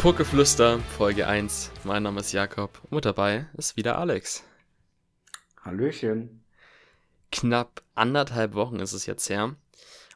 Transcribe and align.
Pokeflüster, 0.00 0.78
Folge 0.96 1.26
1. 1.26 1.72
Mein 1.84 2.04
Name 2.04 2.20
ist 2.20 2.32
Jakob 2.32 2.80
und 2.84 2.92
mit 2.92 3.04
dabei 3.04 3.48
ist 3.58 3.76
wieder 3.76 3.98
Alex. 3.98 4.42
Hallöchen. 5.62 6.42
Knapp 7.30 7.82
anderthalb 7.94 8.54
Wochen 8.54 8.80
ist 8.80 8.94
es 8.94 9.04
jetzt 9.04 9.28
her. 9.28 9.56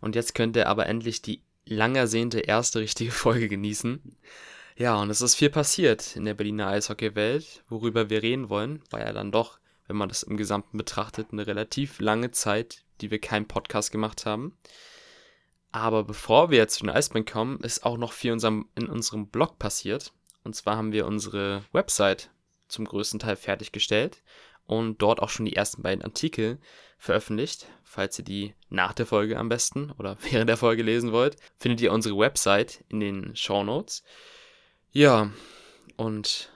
Und 0.00 0.14
jetzt 0.14 0.34
könnt 0.34 0.56
ihr 0.56 0.70
aber 0.70 0.86
endlich 0.86 1.20
die 1.20 1.42
lang 1.66 1.96
ersehnte 1.96 2.40
erste 2.40 2.80
richtige 2.80 3.10
Folge 3.12 3.46
genießen. 3.46 4.16
Ja, 4.78 4.94
und 4.94 5.10
es 5.10 5.20
ist 5.20 5.34
viel 5.34 5.50
passiert 5.50 6.16
in 6.16 6.24
der 6.24 6.32
Berliner 6.32 6.68
Eishockeywelt. 6.68 7.62
Worüber 7.68 8.08
wir 8.08 8.22
reden 8.22 8.48
wollen, 8.48 8.80
war 8.88 9.00
ja 9.00 9.12
dann 9.12 9.32
doch, 9.32 9.58
wenn 9.86 9.96
man 9.96 10.08
das 10.08 10.22
im 10.22 10.38
Gesamten 10.38 10.78
betrachtet, 10.78 11.28
eine 11.30 11.46
relativ 11.46 12.00
lange 12.00 12.30
Zeit, 12.30 12.84
die 13.02 13.10
wir 13.10 13.20
keinen 13.20 13.46
Podcast 13.46 13.92
gemacht 13.92 14.24
haben. 14.24 14.56
Aber 15.74 16.04
bevor 16.04 16.50
wir 16.50 16.58
jetzt 16.58 16.74
zu 16.74 16.84
den 16.84 16.94
Eisbären 16.94 17.24
kommen, 17.24 17.58
ist 17.58 17.84
auch 17.84 17.96
noch 17.96 18.12
viel 18.12 18.28
in 18.28 18.34
unserem, 18.34 18.68
in 18.76 18.88
unserem 18.88 19.26
Blog 19.26 19.58
passiert. 19.58 20.12
Und 20.44 20.54
zwar 20.54 20.76
haben 20.76 20.92
wir 20.92 21.04
unsere 21.04 21.64
Website 21.72 22.30
zum 22.68 22.84
größten 22.84 23.18
Teil 23.18 23.34
fertiggestellt 23.34 24.22
und 24.66 25.02
dort 25.02 25.18
auch 25.18 25.30
schon 25.30 25.46
die 25.46 25.56
ersten 25.56 25.82
beiden 25.82 26.04
Artikel 26.04 26.60
veröffentlicht. 26.96 27.66
Falls 27.82 28.16
ihr 28.20 28.24
die 28.24 28.54
nach 28.68 28.92
der 28.92 29.04
Folge 29.04 29.36
am 29.36 29.48
besten 29.48 29.90
oder 29.98 30.16
während 30.30 30.48
der 30.48 30.56
Folge 30.56 30.84
lesen 30.84 31.10
wollt, 31.10 31.38
findet 31.58 31.80
ihr 31.80 31.92
unsere 31.92 32.16
Website 32.16 32.84
in 32.88 33.00
den 33.00 33.34
Show 33.34 33.64
Notes. 33.64 34.04
Ja, 34.92 35.32
und 35.96 36.52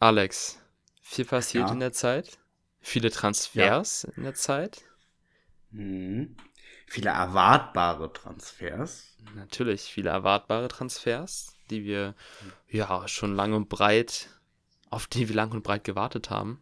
Alex, 0.00 0.60
viel 1.00 1.24
passiert 1.24 1.68
ja. 1.68 1.72
in 1.72 1.80
der 1.80 1.94
Zeit, 1.94 2.38
viele 2.78 3.10
Transfers 3.10 4.02
ja. 4.02 4.12
in 4.18 4.24
der 4.24 4.34
Zeit. 4.34 4.82
Mhm 5.70 6.36
viele 6.90 7.10
erwartbare 7.10 8.12
Transfers. 8.12 9.16
Natürlich, 9.36 9.82
viele 9.82 10.10
erwartbare 10.10 10.66
Transfers, 10.66 11.54
die 11.70 11.84
wir 11.84 12.16
ja 12.68 13.06
schon 13.06 13.34
lang 13.34 13.52
und 13.52 13.68
breit, 13.68 14.28
auf 14.90 15.06
die 15.06 15.28
wir 15.28 15.36
lang 15.36 15.52
und 15.52 15.62
breit 15.62 15.84
gewartet 15.84 16.30
haben. 16.30 16.60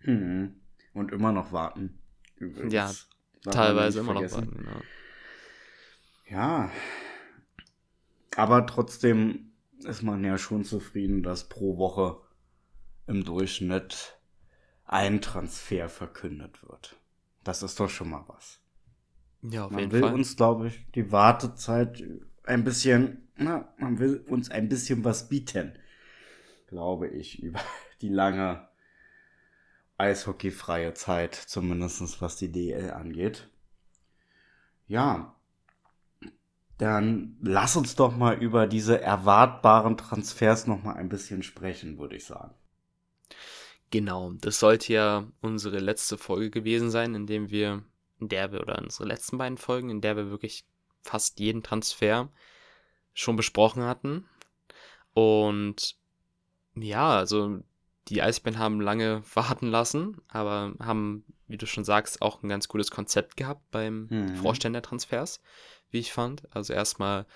Mhm. 0.00 0.58
Und 0.94 1.12
immer 1.12 1.32
noch 1.32 1.52
warten. 1.52 1.98
Übrigens. 2.36 2.72
Ja, 2.72 2.90
Darf 3.42 3.54
teilweise 3.54 4.00
immer 4.00 4.14
noch 4.14 4.32
warten, 4.32 4.56
genau. 4.56 4.80
Ja. 6.30 6.70
Aber 8.36 8.66
trotzdem 8.66 9.52
ist 9.80 10.02
man 10.02 10.24
ja 10.24 10.38
schon 10.38 10.64
zufrieden, 10.64 11.22
dass 11.22 11.48
pro 11.48 11.76
Woche 11.76 12.22
im 13.06 13.22
Durchschnitt 13.22 14.18
ein 14.86 15.20
Transfer 15.20 15.90
verkündet 15.90 16.66
wird. 16.66 16.96
Das 17.44 17.62
ist 17.62 17.78
doch 17.78 17.90
schon 17.90 18.10
mal 18.10 18.24
was. 18.28 18.60
Ja, 19.42 19.66
auf 19.66 19.72
man 19.72 19.80
jeden 19.80 19.92
will 19.92 20.00
Fall. 20.00 20.14
uns, 20.14 20.36
glaube 20.36 20.68
ich, 20.68 20.86
die 20.94 21.10
Wartezeit 21.12 22.02
ein 22.44 22.64
bisschen, 22.64 23.28
na, 23.36 23.72
man 23.78 23.98
will 23.98 24.18
uns 24.28 24.50
ein 24.50 24.68
bisschen 24.68 25.04
was 25.04 25.28
bieten, 25.28 25.78
glaube 26.68 27.08
ich, 27.08 27.42
über 27.42 27.60
die 28.02 28.08
lange 28.10 28.68
eishockeyfreie 29.98 30.94
Zeit, 30.94 31.34
zumindest 31.34 32.22
was 32.22 32.36
die 32.36 32.50
DL 32.50 32.90
angeht. 32.90 33.50
Ja, 34.88 35.34
dann 36.78 37.36
lass 37.40 37.76
uns 37.76 37.94
doch 37.94 38.16
mal 38.16 38.36
über 38.42 38.66
diese 38.66 39.00
erwartbaren 39.00 39.96
Transfers 39.96 40.66
noch 40.66 40.82
mal 40.82 40.94
ein 40.94 41.08
bisschen 41.08 41.42
sprechen, 41.44 41.98
würde 41.98 42.16
ich 42.16 42.24
sagen. 42.24 42.54
Genau, 43.90 44.32
das 44.32 44.58
sollte 44.60 44.92
ja 44.92 45.26
unsere 45.40 45.78
letzte 45.78 46.18
Folge 46.18 46.50
gewesen 46.50 46.90
sein, 46.90 47.14
in 47.14 47.26
dem 47.26 47.50
wir 47.50 47.82
in 48.20 48.28
der 48.28 48.52
wir, 48.52 48.60
oder 48.60 48.78
unsere 48.78 49.08
letzten 49.08 49.38
beiden 49.38 49.58
Folgen, 49.58 49.90
in 49.90 50.00
der 50.00 50.16
wir 50.16 50.30
wirklich 50.30 50.64
fast 51.02 51.40
jeden 51.40 51.62
Transfer 51.62 52.28
schon 53.14 53.36
besprochen 53.36 53.82
hatten. 53.84 54.28
Und 55.14 55.96
ja, 56.74 57.16
also 57.16 57.60
die 58.08 58.22
Eisbären 58.22 58.58
haben 58.58 58.80
lange 58.80 59.22
warten 59.34 59.68
lassen, 59.68 60.20
aber 60.28 60.74
haben, 60.80 61.24
wie 61.46 61.58
du 61.58 61.66
schon 61.66 61.84
sagst, 61.84 62.22
auch 62.22 62.42
ein 62.42 62.48
ganz 62.48 62.68
gutes 62.68 62.90
Konzept 62.90 63.36
gehabt 63.36 63.70
beim 63.70 64.06
mhm. 64.10 64.36
Vorstellen 64.36 64.74
der 64.74 64.82
Transfers, 64.82 65.40
wie 65.90 65.98
ich 65.98 66.12
fand. 66.12 66.42
Also 66.54 66.72
erstmal 66.72 67.26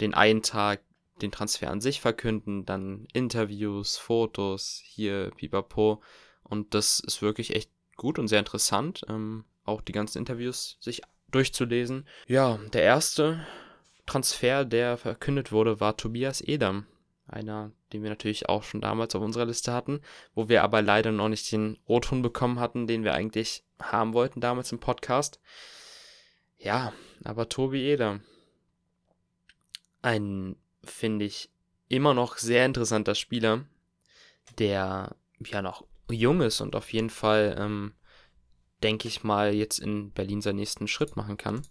den 0.00 0.14
einen 0.14 0.42
Tag 0.42 0.82
den 1.22 1.32
Transfer 1.32 1.70
an 1.70 1.80
sich 1.80 2.00
verkünden, 2.00 2.64
dann 2.64 3.08
Interviews, 3.12 3.96
Fotos, 3.96 4.80
hier, 4.84 5.32
pipapo. 5.36 6.00
Und 6.42 6.74
das 6.74 7.00
ist 7.00 7.22
wirklich 7.22 7.54
echt 7.54 7.70
gut 7.96 8.18
und 8.18 8.28
sehr 8.28 8.38
interessant. 8.38 9.04
Ähm, 9.08 9.44
auch 9.68 9.80
die 9.80 9.92
ganzen 9.92 10.18
Interviews 10.18 10.78
sich 10.80 11.02
durchzulesen. 11.30 12.06
Ja, 12.26 12.58
der 12.72 12.82
erste 12.82 13.46
Transfer, 14.06 14.64
der 14.64 14.96
verkündet 14.96 15.52
wurde, 15.52 15.80
war 15.80 15.96
Tobias 15.96 16.40
Edam. 16.40 16.86
Einer, 17.26 17.72
den 17.92 18.02
wir 18.02 18.08
natürlich 18.08 18.48
auch 18.48 18.62
schon 18.62 18.80
damals 18.80 19.14
auf 19.14 19.22
unserer 19.22 19.44
Liste 19.44 19.72
hatten, 19.72 20.00
wo 20.34 20.48
wir 20.48 20.62
aber 20.62 20.80
leider 20.80 21.12
noch 21.12 21.28
nicht 21.28 21.52
den 21.52 21.76
O-Ton 21.86 22.22
bekommen 22.22 22.58
hatten, 22.58 22.86
den 22.86 23.04
wir 23.04 23.12
eigentlich 23.12 23.64
haben 23.80 24.14
wollten 24.14 24.40
damals 24.40 24.72
im 24.72 24.78
Podcast. 24.78 25.38
Ja, 26.56 26.94
aber 27.24 27.50
Tobi 27.50 27.90
Edam. 27.90 28.22
Ein, 30.00 30.56
finde 30.84 31.26
ich, 31.26 31.50
immer 31.88 32.14
noch 32.14 32.38
sehr 32.38 32.64
interessanter 32.64 33.14
Spieler, 33.14 33.66
der 34.58 35.14
ja 35.44 35.60
noch 35.60 35.84
jung 36.10 36.40
ist 36.40 36.62
und 36.62 36.74
auf 36.74 36.92
jeden 36.92 37.10
Fall 37.10 37.56
ähm, 37.58 37.92
denke 38.82 39.08
ich 39.08 39.24
mal, 39.24 39.54
jetzt 39.54 39.78
in 39.78 40.12
Berlin 40.12 40.40
seinen 40.40 40.56
nächsten 40.56 40.88
Schritt 40.88 41.16
machen 41.16 41.36
kann. 41.36 41.62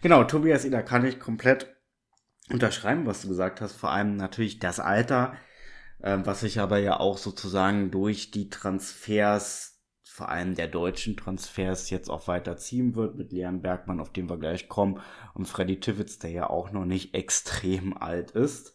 Genau, 0.00 0.24
Tobias 0.24 0.64
Ida 0.64 0.82
kann 0.82 1.04
ich 1.04 1.18
komplett 1.18 1.74
unterschreiben, 2.50 3.06
was 3.06 3.22
du 3.22 3.28
gesagt 3.28 3.60
hast. 3.60 3.72
Vor 3.72 3.90
allem 3.90 4.16
natürlich 4.16 4.58
das 4.58 4.80
Alter, 4.80 5.34
äh, 6.00 6.18
was 6.24 6.40
sich 6.40 6.60
aber 6.60 6.78
ja 6.78 7.00
auch 7.00 7.18
sozusagen 7.18 7.90
durch 7.90 8.30
die 8.30 8.48
Transfers, 8.48 9.80
vor 10.04 10.28
allem 10.28 10.54
der 10.54 10.68
deutschen 10.68 11.16
Transfers, 11.16 11.90
jetzt 11.90 12.08
auch 12.08 12.26
weiterziehen 12.26 12.94
wird 12.96 13.16
mit 13.16 13.32
Leon 13.32 13.62
Bergmann, 13.62 14.00
auf 14.00 14.12
den 14.12 14.28
wir 14.28 14.38
gleich 14.38 14.68
kommen, 14.68 15.00
und 15.34 15.46
Freddy 15.46 15.80
Tivitz, 15.80 16.18
der 16.18 16.30
ja 16.30 16.50
auch 16.50 16.72
noch 16.72 16.84
nicht 16.84 17.14
extrem 17.14 17.96
alt 17.96 18.32
ist. 18.32 18.74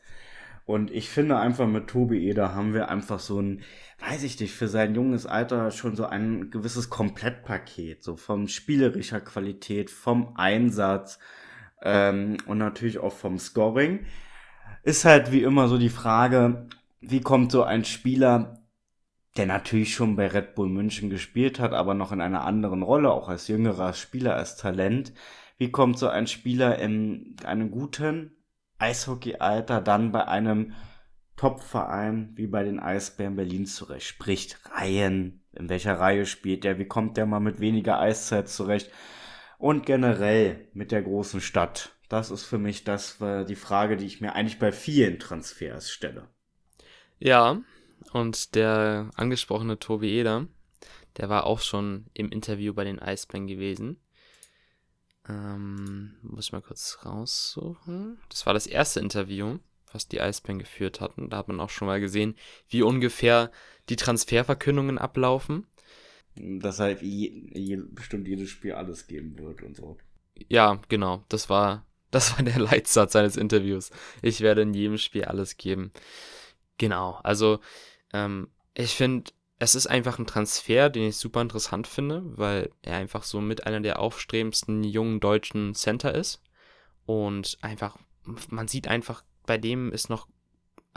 Und 0.66 0.92
ich 0.92 1.10
finde 1.10 1.38
einfach 1.38 1.68
mit 1.68 1.88
Tobi 1.88 2.30
Eder 2.30 2.56
haben 2.56 2.74
wir 2.74 2.90
einfach 2.90 3.20
so 3.20 3.40
ein, 3.40 3.62
weiß 4.00 4.24
ich 4.24 4.40
nicht, 4.40 4.54
für 4.54 4.70
sein 4.70 4.96
junges 4.96 5.26
Alter 5.26 5.72
schon 5.72 5.96
so 5.96 6.06
ein 6.06 6.52
gewisses 6.52 6.90
Komplettpaket, 6.90 8.02
so 8.02 8.16
vom 8.16 8.48
spielerischer 8.48 9.20
Qualität, 9.20 9.90
vom 9.90 10.36
Einsatz 10.36 11.20
ähm, 11.82 12.38
und 12.46 12.60
natürlich 12.60 13.00
auch 13.00 13.14
vom 13.14 13.40
Scoring. 13.40 14.06
Ist 14.84 15.04
halt 15.04 15.32
wie 15.32 15.44
immer 15.44 15.68
so 15.68 15.78
die 15.78 15.90
Frage, 15.90 16.68
wie 17.02 17.22
kommt 17.22 17.52
so 17.52 17.64
ein 17.64 17.84
Spieler, 17.84 18.64
der 19.36 19.48
natürlich 19.48 19.94
schon 19.94 20.16
bei 20.16 20.28
Red 20.28 20.56
Bull 20.56 20.70
München 20.70 21.10
gespielt 21.10 21.60
hat, 21.60 21.74
aber 21.74 21.94
noch 21.94 22.14
in 22.14 22.22
einer 22.22 22.46
anderen 22.46 22.84
Rolle, 22.84 23.12
auch 23.12 23.28
als 23.28 23.50
jüngerer 23.50 23.94
Spieler, 23.94 24.36
als 24.36 24.56
Talent. 24.56 25.14
Wie 25.58 25.72
kommt 25.72 26.00
so 26.00 26.08
ein 26.08 26.28
Spieler 26.28 26.80
in 26.80 27.36
einen 27.44 27.72
guten, 27.72 28.38
Eishockey-Alter 28.84 29.80
dann 29.80 30.12
bei 30.12 30.28
einem 30.28 30.74
Top-Verein 31.38 32.32
wie 32.34 32.48
bei 32.48 32.64
den 32.64 32.80
Eisbären 32.80 33.38
Berlin 33.38 33.66
zurecht? 33.66 34.06
Spricht 34.06 34.60
Reihen, 34.72 35.42
in 35.54 35.70
welcher 35.70 36.00
Reihe 36.00 36.26
spielt 36.26 36.66
der, 36.66 36.80
wie 36.80 36.86
kommt 36.86 37.16
der 37.16 37.26
mal 37.26 37.40
mit 37.40 37.62
weniger 37.62 38.00
Eiszeit 38.00 38.50
zurecht? 38.50 38.92
Und 39.58 39.86
generell 39.86 40.68
mit 40.74 40.92
der 40.92 41.02
großen 41.02 41.40
Stadt. 41.40 41.96
Das 42.10 42.30
ist 42.30 42.44
für 42.44 42.58
mich 42.58 42.84
das 42.84 43.22
war 43.22 43.46
die 43.46 43.56
Frage, 43.56 43.96
die 43.96 44.06
ich 44.06 44.20
mir 44.20 44.36
eigentlich 44.36 44.60
bei 44.60 44.74
vielen 44.74 45.18
Transfers 45.18 45.90
stelle. 45.90 46.28
Ja, 47.20 47.62
und 48.12 48.56
der 48.56 49.10
angesprochene 49.16 49.80
Tobi 49.80 50.10
Eder, 50.12 50.48
der 51.18 51.30
war 51.30 51.46
auch 51.46 51.62
schon 51.62 52.08
im 52.14 52.30
Interview 52.30 52.74
bei 52.74 52.84
den 52.84 53.00
Eisbären 53.00 53.48
gewesen. 53.48 54.03
Ähm, 55.30 56.16
muss 56.22 56.46
ich 56.46 56.52
mal 56.52 56.62
kurz 56.62 57.00
raussuchen. 57.06 58.18
Das 58.30 58.46
war 58.46 58.54
das 58.54 58.68
erste 58.68 59.00
Interview, 59.00 59.60
was 59.92 60.08
die 60.08 60.20
Eisbären 60.20 60.60
geführt 60.60 61.00
hatten. 61.00 61.30
Da 61.30 61.38
hat 61.38 61.48
man 61.48 61.60
auch 61.60 61.70
schon 61.70 61.88
mal 61.88 62.02
gesehen, 62.02 62.36
wie 62.68 62.82
ungefähr 62.82 63.52
die 63.90 63.96
Transferverkündungen 63.96 64.98
ablaufen. 64.98 65.66
Dass 66.36 66.80
halt 66.80 67.02
je, 67.02 67.30
je, 67.54 67.78
bestimmt 67.78 68.28
jedes 68.28 68.50
Spiel 68.50 68.74
alles 68.74 69.08
geben 69.08 69.38
wird 69.38 69.62
und 69.62 69.76
so. 69.76 69.98
Ja, 70.50 70.82
genau. 70.90 71.24
Das 71.30 71.50
war, 71.50 71.86
das 72.12 72.36
war 72.36 72.44
der 72.44 72.60
Leitsatz 72.60 73.14
seines 73.14 73.38
Interviews. 73.38 73.92
Ich 74.22 74.42
werde 74.42 74.64
in 74.64 74.74
jedem 74.74 74.98
Spiel 74.98 75.26
alles 75.26 75.58
geben. 75.58 75.92
Genau. 76.78 77.20
Also, 77.24 77.60
ähm, 78.14 78.50
ich 78.74 78.96
finde, 78.96 79.32
es 79.64 79.76
ist 79.76 79.88
einfach 79.88 80.20
ein 80.20 80.28
Transfer, 80.28 80.90
den 80.90 81.08
ich 81.08 81.18
super 81.18 81.42
interessant 81.42 81.88
finde, 81.88 82.22
weil 82.38 82.70
er 82.82 82.98
einfach 82.98 83.24
so 83.24 83.40
mit 83.40 83.66
einer 83.66 83.80
der 83.80 84.00
aufstrebendsten 84.00 84.84
jungen 84.84 85.20
deutschen 85.22 85.74
Center 85.74 86.14
ist. 86.14 86.42
Und 87.06 87.58
einfach, 87.62 87.98
man 88.50 88.68
sieht 88.68 88.88
einfach, 88.88 89.24
bei 89.46 89.58
dem 89.58 89.92
ist 89.92 90.10
noch, 90.10 90.28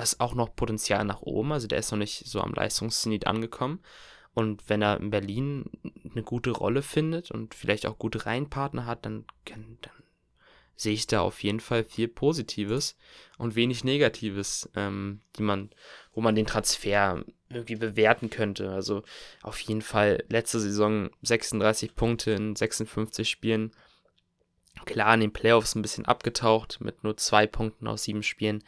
ist 0.00 0.20
auch 0.20 0.34
noch 0.34 0.54
Potenzial 0.54 1.04
nach 1.04 1.22
oben. 1.22 1.52
Also 1.52 1.68
der 1.68 1.78
ist 1.78 1.92
noch 1.92 1.98
nicht 1.98 2.26
so 2.26 2.40
am 2.40 2.54
Leistungszenit 2.54 3.26
angekommen. 3.26 3.80
Und 4.34 4.68
wenn 4.68 4.82
er 4.82 4.98
in 4.98 5.10
Berlin 5.10 5.70
eine 6.10 6.22
gute 6.24 6.50
Rolle 6.50 6.82
findet 6.82 7.30
und 7.30 7.54
vielleicht 7.54 7.86
auch 7.86 7.98
gute 7.98 8.26
Reihenpartner 8.26 8.84
hat, 8.84 9.06
dann, 9.06 9.24
dann 9.44 9.78
sehe 10.76 10.92
ich 10.92 11.06
da 11.06 11.22
auf 11.22 11.42
jeden 11.42 11.60
Fall 11.60 11.84
viel 11.84 12.06
Positives 12.06 12.96
und 13.38 13.56
wenig 13.56 13.82
Negatives, 13.82 14.68
ähm, 14.76 15.20
die 15.36 15.42
man, 15.42 15.70
wo 16.12 16.20
man 16.20 16.34
den 16.34 16.46
Transfer 16.46 17.24
irgendwie 17.48 17.76
bewerten 17.76 18.30
könnte. 18.30 18.70
Also 18.70 19.02
auf 19.42 19.58
jeden 19.60 19.82
Fall 19.82 20.22
letzte 20.28 20.60
Saison 20.60 21.10
36 21.22 21.94
Punkte 21.94 22.32
in 22.32 22.54
56 22.54 23.28
Spielen. 23.28 23.72
Klar, 24.84 25.14
in 25.14 25.20
den 25.20 25.32
Playoffs 25.32 25.74
ein 25.74 25.82
bisschen 25.82 26.04
abgetaucht 26.04 26.80
mit 26.80 27.02
nur 27.02 27.16
zwei 27.16 27.46
Punkten 27.46 27.86
aus 27.86 28.04
sieben 28.04 28.22
Spielen, 28.22 28.62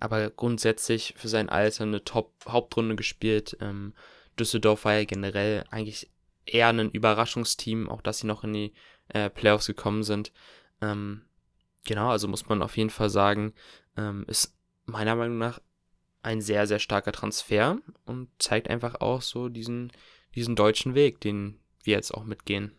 aber 0.00 0.28
grundsätzlich 0.30 1.14
für 1.16 1.28
sein 1.28 1.48
Alter 1.48 1.84
eine 1.84 2.02
Top-Hauptrunde 2.02 2.96
gespielt. 2.96 3.56
Ähm, 3.60 3.94
Düsseldorf 4.38 4.84
war 4.84 4.94
ja 4.94 5.04
generell 5.04 5.64
eigentlich 5.70 6.10
eher 6.44 6.68
ein 6.68 6.90
Überraschungsteam, 6.90 7.88
auch 7.88 8.02
dass 8.02 8.18
sie 8.18 8.26
noch 8.26 8.42
in 8.42 8.52
die 8.52 8.72
äh, 9.08 9.30
Playoffs 9.30 9.66
gekommen 9.66 10.02
sind. 10.02 10.32
Ähm, 10.80 11.22
genau, 11.84 12.10
also 12.10 12.28
muss 12.28 12.48
man 12.48 12.62
auf 12.62 12.76
jeden 12.76 12.90
Fall 12.90 13.10
sagen, 13.10 13.52
ähm, 13.96 14.24
ist 14.28 14.56
meiner 14.86 15.16
Meinung 15.16 15.38
nach 15.38 15.60
ein 16.22 16.40
sehr, 16.40 16.66
sehr 16.66 16.78
starker 16.78 17.12
Transfer 17.12 17.78
und 18.04 18.28
zeigt 18.38 18.68
einfach 18.68 19.00
auch 19.00 19.22
so 19.22 19.48
diesen, 19.48 19.92
diesen 20.34 20.56
deutschen 20.56 20.94
Weg, 20.94 21.20
den 21.20 21.58
wir 21.82 21.96
jetzt 21.96 22.12
auch 22.12 22.24
mitgehen. 22.24 22.72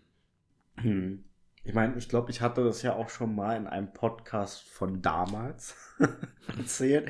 Hm. 0.78 1.24
Ich 1.66 1.74
meine, 1.74 1.98
ich 1.98 2.10
glaube, 2.10 2.30
ich 2.30 2.42
hatte 2.42 2.64
das 2.64 2.82
ja 2.82 2.94
auch 2.94 3.10
schon 3.10 3.36
mal 3.36 3.56
in 3.56 3.68
einem 3.68 3.94
Podcast 3.94 4.64
von 4.64 5.02
damals 5.02 5.76
erzählt, 6.58 7.10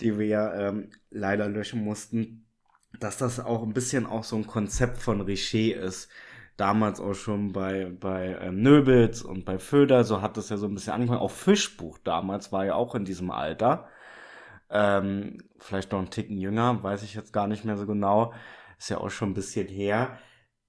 die 0.00 0.18
wir 0.18 0.54
ähm, 0.56 0.90
leider 1.10 1.48
löschen 1.48 1.84
mussten, 1.84 2.46
dass 2.98 3.18
das 3.18 3.38
auch 3.38 3.62
ein 3.62 3.74
bisschen 3.74 4.06
auch 4.06 4.24
so 4.24 4.36
ein 4.36 4.46
Konzept 4.46 4.96
von 4.98 5.20
Richer 5.20 5.76
ist. 5.82 6.08
Damals 6.62 7.00
auch 7.00 7.14
schon 7.14 7.52
bei, 7.52 7.86
bei 7.98 8.38
ähm, 8.40 8.62
Nöbels 8.62 9.22
und 9.22 9.44
bei 9.44 9.58
Föder, 9.58 10.04
so 10.04 10.22
hat 10.22 10.36
das 10.36 10.48
ja 10.48 10.56
so 10.56 10.68
ein 10.68 10.74
bisschen 10.74 10.92
angefangen. 10.92 11.18
Auch 11.18 11.32
Fischbuch 11.32 11.98
damals 11.98 12.52
war 12.52 12.64
ja 12.64 12.76
auch 12.76 12.94
in 12.94 13.04
diesem 13.04 13.32
Alter. 13.32 13.88
Ähm, 14.70 15.38
vielleicht 15.58 15.90
noch 15.90 15.98
einen 15.98 16.10
Ticken 16.10 16.38
jünger, 16.38 16.80
weiß 16.80 17.02
ich 17.02 17.14
jetzt 17.14 17.32
gar 17.32 17.48
nicht 17.48 17.64
mehr 17.64 17.76
so 17.76 17.84
genau. 17.84 18.32
Ist 18.78 18.90
ja 18.90 18.98
auch 18.98 19.10
schon 19.10 19.30
ein 19.30 19.34
bisschen 19.34 19.66
her. 19.66 20.16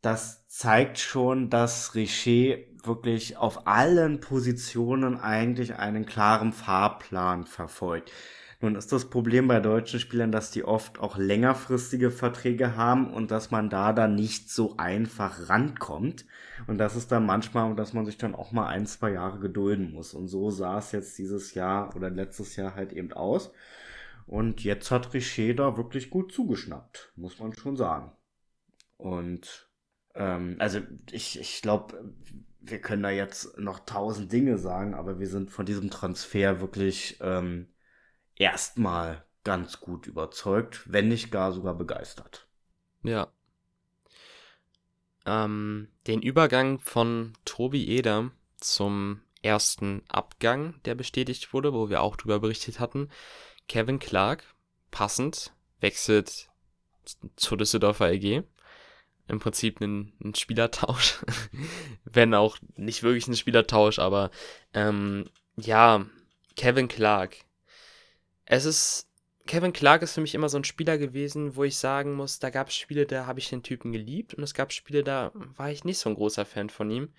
Das 0.01 0.47
zeigt 0.47 0.97
schon, 0.97 1.51
dass 1.51 1.93
Richer 1.93 2.57
wirklich 2.83 3.37
auf 3.37 3.67
allen 3.67 4.19
Positionen 4.19 5.19
eigentlich 5.19 5.75
einen 5.75 6.07
klaren 6.07 6.53
Fahrplan 6.53 7.45
verfolgt. 7.45 8.11
Nun 8.63 8.75
ist 8.75 8.93
das 8.93 9.09
Problem 9.09 9.49
bei 9.49 9.59
deutschen 9.59 9.99
Spielern, 9.99 10.31
dass 10.31 10.49
die 10.49 10.63
oft 10.63 10.97
auch 10.97 11.17
längerfristige 11.17 12.11
Verträge 12.11 12.77
haben 12.77 13.13
und 13.13 13.29
dass 13.29 13.51
man 13.51 13.69
da 13.69 13.91
dann 13.91 14.15
nicht 14.15 14.49
so 14.49 14.77
einfach 14.77 15.49
rankommt. 15.49 16.25
Und 16.65 16.77
das 16.77 16.95
ist 16.95 17.11
dann 17.11 17.25
manchmal, 17.25 17.75
dass 17.75 17.91
man 17.91 18.05
sich 18.05 18.17
dann 18.17 18.33
auch 18.33 18.53
mal 18.53 18.67
ein, 18.67 18.85
zwei 18.85 19.11
Jahre 19.11 19.39
gedulden 19.39 19.91
muss. 19.91 20.13
Und 20.13 20.29
so 20.29 20.49
sah 20.49 20.77
es 20.77 20.93
jetzt 20.93 21.17
dieses 21.17 21.55
Jahr 21.55 21.93
oder 21.93 22.09
letztes 22.09 22.55
Jahr 22.55 22.73
halt 22.73 22.93
eben 22.93 23.11
aus. 23.11 23.51
Und 24.27 24.63
jetzt 24.63 24.91
hat 24.91 25.13
Richer 25.13 25.53
da 25.55 25.75
wirklich 25.75 26.09
gut 26.09 26.31
zugeschnappt, 26.31 27.11
muss 27.17 27.39
man 27.39 27.51
schon 27.51 27.75
sagen. 27.75 28.13
Und 28.95 29.69
ähm, 30.15 30.55
also 30.59 30.79
ich, 31.11 31.37
ich 31.37 31.61
glaube, 31.61 32.13
wir 32.61 32.79
können 32.79 33.03
da 33.03 33.09
jetzt 33.09 33.59
noch 33.59 33.79
tausend 33.79 34.31
Dinge 34.31 34.57
sagen, 34.57 34.93
aber 34.93 35.19
wir 35.19 35.27
sind 35.27 35.51
von 35.51 35.65
diesem 35.65 35.89
Transfer 35.89 36.61
wirklich 36.61 37.17
ähm, 37.19 37.67
erstmal 38.35 39.25
ganz 39.43 39.79
gut 39.79 40.07
überzeugt, 40.07 40.81
wenn 40.85 41.07
nicht 41.07 41.31
gar 41.31 41.51
sogar 41.51 41.75
begeistert. 41.75 42.47
Ja. 43.03 43.31
Ähm, 45.25 45.89
den 46.07 46.21
Übergang 46.21 46.79
von 46.79 47.33
Tobi 47.45 47.87
Eder 47.87 48.31
zum 48.57 49.21
ersten 49.41 50.03
Abgang, 50.07 50.81
der 50.85 50.95
bestätigt 50.95 51.53
wurde, 51.53 51.73
wo 51.73 51.89
wir 51.89 52.01
auch 52.01 52.15
drüber 52.15 52.39
berichtet 52.39 52.79
hatten. 52.79 53.09
Kevin 53.67 53.99
Clark, 53.99 54.43
passend, 54.91 55.53
wechselt 55.79 56.49
zur 57.35 57.57
Düsseldorfer 57.57 58.11
EG. 58.11 58.43
Im 59.27 59.39
Prinzip 59.39 59.79
ein, 59.81 60.13
ein 60.23 60.35
Spielertausch. 60.35 61.23
Wenn 62.05 62.33
auch 62.33 62.57
nicht 62.75 63.03
wirklich 63.03 63.27
ein 63.27 63.35
Spielertausch, 63.35 63.99
aber 63.99 64.31
ähm, 64.73 65.29
ja, 65.55 66.05
Kevin 66.55 66.87
Clark 66.87 67.37
es 68.45 68.65
ist, 68.65 69.07
Kevin 69.45 69.73
Clark 69.73 70.01
ist 70.01 70.13
für 70.13 70.21
mich 70.21 70.35
immer 70.35 70.49
so 70.49 70.57
ein 70.57 70.63
Spieler 70.63 70.97
gewesen, 70.97 71.55
wo 71.55 71.63
ich 71.63 71.77
sagen 71.77 72.13
muss, 72.13 72.39
da 72.39 72.49
gab 72.49 72.69
es 72.69 72.75
Spiele, 72.75 73.05
da 73.05 73.25
habe 73.25 73.39
ich 73.39 73.49
den 73.49 73.63
Typen 73.63 73.91
geliebt 73.91 74.33
und 74.33 74.43
es 74.43 74.53
gab 74.53 74.71
Spiele, 74.71 75.03
da 75.03 75.31
war 75.33 75.69
ich 75.69 75.83
nicht 75.83 75.99
so 75.99 76.09
ein 76.09 76.15
großer 76.15 76.45
Fan 76.45 76.69
von 76.69 76.89
ihm. 76.89 77.13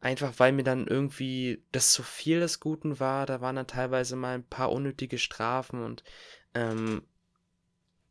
Einfach 0.00 0.34
weil 0.36 0.52
mir 0.52 0.64
dann 0.64 0.86
irgendwie 0.86 1.64
das 1.72 1.92
zu 1.92 2.02
viel 2.02 2.40
des 2.40 2.60
Guten 2.60 3.00
war. 3.00 3.24
Da 3.24 3.40
waren 3.40 3.56
dann 3.56 3.66
teilweise 3.66 4.16
mal 4.16 4.34
ein 4.34 4.46
paar 4.46 4.70
unnötige 4.70 5.16
Strafen 5.16 5.82
und 5.82 6.04
ähm, 6.52 7.02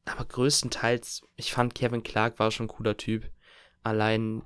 aber 0.06 0.26
größtenteils, 0.26 1.22
ich 1.36 1.54
fand 1.54 1.76
Kevin 1.76 2.04
Clark 2.04 2.40
war 2.40 2.52
schon 2.52 2.66
ein 2.66 2.70
cooler 2.70 2.98
Typ. 2.98 3.30
Allein 3.84 4.44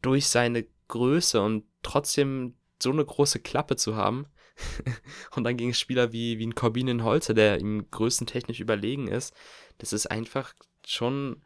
durch 0.00 0.28
seine 0.28 0.66
Größe 0.88 1.42
und 1.42 1.64
trotzdem 1.82 2.56
so 2.80 2.90
eine 2.90 3.04
große 3.04 3.40
Klappe 3.40 3.76
zu 3.76 3.96
haben, 3.96 4.26
und 5.36 5.44
dann 5.44 5.56
gegen 5.56 5.74
Spieler 5.74 6.12
wie, 6.12 6.38
wie 6.38 6.46
ein 6.46 6.54
Corbin 6.54 7.04
Holzer, 7.04 7.34
der 7.34 7.60
ihm 7.60 7.90
größtentechnisch 7.90 8.60
überlegen 8.60 9.08
ist. 9.08 9.34
Das 9.78 9.92
ist 9.92 10.06
einfach 10.10 10.54
schon, 10.86 11.42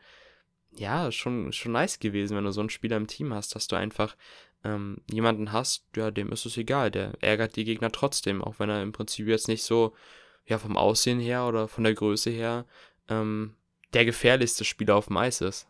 ja, 0.73 1.11
schon, 1.11 1.53
schon 1.53 1.73
nice 1.73 1.99
gewesen, 1.99 2.37
wenn 2.37 2.45
du 2.45 2.53
so 2.53 2.61
einen 2.61 2.71
Spieler 2.71 2.97
im 2.97 3.07
Team 3.07 3.35
hast, 3.35 3.55
dass 3.55 3.69
du 3.69 3.77
einfach 3.77 4.17
ähm, 4.65 4.99
jemanden 5.11 5.53
hast, 5.53 5.87
ja, 5.97 6.11
dem 6.11 6.33
ist 6.33 6.47
es 6.47 6.57
egal, 6.57 6.91
der 6.91 7.15
ärgert 7.21 7.57
die 7.57 7.65
Gegner 7.65 7.91
trotzdem, 7.91 8.43
auch 8.43 8.59
wenn 8.59 8.71
er 8.71 8.83
im 8.83 8.93
Prinzip 8.93 9.27
jetzt 9.27 9.49
nicht 9.49 9.63
so, 9.63 9.95
ja, 10.47 10.59
vom 10.59 10.77
Aussehen 10.77 11.21
her 11.21 11.47
oder 11.47 11.69
von 11.69 11.85
der 11.85 11.95
Größe 11.95 12.31
her, 12.31 12.67
ähm, 13.09 13.55
der 13.93 14.05
gefährlichste 14.05 14.65
Spieler 14.65 14.97
auf 14.97 15.07
dem 15.07 15.17
Eis 15.17 15.41
ist. 15.41 15.67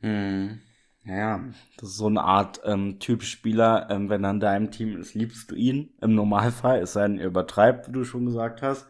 Hm. 0.00 0.60
Ja, 1.08 1.42
das 1.78 1.90
ist 1.90 1.96
so 1.96 2.06
eine 2.06 2.22
Art 2.22 2.60
ähm, 2.64 2.98
Typspieler, 2.98 3.88
ähm, 3.90 4.10
wenn 4.10 4.24
er 4.24 4.30
in 4.30 4.40
deinem 4.40 4.70
Team 4.70 4.98
ist, 4.98 5.14
liebst 5.14 5.50
du 5.50 5.54
ihn. 5.54 5.94
Im 6.02 6.14
Normalfall, 6.14 6.82
denn, 6.82 7.18
er 7.18 7.26
übertreibt, 7.28 7.88
wie 7.88 7.92
du 7.92 8.04
schon 8.04 8.26
gesagt 8.26 8.60
hast. 8.60 8.86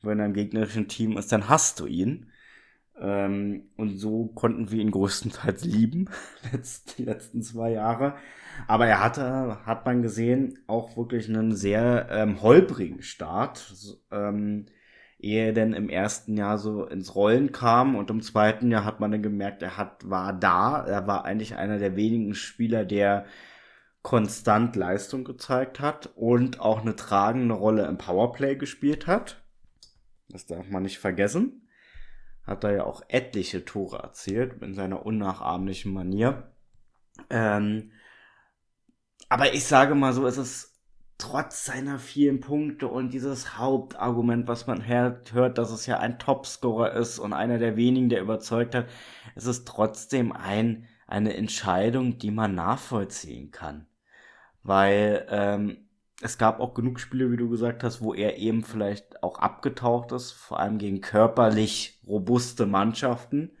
Wenn 0.00 0.18
er 0.18 0.26
im 0.26 0.32
gegnerischen 0.32 0.88
Team 0.88 1.18
ist, 1.18 1.30
dann 1.30 1.50
hast 1.50 1.78
du 1.78 1.86
ihn. 1.86 2.30
Ähm, 2.98 3.68
und 3.76 3.98
so 3.98 4.28
konnten 4.28 4.70
wir 4.70 4.80
ihn 4.80 4.90
größtenteils 4.90 5.64
lieben, 5.64 6.08
die 6.98 7.04
letzten 7.04 7.42
zwei 7.42 7.72
Jahre. 7.72 8.14
Aber 8.66 8.86
er 8.86 9.00
hatte, 9.00 9.58
hat 9.66 9.84
man 9.84 10.00
gesehen, 10.00 10.58
auch 10.66 10.96
wirklich 10.96 11.28
einen 11.28 11.54
sehr 11.54 12.08
ähm, 12.10 12.40
holprigen 12.40 13.02
Start. 13.02 13.74
Ähm, 14.10 14.66
ehe 15.22 15.46
er 15.46 15.52
denn 15.52 15.72
im 15.72 15.88
ersten 15.88 16.36
Jahr 16.36 16.58
so 16.58 16.84
ins 16.84 17.14
Rollen 17.14 17.52
kam 17.52 17.94
und 17.94 18.10
im 18.10 18.22
zweiten 18.22 18.70
Jahr 18.70 18.84
hat 18.84 19.00
man 19.00 19.12
dann 19.12 19.22
gemerkt, 19.22 19.62
er 19.62 19.76
hat, 19.76 20.08
war 20.08 20.32
da, 20.32 20.84
er 20.84 21.06
war 21.06 21.24
eigentlich 21.24 21.56
einer 21.56 21.78
der 21.78 21.96
wenigen 21.96 22.34
Spieler, 22.34 22.84
der 22.84 23.24
konstant 24.02 24.74
Leistung 24.74 25.22
gezeigt 25.22 25.78
hat 25.78 26.10
und 26.16 26.60
auch 26.60 26.80
eine 26.80 26.96
tragende 26.96 27.54
Rolle 27.54 27.86
im 27.86 27.98
Powerplay 27.98 28.56
gespielt 28.56 29.06
hat. 29.06 29.44
Das 30.28 30.46
darf 30.46 30.68
man 30.68 30.82
nicht 30.82 30.98
vergessen. 30.98 31.68
Hat 32.44 32.64
er 32.64 32.72
ja 32.72 32.84
auch 32.84 33.02
etliche 33.06 33.64
Tore 33.64 33.98
erzielt 33.98 34.60
in 34.60 34.74
seiner 34.74 35.06
unnachahmlichen 35.06 35.92
Manier. 35.92 36.52
Ähm, 37.30 37.92
aber 39.28 39.54
ich 39.54 39.64
sage 39.64 39.94
mal 39.94 40.12
so, 40.12 40.26
es 40.26 40.36
ist 40.36 40.71
trotz 41.22 41.64
seiner 41.64 42.00
vielen 42.00 42.40
Punkte 42.40 42.88
und 42.88 43.12
dieses 43.14 43.56
Hauptargument, 43.56 44.48
was 44.48 44.66
man 44.66 44.86
hört, 44.86 45.56
dass 45.56 45.70
es 45.70 45.86
ja 45.86 46.00
ein 46.00 46.18
Topscorer 46.18 46.94
ist 46.94 47.20
und 47.20 47.32
einer 47.32 47.58
der 47.58 47.76
wenigen, 47.76 48.08
der 48.08 48.20
überzeugt 48.20 48.74
hat, 48.74 48.86
es 49.36 49.46
ist 49.46 49.68
trotzdem 49.68 50.32
ein, 50.32 50.88
eine 51.06 51.36
Entscheidung, 51.36 52.18
die 52.18 52.32
man 52.32 52.56
nachvollziehen 52.56 53.52
kann. 53.52 53.86
Weil 54.64 55.26
ähm, 55.30 55.88
es 56.20 56.38
gab 56.38 56.58
auch 56.58 56.74
genug 56.74 56.98
Spiele, 56.98 57.30
wie 57.30 57.36
du 57.36 57.48
gesagt 57.48 57.84
hast, 57.84 58.02
wo 58.02 58.14
er 58.14 58.38
eben 58.38 58.64
vielleicht 58.64 59.22
auch 59.22 59.38
abgetaucht 59.38 60.10
ist, 60.10 60.32
vor 60.32 60.58
allem 60.58 60.78
gegen 60.78 61.00
körperlich 61.00 62.00
robuste 62.04 62.66
Mannschaften. 62.66 63.52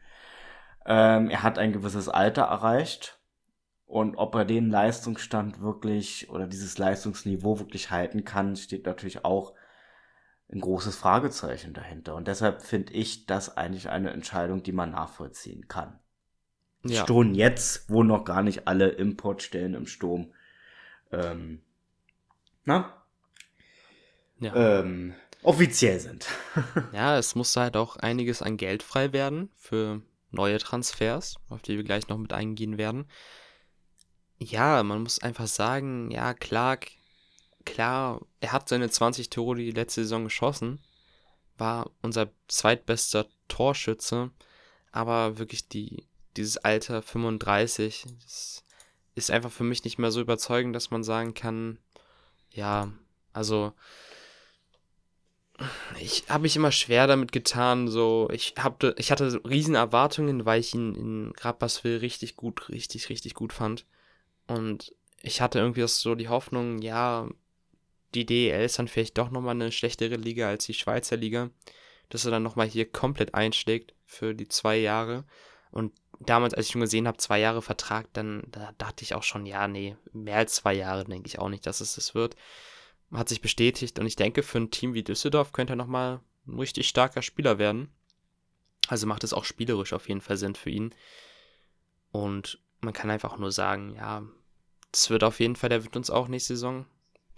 Ähm, 0.84 1.30
er 1.30 1.44
hat 1.44 1.58
ein 1.58 1.72
gewisses 1.72 2.08
Alter 2.08 2.42
erreicht 2.42 3.21
und 3.92 4.16
ob 4.16 4.34
er 4.36 4.46
den 4.46 4.70
Leistungsstand 4.70 5.60
wirklich 5.60 6.30
oder 6.30 6.46
dieses 6.46 6.78
Leistungsniveau 6.78 7.58
wirklich 7.58 7.90
halten 7.90 8.24
kann, 8.24 8.56
steht 8.56 8.86
natürlich 8.86 9.22
auch 9.26 9.52
ein 10.50 10.62
großes 10.62 10.96
Fragezeichen 10.96 11.74
dahinter. 11.74 12.14
Und 12.14 12.26
deshalb 12.26 12.62
finde 12.62 12.94
ich 12.94 13.26
das 13.26 13.54
eigentlich 13.54 13.90
eine 13.90 14.08
Entscheidung, 14.08 14.62
die 14.62 14.72
man 14.72 14.92
nachvollziehen 14.92 15.68
kann. 15.68 15.98
Ja. 16.86 17.02
Sturm 17.02 17.34
jetzt, 17.34 17.90
wo 17.90 18.02
noch 18.02 18.24
gar 18.24 18.42
nicht 18.42 18.66
alle 18.66 18.88
Importstellen 18.88 19.74
im 19.74 19.86
Sturm, 19.86 20.32
ähm, 21.10 21.60
na? 22.64 23.04
Ja. 24.38 24.80
Ähm, 24.80 25.12
offiziell 25.42 26.00
sind. 26.00 26.28
ja, 26.94 27.18
es 27.18 27.34
muss 27.34 27.54
halt 27.56 27.76
auch 27.76 27.96
einiges 27.96 28.40
an 28.40 28.56
Geld 28.56 28.82
frei 28.82 29.12
werden 29.12 29.50
für 29.54 30.00
neue 30.30 30.56
Transfers, 30.56 31.36
auf 31.50 31.60
die 31.60 31.76
wir 31.76 31.84
gleich 31.84 32.08
noch 32.08 32.16
mit 32.16 32.32
eingehen 32.32 32.78
werden 32.78 33.04
ja, 34.42 34.82
man 34.82 35.02
muss 35.02 35.18
einfach 35.20 35.46
sagen, 35.46 36.10
ja, 36.10 36.34
Clark, 36.34 36.90
klar, 37.64 38.20
er 38.40 38.52
hat 38.52 38.68
seine 38.68 38.90
20 38.90 39.30
Tore 39.30 39.56
die 39.56 39.70
letzte 39.70 40.02
Saison 40.02 40.24
geschossen, 40.24 40.80
war 41.58 41.90
unser 42.02 42.30
zweitbester 42.48 43.26
Torschütze, 43.48 44.30
aber 44.90 45.38
wirklich 45.38 45.68
die, 45.68 46.06
dieses 46.36 46.58
Alter 46.58 47.02
35 47.02 48.06
ist 49.14 49.30
einfach 49.30 49.52
für 49.52 49.64
mich 49.64 49.84
nicht 49.84 49.98
mehr 49.98 50.10
so 50.10 50.20
überzeugend, 50.20 50.74
dass 50.74 50.90
man 50.90 51.04
sagen 51.04 51.34
kann, 51.34 51.78
ja, 52.50 52.90
also 53.32 53.72
ich 56.00 56.24
habe 56.28 56.42
mich 56.42 56.56
immer 56.56 56.72
schwer 56.72 57.06
damit 57.06 57.30
getan, 57.30 57.88
so 57.88 58.28
ich 58.32 58.54
habe 58.58 58.94
ich 58.98 59.12
hatte 59.12 59.40
riesen 59.44 59.74
Erwartungen, 59.74 60.44
weil 60.46 60.60
ich 60.60 60.74
ihn 60.74 60.94
in 60.94 61.32
Rapperswil 61.40 61.98
richtig 61.98 62.36
gut, 62.36 62.68
richtig 62.70 63.10
richtig 63.10 63.34
gut 63.34 63.52
fand 63.52 63.84
und 64.46 64.94
ich 65.22 65.40
hatte 65.40 65.58
irgendwie 65.58 65.86
so 65.86 66.14
die 66.14 66.28
Hoffnung, 66.28 66.80
ja, 66.82 67.28
die 68.14 68.26
DEL 68.26 68.64
ist 68.64 68.78
dann 68.78 68.88
vielleicht 68.88 69.16
doch 69.18 69.30
nochmal 69.30 69.54
eine 69.54 69.72
schlechtere 69.72 70.16
Liga 70.16 70.48
als 70.48 70.66
die 70.66 70.74
Schweizer 70.74 71.16
Liga, 71.16 71.50
dass 72.08 72.24
er 72.24 72.30
dann 72.30 72.42
nochmal 72.42 72.68
hier 72.68 72.90
komplett 72.90 73.34
einschlägt 73.34 73.94
für 74.04 74.34
die 74.34 74.48
zwei 74.48 74.76
Jahre. 74.76 75.24
Und 75.70 75.92
damals, 76.20 76.54
als 76.54 76.66
ich 76.66 76.72
schon 76.72 76.82
gesehen 76.82 77.06
habe, 77.06 77.16
zwei 77.18 77.40
Jahre 77.40 77.62
Vertrag, 77.62 78.12
dann 78.12 78.42
da 78.50 78.72
dachte 78.78 79.04
ich 79.04 79.14
auch 79.14 79.22
schon, 79.22 79.46
ja, 79.46 79.66
nee, 79.68 79.96
mehr 80.12 80.36
als 80.36 80.56
zwei 80.56 80.74
Jahre 80.74 81.04
denke 81.04 81.28
ich 81.28 81.38
auch 81.38 81.48
nicht, 81.48 81.66
dass 81.66 81.80
es 81.80 81.94
das 81.94 82.14
wird. 82.14 82.36
Hat 83.12 83.28
sich 83.28 83.40
bestätigt 83.40 83.98
und 83.98 84.06
ich 84.06 84.16
denke, 84.16 84.42
für 84.42 84.58
ein 84.58 84.70
Team 84.70 84.94
wie 84.94 85.02
Düsseldorf 85.02 85.52
könnte 85.52 85.74
er 85.74 85.76
nochmal 85.76 86.20
ein 86.46 86.58
richtig 86.58 86.88
starker 86.88 87.22
Spieler 87.22 87.58
werden. 87.58 87.90
Also 88.88 89.06
macht 89.06 89.24
es 89.24 89.32
auch 89.32 89.44
spielerisch 89.44 89.92
auf 89.92 90.08
jeden 90.08 90.20
Fall 90.20 90.36
Sinn 90.36 90.54
für 90.54 90.70
ihn. 90.70 90.94
Und 92.10 92.58
man 92.82 92.92
kann 92.92 93.10
einfach 93.10 93.38
nur 93.38 93.52
sagen, 93.52 93.94
ja, 93.96 94.22
das 94.90 95.10
wird 95.10 95.24
auf 95.24 95.40
jeden 95.40 95.56
Fall, 95.56 95.70
der 95.70 95.84
wird 95.84 95.96
uns 95.96 96.10
auch 96.10 96.28
nächste 96.28 96.54
Saison 96.54 96.86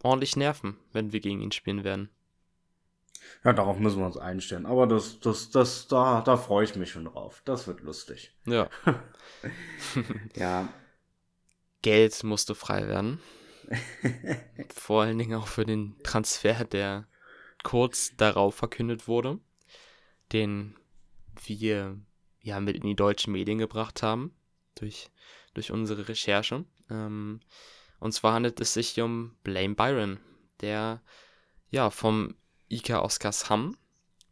ordentlich 0.02 0.36
nerven, 0.36 0.76
wenn 0.92 1.12
wir 1.12 1.20
gegen 1.20 1.40
ihn 1.40 1.52
spielen 1.52 1.84
werden. 1.84 2.10
Ja, 3.42 3.52
darauf 3.52 3.78
müssen 3.78 4.00
wir 4.00 4.06
uns 4.06 4.18
einstellen. 4.18 4.66
Aber 4.66 4.86
das, 4.86 5.20
das, 5.20 5.50
das, 5.50 5.88
da, 5.88 6.20
da 6.20 6.36
freue 6.36 6.64
ich 6.64 6.74
mich 6.76 6.90
schon 6.90 7.06
drauf. 7.06 7.42
Das 7.44 7.66
wird 7.66 7.80
lustig. 7.80 8.34
Ja. 8.46 8.68
ja. 10.34 10.68
Geld 11.82 12.22
musste 12.24 12.54
frei 12.54 12.86
werden. 12.86 13.20
Vor 14.74 15.02
allen 15.02 15.18
Dingen 15.18 15.38
auch 15.38 15.46
für 15.46 15.64
den 15.64 15.96
Transfer, 16.02 16.64
der 16.64 17.06
kurz 17.62 18.14
darauf 18.16 18.54
verkündet 18.54 19.08
wurde, 19.08 19.38
den 20.32 20.76
wir 21.46 21.98
ja 22.40 22.60
mit 22.60 22.76
in 22.76 22.82
die 22.82 22.96
deutschen 22.96 23.32
Medien 23.32 23.58
gebracht 23.58 24.02
haben, 24.02 24.34
durch, 24.74 25.10
durch 25.54 25.70
unsere 25.70 26.08
Recherche. 26.08 26.64
Ähm, 26.90 27.40
und 28.00 28.12
zwar 28.12 28.34
handelt 28.34 28.60
es 28.60 28.74
sich 28.74 29.00
um 29.00 29.36
Blame 29.42 29.74
Byron, 29.74 30.20
der 30.60 31.00
ja 31.70 31.90
vom 31.90 32.34
IK 32.68 32.90
Oskarshamn 32.90 33.76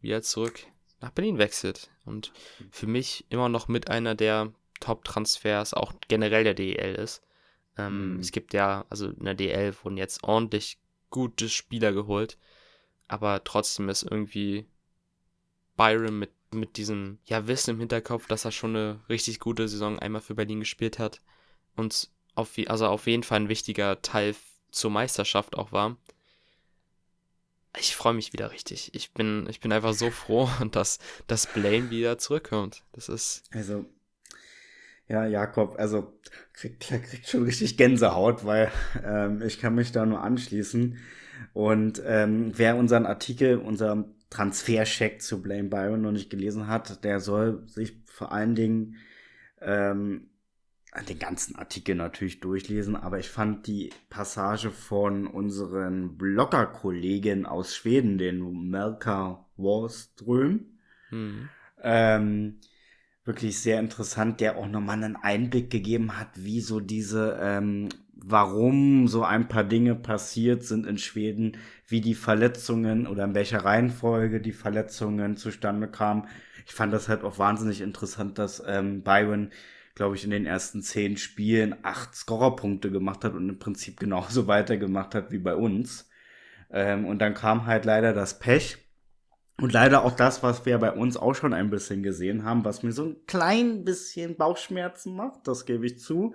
wieder 0.00 0.22
zurück 0.22 0.66
nach 1.00 1.10
Berlin 1.10 1.38
wechselt. 1.38 1.90
Und 2.04 2.32
für 2.70 2.86
mich 2.86 3.26
immer 3.30 3.48
noch 3.48 3.68
mit 3.68 3.88
einer 3.88 4.14
der 4.14 4.52
Top-Transfers, 4.80 5.74
auch 5.74 5.92
generell 6.08 6.44
der 6.44 6.54
DEL 6.54 6.94
ist. 6.94 7.22
Ähm, 7.78 8.14
mhm. 8.14 8.20
Es 8.20 8.32
gibt 8.32 8.52
ja, 8.52 8.84
also 8.90 9.08
in 9.08 9.24
der 9.24 9.34
DEL 9.34 9.74
wurden 9.82 9.96
jetzt 9.96 10.24
ordentlich 10.24 10.78
gute 11.10 11.48
Spieler 11.48 11.92
geholt, 11.92 12.38
aber 13.08 13.44
trotzdem 13.44 13.88
ist 13.88 14.02
irgendwie 14.02 14.66
Byron 15.76 16.18
mit, 16.18 16.32
mit 16.54 16.76
diesem 16.76 17.18
ja, 17.24 17.46
Wissen 17.46 17.70
im 17.70 17.80
Hinterkopf, 17.80 18.26
dass 18.26 18.44
er 18.44 18.52
schon 18.52 18.76
eine 18.76 19.00
richtig 19.08 19.40
gute 19.40 19.68
Saison 19.68 19.98
einmal 19.98 20.20
für 20.20 20.34
Berlin 20.34 20.60
gespielt 20.60 20.98
hat 20.98 21.20
und 21.76 22.10
auf, 22.34 22.56
also 22.66 22.86
auf 22.86 23.06
jeden 23.06 23.22
Fall 23.22 23.40
ein 23.40 23.48
wichtiger 23.48 24.00
Teil 24.02 24.34
zur 24.70 24.90
Meisterschaft 24.90 25.56
auch 25.56 25.72
war. 25.72 25.96
Ich 27.78 27.96
freue 27.96 28.14
mich 28.14 28.32
wieder 28.32 28.50
richtig. 28.50 28.94
Ich 28.94 29.12
bin, 29.12 29.46
ich 29.48 29.60
bin 29.60 29.72
einfach 29.72 29.94
so 29.94 30.10
froh, 30.10 30.48
dass, 30.72 30.98
dass 31.26 31.46
Blaine 31.46 31.90
wieder 31.90 32.18
zurückkommt. 32.18 32.84
Das 32.92 33.08
ist. 33.08 33.44
Also, 33.52 33.86
ja, 35.08 35.26
Jakob, 35.26 35.76
also 35.78 36.12
kriegt, 36.52 36.80
kriegt 36.88 37.28
schon 37.28 37.44
richtig 37.44 37.76
Gänsehaut, 37.76 38.44
weil 38.44 38.70
ähm, 39.04 39.42
ich 39.42 39.60
kann 39.60 39.74
mich 39.74 39.92
da 39.92 40.06
nur 40.06 40.22
anschließen. 40.22 40.98
Und 41.54 42.02
ähm, 42.04 42.52
wer 42.56 42.76
unseren 42.76 43.06
Artikel, 43.06 43.58
unser 43.58 44.04
Transfercheck 44.32 45.20
zu 45.20 45.42
Blame 45.42 45.68
Byron 45.68 46.00
noch 46.00 46.10
nicht 46.10 46.30
gelesen 46.30 46.66
hat, 46.66 47.04
der 47.04 47.20
soll 47.20 47.68
sich 47.68 48.02
vor 48.06 48.32
allen 48.32 48.54
Dingen 48.54 48.96
ähm, 49.60 50.30
den 51.06 51.18
ganzen 51.18 51.56
Artikel 51.56 51.94
natürlich 51.94 52.40
durchlesen, 52.40 52.96
aber 52.96 53.18
ich 53.18 53.28
fand 53.28 53.66
die 53.66 53.90
Passage 54.08 54.70
von 54.70 55.26
unseren 55.26 56.16
Blogger-Kollegen 56.16 57.44
aus 57.44 57.76
Schweden, 57.76 58.16
den 58.16 58.70
Melka 58.70 59.46
Wallström, 59.56 60.78
mhm. 61.10 61.48
ähm, 61.82 62.60
wirklich 63.24 63.60
sehr 63.60 63.80
interessant, 63.80 64.40
der 64.40 64.56
auch 64.56 64.68
nochmal 64.68 65.02
einen 65.02 65.16
Einblick 65.16 65.70
gegeben 65.70 66.18
hat, 66.18 66.28
wie 66.34 66.60
so 66.60 66.80
diese, 66.80 67.38
ähm, 67.40 67.88
warum 68.14 69.08
so 69.08 69.24
ein 69.24 69.48
paar 69.48 69.64
Dinge 69.64 69.94
passiert 69.94 70.64
sind 70.64 70.86
in 70.86 70.98
Schweden, 70.98 71.56
wie 71.86 72.00
die 72.00 72.14
Verletzungen 72.14 73.06
oder 73.06 73.24
in 73.24 73.34
welcher 73.34 73.64
Reihenfolge 73.64 74.40
die 74.40 74.52
Verletzungen 74.52 75.36
zustande 75.36 75.88
kamen. 75.88 76.28
Ich 76.66 76.72
fand 76.72 76.92
das 76.92 77.08
halt 77.08 77.24
auch 77.24 77.38
wahnsinnig 77.38 77.80
interessant, 77.80 78.38
dass 78.38 78.62
ähm, 78.66 79.02
Byron 79.02 79.50
glaube 79.94 80.16
ich, 80.16 80.24
in 80.24 80.30
den 80.30 80.46
ersten 80.46 80.82
zehn 80.82 81.16
Spielen 81.16 81.76
acht 81.82 82.14
Scorerpunkte 82.14 82.90
gemacht 82.90 83.24
hat 83.24 83.34
und 83.34 83.48
im 83.48 83.58
Prinzip 83.58 84.00
genauso 84.00 84.46
weitergemacht 84.46 85.14
hat 85.14 85.30
wie 85.30 85.38
bei 85.38 85.54
uns. 85.54 86.08
Ähm, 86.70 87.04
und 87.04 87.18
dann 87.18 87.34
kam 87.34 87.66
halt 87.66 87.84
leider 87.84 88.12
das 88.12 88.38
Pech. 88.38 88.78
Und 89.58 89.72
leider 89.72 90.04
auch 90.04 90.12
das, 90.12 90.42
was 90.42 90.66
wir 90.66 90.78
bei 90.78 90.92
uns 90.92 91.16
auch 91.16 91.34
schon 91.34 91.52
ein 91.52 91.70
bisschen 91.70 92.02
gesehen 92.02 92.44
haben, 92.44 92.64
was 92.64 92.82
mir 92.82 92.92
so 92.92 93.04
ein 93.04 93.26
klein 93.26 93.84
bisschen 93.84 94.36
Bauchschmerzen 94.36 95.14
macht, 95.14 95.46
das 95.46 95.66
gebe 95.66 95.86
ich 95.86 96.00
zu, 96.00 96.34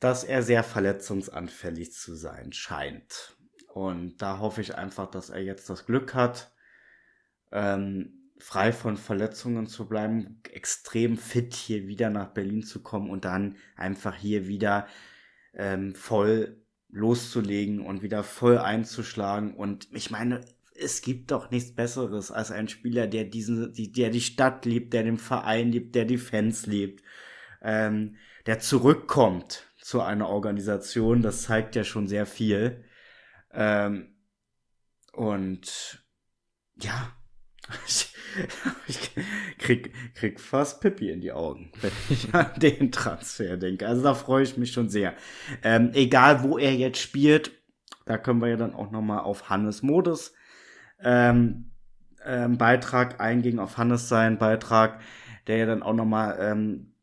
dass 0.00 0.24
er 0.24 0.42
sehr 0.42 0.64
verletzungsanfällig 0.64 1.92
zu 1.92 2.14
sein 2.14 2.52
scheint. 2.52 3.36
Und 3.72 4.20
da 4.20 4.38
hoffe 4.38 4.60
ich 4.60 4.74
einfach, 4.74 5.10
dass 5.10 5.30
er 5.30 5.42
jetzt 5.42 5.70
das 5.70 5.86
Glück 5.86 6.14
hat, 6.14 6.52
ähm, 7.52 8.30
frei 8.38 8.72
von 8.72 8.96
Verletzungen 8.96 9.68
zu 9.68 9.88
bleiben, 9.88 10.40
extrem 10.50 11.16
fit 11.16 11.54
hier 11.54 11.86
wieder 11.86 12.10
nach 12.10 12.34
Berlin 12.34 12.64
zu 12.64 12.82
kommen 12.82 13.08
und 13.08 13.24
dann 13.24 13.56
einfach 13.76 14.16
hier 14.16 14.48
wieder 14.48 14.88
ähm, 15.54 15.94
voll 15.94 16.60
loszulegen 16.88 17.80
und 17.80 18.02
wieder 18.02 18.24
voll 18.24 18.58
einzuschlagen. 18.58 19.54
Und 19.54 19.88
ich 19.92 20.10
meine, 20.10 20.40
es 20.82 21.02
gibt 21.02 21.30
doch 21.30 21.50
nichts 21.50 21.74
Besseres 21.74 22.30
als 22.30 22.50
ein 22.50 22.68
Spieler, 22.68 23.06
der 23.06 23.24
diesen, 23.24 23.72
die, 23.72 23.92
der 23.92 24.10
die 24.10 24.20
Stadt 24.20 24.64
liebt, 24.64 24.92
der 24.92 25.04
den 25.04 25.18
Verein 25.18 25.72
liebt, 25.72 25.94
der 25.94 26.04
die 26.04 26.18
Fans 26.18 26.66
liebt, 26.66 27.02
ähm, 27.62 28.16
der 28.46 28.58
zurückkommt 28.58 29.66
zu 29.80 30.00
einer 30.00 30.28
Organisation. 30.28 31.22
Das 31.22 31.42
zeigt 31.42 31.76
ja 31.76 31.84
schon 31.84 32.08
sehr 32.08 32.26
viel. 32.26 32.84
Ähm, 33.52 34.16
und 35.12 36.04
ja, 36.76 37.12
ich 38.88 39.14
krieg, 39.58 39.92
krieg 40.14 40.40
fast 40.40 40.80
Pippi 40.80 41.10
in 41.10 41.20
die 41.20 41.32
Augen, 41.32 41.70
wenn 41.80 41.92
ich 42.08 42.34
an 42.34 42.50
den 42.56 42.90
Transfer 42.90 43.56
denke. 43.56 43.86
Also 43.86 44.02
da 44.02 44.14
freue 44.14 44.42
ich 44.42 44.56
mich 44.56 44.72
schon 44.72 44.88
sehr. 44.88 45.14
Ähm, 45.62 45.90
egal, 45.94 46.42
wo 46.42 46.58
er 46.58 46.74
jetzt 46.74 46.98
spielt, 46.98 47.52
da 48.04 48.18
können 48.18 48.40
wir 48.40 48.48
ja 48.48 48.56
dann 48.56 48.74
auch 48.74 48.90
noch 48.90 49.02
mal 49.02 49.20
auf 49.20 49.48
Hannes 49.48 49.82
Modus 49.82 50.34
ähm, 51.04 51.70
ähm, 52.24 52.58
Beitrag 52.58 53.20
eingehen, 53.20 53.58
auf 53.58 53.78
Hannes 53.78 54.08
seinen 54.08 54.38
Beitrag, 54.38 55.00
der 55.46 55.58
ja 55.58 55.66
dann 55.66 55.82
auch 55.82 55.94
noch 55.94 56.04
mal 56.04 56.36
ähm, 56.40 56.94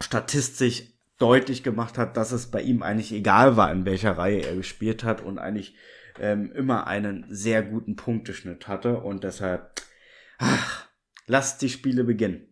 statistisch 0.00 0.84
deutlich 1.18 1.62
gemacht 1.62 1.96
hat, 1.96 2.16
dass 2.16 2.32
es 2.32 2.50
bei 2.50 2.60
ihm 2.60 2.82
eigentlich 2.82 3.12
egal 3.12 3.56
war, 3.56 3.70
in 3.70 3.84
welcher 3.84 4.18
Reihe 4.18 4.42
er 4.42 4.56
gespielt 4.56 5.04
hat 5.04 5.20
und 5.20 5.38
eigentlich 5.38 5.74
ähm, 6.18 6.52
immer 6.52 6.86
einen 6.86 7.26
sehr 7.28 7.62
guten 7.62 7.96
Punkteschnitt 7.96 8.68
hatte 8.68 8.98
und 9.00 9.24
deshalb 9.24 9.80
ach, 10.38 10.88
lasst 11.26 11.62
die 11.62 11.68
Spiele 11.68 12.04
beginnen. 12.04 12.48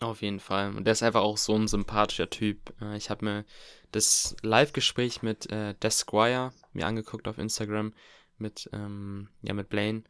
Auf 0.00 0.22
jeden 0.22 0.40
Fall. 0.40 0.74
Und 0.74 0.84
der 0.84 0.92
ist 0.92 1.02
einfach 1.02 1.22
auch 1.22 1.38
so 1.38 1.54
ein 1.54 1.66
sympathischer 1.66 2.28
Typ. 2.28 2.74
Äh, 2.80 2.96
ich 2.96 3.10
habe 3.10 3.24
mir 3.24 3.44
das 3.92 4.36
Live-Gespräch 4.42 5.22
mit 5.22 5.50
äh, 5.50 5.74
Desquire 5.82 6.52
mir 6.72 6.86
angeguckt 6.86 7.26
auf 7.28 7.38
Instagram 7.38 7.94
mit, 8.36 8.68
ähm, 8.72 9.28
ja, 9.42 9.54
mit 9.54 9.68
Blaine. 9.68 10.02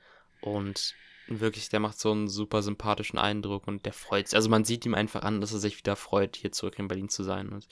Und 0.44 0.94
wirklich, 1.26 1.70
der 1.70 1.80
macht 1.80 1.98
so 1.98 2.12
einen 2.12 2.28
super 2.28 2.62
sympathischen 2.62 3.18
Eindruck 3.18 3.66
und 3.66 3.86
der 3.86 3.94
freut 3.94 4.28
sich. 4.28 4.36
Also 4.36 4.50
man 4.50 4.64
sieht 4.64 4.84
ihm 4.84 4.94
einfach 4.94 5.22
an, 5.22 5.40
dass 5.40 5.52
er 5.52 5.58
sich 5.58 5.78
wieder 5.78 5.96
freut, 5.96 6.36
hier 6.36 6.52
zurück 6.52 6.78
in 6.78 6.88
Berlin 6.88 7.08
zu 7.08 7.22
sein. 7.22 7.48
Und 7.48 7.66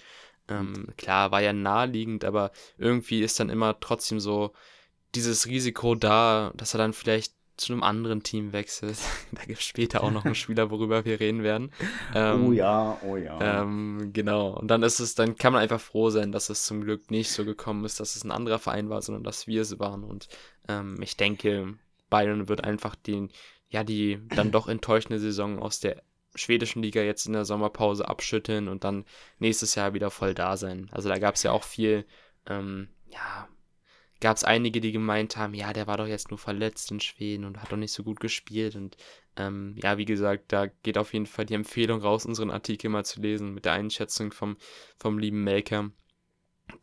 ähm, 0.49 0.89
klar, 0.97 1.31
war 1.31 1.43
ja 1.43 1.53
naheliegend, 1.53 2.25
aber 2.25 2.51
irgendwie 2.79 3.21
ist 3.23 3.39
dann 3.39 3.51
immer 3.51 3.79
trotzdem 3.79 4.21
so 4.21 4.53
dieses 5.15 5.47
Risiko 5.47 5.95
da, 5.95 6.53
dass 6.57 6.75
er 6.75 6.79
dann 6.79 6.95
vielleicht 6.95 7.35
zu 7.59 7.75
einem 7.75 7.83
anderen 7.83 8.23
Team 8.23 8.55
wechselt. 8.55 8.97
da 9.33 9.43
gibt 9.43 9.61
es 9.61 9.67
später 9.67 10.03
auch 10.03 10.11
noch 10.11 10.25
einen 10.25 10.35
Spieler, 10.35 10.71
worüber 10.71 11.05
wir 11.05 11.21
reden 11.21 11.43
werden. 11.43 11.73
Ähm, 12.15 12.47
oh 12.47 12.53
ja, 12.53 12.99
oh 13.07 13.17
ja. 13.17 13.63
Ähm, 13.63 14.13
genau. 14.15 14.59
Und 14.59 14.69
dann 14.69 14.83
ist 14.83 14.99
es, 14.99 15.15
dann 15.15 15.37
kann 15.37 15.53
man 15.53 15.61
einfach 15.61 15.81
froh 15.81 16.09
sein, 16.09 16.33
dass 16.33 16.49
es 16.49 16.65
zum 16.65 16.81
Glück 16.81 17.11
nicht 17.11 17.31
so 17.31 17.45
gekommen 17.45 17.85
ist, 17.85 18.01
dass 18.01 18.17
es 18.17 18.25
ein 18.25 18.33
anderer 18.33 18.59
Verein 18.59 18.89
war, 18.89 19.03
sondern 19.03 19.25
dass 19.25 19.47
wir 19.47 19.61
es 19.61 19.79
waren. 19.79 20.05
Und 20.05 20.29
ähm, 20.69 20.97
ich 21.03 21.19
denke, 21.19 21.75
Bayern 22.13 22.49
wird 22.49 22.63
einfach 22.63 22.95
den, 22.95 23.31
ja, 23.71 23.85
die 23.85 24.21
dann 24.29 24.51
doch 24.53 24.69
enttäuschende 24.69 25.19
Saison 25.19 25.59
aus 25.59 25.81
der 25.81 26.03
schwedischen 26.35 26.83
Liga 26.83 27.01
jetzt 27.01 27.27
in 27.27 27.33
der 27.33 27.47
Sommerpause 27.47 28.07
abschütteln 28.07 28.69
und 28.69 28.85
dann 28.85 29.07
nächstes 29.39 29.75
Jahr 29.75 29.95
wieder 29.95 30.11
voll 30.11 30.35
da 30.35 30.59
sein. 30.59 30.91
Also 30.93 31.09
da 31.09 31.19
gab 31.19 31.37
es 31.37 31.43
ja 31.43 31.53
auch 31.53 31.65
viel, 31.65 32.07
ähm, 32.47 32.89
ja, 33.09 33.49
gab 34.21 34.37
es 34.37 34.45
einige, 34.45 34.83
die 34.83 34.93
gemeint 34.93 35.39
haben, 35.39 35.55
ja, 35.55 35.73
der 35.73 35.87
war 35.87 35.97
doch 35.97 36.07
jetzt 36.07 36.31
nur 36.31 36.39
verletzt 36.39 36.91
in 36.91 37.01
Schweden 37.01 37.47
und 37.47 37.63
hat 37.63 37.73
doch 37.73 37.79
nicht 37.79 37.93
so 37.93 38.03
gut 38.03 38.21
gespielt. 38.21 38.77
Und 38.77 38.99
ähm, 39.37 39.75
ja, 39.83 39.97
wie 39.97 40.05
gesagt, 40.05 40.53
da 40.53 40.67
geht 40.67 40.99
auf 40.99 41.15
jeden 41.15 41.27
Fall 41.27 41.47
die 41.47 41.55
Empfehlung 41.55 42.03
raus, 42.03 42.27
unseren 42.27 42.51
Artikel 42.51 42.91
mal 42.91 43.05
zu 43.07 43.23
lesen 43.23 43.55
mit 43.55 43.65
der 43.65 43.73
Einschätzung 43.73 44.33
vom, 44.33 44.59
vom 44.99 45.19
lieben 45.19 45.43
Melker, 45.45 45.91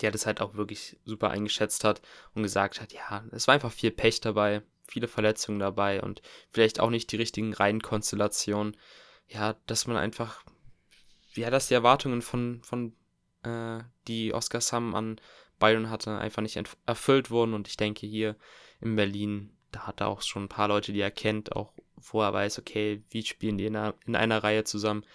der 0.01 0.11
das 0.11 0.25
halt 0.25 0.41
auch 0.41 0.55
wirklich 0.55 0.97
super 1.05 1.29
eingeschätzt 1.29 1.83
hat 1.83 2.01
und 2.33 2.43
gesagt 2.43 2.81
hat, 2.81 2.93
ja, 2.93 3.23
es 3.31 3.47
war 3.47 3.55
einfach 3.55 3.71
viel 3.71 3.91
Pech 3.91 4.21
dabei, 4.21 4.61
viele 4.87 5.07
Verletzungen 5.07 5.59
dabei 5.59 6.01
und 6.01 6.21
vielleicht 6.51 6.79
auch 6.79 6.89
nicht 6.89 7.11
die 7.11 7.17
richtigen 7.17 7.53
Reihenkonstellationen. 7.53 8.75
Ja, 9.27 9.55
dass 9.67 9.85
man 9.85 9.97
einfach, 9.97 10.43
ja, 11.35 11.49
dass 11.51 11.67
die 11.67 11.75
Erwartungen 11.75 12.21
von, 12.21 12.61
von 12.63 12.95
äh, 13.43 13.83
die 14.07 14.33
Oscars 14.33 14.73
haben 14.73 14.95
an 14.95 15.21
Byron 15.59 15.89
hatte, 15.89 16.17
einfach 16.17 16.41
nicht 16.41 16.59
erfüllt 16.85 17.29
wurden. 17.29 17.53
Und 17.53 17.67
ich 17.67 17.77
denke, 17.77 18.07
hier 18.07 18.35
in 18.81 18.95
Berlin, 18.95 19.51
da 19.71 19.85
hat 19.87 20.01
er 20.01 20.07
auch 20.07 20.21
schon 20.21 20.45
ein 20.45 20.49
paar 20.49 20.67
Leute, 20.67 20.93
die 20.93 21.01
er 21.01 21.11
kennt, 21.11 21.55
auch 21.55 21.73
wo 21.95 22.21
er 22.21 22.33
weiß, 22.33 22.59
okay, 22.59 23.03
wie 23.09 23.23
spielen 23.23 23.57
die 23.57 23.65
in 23.65 23.75
einer, 23.75 23.93
in 24.05 24.15
einer 24.15 24.43
Reihe 24.43 24.63
zusammen. 24.63 25.05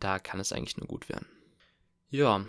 Da 0.00 0.18
kann 0.18 0.40
es 0.40 0.52
eigentlich 0.52 0.78
nur 0.78 0.88
gut 0.88 1.08
werden. 1.08 1.26
Ja, 2.08 2.44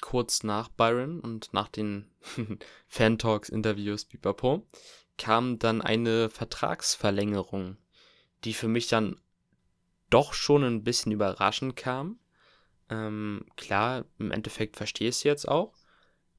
kurz 0.00 0.42
nach 0.42 0.68
Byron 0.68 1.20
und 1.20 1.52
nach 1.52 1.68
den 1.68 2.10
Fan-Talks, 2.88 3.48
Interviews, 3.48 4.04
pipapo, 4.04 4.66
kam 5.18 5.58
dann 5.58 5.82
eine 5.82 6.28
Vertragsverlängerung, 6.30 7.76
die 8.44 8.54
für 8.54 8.68
mich 8.68 8.88
dann 8.88 9.20
doch 10.10 10.34
schon 10.34 10.62
ein 10.62 10.84
bisschen 10.84 11.12
überraschend 11.12 11.76
kam. 11.76 12.18
Ähm, 12.88 13.46
klar, 13.56 14.04
im 14.18 14.30
Endeffekt 14.30 14.76
verstehe 14.76 15.08
ich 15.08 15.16
es 15.16 15.22
jetzt 15.24 15.48
auch 15.48 15.74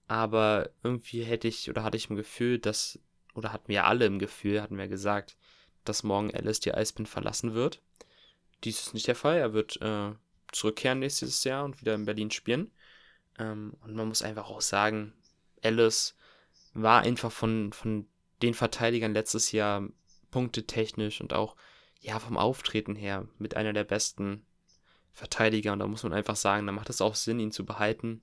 aber 0.08 0.70
irgendwie 0.84 1.24
hätte 1.24 1.48
ich 1.48 1.70
oder 1.70 1.84
hatte 1.84 1.98
ich 1.98 2.10
im 2.10 2.16
Gefühl, 2.16 2.60
dass, 2.60 3.00
oder 3.36 3.52
hatten 3.52 3.68
wir 3.68 3.86
alle 3.86 4.06
im 4.06 4.20
Gefühl, 4.20 4.62
hatten 4.62 4.78
wir 4.78 4.88
gesagt, 4.88 5.38
dass 5.84 6.04
morgen 6.04 6.34
Alice 6.34 6.60
die 6.60 6.74
Eisbahn 6.74 7.06
verlassen 7.06 7.54
wird. 7.54 7.82
Dies 8.64 8.80
ist 8.80 8.94
nicht 8.94 9.08
der 9.08 9.16
Fall. 9.16 9.38
Er 9.38 9.54
wird 9.54 9.80
äh, 9.82 10.14
zurückkehren 10.52 11.00
nächstes 11.00 11.44
Jahr 11.44 11.66
und 11.66 11.80
wieder 11.82 11.94
in 11.94 12.06
Berlin 12.06 12.32
spielen. 12.32 12.72
Ähm, 13.40 13.76
und 13.82 13.96
man 13.96 14.08
muss 14.08 14.22
einfach 14.22 14.50
auch 14.50 14.62
sagen, 14.62 15.14
Alice 15.64 16.16
war 16.74 17.02
einfach 17.02 17.32
von, 17.32 17.74
von 17.74 18.08
den 18.42 18.54
Verteidigern 18.54 19.14
letztes 19.14 19.52
Jahr 19.52 19.88
punktetechnisch 20.32 21.22
und 21.22 21.34
auch 21.34 21.56
ja 22.00 22.20
vom 22.20 22.38
Auftreten 22.38 22.96
her 22.96 23.28
mit 23.38 23.56
einer 23.56 23.74
der 23.74 23.84
besten 23.84 24.46
Verteidiger. 25.14 25.74
Und 25.74 25.80
da 25.80 25.88
muss 25.88 26.04
man 26.04 26.14
einfach 26.14 26.36
sagen, 26.36 26.68
da 26.68 26.72
macht 26.72 26.90
es 26.90 27.02
auch 27.02 27.16
Sinn, 27.16 27.40
ihn 27.40 27.52
zu 27.52 27.66
behalten. 27.66 28.22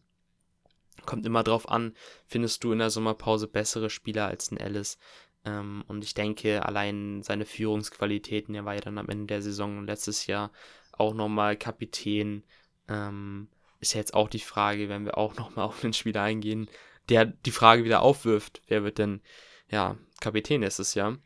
Kommt 1.07 1.27
immer 1.27 1.43
drauf 1.43 1.69
an, 1.69 1.95
findest 2.27 2.63
du 2.63 2.73
in 2.73 2.79
der 2.79 2.91
Sommerpause 2.91 3.49
bessere 3.49 3.91
Spieler 3.91 4.27
als 4.27 4.53
ein 4.53 4.61
Alice. 4.61 4.99
Ähm, 5.45 5.85
und 5.89 6.05
ich 6.05 6.15
denke, 6.15 6.65
allein 6.65 7.23
seine 7.23 7.45
Führungsqualitäten, 7.45 8.55
er 8.55 8.65
war 8.65 8.75
ja 8.75 8.81
dann 8.81 8.99
am 8.99 9.09
Ende 9.09 9.27
der 9.27 9.43
Saison 9.43 9.85
letztes 9.85 10.27
Jahr 10.27 10.53
auch 10.93 11.13
nochmal 11.13 11.57
Kapitän. 11.57 12.45
Ähm, 12.89 13.49
ist 13.85 13.95
ja 13.95 14.01
jetzt 14.01 14.15
auch 14.15 14.29
die 14.29 14.41
Frage, 14.41 14.89
wenn 14.89 15.05
wir 15.05 15.19
auch 15.19 15.35
nochmal 15.39 15.67
auf 15.67 15.81
den 15.81 15.93
Spieler 15.93 16.23
eingehen, 16.23 16.69
der 17.09 17.27
die 17.27 17.51
Frage 17.51 17.85
wieder 17.85 18.03
aufwirft, 18.03 18.63
wer 18.67 18.83
wird 18.83 18.99
denn, 18.99 19.21
ja, 19.69 19.99
Kapitän 20.21 20.61
nächstes 20.61 20.95
Jahr. 20.95 21.19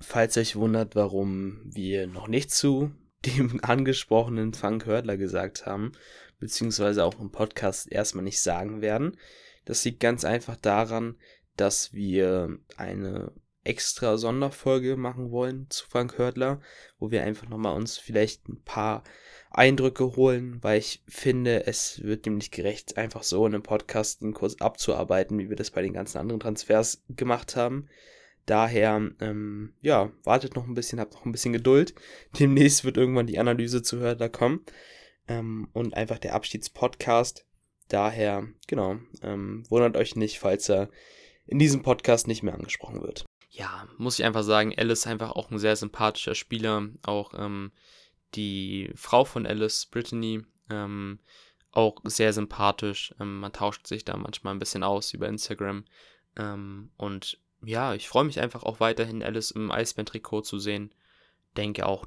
Falls 0.00 0.36
euch 0.36 0.56
wundert, 0.56 0.94
warum 0.94 1.60
wir 1.64 2.06
noch 2.06 2.28
nicht 2.28 2.50
zu 2.50 2.92
dem 3.26 3.60
angesprochenen 3.62 4.54
Frank 4.54 4.86
Hördler 4.86 5.16
gesagt 5.16 5.66
haben, 5.66 5.92
beziehungsweise 6.38 7.04
auch 7.04 7.18
im 7.18 7.32
Podcast 7.32 7.90
erstmal 7.90 8.24
nicht 8.24 8.40
sagen 8.40 8.80
werden. 8.80 9.16
Das 9.64 9.84
liegt 9.84 10.00
ganz 10.00 10.24
einfach 10.24 10.56
daran, 10.56 11.16
dass 11.56 11.92
wir 11.92 12.58
eine 12.76 13.32
extra 13.64 14.16
Sonderfolge 14.16 14.96
machen 14.96 15.30
wollen 15.32 15.66
zu 15.70 15.86
Frank 15.88 16.18
Hördler, 16.18 16.60
wo 16.98 17.10
wir 17.10 17.24
einfach 17.24 17.48
nochmal 17.48 17.74
uns 17.74 17.98
vielleicht 17.98 18.48
ein 18.48 18.62
paar 18.62 19.02
Eindrücke 19.56 20.16
holen, 20.16 20.58
weil 20.62 20.78
ich 20.78 21.02
finde, 21.08 21.66
es 21.66 22.02
wird 22.02 22.26
dem 22.26 22.36
nicht 22.36 22.52
gerecht, 22.52 22.98
einfach 22.98 23.22
so 23.22 23.46
in 23.46 23.54
einem 23.54 23.62
Podcast 23.62 24.22
einen 24.22 24.34
Kurs 24.34 24.60
abzuarbeiten, 24.60 25.38
wie 25.38 25.48
wir 25.48 25.56
das 25.56 25.70
bei 25.70 25.82
den 25.82 25.94
ganzen 25.94 26.18
anderen 26.18 26.40
Transfers 26.40 27.02
gemacht 27.08 27.56
haben. 27.56 27.88
Daher, 28.44 29.10
ähm, 29.20 29.72
ja, 29.80 30.12
wartet 30.24 30.54
noch 30.54 30.66
ein 30.66 30.74
bisschen, 30.74 31.00
habt 31.00 31.14
noch 31.14 31.24
ein 31.24 31.32
bisschen 31.32 31.52
Geduld. 31.52 31.94
Demnächst 32.38 32.84
wird 32.84 32.96
irgendwann 32.96 33.26
die 33.26 33.38
Analyse 33.38 33.82
zu 33.82 33.98
Hördler 33.98 34.28
kommen 34.28 34.64
ähm, 35.26 35.68
und 35.72 35.94
einfach 35.94 36.18
der 36.18 36.34
Abschiedspodcast. 36.34 37.46
Daher, 37.88 38.46
genau, 38.66 38.96
ähm, 39.22 39.64
wundert 39.68 39.96
euch 39.96 40.16
nicht, 40.16 40.38
falls 40.38 40.68
er 40.68 40.90
in 41.46 41.58
diesem 41.58 41.82
Podcast 41.82 42.28
nicht 42.28 42.42
mehr 42.42 42.54
angesprochen 42.54 43.02
wird. 43.02 43.24
Ja, 43.48 43.88
muss 43.96 44.18
ich 44.18 44.24
einfach 44.24 44.42
sagen, 44.42 44.74
Alice 44.76 45.00
ist 45.00 45.06
einfach 45.06 45.30
auch 45.30 45.50
ein 45.50 45.58
sehr 45.58 45.76
sympathischer 45.76 46.34
Spieler. 46.34 46.88
Auch 47.02 47.32
ähm, 47.38 47.72
die 48.34 48.90
Frau 48.94 49.24
von 49.24 49.46
Alice, 49.46 49.86
Brittany, 49.86 50.42
ähm, 50.70 51.20
auch 51.70 52.00
sehr 52.04 52.32
sympathisch. 52.32 53.14
Ähm, 53.20 53.40
man 53.40 53.52
tauscht 53.52 53.86
sich 53.86 54.04
da 54.04 54.16
manchmal 54.16 54.54
ein 54.54 54.58
bisschen 54.58 54.82
aus 54.82 55.12
über 55.12 55.28
Instagram. 55.28 55.84
Ähm, 56.36 56.90
und 56.96 57.38
ja, 57.62 57.94
ich 57.94 58.08
freue 58.08 58.24
mich 58.24 58.40
einfach 58.40 58.62
auch 58.62 58.80
weiterhin, 58.80 59.22
Alice 59.22 59.50
im 59.50 59.70
Eisbären-Trikot 59.70 60.42
zu 60.42 60.58
sehen. 60.58 60.94
Denke 61.56 61.86
auch, 61.86 62.06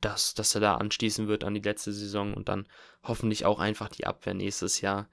dass, 0.00 0.34
dass 0.34 0.54
er 0.54 0.60
da 0.60 0.76
anschließen 0.76 1.28
wird 1.28 1.44
an 1.44 1.54
die 1.54 1.60
letzte 1.60 1.92
Saison 1.92 2.34
und 2.34 2.48
dann 2.48 2.66
hoffentlich 3.02 3.44
auch 3.44 3.58
einfach 3.58 3.88
die 3.88 4.06
Abwehr 4.06 4.34
nächstes 4.34 4.80
Jahr 4.80 5.08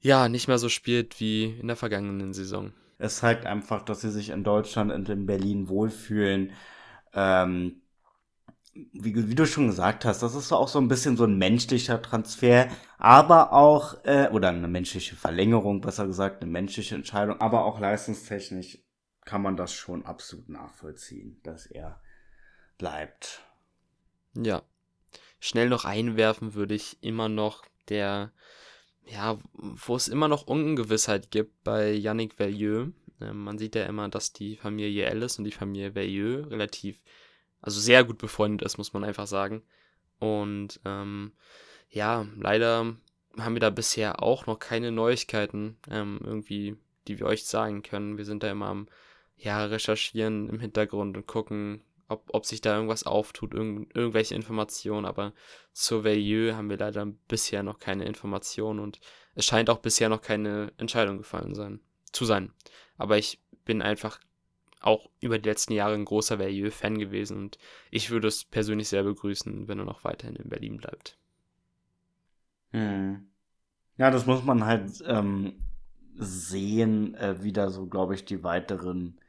ja 0.00 0.28
nicht 0.28 0.48
mehr 0.48 0.58
so 0.58 0.68
spielt 0.68 1.20
wie 1.20 1.44
in 1.44 1.68
der 1.68 1.76
vergangenen 1.76 2.32
Saison. 2.32 2.72
Es 2.98 3.16
zeigt 3.16 3.46
einfach, 3.46 3.82
dass 3.82 4.00
sie 4.00 4.10
sich 4.10 4.30
in 4.30 4.44
Deutschland 4.44 4.92
und 4.92 5.08
in 5.08 5.26
Berlin 5.26 5.68
wohlfühlen. 5.68 6.52
Ähm, 7.14 7.81
wie, 8.74 9.28
wie, 9.28 9.34
du 9.34 9.46
schon 9.46 9.66
gesagt 9.66 10.04
hast, 10.04 10.22
das 10.22 10.34
ist 10.34 10.52
auch 10.52 10.68
so 10.68 10.78
ein 10.78 10.88
bisschen 10.88 11.16
so 11.16 11.24
ein 11.24 11.36
menschlicher 11.36 12.00
Transfer, 12.00 12.68
aber 12.98 13.52
auch, 13.52 14.02
äh, 14.04 14.28
oder 14.32 14.48
eine 14.48 14.68
menschliche 14.68 15.14
Verlängerung, 15.14 15.80
besser 15.80 16.06
gesagt, 16.06 16.42
eine 16.42 16.50
menschliche 16.50 16.94
Entscheidung, 16.94 17.40
aber 17.40 17.64
auch 17.64 17.80
leistungstechnisch 17.80 18.78
kann 19.24 19.42
man 19.42 19.56
das 19.56 19.72
schon 19.72 20.04
absolut 20.04 20.48
nachvollziehen, 20.48 21.40
dass 21.42 21.66
er 21.66 22.00
bleibt. 22.78 23.42
Ja. 24.34 24.62
Schnell 25.38 25.68
noch 25.68 25.84
einwerfen 25.84 26.54
würde 26.54 26.74
ich 26.74 27.02
immer 27.02 27.28
noch 27.28 27.64
der, 27.88 28.32
ja, 29.04 29.38
wo 29.52 29.96
es 29.96 30.08
immer 30.08 30.28
noch 30.28 30.46
Ungewissheit 30.46 31.30
gibt 31.30 31.62
bei 31.64 31.92
Yannick 31.92 32.34
Verlieu. 32.34 32.88
Ähm, 33.20 33.44
man 33.44 33.58
sieht 33.58 33.74
ja 33.74 33.84
immer, 33.84 34.08
dass 34.08 34.32
die 34.32 34.56
Familie 34.56 35.06
Ellis 35.06 35.38
und 35.38 35.44
die 35.44 35.52
Familie 35.52 35.92
Verlieu 35.92 36.44
relativ, 36.44 37.02
also 37.62 37.80
sehr 37.80 38.04
gut 38.04 38.18
befreundet 38.18 38.62
ist, 38.66 38.76
muss 38.76 38.92
man 38.92 39.04
einfach 39.04 39.26
sagen. 39.26 39.62
Und 40.18 40.80
ähm, 40.84 41.32
ja, 41.88 42.26
leider 42.36 42.96
haben 43.38 43.54
wir 43.54 43.60
da 43.60 43.70
bisher 43.70 44.22
auch 44.22 44.46
noch 44.46 44.58
keine 44.58 44.92
Neuigkeiten 44.92 45.78
ähm, 45.88 46.20
irgendwie, 46.22 46.76
die 47.08 47.18
wir 47.18 47.26
euch 47.26 47.44
sagen 47.44 47.82
können. 47.82 48.18
Wir 48.18 48.24
sind 48.24 48.42
da 48.42 48.50
immer 48.50 48.66
am 48.66 48.88
ja, 49.36 49.64
recherchieren 49.64 50.48
im 50.48 50.60
Hintergrund 50.60 51.16
und 51.16 51.26
gucken, 51.26 51.82
ob, 52.08 52.28
ob 52.32 52.46
sich 52.46 52.60
da 52.60 52.74
irgendwas 52.74 53.04
auftut, 53.04 53.54
irgend, 53.54 53.94
irgendwelche 53.96 54.34
Informationen, 54.34 55.06
aber 55.06 55.32
zur 55.72 56.04
Veilleux 56.04 56.54
haben 56.54 56.70
wir 56.70 56.76
leider 56.76 57.06
bisher 57.26 57.62
noch 57.62 57.78
keine 57.78 58.04
Informationen 58.04 58.78
und 58.78 59.00
es 59.34 59.46
scheint 59.46 59.70
auch 59.70 59.78
bisher 59.78 60.08
noch 60.08 60.20
keine 60.20 60.72
Entscheidung 60.76 61.18
gefallen 61.18 61.54
sein, 61.54 61.80
zu 62.12 62.24
sein. 62.24 62.52
Aber 62.98 63.18
ich 63.18 63.40
bin 63.64 63.82
einfach 63.82 64.20
auch 64.82 65.08
über 65.20 65.38
die 65.38 65.48
letzten 65.48 65.72
Jahre 65.72 65.94
ein 65.94 66.04
großer 66.04 66.38
Veilleux-Fan 66.38 66.98
gewesen 66.98 67.38
und 67.38 67.58
ich 67.90 68.10
würde 68.10 68.28
es 68.28 68.44
persönlich 68.44 68.88
sehr 68.88 69.02
begrüßen, 69.04 69.68
wenn 69.68 69.78
er 69.78 69.84
noch 69.84 70.04
weiterhin 70.04 70.36
in 70.36 70.48
Berlin 70.48 70.76
bleibt. 70.78 71.16
Hm. 72.72 73.28
Ja, 73.96 74.10
das 74.10 74.26
muss 74.26 74.42
man 74.44 74.64
halt 74.64 75.02
ähm, 75.06 75.54
sehen, 76.14 77.14
äh, 77.14 77.42
wie 77.42 77.52
da 77.52 77.70
so, 77.70 77.86
glaube 77.86 78.14
ich, 78.14 78.24
die 78.24 78.42
weiteren 78.42 79.20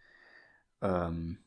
ähm, 0.81 1.37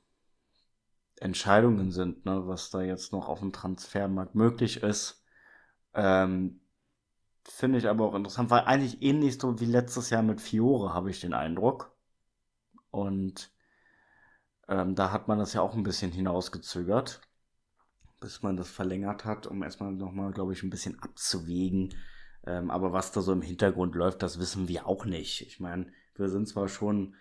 Entscheidungen 1.19 1.91
sind, 1.91 2.25
ne, 2.27 2.47
was 2.47 2.71
da 2.71 2.83
jetzt 2.83 3.13
noch 3.13 3.29
auf 3.29 3.41
dem 3.41 3.53
Transfermarkt 3.53 4.35
möglich 4.35 4.83
ist. 4.83 5.25
Ähm, 5.95 6.61
Finde 7.45 7.79
ich 7.79 7.89
aber 7.89 8.05
auch 8.05 8.15
interessant, 8.15 8.51
weil 8.51 8.65
eigentlich 8.65 9.03
ähnlich 9.03 9.39
so 9.39 9.61
wie 9.61 9.67
letztes 9.67 10.11
Jahr 10.11 10.23
mit 10.23 10.41
Fiore, 10.41 10.93
habe 10.93 11.11
ich 11.11 11.21
den 11.21 11.33
Eindruck. 11.33 11.93
Und 12.91 13.51
Ähm, 14.69 14.95
da 14.95 15.13
hat 15.13 15.29
man 15.29 15.39
das 15.39 15.53
ja 15.53 15.61
auch 15.61 15.75
ein 15.75 15.83
bisschen 15.83 16.13
hinausgezögert, 16.13 17.21
bis 18.21 18.43
man 18.43 18.57
das 18.57 18.71
verlängert 18.71 19.25
hat, 19.25 19.47
um 19.47 19.63
erstmal 19.63 19.93
nochmal, 19.93 20.33
glaube 20.33 20.53
ich, 20.53 20.63
ein 20.63 20.71
bisschen 20.71 20.99
abzuwägen. 21.01 21.95
Ähm, 22.47 22.71
aber 22.71 22.93
was 22.93 23.13
da 23.13 23.21
so 23.21 23.33
im 23.33 23.43
Hintergrund 23.43 23.95
läuft, 23.95 24.23
das 24.23 24.39
wissen 24.39 24.69
wir 24.69 24.87
auch 24.87 25.05
nicht. 25.05 25.43
Ich 25.43 25.61
meine, 25.61 25.87
wir 26.15 26.29
sind 26.29 26.49
zwar 26.49 26.69
schon 26.69 27.15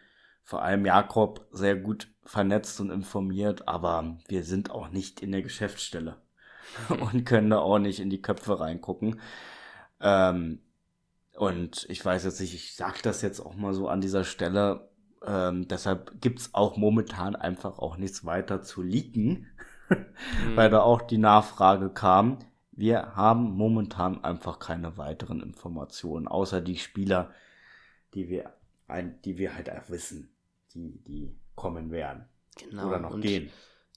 vor 0.43 0.61
allem 0.61 0.85
Jakob 0.85 1.47
sehr 1.51 1.75
gut 1.75 2.07
vernetzt 2.23 2.79
und 2.79 2.91
informiert, 2.91 3.67
aber 3.67 4.17
wir 4.27 4.43
sind 4.43 4.69
auch 4.69 4.89
nicht 4.89 5.21
in 5.21 5.31
der 5.31 5.41
Geschäftsstelle 5.41 6.21
und 6.89 7.25
können 7.25 7.49
da 7.49 7.59
auch 7.59 7.79
nicht 7.79 7.99
in 7.99 8.09
die 8.09 8.21
Köpfe 8.21 8.59
reingucken. 8.59 9.19
Ähm, 9.99 10.61
und 11.35 11.85
ich 11.89 12.03
weiß 12.03 12.23
jetzt 12.23 12.39
nicht, 12.39 12.53
ich 12.53 12.75
sage 12.75 12.99
das 13.03 13.21
jetzt 13.21 13.39
auch 13.39 13.55
mal 13.55 13.73
so 13.73 13.89
an 13.89 14.01
dieser 14.01 14.23
Stelle, 14.23 14.89
ähm, 15.27 15.67
deshalb 15.67 16.21
gibt's 16.21 16.53
auch 16.53 16.77
momentan 16.77 17.35
einfach 17.35 17.79
auch 17.79 17.97
nichts 17.97 18.25
weiter 18.25 18.61
zu 18.61 18.81
leaken, 18.81 19.47
mhm. 19.89 20.55
weil 20.55 20.69
da 20.69 20.81
auch 20.81 21.01
die 21.01 21.17
Nachfrage 21.17 21.89
kam. 21.89 22.39
Wir 22.71 23.15
haben 23.15 23.55
momentan 23.55 24.23
einfach 24.23 24.59
keine 24.59 24.97
weiteren 24.97 25.41
Informationen, 25.41 26.27
außer 26.27 26.61
die 26.61 26.77
Spieler, 26.77 27.31
die 28.13 28.29
wir, 28.29 28.53
ein, 28.87 29.21
die 29.23 29.37
wir 29.37 29.55
halt 29.55 29.69
auch 29.69 29.89
wissen, 29.89 30.29
die, 30.73 31.01
die 31.03 31.35
kommen 31.55 31.91
werden. 31.91 32.25
Genau. 32.57 32.87
Oder 32.87 32.99
noch 32.99 33.11
und, 33.11 33.21
gehen. 33.21 33.49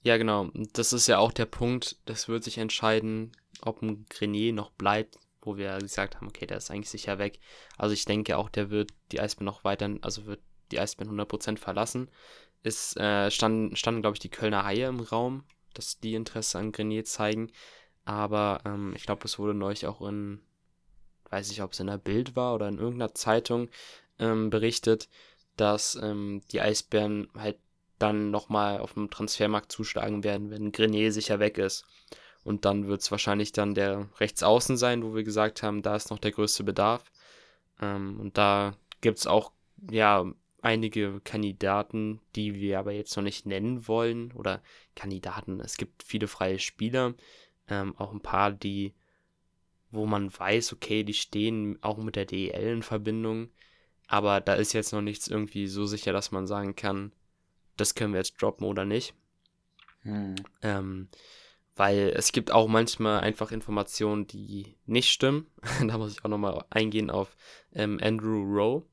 Ja, 0.03 0.17
genau. 0.17 0.49
Das 0.73 0.93
ist 0.93 1.07
ja 1.07 1.19
auch 1.19 1.33
der 1.33 1.45
Punkt, 1.45 1.97
das 2.05 2.27
wird 2.27 2.43
sich 2.43 2.57
entscheiden, 2.57 3.33
ob 3.61 3.81
ein 3.81 4.05
Grenier 4.09 4.53
noch 4.53 4.71
bleibt, 4.71 5.19
wo 5.41 5.57
wir 5.57 5.77
gesagt 5.79 6.15
haben, 6.15 6.27
okay, 6.27 6.45
der 6.45 6.57
ist 6.57 6.71
eigentlich 6.71 6.89
sicher 6.89 7.17
weg. 7.17 7.39
Also 7.77 7.93
ich 7.93 8.05
denke 8.05 8.37
auch, 8.37 8.49
der 8.49 8.69
wird 8.69 8.91
die 9.11 9.19
Eisbären 9.19 9.45
noch 9.45 9.63
weiter, 9.63 9.89
also 10.01 10.25
wird 10.25 10.41
die 10.71 10.79
Eisbären 10.79 11.19
100% 11.19 11.57
verlassen. 11.57 12.09
Es 12.63 12.95
äh, 12.97 13.31
standen, 13.31 13.75
standen, 13.75 14.01
glaube 14.01 14.15
ich, 14.15 14.19
die 14.19 14.29
Kölner 14.29 14.65
Haie 14.65 14.87
im 14.87 14.99
Raum, 14.99 15.43
dass 15.73 15.99
die 15.99 16.15
Interesse 16.15 16.59
an 16.59 16.71
Grenier 16.71 17.05
zeigen. 17.05 17.51
Aber 18.05 18.61
ähm, 18.65 18.93
ich 18.95 19.03
glaube, 19.03 19.25
es 19.25 19.39
wurde 19.39 19.53
neulich 19.53 19.87
auch 19.87 20.01
in, 20.01 20.41
weiß 21.29 21.51
ich, 21.51 21.61
ob 21.61 21.73
es 21.73 21.79
in 21.79 21.87
der 21.87 21.97
Bild 21.97 22.35
war 22.35 22.55
oder 22.55 22.67
in 22.67 22.79
irgendeiner 22.79 23.13
Zeitung 23.13 23.69
ähm, 24.17 24.49
berichtet, 24.49 25.09
dass 25.55 25.95
ähm, 25.95 26.41
die 26.51 26.61
Eisbären 26.61 27.29
halt 27.37 27.57
dann 27.99 28.31
nochmal 28.31 28.79
auf 28.79 28.93
dem 28.93 29.09
Transfermarkt 29.09 29.71
zuschlagen 29.71 30.23
werden, 30.23 30.49
wenn 30.49 30.71
Grenier 30.71 31.11
sicher 31.11 31.39
weg 31.39 31.57
ist. 31.57 31.85
Und 32.43 32.65
dann 32.65 32.87
wird 32.87 33.01
es 33.01 33.11
wahrscheinlich 33.11 33.51
dann 33.51 33.75
der 33.75 34.09
Rechtsaußen 34.19 34.77
sein, 34.77 35.03
wo 35.03 35.13
wir 35.13 35.23
gesagt 35.23 35.61
haben, 35.61 35.81
da 35.81 35.95
ist 35.95 36.09
noch 36.09 36.19
der 36.19 36.31
größte 36.31 36.63
Bedarf. 36.63 37.03
Ähm, 37.81 38.19
und 38.19 38.37
da 38.37 38.75
gibt 39.01 39.19
es 39.19 39.27
auch, 39.27 39.51
ja, 39.91 40.25
einige 40.61 41.21
Kandidaten, 41.21 42.19
die 42.35 42.55
wir 42.55 42.79
aber 42.79 42.91
jetzt 42.91 43.15
noch 43.15 43.23
nicht 43.23 43.45
nennen 43.45 43.87
wollen. 43.87 44.31
Oder 44.33 44.61
Kandidaten, 44.95 45.59
es 45.59 45.77
gibt 45.77 46.03
viele 46.03 46.27
freie 46.27 46.59
Spieler, 46.59 47.15
ähm, 47.67 47.95
auch 47.97 48.11
ein 48.11 48.21
paar, 48.21 48.51
die, 48.51 48.93
wo 49.91 50.05
man 50.05 50.31
weiß, 50.37 50.73
okay, 50.73 51.03
die 51.03 51.13
stehen 51.13 51.77
auch 51.81 51.97
mit 51.97 52.15
der 52.15 52.25
DEL 52.25 52.73
in 52.73 52.83
Verbindung. 52.83 53.49
Aber 54.07 54.41
da 54.41 54.55
ist 54.55 54.73
jetzt 54.73 54.91
noch 54.91 55.01
nichts 55.01 55.27
irgendwie 55.27 55.67
so 55.67 55.85
sicher, 55.85 56.13
dass 56.13 56.31
man 56.31 56.47
sagen 56.47 56.75
kann, 56.75 57.11
das 57.77 57.95
können 57.95 58.13
wir 58.13 58.19
jetzt 58.19 58.41
droppen 58.41 58.65
oder 58.65 58.85
nicht. 58.85 59.13
Hm. 60.01 60.35
Ähm, 60.61 61.09
weil 61.75 62.11
es 62.15 62.33
gibt 62.33 62.51
auch 62.51 62.67
manchmal 62.67 63.21
einfach 63.21 63.51
Informationen, 63.51 64.27
die 64.27 64.75
nicht 64.85 65.09
stimmen. 65.09 65.47
da 65.87 65.97
muss 65.97 66.13
ich 66.13 66.25
auch 66.25 66.29
nochmal 66.29 66.65
eingehen 66.69 67.09
auf 67.09 67.35
ähm, 67.73 67.99
Andrew 68.01 68.43
Rowe. 68.43 68.83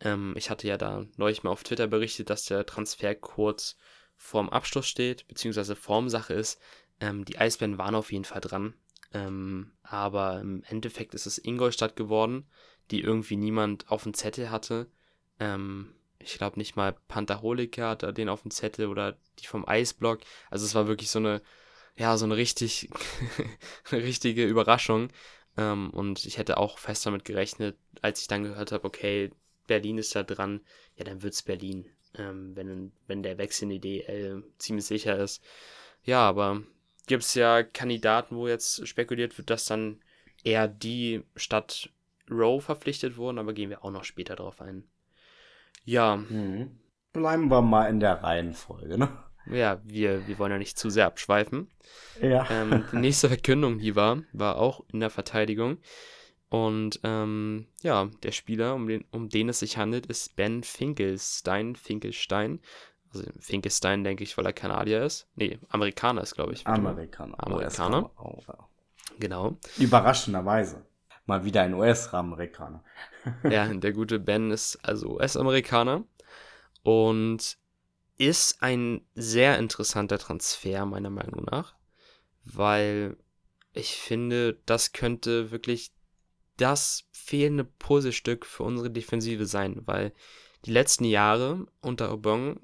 Ähm, 0.00 0.34
ich 0.36 0.50
hatte 0.50 0.68
ja 0.68 0.76
da 0.76 1.06
neulich 1.16 1.42
mal 1.42 1.50
auf 1.50 1.64
Twitter 1.64 1.86
berichtet, 1.86 2.30
dass 2.30 2.44
der 2.44 2.66
Transfer 2.66 3.14
kurz 3.14 3.76
vorm 4.16 4.48
Abschluss 4.48 4.86
steht, 4.86 5.26
beziehungsweise 5.28 5.76
Formsache 5.76 6.34
ist. 6.34 6.60
Ähm, 7.00 7.24
die 7.24 7.38
Eisbären 7.38 7.78
waren 7.78 7.94
auf 7.94 8.12
jeden 8.12 8.24
Fall 8.24 8.40
dran. 8.40 8.74
Ähm, 9.12 9.72
aber 9.82 10.40
im 10.40 10.62
Endeffekt 10.64 11.14
ist 11.14 11.26
es 11.26 11.42
Ingolstadt 11.42 11.96
geworden, 11.96 12.46
die 12.90 13.00
irgendwie 13.00 13.36
niemand 13.36 13.88
auf 13.90 14.02
dem 14.02 14.14
Zettel 14.14 14.50
hatte. 14.50 14.90
Ähm, 15.40 15.94
ich 16.18 16.36
glaube 16.36 16.58
nicht 16.58 16.76
mal 16.76 16.94
Pantherholika 17.06 17.90
hatte 17.90 18.12
den 18.12 18.28
auf 18.28 18.42
dem 18.42 18.50
Zettel 18.50 18.88
oder 18.88 19.16
die 19.38 19.46
vom 19.46 19.66
Eisblock. 19.66 20.20
Also 20.50 20.66
es 20.66 20.74
war 20.74 20.88
wirklich 20.88 21.10
so 21.10 21.20
eine, 21.20 21.42
ja, 21.96 22.16
so 22.16 22.24
eine 22.24 22.36
richtig, 22.36 22.90
eine 23.90 24.02
richtige 24.02 24.44
Überraschung. 24.44 25.10
Ähm, 25.56 25.90
und 25.90 26.26
ich 26.26 26.38
hätte 26.38 26.58
auch 26.58 26.78
fest 26.78 27.06
damit 27.06 27.24
gerechnet, 27.24 27.76
als 28.02 28.20
ich 28.20 28.28
dann 28.28 28.42
gehört 28.44 28.72
habe, 28.72 28.84
okay, 28.84 29.30
Berlin 29.68 29.98
ist 29.98 30.16
da 30.16 30.24
dran, 30.24 30.62
ja, 30.96 31.04
dann 31.04 31.22
wird 31.22 31.34
es 31.34 31.42
Berlin, 31.42 31.86
ähm, 32.16 32.56
wenn, 32.56 32.92
wenn 33.06 33.22
der 33.22 33.38
Wechsel 33.38 33.64
in 33.64 33.80
die 33.80 33.80
DL 33.80 34.42
ziemlich 34.58 34.86
sicher 34.86 35.16
ist. 35.16 35.40
Ja, 36.02 36.20
aber 36.28 36.62
gibt 37.06 37.22
es 37.22 37.34
ja 37.34 37.62
Kandidaten, 37.62 38.34
wo 38.34 38.48
jetzt 38.48 38.86
spekuliert 38.88 39.38
wird, 39.38 39.50
dass 39.50 39.66
dann 39.66 40.00
eher 40.42 40.66
die 40.66 41.22
Stadt 41.36 41.90
Row 42.30 42.62
verpflichtet 42.62 43.16
wurden, 43.16 43.38
aber 43.38 43.52
gehen 43.52 43.70
wir 43.70 43.84
auch 43.84 43.90
noch 43.90 44.04
später 44.04 44.36
drauf 44.36 44.60
ein. 44.60 44.84
Ja. 45.84 46.16
Mhm. 46.16 46.78
Bleiben 47.12 47.48
wir 47.50 47.62
mal 47.62 47.86
in 47.86 48.00
der 48.00 48.22
Reihenfolge, 48.22 48.98
ne? 48.98 49.08
Ja, 49.50 49.80
wir, 49.84 50.26
wir 50.28 50.38
wollen 50.38 50.52
ja 50.52 50.58
nicht 50.58 50.78
zu 50.78 50.90
sehr 50.90 51.06
abschweifen. 51.06 51.70
Ja. 52.20 52.46
Ähm, 52.50 52.84
die 52.92 52.96
nächste 52.96 53.28
Verkündung, 53.28 53.78
die 53.78 53.96
war, 53.96 54.22
war 54.32 54.58
auch 54.58 54.84
in 54.92 55.00
der 55.00 55.10
Verteidigung. 55.10 55.78
Und 56.50 57.00
ähm, 57.02 57.66
ja, 57.82 58.08
der 58.22 58.32
Spieler, 58.32 58.74
um 58.74 58.88
den, 58.88 59.04
um 59.10 59.28
den 59.28 59.48
es 59.50 59.58
sich 59.58 59.76
handelt, 59.76 60.06
ist 60.06 60.34
Ben 60.36 60.62
Finkelstein. 60.62 61.76
Finkelstein. 61.76 62.60
Also 63.12 63.24
Finkelstein, 63.38 64.04
denke 64.04 64.24
ich, 64.24 64.36
weil 64.36 64.46
er 64.46 64.52
Kanadier 64.52 65.02
ist. 65.02 65.28
Nee, 65.34 65.58
Amerikaner 65.68 66.22
ist, 66.22 66.34
glaube 66.34 66.52
ich. 66.52 66.66
Amerikaner. 66.66 67.34
Amerikaner. 67.38 68.10
Oh, 68.18 68.40
Genau. 69.18 69.56
Überraschenderweise. 69.78 70.86
Mal 71.26 71.44
wieder 71.44 71.62
ein 71.62 71.74
US-Amerikaner. 71.74 72.82
ja, 73.50 73.66
der 73.66 73.92
gute 73.92 74.18
Ben 74.18 74.50
ist 74.50 74.76
also 74.82 75.16
US-Amerikaner 75.16 76.04
und 76.82 77.58
ist 78.16 78.62
ein 78.62 79.02
sehr 79.14 79.58
interessanter 79.58 80.18
Transfer, 80.18 80.86
meiner 80.86 81.10
Meinung 81.10 81.44
nach, 81.44 81.74
weil 82.44 83.16
ich 83.74 83.96
finde, 83.96 84.58
das 84.66 84.92
könnte 84.92 85.50
wirklich 85.50 85.92
das 86.58 87.08
fehlende 87.12 87.64
Puzzlestück 87.64 88.44
für 88.44 88.64
unsere 88.64 88.90
Defensive 88.90 89.46
sein, 89.46 89.82
weil 89.86 90.12
die 90.64 90.72
letzten 90.72 91.04
Jahre 91.04 91.66
unter 91.80 92.12
Obong, 92.12 92.60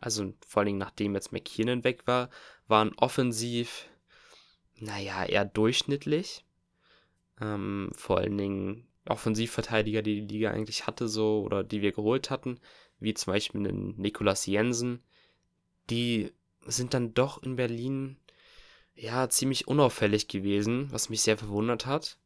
also 0.00 0.32
vor 0.46 0.62
allem 0.62 0.78
nachdem 0.78 1.14
jetzt 1.14 1.32
McKinnon 1.32 1.84
weg 1.84 2.06
war, 2.06 2.30
waren 2.68 2.94
offensiv, 2.96 3.88
naja, 4.78 5.24
eher 5.24 5.44
durchschnittlich. 5.44 6.44
Ähm, 7.40 7.90
vor 7.94 8.18
allen 8.18 8.38
Dingen 8.38 8.86
Offensivverteidiger, 9.06 10.02
die 10.02 10.26
die 10.26 10.34
Liga 10.34 10.50
eigentlich 10.50 10.86
hatte, 10.86 11.08
so 11.08 11.42
oder 11.42 11.64
die 11.64 11.82
wir 11.82 11.92
geholt 11.92 12.30
hatten, 12.30 12.60
wie 13.00 13.14
zum 13.14 13.32
Beispiel 13.32 13.62
den 13.62 13.96
Nikolas 13.96 14.46
Jensen, 14.46 15.02
die 15.88 16.32
sind 16.66 16.94
dann 16.94 17.14
doch 17.14 17.42
in 17.42 17.56
Berlin 17.56 18.18
ja 18.94 19.28
ziemlich 19.28 19.66
unauffällig 19.66 20.28
gewesen, 20.28 20.92
was 20.92 21.08
mich 21.08 21.22
sehr 21.22 21.38
verwundert 21.38 21.86
hat. 21.86 22.18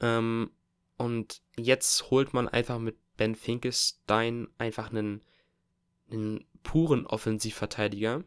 Ähm, 0.00 0.50
und 0.96 1.42
jetzt 1.56 2.10
holt 2.10 2.34
man 2.34 2.48
einfach 2.48 2.78
mit 2.78 2.96
Ben 3.16 3.34
Finkelstein 3.34 4.48
einfach 4.58 4.90
einen, 4.90 5.22
einen 6.10 6.44
puren 6.62 7.06
Offensivverteidiger, 7.06 8.24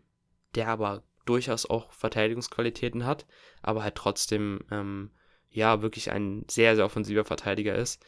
der 0.55 0.67
aber 0.69 1.03
durchaus 1.25 1.65
auch 1.65 1.91
Verteidigungsqualitäten 1.91 3.05
hat, 3.05 3.25
aber 3.61 3.83
halt 3.83 3.95
trotzdem 3.95 4.61
ähm, 4.71 5.11
ja 5.49 5.81
wirklich 5.81 6.11
ein 6.11 6.45
sehr, 6.49 6.75
sehr 6.75 6.85
offensiver 6.85 7.25
Verteidiger 7.25 7.75
ist. 7.75 8.03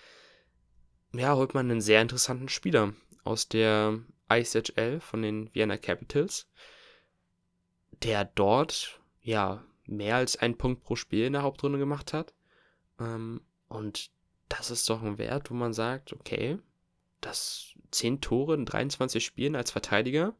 Ja, 1.13 1.35
holt 1.35 1.53
man 1.53 1.69
einen 1.69 1.81
sehr 1.81 2.01
interessanten 2.01 2.49
Spieler 2.49 2.93
aus 3.23 3.49
der 3.49 3.99
ISHL 4.31 4.99
von 4.99 5.21
den 5.21 5.53
Vienna 5.53 5.77
Capitals, 5.77 6.47
der 8.03 8.25
dort 8.25 9.01
ja 9.21 9.63
mehr 9.85 10.17
als 10.17 10.37
einen 10.37 10.57
Punkt 10.57 10.83
pro 10.83 10.95
Spiel 10.95 11.25
in 11.25 11.33
der 11.33 11.41
Hauptrunde 11.41 11.79
gemacht 11.79 12.13
hat. 12.13 12.33
Ähm, 12.99 13.41
und 13.69 14.11
das 14.49 14.71
ist 14.71 14.89
doch 14.89 15.01
ein 15.03 15.17
Wert, 15.17 15.49
wo 15.49 15.53
man 15.53 15.73
sagt, 15.73 16.11
okay, 16.11 16.57
das 17.21 17.73
10 17.91 18.19
Tore 18.19 18.55
in 18.55 18.65
23 18.65 19.23
Spielen 19.23 19.55
als 19.55 19.71
Verteidiger. 19.71 20.33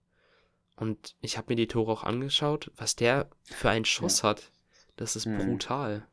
Und 0.76 1.16
ich 1.22 1.38
habe 1.38 1.48
mir 1.50 1.56
die 1.56 1.68
Tore 1.68 1.92
auch 1.92 2.04
angeschaut, 2.04 2.72
was 2.76 2.96
der 2.96 3.30
für 3.44 3.70
einen 3.70 3.86
Schuss 3.86 4.22
ja. 4.22 4.30
hat. 4.30 4.52
Das 4.96 5.16
ist 5.16 5.26
mhm. 5.26 5.38
brutal. 5.38 6.08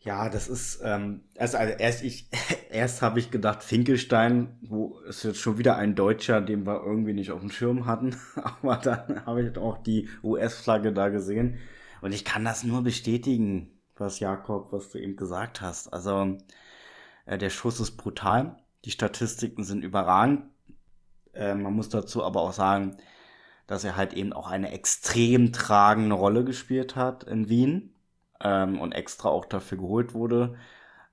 Ja, 0.00 0.28
das 0.28 0.48
ist, 0.48 0.80
ähm, 0.84 1.24
also, 1.36 1.58
also 1.58 1.74
erst 1.74 2.02
ich, 2.02 2.28
erst 2.70 3.02
habe 3.02 3.18
ich 3.18 3.30
gedacht, 3.30 3.62
Finkelstein, 3.62 4.58
wo 4.62 4.98
ist 5.00 5.24
jetzt 5.24 5.38
schon 5.38 5.58
wieder 5.58 5.76
ein 5.76 5.94
Deutscher, 5.94 6.40
den 6.40 6.66
wir 6.66 6.82
irgendwie 6.84 7.14
nicht 7.14 7.30
auf 7.30 7.40
dem 7.40 7.50
Schirm 7.50 7.86
hatten. 7.86 8.16
Aber 8.36 8.76
dann 8.76 9.24
habe 9.26 9.42
ich 9.42 9.56
auch 9.56 9.78
die 9.78 10.08
US-Flagge 10.22 10.92
da 10.92 11.08
gesehen. 11.08 11.58
Und 12.00 12.12
ich 12.12 12.24
kann 12.24 12.44
das 12.44 12.64
nur 12.64 12.82
bestätigen 12.82 13.77
was 14.00 14.20
Jakob, 14.20 14.72
was 14.72 14.90
du 14.90 14.98
eben 14.98 15.16
gesagt 15.16 15.60
hast. 15.60 15.92
Also 15.92 16.38
äh, 17.26 17.38
der 17.38 17.50
Schuss 17.50 17.80
ist 17.80 17.96
brutal. 17.96 18.56
Die 18.84 18.90
Statistiken 18.90 19.64
sind 19.64 19.82
überragend. 19.82 20.44
Äh, 21.32 21.54
man 21.54 21.74
muss 21.74 21.88
dazu 21.88 22.24
aber 22.24 22.42
auch 22.42 22.52
sagen, 22.52 22.96
dass 23.66 23.84
er 23.84 23.96
halt 23.96 24.14
eben 24.14 24.32
auch 24.32 24.48
eine 24.48 24.72
extrem 24.72 25.52
tragende 25.52 26.14
Rolle 26.14 26.44
gespielt 26.44 26.96
hat 26.96 27.24
in 27.24 27.48
Wien 27.48 27.94
ähm, 28.40 28.80
und 28.80 28.92
extra 28.92 29.28
auch 29.28 29.44
dafür 29.44 29.78
geholt 29.78 30.14
wurde. 30.14 30.56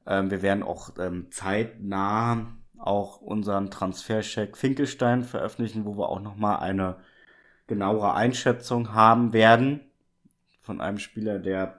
Ähm, 0.08 0.32
wir 0.32 0.42
werden 0.42 0.64
auch 0.64 0.92
ähm, 0.98 1.28
zeitnah 1.32 2.56
auch 2.78 3.22
unseren 3.22 3.72
Transfercheck 3.72 4.58
Finkelstein 4.58 5.24
veröffentlichen, 5.24 5.86
wo 5.86 5.98
wir 5.98 6.10
auch 6.10 6.22
nochmal 6.22 6.58
eine 6.58 6.98
genauere 7.68 8.14
Einschätzung 8.14 8.94
haben 8.94 9.34
werden 9.34 9.82
von 10.62 10.82
einem 10.82 11.00
Spieler, 11.00 11.40
der 11.40 11.78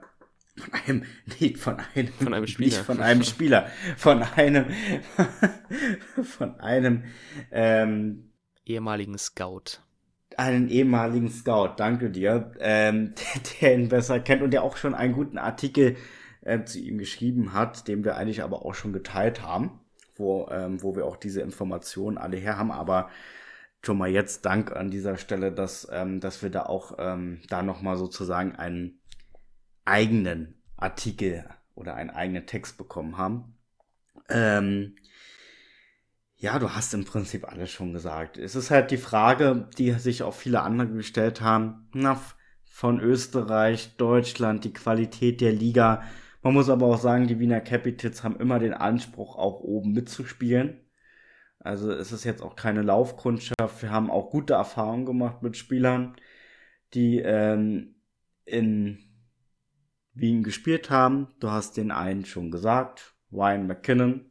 von 0.57 0.73
einem, 0.73 1.03
nicht 1.39 1.57
von 1.57 1.77
einem, 1.93 2.13
von 2.13 2.33
einem 2.33 2.47
Spieler, 2.47 2.67
nicht 2.67 2.77
von 2.79 3.01
einem 3.01 3.23
Spieler, 3.23 3.67
von 3.95 4.23
einem, 4.23 4.65
von 6.23 6.59
einem 6.59 7.03
ähm, 7.51 8.31
ehemaligen 8.65 9.17
Scout. 9.17 9.81
Einen 10.35 10.69
ehemaligen 10.69 11.29
Scout, 11.29 11.75
danke 11.77 12.09
dir, 12.09 12.51
ähm, 12.59 13.13
der, 13.61 13.69
der 13.69 13.75
ihn 13.75 13.89
besser 13.89 14.19
kennt 14.19 14.41
und 14.41 14.51
der 14.51 14.63
auch 14.63 14.77
schon 14.77 14.95
einen 14.95 15.13
guten 15.13 15.37
Artikel 15.37 15.95
äh, 16.41 16.63
zu 16.63 16.79
ihm 16.79 16.97
geschrieben 16.97 17.53
hat, 17.53 17.87
den 17.87 18.03
wir 18.03 18.15
eigentlich 18.15 18.43
aber 18.43 18.65
auch 18.65 18.73
schon 18.73 18.93
geteilt 18.93 19.41
haben, 19.41 19.79
wo, 20.15 20.47
ähm, 20.51 20.81
wo 20.81 20.95
wir 20.95 21.05
auch 21.05 21.17
diese 21.17 21.41
Informationen 21.41 22.17
alle 22.17 22.37
her 22.37 22.57
haben, 22.57 22.71
aber 22.71 23.09
schon 23.85 23.97
mal 23.97 24.09
jetzt 24.09 24.45
Dank 24.45 24.75
an 24.75 24.89
dieser 24.89 25.17
Stelle, 25.17 25.51
dass, 25.51 25.87
ähm, 25.91 26.19
dass 26.19 26.41
wir 26.41 26.49
da 26.49 26.63
auch 26.63 26.95
ähm, 26.97 27.39
da 27.47 27.63
nochmal 27.63 27.95
sozusagen 27.95 28.55
einen 28.55 28.99
eigenen 29.87 30.55
Artikel 30.75 31.45
oder 31.75 31.95
einen 31.95 32.09
eigenen 32.09 32.45
Text 32.45 32.77
bekommen 32.77 33.17
haben. 33.17 33.55
Ähm, 34.29 34.95
ja, 36.35 36.59
du 36.59 36.69
hast 36.71 36.93
im 36.93 37.05
Prinzip 37.05 37.47
alles 37.51 37.71
schon 37.71 37.93
gesagt. 37.93 38.37
Es 38.37 38.55
ist 38.55 38.69
halt 38.69 38.91
die 38.91 38.97
Frage, 38.97 39.69
die 39.77 39.91
sich 39.93 40.23
auch 40.23 40.35
viele 40.35 40.61
andere 40.61 40.89
gestellt 40.89 41.41
haben, 41.41 41.89
na, 41.93 42.21
von 42.65 42.99
Österreich, 42.99 43.95
Deutschland, 43.97 44.63
die 44.63 44.73
Qualität 44.73 45.41
der 45.41 45.51
Liga. 45.51 46.03
Man 46.43 46.53
muss 46.53 46.69
aber 46.69 46.85
auch 46.85 46.99
sagen, 46.99 47.27
die 47.27 47.39
Wiener 47.39 47.61
Capitals 47.61 48.23
haben 48.23 48.39
immer 48.39 48.59
den 48.59 48.73
Anspruch, 48.73 49.35
auch 49.35 49.61
oben 49.61 49.93
mitzuspielen. 49.93 50.79
Also 51.59 51.91
es 51.91 52.11
ist 52.11 52.23
jetzt 52.23 52.43
auch 52.43 52.55
keine 52.55 52.83
Laufkundschaft. 52.83 53.81
Wir 53.81 53.89
haben 53.89 54.11
auch 54.11 54.29
gute 54.29 54.53
Erfahrungen 54.53 55.05
gemacht 55.05 55.41
mit 55.41 55.57
Spielern, 55.57 56.15
die 56.93 57.17
ähm, 57.17 57.95
in 58.45 59.06
Wien 60.19 60.43
gespielt 60.43 60.89
haben. 60.89 61.27
Du 61.39 61.49
hast 61.49 61.77
den 61.77 61.91
einen 61.91 62.25
schon 62.25 62.51
gesagt, 62.51 63.13
Ryan 63.31 63.67
McKinnon, 63.67 64.25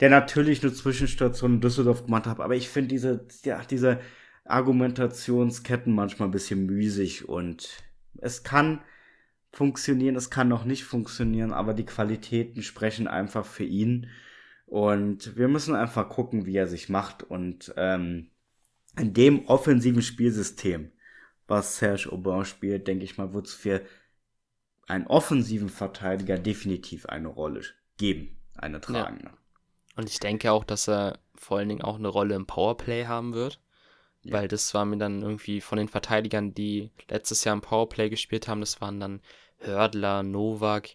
der 0.00 0.10
natürlich 0.10 0.62
eine 0.62 0.72
Zwischenstation 0.72 1.54
in 1.54 1.60
Düsseldorf 1.60 2.04
gemacht 2.04 2.26
hat, 2.26 2.40
aber 2.40 2.56
ich 2.56 2.68
finde 2.68 2.88
diese, 2.88 3.26
ja, 3.44 3.62
diese 3.68 4.00
Argumentationsketten 4.44 5.94
manchmal 5.94 6.28
ein 6.28 6.32
bisschen 6.32 6.66
müßig 6.66 7.28
und 7.28 7.82
es 8.18 8.42
kann 8.42 8.80
funktionieren, 9.52 10.16
es 10.16 10.30
kann 10.30 10.48
noch 10.48 10.64
nicht 10.64 10.84
funktionieren, 10.84 11.52
aber 11.52 11.74
die 11.74 11.84
Qualitäten 11.84 12.62
sprechen 12.62 13.06
einfach 13.06 13.44
für 13.44 13.64
ihn. 13.64 14.08
Und 14.66 15.36
wir 15.36 15.48
müssen 15.48 15.74
einfach 15.74 16.08
gucken, 16.08 16.46
wie 16.46 16.56
er 16.56 16.66
sich 16.66 16.88
macht. 16.88 17.22
Und 17.22 17.74
ähm, 17.76 18.30
in 18.98 19.12
dem 19.12 19.46
offensiven 19.46 20.00
Spielsystem, 20.00 20.90
was 21.46 21.76
Serge 21.76 22.10
Aubin 22.10 22.46
spielt, 22.46 22.88
denke 22.88 23.04
ich 23.04 23.18
mal, 23.18 23.34
wird 23.34 23.48
es 23.48 23.54
für 23.54 23.82
einen 24.86 25.06
offensiven 25.06 25.68
Verteidiger 25.68 26.38
definitiv 26.38 27.06
eine 27.06 27.28
Rolle 27.28 27.62
geben, 27.96 28.36
eine 28.56 28.80
tragende. 28.80 29.26
Ja. 29.26 29.32
Und 29.96 30.08
ich 30.08 30.20
denke 30.20 30.52
auch, 30.52 30.64
dass 30.64 30.88
er 30.88 31.18
vor 31.34 31.58
allen 31.58 31.68
Dingen 31.68 31.82
auch 31.82 31.96
eine 31.96 32.08
Rolle 32.08 32.34
im 32.34 32.46
Powerplay 32.46 33.06
haben 33.06 33.34
wird. 33.34 33.60
Ja. 34.24 34.34
Weil 34.34 34.48
das 34.48 34.72
war 34.72 34.84
mir 34.84 34.98
dann 34.98 35.22
irgendwie 35.22 35.60
von 35.60 35.78
den 35.78 35.88
Verteidigern, 35.88 36.54
die 36.54 36.90
letztes 37.08 37.42
Jahr 37.44 37.54
im 37.54 37.60
Powerplay 37.60 38.08
gespielt 38.08 38.46
haben, 38.46 38.60
das 38.60 38.80
waren 38.80 39.00
dann 39.00 39.20
Hördler, 39.58 40.22
Novak, 40.22 40.90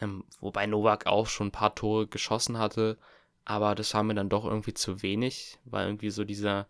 ähm, 0.00 0.24
wobei 0.40 0.66
Novak 0.66 1.06
auch 1.06 1.26
schon 1.26 1.48
ein 1.48 1.52
paar 1.52 1.74
Tore 1.74 2.06
geschossen 2.06 2.58
hatte, 2.58 2.98
aber 3.44 3.74
das 3.74 3.94
war 3.94 4.02
mir 4.02 4.14
dann 4.14 4.28
doch 4.28 4.44
irgendwie 4.44 4.74
zu 4.74 5.02
wenig, 5.02 5.58
weil 5.64 5.86
irgendwie 5.86 6.10
so 6.10 6.24
dieser 6.24 6.66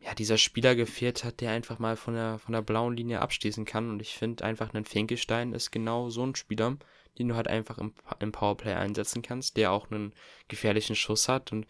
ja, 0.00 0.14
dieser 0.14 0.38
Spieler 0.38 0.74
gefehlt 0.76 1.24
hat, 1.24 1.40
der 1.40 1.50
einfach 1.50 1.78
mal 1.78 1.96
von 1.96 2.14
der, 2.14 2.38
von 2.38 2.52
der 2.52 2.62
blauen 2.62 2.96
Linie 2.96 3.20
abschließen 3.20 3.64
kann. 3.64 3.90
Und 3.90 4.00
ich 4.00 4.14
finde 4.14 4.44
einfach, 4.44 4.72
ein 4.72 4.84
Finkelstein 4.84 5.52
ist 5.52 5.70
genau 5.70 6.08
so 6.10 6.24
ein 6.24 6.34
Spieler, 6.34 6.76
den 7.18 7.28
du 7.28 7.34
halt 7.34 7.48
einfach 7.48 7.78
im, 7.78 7.94
im 8.20 8.32
Powerplay 8.32 8.74
einsetzen 8.74 9.22
kannst, 9.22 9.56
der 9.56 9.72
auch 9.72 9.90
einen 9.90 10.14
gefährlichen 10.46 10.94
Schuss 10.94 11.28
hat. 11.28 11.50
Und 11.52 11.66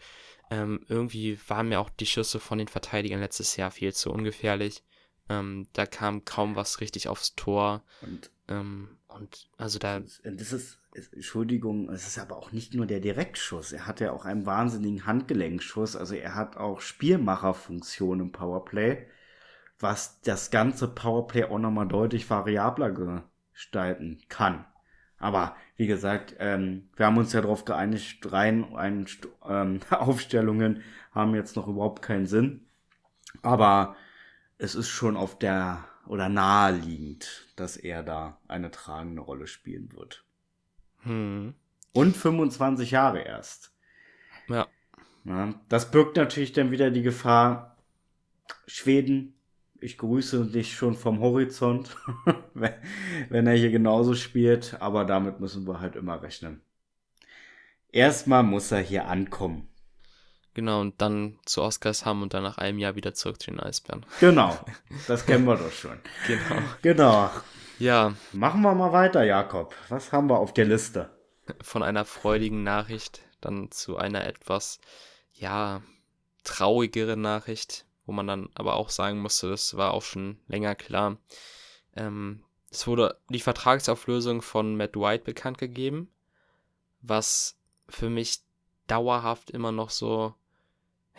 ähm, 0.51 0.85
irgendwie 0.87 1.39
waren 1.47 1.69
mir 1.69 1.79
auch 1.79 1.89
die 1.89 2.05
Schüsse 2.05 2.39
von 2.39 2.59
den 2.59 2.67
Verteidigern 2.67 3.19
letztes 3.19 3.55
Jahr 3.55 3.71
viel 3.71 3.93
zu 3.93 4.11
ungefährlich. 4.11 4.83
Ähm, 5.29 5.67
da 5.73 5.85
kam 5.85 6.25
kaum 6.25 6.55
was 6.55 6.81
richtig 6.81 7.07
aufs 7.07 7.35
Tor. 7.35 7.83
Und, 8.01 8.31
ähm, 8.47 8.97
und 9.07 9.49
also 9.57 9.79
da. 9.79 9.99
Das 10.23 10.53
ist 10.53 10.79
Entschuldigung, 11.11 11.89
es 11.89 12.07
ist 12.07 12.17
aber 12.19 12.37
auch 12.37 12.51
nicht 12.51 12.73
nur 12.73 12.85
der 12.85 12.99
Direktschuss. 12.99 13.71
Er 13.71 13.85
hat 13.85 13.99
ja 13.99 14.11
auch 14.11 14.25
einen 14.25 14.45
wahnsinnigen 14.45 15.05
Handgelenkschuss. 15.05 15.95
Also 15.95 16.15
er 16.15 16.35
hat 16.35 16.57
auch 16.57 16.81
Spielmacherfunktion 16.81 18.19
im 18.19 18.31
Powerplay, 18.31 19.05
was 19.79 20.19
das 20.21 20.49
ganze 20.51 20.87
Powerplay 20.87 21.45
auch 21.45 21.59
nochmal 21.59 21.87
deutlich 21.87 22.29
variabler 22.29 23.23
gestalten 23.53 24.19
kann. 24.29 24.65
Aber 25.19 25.55
wie 25.75 25.87
gesagt, 25.87 26.35
ähm, 26.39 26.89
wir 26.95 27.05
haben 27.05 27.17
uns 27.17 27.33
ja 27.33 27.41
darauf 27.41 27.65
geeinigt, 27.65 28.31
rein 28.31 28.73
ein, 28.75 29.05
ähm, 29.47 29.81
Aufstellungen 29.89 30.81
haben 31.11 31.35
jetzt 31.35 31.55
noch 31.55 31.67
überhaupt 31.67 32.01
keinen 32.01 32.25
Sinn. 32.25 32.65
Aber 33.41 33.95
es 34.59 34.75
ist 34.75 34.89
schon 34.89 35.17
auf 35.17 35.39
der 35.39 35.85
oder 36.05 36.29
naheliegend, 36.29 37.47
dass 37.55 37.77
er 37.77 38.03
da 38.03 38.37
eine 38.47 38.71
tragende 38.71 39.21
Rolle 39.21 39.47
spielen 39.47 39.91
wird. 39.93 40.23
Hm. 41.03 41.55
Und 41.93 42.15
25 42.15 42.91
Jahre 42.91 43.21
erst. 43.21 43.73
Ja. 44.47 44.67
ja. 45.23 45.53
Das 45.69 45.91
birgt 45.91 46.17
natürlich 46.17 46.51
dann 46.51 46.71
wieder 46.71 46.91
die 46.91 47.01
Gefahr, 47.01 47.77
Schweden, 48.67 49.33
ich 49.79 49.97
grüße 49.97 50.47
dich 50.47 50.75
schon 50.75 50.95
vom 50.95 51.21
Horizont, 51.21 51.95
wenn 52.53 53.47
er 53.47 53.55
hier 53.55 53.71
genauso 53.71 54.13
spielt, 54.13 54.75
aber 54.81 55.05
damit 55.05 55.39
müssen 55.39 55.65
wir 55.67 55.79
halt 55.79 55.95
immer 55.95 56.21
rechnen. 56.21 56.61
Erstmal 57.91 58.43
muss 58.43 58.71
er 58.71 58.81
hier 58.81 59.07
ankommen. 59.07 59.68
Genau, 60.53 60.81
und 60.81 61.01
dann 61.01 61.39
zu 61.45 61.61
Oscars 61.61 62.05
haben 62.05 62.21
und 62.21 62.33
dann 62.33 62.43
nach 62.43 62.57
einem 62.57 62.79
Jahr 62.79 62.95
wieder 62.95 63.13
zurück 63.13 63.41
zu 63.41 63.51
den 63.51 63.59
Eisbären. 63.59 64.05
Genau, 64.19 64.57
das 65.07 65.25
kennen 65.25 65.45
wir 65.45 65.55
doch 65.55 65.71
schon. 65.71 65.99
Genau. 66.27 66.61
Genau. 66.81 67.29
Ja. 67.77 68.13
Machen 68.33 68.61
wir 68.61 68.73
mal 68.75 68.91
weiter, 68.91 69.23
Jakob. 69.23 69.73
Was 69.87 70.11
haben 70.11 70.27
wir 70.29 70.37
auf 70.37 70.53
der 70.53 70.65
Liste? 70.65 71.09
Von 71.61 71.81
einer 71.81 72.03
freudigen 72.03 72.63
Nachricht 72.63 73.21
dann 73.41 73.71
zu 73.71 73.97
einer 73.97 74.25
etwas, 74.25 74.79
ja, 75.33 75.81
traurigeren 76.43 77.21
Nachricht, 77.21 77.85
wo 78.05 78.11
man 78.11 78.27
dann 78.27 78.49
aber 78.55 78.75
auch 78.75 78.89
sagen 78.89 79.19
musste, 79.19 79.49
das 79.49 79.77
war 79.77 79.93
auch 79.93 80.03
schon 80.03 80.39
länger 80.47 80.75
klar. 80.75 81.17
Ähm, 81.95 82.43
es 82.71 82.87
wurde 82.87 83.17
die 83.29 83.39
Vertragsauflösung 83.39 84.41
von 84.41 84.75
Matt 84.75 84.95
White 84.95 85.23
bekannt 85.23 85.57
gegeben, 85.57 86.09
was 87.01 87.57
für 87.87 88.09
mich 88.09 88.41
dauerhaft 88.89 89.51
immer 89.51 89.71
noch 89.71 89.89
so, 89.89 90.33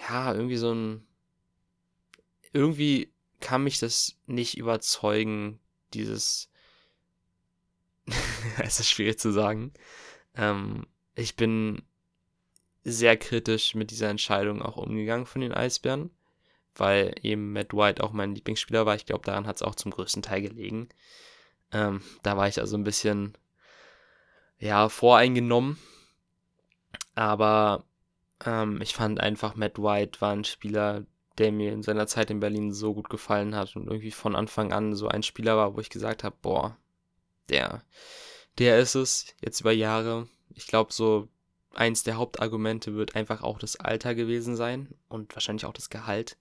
ja, 0.08 0.34
irgendwie 0.34 0.56
so 0.56 0.72
ein, 0.72 1.06
irgendwie 2.52 3.12
kann 3.40 3.64
mich 3.64 3.78
das 3.78 4.16
nicht 4.26 4.58
überzeugen, 4.58 5.60
dieses 5.94 6.50
es 8.62 8.80
ist 8.80 8.90
schwierig 8.90 9.18
zu 9.18 9.32
sagen. 9.32 9.72
Ähm, 10.34 10.86
ich 11.14 11.36
bin 11.36 11.82
sehr 12.84 13.16
kritisch 13.16 13.74
mit 13.74 13.90
dieser 13.90 14.08
Entscheidung 14.08 14.62
auch 14.62 14.76
umgegangen 14.76 15.26
von 15.26 15.42
den 15.42 15.52
Eisbären, 15.52 16.10
weil 16.74 17.14
eben 17.22 17.52
Matt 17.52 17.74
White 17.74 18.02
auch 18.02 18.12
mein 18.12 18.34
Lieblingsspieler 18.34 18.86
war. 18.86 18.94
Ich 18.94 19.06
glaube, 19.06 19.24
daran 19.24 19.46
hat 19.46 19.56
es 19.56 19.62
auch 19.62 19.74
zum 19.74 19.90
größten 19.90 20.22
Teil 20.22 20.42
gelegen. 20.42 20.88
Ähm, 21.72 22.02
da 22.22 22.36
war 22.36 22.48
ich 22.48 22.58
also 22.58 22.76
ein 22.76 22.84
bisschen, 22.84 23.36
ja, 24.58 24.88
voreingenommen. 24.88 25.78
Aber 27.20 27.84
ähm, 28.46 28.80
ich 28.80 28.94
fand 28.94 29.20
einfach, 29.20 29.54
Matt 29.54 29.78
White 29.78 30.22
war 30.22 30.32
ein 30.32 30.44
Spieler, 30.44 31.04
der 31.36 31.52
mir 31.52 31.70
in 31.70 31.82
seiner 31.82 32.06
Zeit 32.06 32.30
in 32.30 32.40
Berlin 32.40 32.72
so 32.72 32.94
gut 32.94 33.10
gefallen 33.10 33.54
hat 33.54 33.76
und 33.76 33.88
irgendwie 33.88 34.10
von 34.10 34.34
Anfang 34.34 34.72
an 34.72 34.94
so 34.94 35.06
ein 35.06 35.22
Spieler 35.22 35.54
war, 35.58 35.76
wo 35.76 35.80
ich 35.80 35.90
gesagt 35.90 36.24
habe, 36.24 36.34
boah, 36.40 36.78
der, 37.50 37.84
der 38.56 38.78
ist 38.78 38.94
es 38.94 39.34
jetzt 39.42 39.60
über 39.60 39.70
Jahre. 39.70 40.28
Ich 40.54 40.66
glaube, 40.66 40.94
so 40.94 41.28
eins 41.74 42.04
der 42.04 42.16
Hauptargumente 42.16 42.94
wird 42.94 43.16
einfach 43.16 43.42
auch 43.42 43.58
das 43.58 43.76
Alter 43.76 44.14
gewesen 44.14 44.56
sein 44.56 44.88
und 45.10 45.36
wahrscheinlich 45.36 45.66
auch 45.66 45.74
das 45.74 45.90
Gehalt. 45.90 46.38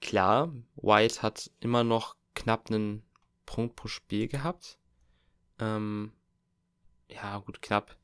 Klar, 0.00 0.52
White 0.74 1.22
hat 1.22 1.48
immer 1.60 1.84
noch 1.84 2.16
knapp 2.34 2.70
einen 2.70 3.04
Punkt 3.46 3.76
pro 3.76 3.86
Spiel 3.86 4.26
gehabt. 4.26 4.78
Ähm, 5.60 6.10
ja, 7.08 7.38
gut, 7.38 7.62
knapp 7.62 7.96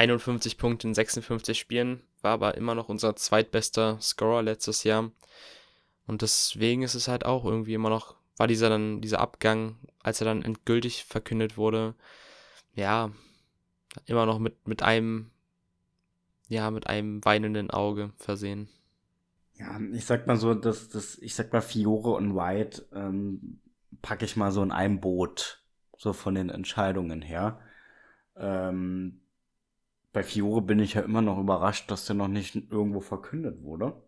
51 0.00 0.56
Punkte 0.56 0.88
in 0.88 0.94
56 0.94 1.58
Spielen, 1.58 2.00
war 2.22 2.32
aber 2.32 2.56
immer 2.56 2.74
noch 2.74 2.88
unser 2.88 3.16
zweitbester 3.16 3.98
Scorer 4.00 4.42
letztes 4.42 4.82
Jahr. 4.82 5.10
Und 6.06 6.22
deswegen 6.22 6.82
ist 6.82 6.94
es 6.94 7.06
halt 7.06 7.26
auch 7.26 7.44
irgendwie 7.44 7.74
immer 7.74 7.90
noch, 7.90 8.16
war 8.38 8.46
dieser 8.46 8.70
dann, 8.70 9.02
dieser 9.02 9.20
Abgang, 9.20 9.76
als 10.02 10.22
er 10.22 10.24
dann 10.24 10.42
endgültig 10.42 11.04
verkündet 11.04 11.58
wurde, 11.58 11.94
ja, 12.74 13.10
immer 14.06 14.24
noch 14.24 14.38
mit, 14.38 14.66
mit 14.66 14.82
einem, 14.82 15.30
ja, 16.48 16.70
mit 16.70 16.86
einem 16.86 17.22
weinenden 17.26 17.70
Auge 17.70 18.10
versehen. 18.16 18.70
Ja, 19.56 19.78
ich 19.92 20.06
sag 20.06 20.26
mal 20.26 20.38
so, 20.38 20.54
dass 20.54 20.88
das, 20.88 21.18
ich 21.18 21.34
sag 21.34 21.52
mal, 21.52 21.60
Fiore 21.60 22.12
und 22.12 22.34
White 22.34 22.86
ähm, 22.94 23.60
packe 24.00 24.24
ich 24.24 24.34
mal 24.34 24.50
so 24.50 24.62
in 24.62 24.72
einem 24.72 25.00
Boot, 25.00 25.62
so 25.98 26.14
von 26.14 26.34
den 26.34 26.48
Entscheidungen 26.48 27.20
her. 27.20 27.60
Ähm, 28.34 29.19
bei 30.12 30.22
Fiore 30.22 30.62
bin 30.62 30.80
ich 30.80 30.94
ja 30.94 31.02
immer 31.02 31.22
noch 31.22 31.38
überrascht, 31.38 31.90
dass 31.90 32.06
der 32.06 32.16
noch 32.16 32.28
nicht 32.28 32.56
irgendwo 32.70 33.00
verkündet 33.00 33.62
wurde. 33.62 34.02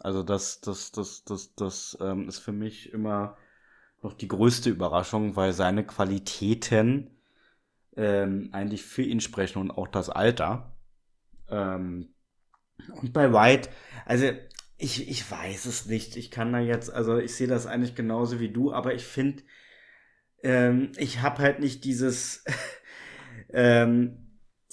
Also 0.00 0.22
das, 0.22 0.60
das, 0.60 0.92
das, 0.92 1.24
das, 1.24 1.54
das 1.54 1.98
ähm, 2.00 2.28
ist 2.28 2.38
für 2.38 2.52
mich 2.52 2.92
immer 2.92 3.36
noch 4.02 4.14
die 4.14 4.28
größte 4.28 4.70
Überraschung, 4.70 5.36
weil 5.36 5.52
seine 5.52 5.84
Qualitäten 5.84 7.10
ähm, 7.96 8.50
eigentlich 8.52 8.84
für 8.84 9.02
ihn 9.02 9.20
sprechen 9.20 9.60
und 9.60 9.70
auch 9.70 9.88
das 9.88 10.08
Alter. 10.08 10.72
Ähm, 11.48 12.14
und 13.00 13.12
bei 13.12 13.32
White, 13.32 13.70
also 14.06 14.30
ich, 14.76 15.08
ich 15.08 15.28
weiß 15.28 15.66
es 15.66 15.86
nicht. 15.86 16.16
Ich 16.16 16.30
kann 16.30 16.52
da 16.52 16.60
jetzt, 16.60 16.92
also 16.92 17.18
ich 17.18 17.34
sehe 17.34 17.48
das 17.48 17.66
eigentlich 17.66 17.96
genauso 17.96 18.38
wie 18.38 18.50
du, 18.50 18.72
aber 18.72 18.94
ich 18.94 19.04
finde, 19.04 19.42
ähm, 20.44 20.92
ich 20.96 21.20
habe 21.22 21.42
halt 21.42 21.58
nicht 21.58 21.84
dieses, 21.84 22.44
ähm, 23.52 24.27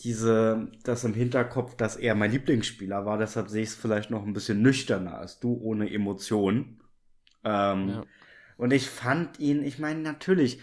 diese, 0.05 0.67
das 0.83 1.03
im 1.03 1.15
Hinterkopf, 1.15 1.75
dass 1.75 1.95
er 1.95 2.13
mein 2.13 2.31
Lieblingsspieler 2.31 3.05
war. 3.05 3.17
Deshalb 3.17 3.49
sehe 3.49 3.63
ich 3.63 3.69
es 3.69 3.75
vielleicht 3.75 4.11
noch 4.11 4.23
ein 4.23 4.33
bisschen 4.33 4.61
nüchterner 4.61 5.17
als 5.17 5.39
du, 5.39 5.59
ohne 5.61 5.91
Emotionen. 5.91 6.79
Ähm, 7.43 7.89
ja. 7.89 8.03
Und 8.55 8.71
ich 8.71 8.87
fand 8.87 9.39
ihn, 9.39 9.63
ich 9.63 9.79
meine, 9.79 10.01
natürlich, 10.01 10.59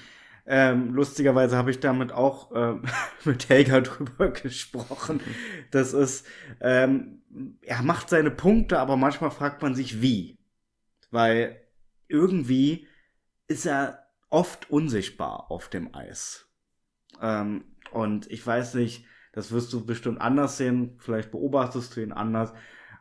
ähm, 0.47 0.95
lustigerweise 0.95 1.57
habe 1.57 1.73
ich 1.73 1.81
damit 1.81 2.13
auch 2.13 2.53
ähm, 2.55 2.85
mit 3.25 3.49
Helga 3.49 3.81
drüber 3.81 4.31
gesprochen. 4.31 5.21
Das 5.73 5.93
ist, 5.93 6.25
ähm, 6.61 7.23
er 7.63 7.83
macht 7.83 8.11
seine 8.11 8.31
Punkte, 8.31 8.79
aber 8.79 8.97
manchmal 8.97 9.33
fragt 9.33 9.61
man 9.61 9.75
sich, 9.75 10.01
wie. 10.01 10.39
Weil 11.11 11.61
irgendwie 12.07 12.87
ist 13.49 13.67
er 13.67 14.07
oft 14.31 14.71
unsichtbar 14.71 15.51
auf 15.51 15.69
dem 15.69 15.95
Eis. 15.95 16.47
Ähm, 17.21 17.65
und 17.91 18.31
ich 18.31 18.47
weiß 18.47 18.75
nicht, 18.75 19.05
das 19.33 19.53
wirst 19.53 19.73
du 19.73 19.85
bestimmt 19.85 20.21
anders 20.21 20.57
sehen, 20.57 20.97
vielleicht 20.99 21.31
beobachtest 21.31 21.97
du 21.97 22.03
ihn 22.03 22.13
anders, 22.13 22.53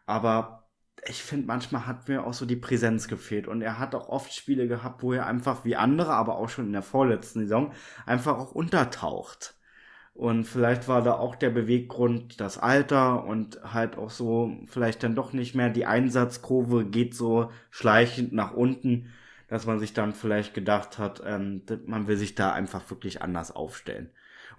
aber 0.05 0.61
ich 1.07 1.23
finde, 1.23 1.47
manchmal 1.47 1.87
hat 1.87 2.07
mir 2.07 2.25
auch 2.25 2.33
so 2.33 2.45
die 2.45 2.55
Präsenz 2.55 3.07
gefehlt. 3.07 3.47
Und 3.47 3.61
er 3.61 3.79
hat 3.79 3.95
auch 3.95 4.09
oft 4.09 4.33
Spiele 4.33 4.67
gehabt, 4.67 5.01
wo 5.03 5.13
er 5.13 5.25
einfach 5.25 5.65
wie 5.65 5.75
andere, 5.75 6.13
aber 6.13 6.37
auch 6.37 6.49
schon 6.49 6.67
in 6.67 6.73
der 6.73 6.83
vorletzten 6.83 7.41
Saison, 7.41 7.73
einfach 8.05 8.37
auch 8.37 8.51
untertaucht. 8.51 9.55
Und 10.13 10.43
vielleicht 10.43 10.87
war 10.87 11.01
da 11.01 11.13
auch 11.13 11.35
der 11.35 11.49
Beweggrund 11.49 12.39
das 12.39 12.57
Alter 12.57 13.23
und 13.23 13.59
halt 13.73 13.97
auch 13.97 14.09
so, 14.09 14.51
vielleicht 14.67 15.03
dann 15.03 15.15
doch 15.15 15.33
nicht 15.33 15.55
mehr 15.55 15.69
die 15.69 15.85
Einsatzkurve 15.85 16.85
geht 16.85 17.15
so 17.15 17.49
schleichend 17.69 18.33
nach 18.33 18.53
unten, 18.53 19.11
dass 19.47 19.65
man 19.65 19.79
sich 19.79 19.93
dann 19.93 20.13
vielleicht 20.13 20.53
gedacht 20.53 20.99
hat, 20.99 21.23
ähm, 21.25 21.63
man 21.85 22.07
will 22.07 22.17
sich 22.17 22.35
da 22.35 22.51
einfach 22.53 22.89
wirklich 22.89 23.21
anders 23.21 23.51
aufstellen. 23.51 24.11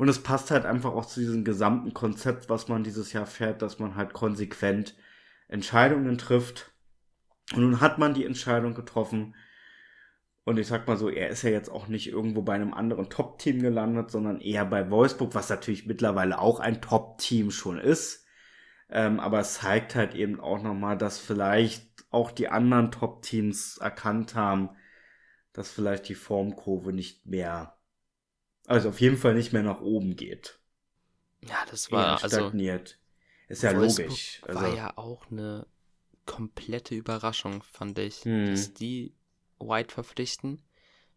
Und 0.03 0.09
es 0.09 0.21
passt 0.21 0.51
halt 0.51 0.67
einfach 0.67 0.91
auch 0.95 1.07
zu 1.07 1.21
diesem 1.21 1.45
gesamten 1.45 1.95
Konzept, 1.95 2.49
was 2.49 2.67
man 2.67 2.83
dieses 2.83 3.13
Jahr 3.13 3.25
fährt, 3.25 3.63
dass 3.63 3.79
man 3.79 3.95
halt 3.95 4.13
konsequent 4.13 4.97
Entscheidungen 5.47 6.19
trifft. 6.19 6.73
Und 7.55 7.61
nun 7.61 7.81
hat 7.81 7.99
man 7.99 8.13
die 8.13 8.27
Entscheidung 8.27 8.75
getroffen. 8.75 9.37
Und 10.43 10.59
ich 10.59 10.67
sag 10.67 10.89
mal 10.89 10.97
so, 10.97 11.09
er 11.09 11.29
ist 11.29 11.43
ja 11.43 11.51
jetzt 11.51 11.69
auch 11.69 11.87
nicht 11.87 12.09
irgendwo 12.09 12.43
bei 12.43 12.53
einem 12.53 12.75
anderen 12.75 13.11
Top-Team 13.11 13.63
gelandet, 13.63 14.11
sondern 14.11 14.41
eher 14.41 14.65
bei 14.65 14.91
Wolfsburg, 14.91 15.37
was 15.37 15.51
natürlich 15.51 15.87
mittlerweile 15.87 16.41
auch 16.41 16.59
ein 16.59 16.83
Top-Team 16.83 17.53
schon 17.53 17.79
ist. 17.79 18.27
Ähm, 18.91 19.21
aber 19.21 19.39
es 19.39 19.55
zeigt 19.55 19.95
halt 19.95 20.17
eben 20.17 20.41
auch 20.41 20.61
nochmal, 20.61 20.99
dass 20.99 21.21
vielleicht 21.21 22.07
auch 22.11 22.33
die 22.33 22.49
anderen 22.49 22.91
Top-Teams 22.91 23.79
erkannt 23.79 24.35
haben, 24.35 24.71
dass 25.53 25.71
vielleicht 25.71 26.09
die 26.09 26.17
Formkurve 26.17 26.93
nicht 26.93 27.25
mehr, 27.25 27.77
also 28.67 28.91
auf 28.91 29.01
jeden 29.01 29.17
Fall 29.17 29.35
nicht 29.35 29.53
mehr 29.53 29.63
nach 29.63 29.81
oben 29.81 30.17
geht. 30.17 30.59
Ja, 31.45 31.65
das 31.71 31.91
war 31.91 32.23
also 32.23 32.37
stagniert. 32.37 32.99
Ist 33.49 33.63
ja 33.63 33.77
Wolfsburg 33.77 34.09
logisch. 34.09 34.41
Also. 34.47 34.61
War 34.61 34.75
ja 34.75 34.97
auch 34.97 35.31
eine 35.31 35.67
komplette 36.25 36.95
Überraschung, 36.95 37.63
fand 37.63 37.99
ich, 37.99 38.25
hm. 38.25 38.47
dass 38.47 38.73
die 38.73 39.15
White 39.59 39.93
verpflichten. 39.93 40.63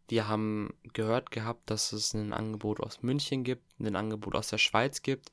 Wir 0.07 0.27
haben 0.27 0.73
gehört 0.93 1.31
gehabt, 1.31 1.69
dass 1.69 1.91
es 1.91 2.13
ein 2.13 2.33
Angebot 2.33 2.79
aus 2.79 3.01
München 3.01 3.43
gibt, 3.43 3.63
ein 3.79 3.95
Angebot 3.95 4.35
aus 4.35 4.49
der 4.49 4.57
Schweiz 4.57 5.01
gibt. 5.01 5.31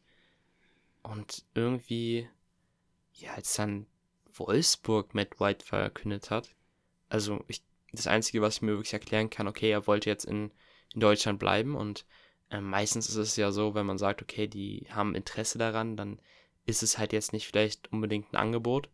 Und 1.03 1.44
irgendwie, 1.55 2.29
ja, 3.14 3.35
als 3.35 3.55
dann 3.55 3.87
Wolfsburg 4.33 5.14
Matt 5.14 5.40
White 5.40 5.64
verkündet 5.64 6.31
hat, 6.31 6.55
also 7.09 7.44
ich, 7.48 7.62
das 7.92 8.07
Einzige, 8.07 8.40
was 8.40 8.57
ich 8.57 8.62
mir 8.62 8.72
wirklich 8.72 8.94
erklären 8.94 9.29
kann, 9.29 9.48
okay, 9.48 9.70
er 9.70 9.87
wollte 9.87 10.09
jetzt 10.09 10.25
in, 10.25 10.53
in 10.94 11.00
Deutschland 11.00 11.38
bleiben 11.38 11.74
und 11.74 12.05
äh, 12.50 12.61
meistens 12.61 13.09
ist 13.09 13.16
es 13.16 13.37
ja 13.37 13.50
so, 13.50 13.74
wenn 13.74 13.87
man 13.87 13.98
sagt, 13.98 14.22
okay, 14.22 14.46
die 14.46 14.87
haben 14.90 15.14
Interesse 15.14 15.59
daran, 15.59 15.96
dann 15.96 16.20
ist 16.66 16.83
es 16.83 16.98
halt 16.98 17.12
jetzt 17.12 17.33
nicht 17.33 17.46
vielleicht 17.46 17.92
unbedingt 17.92 18.33
ein 18.33 18.37
Angebot, 18.37 18.88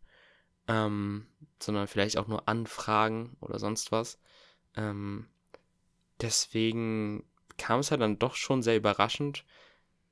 ähm, 0.69 1.27
sondern 1.61 1.89
vielleicht 1.89 2.19
auch 2.19 2.29
nur 2.29 2.49
Anfragen 2.49 3.37
oder 3.41 3.59
sonst 3.59 3.93
was. 3.93 4.19
Ähm, 4.77 5.27
deswegen 6.21 7.25
kam 7.57 7.81
es 7.81 7.91
halt 7.91 8.01
dann 8.01 8.19
doch 8.19 8.37
schon 8.37 8.63
sehr 8.63 8.77
überraschend, 8.77 9.45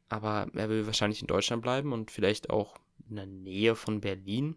aber 0.08 0.48
er 0.54 0.68
will 0.68 0.86
wahrscheinlich 0.86 1.20
in 1.20 1.28
Deutschland 1.28 1.62
bleiben 1.62 1.92
und 1.92 2.10
vielleicht 2.10 2.50
auch 2.50 2.76
in 3.08 3.16
der 3.16 3.26
Nähe 3.26 3.76
von 3.76 4.00
Berlin. 4.00 4.56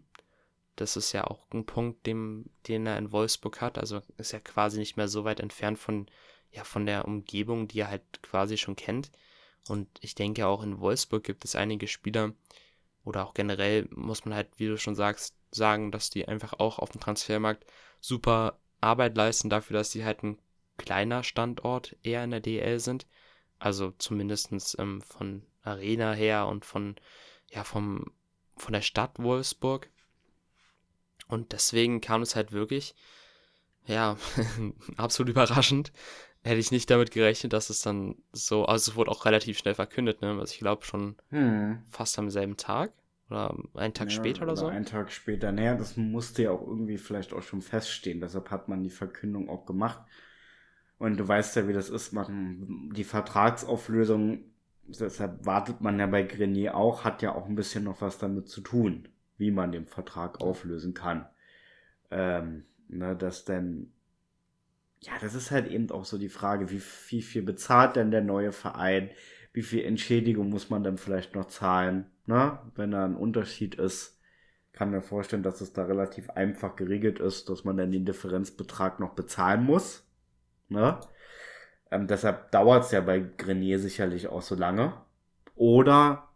Das 0.76 0.96
ist 0.96 1.12
ja 1.12 1.24
auch 1.24 1.46
ein 1.52 1.66
Punkt, 1.66 2.06
dem, 2.06 2.46
den 2.66 2.86
er 2.86 2.98
in 2.98 3.12
Wolfsburg 3.12 3.60
hat. 3.60 3.78
Also 3.78 4.02
ist 4.16 4.32
er 4.32 4.40
quasi 4.40 4.78
nicht 4.78 4.96
mehr 4.96 5.08
so 5.08 5.24
weit 5.24 5.40
entfernt 5.40 5.78
von, 5.78 6.06
ja, 6.52 6.64
von 6.64 6.86
der 6.86 7.06
Umgebung, 7.06 7.68
die 7.68 7.80
er 7.80 7.88
halt 7.88 8.22
quasi 8.22 8.56
schon 8.56 8.76
kennt. 8.76 9.10
Und 9.68 9.88
ich 10.00 10.14
denke 10.14 10.46
auch 10.46 10.62
in 10.62 10.80
Wolfsburg 10.80 11.22
gibt 11.24 11.44
es 11.44 11.54
einige 11.54 11.86
Spieler, 11.86 12.32
oder 13.04 13.26
auch 13.26 13.34
generell 13.34 13.88
muss 13.90 14.24
man 14.24 14.34
halt, 14.34 14.48
wie 14.56 14.66
du 14.66 14.76
schon 14.76 14.94
sagst, 14.94 15.34
sagen, 15.50 15.90
dass 15.90 16.10
die 16.10 16.28
einfach 16.28 16.54
auch 16.54 16.78
auf 16.78 16.90
dem 16.90 17.00
Transfermarkt 17.00 17.64
super 18.00 18.60
Arbeit 18.80 19.16
leisten 19.16 19.50
dafür, 19.50 19.78
dass 19.78 19.90
sie 19.90 20.04
halt 20.04 20.22
ein 20.22 20.38
kleiner 20.76 21.22
Standort 21.22 21.96
eher 22.02 22.24
in 22.24 22.30
der 22.30 22.40
DL 22.40 22.78
sind. 22.78 23.06
Also 23.58 23.92
zumindest 23.98 24.76
ähm, 24.78 25.02
von 25.02 25.44
Arena 25.62 26.12
her 26.12 26.46
und 26.46 26.64
von, 26.64 26.96
ja, 27.50 27.64
vom, 27.64 28.12
von 28.56 28.72
der 28.72 28.82
Stadt 28.82 29.18
Wolfsburg. 29.18 29.90
Und 31.26 31.52
deswegen 31.52 32.00
kam 32.00 32.22
es 32.22 32.36
halt 32.36 32.52
wirklich, 32.52 32.94
ja, 33.86 34.16
absolut 34.96 35.30
überraschend. 35.30 35.92
Hätte 36.42 36.58
ich 36.58 36.70
nicht 36.70 36.90
damit 36.90 37.10
gerechnet, 37.10 37.52
dass 37.52 37.68
es 37.68 37.82
dann 37.82 38.16
so, 38.32 38.64
also 38.64 38.92
es 38.92 38.96
wurde 38.96 39.10
auch 39.10 39.26
relativ 39.26 39.58
schnell 39.58 39.74
verkündet, 39.74 40.22
ne? 40.22 40.30
Also 40.30 40.52
ich 40.52 40.58
glaube 40.58 40.84
schon 40.84 41.16
hm. 41.28 41.82
fast 41.90 42.18
am 42.18 42.30
selben 42.30 42.56
Tag. 42.56 42.92
Oder 43.28 43.54
einen 43.74 43.94
Tag 43.94 44.08
ja, 44.08 44.16
später 44.16 44.42
oder, 44.42 44.52
oder 44.52 44.56
so? 44.56 44.66
Einen 44.66 44.86
Tag 44.86 45.12
später. 45.12 45.52
Naja, 45.52 45.76
das 45.76 45.96
musste 45.96 46.44
ja 46.44 46.50
auch 46.50 46.66
irgendwie 46.66 46.98
vielleicht 46.98 47.32
auch 47.32 47.42
schon 47.42 47.62
feststehen. 47.62 48.20
Deshalb 48.20 48.50
hat 48.50 48.68
man 48.68 48.82
die 48.82 48.90
Verkündung 48.90 49.48
auch 49.48 49.66
gemacht. 49.66 50.02
Und 50.98 51.16
du 51.16 51.26
weißt 51.26 51.56
ja, 51.56 51.68
wie 51.68 51.72
das 51.72 51.88
ist. 51.88 52.12
Man, 52.12 52.90
die 52.94 53.04
Vertragsauflösung, 53.04 54.44
deshalb 54.86 55.46
wartet 55.46 55.80
man 55.80 55.98
ja 55.98 56.06
bei 56.06 56.24
Grenier 56.24 56.76
auch, 56.76 57.04
hat 57.04 57.22
ja 57.22 57.34
auch 57.34 57.46
ein 57.46 57.54
bisschen 57.54 57.84
noch 57.84 58.00
was 58.00 58.18
damit 58.18 58.48
zu 58.48 58.60
tun, 58.60 59.08
wie 59.38 59.50
man 59.50 59.72
den 59.72 59.86
Vertrag 59.86 60.40
auflösen 60.40 60.92
kann. 60.92 61.26
Ähm, 62.10 62.64
ne, 62.88 63.16
dass 63.16 63.44
denn, 63.44 63.92
ja, 65.00 65.12
das 65.20 65.34
ist 65.34 65.50
halt 65.50 65.68
eben 65.68 65.90
auch 65.90 66.04
so 66.04 66.18
die 66.18 66.28
Frage, 66.28 66.70
wie, 66.70 66.82
wie 67.08 67.22
viel 67.22 67.42
bezahlt 67.42 67.96
denn 67.96 68.10
der 68.10 68.22
neue 68.22 68.52
Verein? 68.52 69.10
Wie 69.52 69.62
viel 69.62 69.84
Entschädigung 69.84 70.50
muss 70.50 70.70
man 70.70 70.84
dann 70.84 70.98
vielleicht 70.98 71.34
noch 71.34 71.46
zahlen? 71.46 72.06
Na, 72.26 72.70
wenn 72.76 72.90
da 72.92 73.04
ein 73.04 73.16
Unterschied 73.16 73.74
ist, 73.74 74.20
kann 74.72 74.90
mir 74.90 75.02
vorstellen, 75.02 75.42
dass 75.42 75.60
es 75.60 75.72
da 75.72 75.84
relativ 75.84 76.30
einfach 76.30 76.76
geregelt 76.76 77.18
ist, 77.18 77.48
dass 77.48 77.64
man 77.64 77.76
dann 77.76 77.90
den 77.90 78.04
Differenzbetrag 78.04 79.00
noch 79.00 79.14
bezahlen 79.14 79.64
muss. 79.64 80.06
Ne? 80.68 81.00
Ähm, 81.90 82.06
deshalb 82.06 82.52
dauert 82.52 82.84
es 82.84 82.92
ja 82.92 83.00
bei 83.00 83.20
Grenier 83.20 83.78
sicherlich 83.78 84.28
auch 84.28 84.42
so 84.42 84.54
lange. 84.54 84.94
Oder 85.56 86.28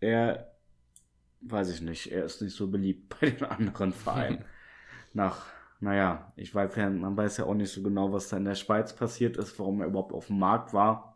er, 0.00 0.52
weiß 1.40 1.70
ich 1.70 1.80
nicht, 1.80 2.12
er 2.12 2.24
ist 2.24 2.42
nicht 2.42 2.54
so 2.54 2.68
beliebt 2.68 3.14
bei 3.20 3.30
den 3.30 3.44
anderen 3.44 3.92
Vereinen. 3.92 4.44
Nach, 5.14 5.46
naja, 5.84 6.32
ich 6.36 6.54
weiß 6.54 6.74
ja, 6.76 6.90
man 6.90 7.16
weiß 7.16 7.36
ja 7.38 7.44
auch 7.44 7.54
nicht 7.54 7.72
so 7.72 7.82
genau, 7.82 8.12
was 8.12 8.28
da 8.28 8.36
in 8.36 8.44
der 8.44 8.54
Schweiz 8.54 8.94
passiert 8.94 9.36
ist, 9.36 9.58
warum 9.58 9.80
er 9.80 9.88
überhaupt 9.88 10.12
auf 10.12 10.28
dem 10.28 10.38
Markt 10.38 10.72
war 10.72 11.14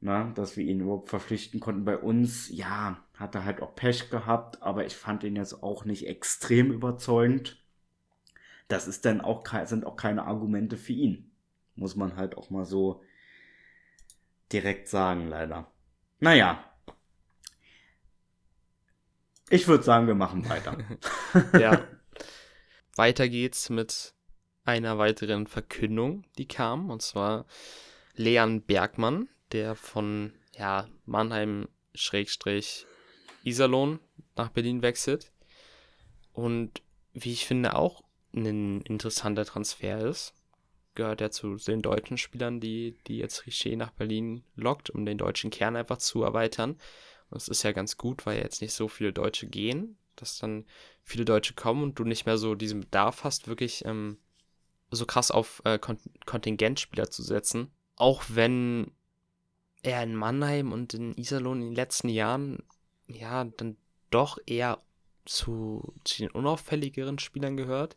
ne, 0.00 0.32
dass 0.34 0.56
wir 0.56 0.64
ihn 0.64 0.80
überhaupt 0.80 1.08
verpflichten 1.08 1.60
konnten. 1.60 1.84
Bei 1.84 1.96
uns, 1.96 2.48
ja, 2.48 2.98
hat 3.14 3.34
er 3.34 3.44
halt 3.44 3.60
auch 3.60 3.74
Pech 3.74 4.10
gehabt, 4.10 4.62
aber 4.62 4.86
ich 4.86 4.96
fand 4.96 5.24
ihn 5.24 5.36
jetzt 5.36 5.62
auch 5.62 5.84
nicht 5.84 6.06
extrem 6.06 6.72
überzeugend. 6.72 7.58
das 8.68 8.86
ist 8.86 9.04
dann 9.04 9.20
auch 9.20 9.44
sind 9.66 9.84
auch 9.84 9.96
keine 9.96 10.26
Argumente 10.26 10.76
für 10.76 10.92
ihn. 10.92 11.30
Muss 11.74 11.96
man 11.96 12.16
halt 12.16 12.36
auch 12.36 12.50
mal 12.50 12.64
so 12.64 13.02
direkt 14.52 14.88
sagen, 14.88 15.26
leider. 15.26 15.70
Naja. 16.20 16.64
Ich 19.48 19.66
würde 19.66 19.82
sagen, 19.82 20.06
wir 20.06 20.14
machen 20.14 20.48
weiter. 20.48 20.78
ja. 21.58 21.80
Weiter 23.00 23.30
geht's 23.30 23.70
mit 23.70 24.12
einer 24.62 24.98
weiteren 24.98 25.46
Verkündung, 25.46 26.26
die 26.36 26.46
kam, 26.46 26.90
und 26.90 27.00
zwar 27.00 27.46
Leon 28.14 28.60
Bergmann, 28.60 29.30
der 29.52 29.74
von 29.74 30.34
ja, 30.54 30.86
Mannheim 31.06 31.66
Schrägstrich 31.94 32.84
Iserlohn 33.42 34.00
nach 34.36 34.50
Berlin 34.50 34.82
wechselt. 34.82 35.32
Und 36.34 36.82
wie 37.14 37.32
ich 37.32 37.46
finde, 37.46 37.74
auch 37.74 38.02
ein 38.34 38.82
interessanter 38.82 39.46
Transfer 39.46 40.00
ist. 40.06 40.34
Gehört 40.94 41.22
ja 41.22 41.30
zu 41.30 41.56
den 41.56 41.80
deutschen 41.80 42.18
Spielern, 42.18 42.60
die, 42.60 42.98
die 43.06 43.16
jetzt 43.16 43.46
Richer 43.46 43.74
nach 43.76 43.92
Berlin 43.92 44.44
lockt, 44.56 44.90
um 44.90 45.06
den 45.06 45.16
deutschen 45.16 45.50
Kern 45.50 45.74
einfach 45.74 45.96
zu 45.96 46.22
erweitern. 46.22 46.76
Und 47.30 47.38
es 47.38 47.48
ist 47.48 47.62
ja 47.62 47.72
ganz 47.72 47.96
gut, 47.96 48.26
weil 48.26 48.42
jetzt 48.42 48.60
nicht 48.60 48.74
so 48.74 48.88
viele 48.88 49.14
Deutsche 49.14 49.46
gehen, 49.46 49.96
dass 50.20 50.38
dann 50.38 50.66
viele 51.02 51.24
Deutsche 51.24 51.54
kommen 51.54 51.82
und 51.82 51.98
du 51.98 52.04
nicht 52.04 52.26
mehr 52.26 52.38
so 52.38 52.54
diesen 52.54 52.80
Bedarf 52.80 53.24
hast, 53.24 53.48
wirklich 53.48 53.84
ähm, 53.84 54.18
so 54.90 55.06
krass 55.06 55.30
auf 55.30 55.62
äh, 55.64 55.78
Kontingentspieler 55.78 57.10
zu 57.10 57.22
setzen. 57.22 57.70
Auch 57.96 58.24
wenn 58.28 58.92
er 59.82 60.02
in 60.02 60.14
Mannheim 60.14 60.72
und 60.72 60.94
in 60.94 61.16
Iserlohn 61.16 61.60
in 61.60 61.68
den 61.68 61.74
letzten 61.74 62.08
Jahren 62.08 62.62
ja 63.06 63.44
dann 63.44 63.76
doch 64.10 64.38
eher 64.46 64.82
zu, 65.24 65.94
zu 66.04 66.22
den 66.22 66.30
unauffälligeren 66.30 67.18
Spielern 67.18 67.56
gehört. 67.56 67.96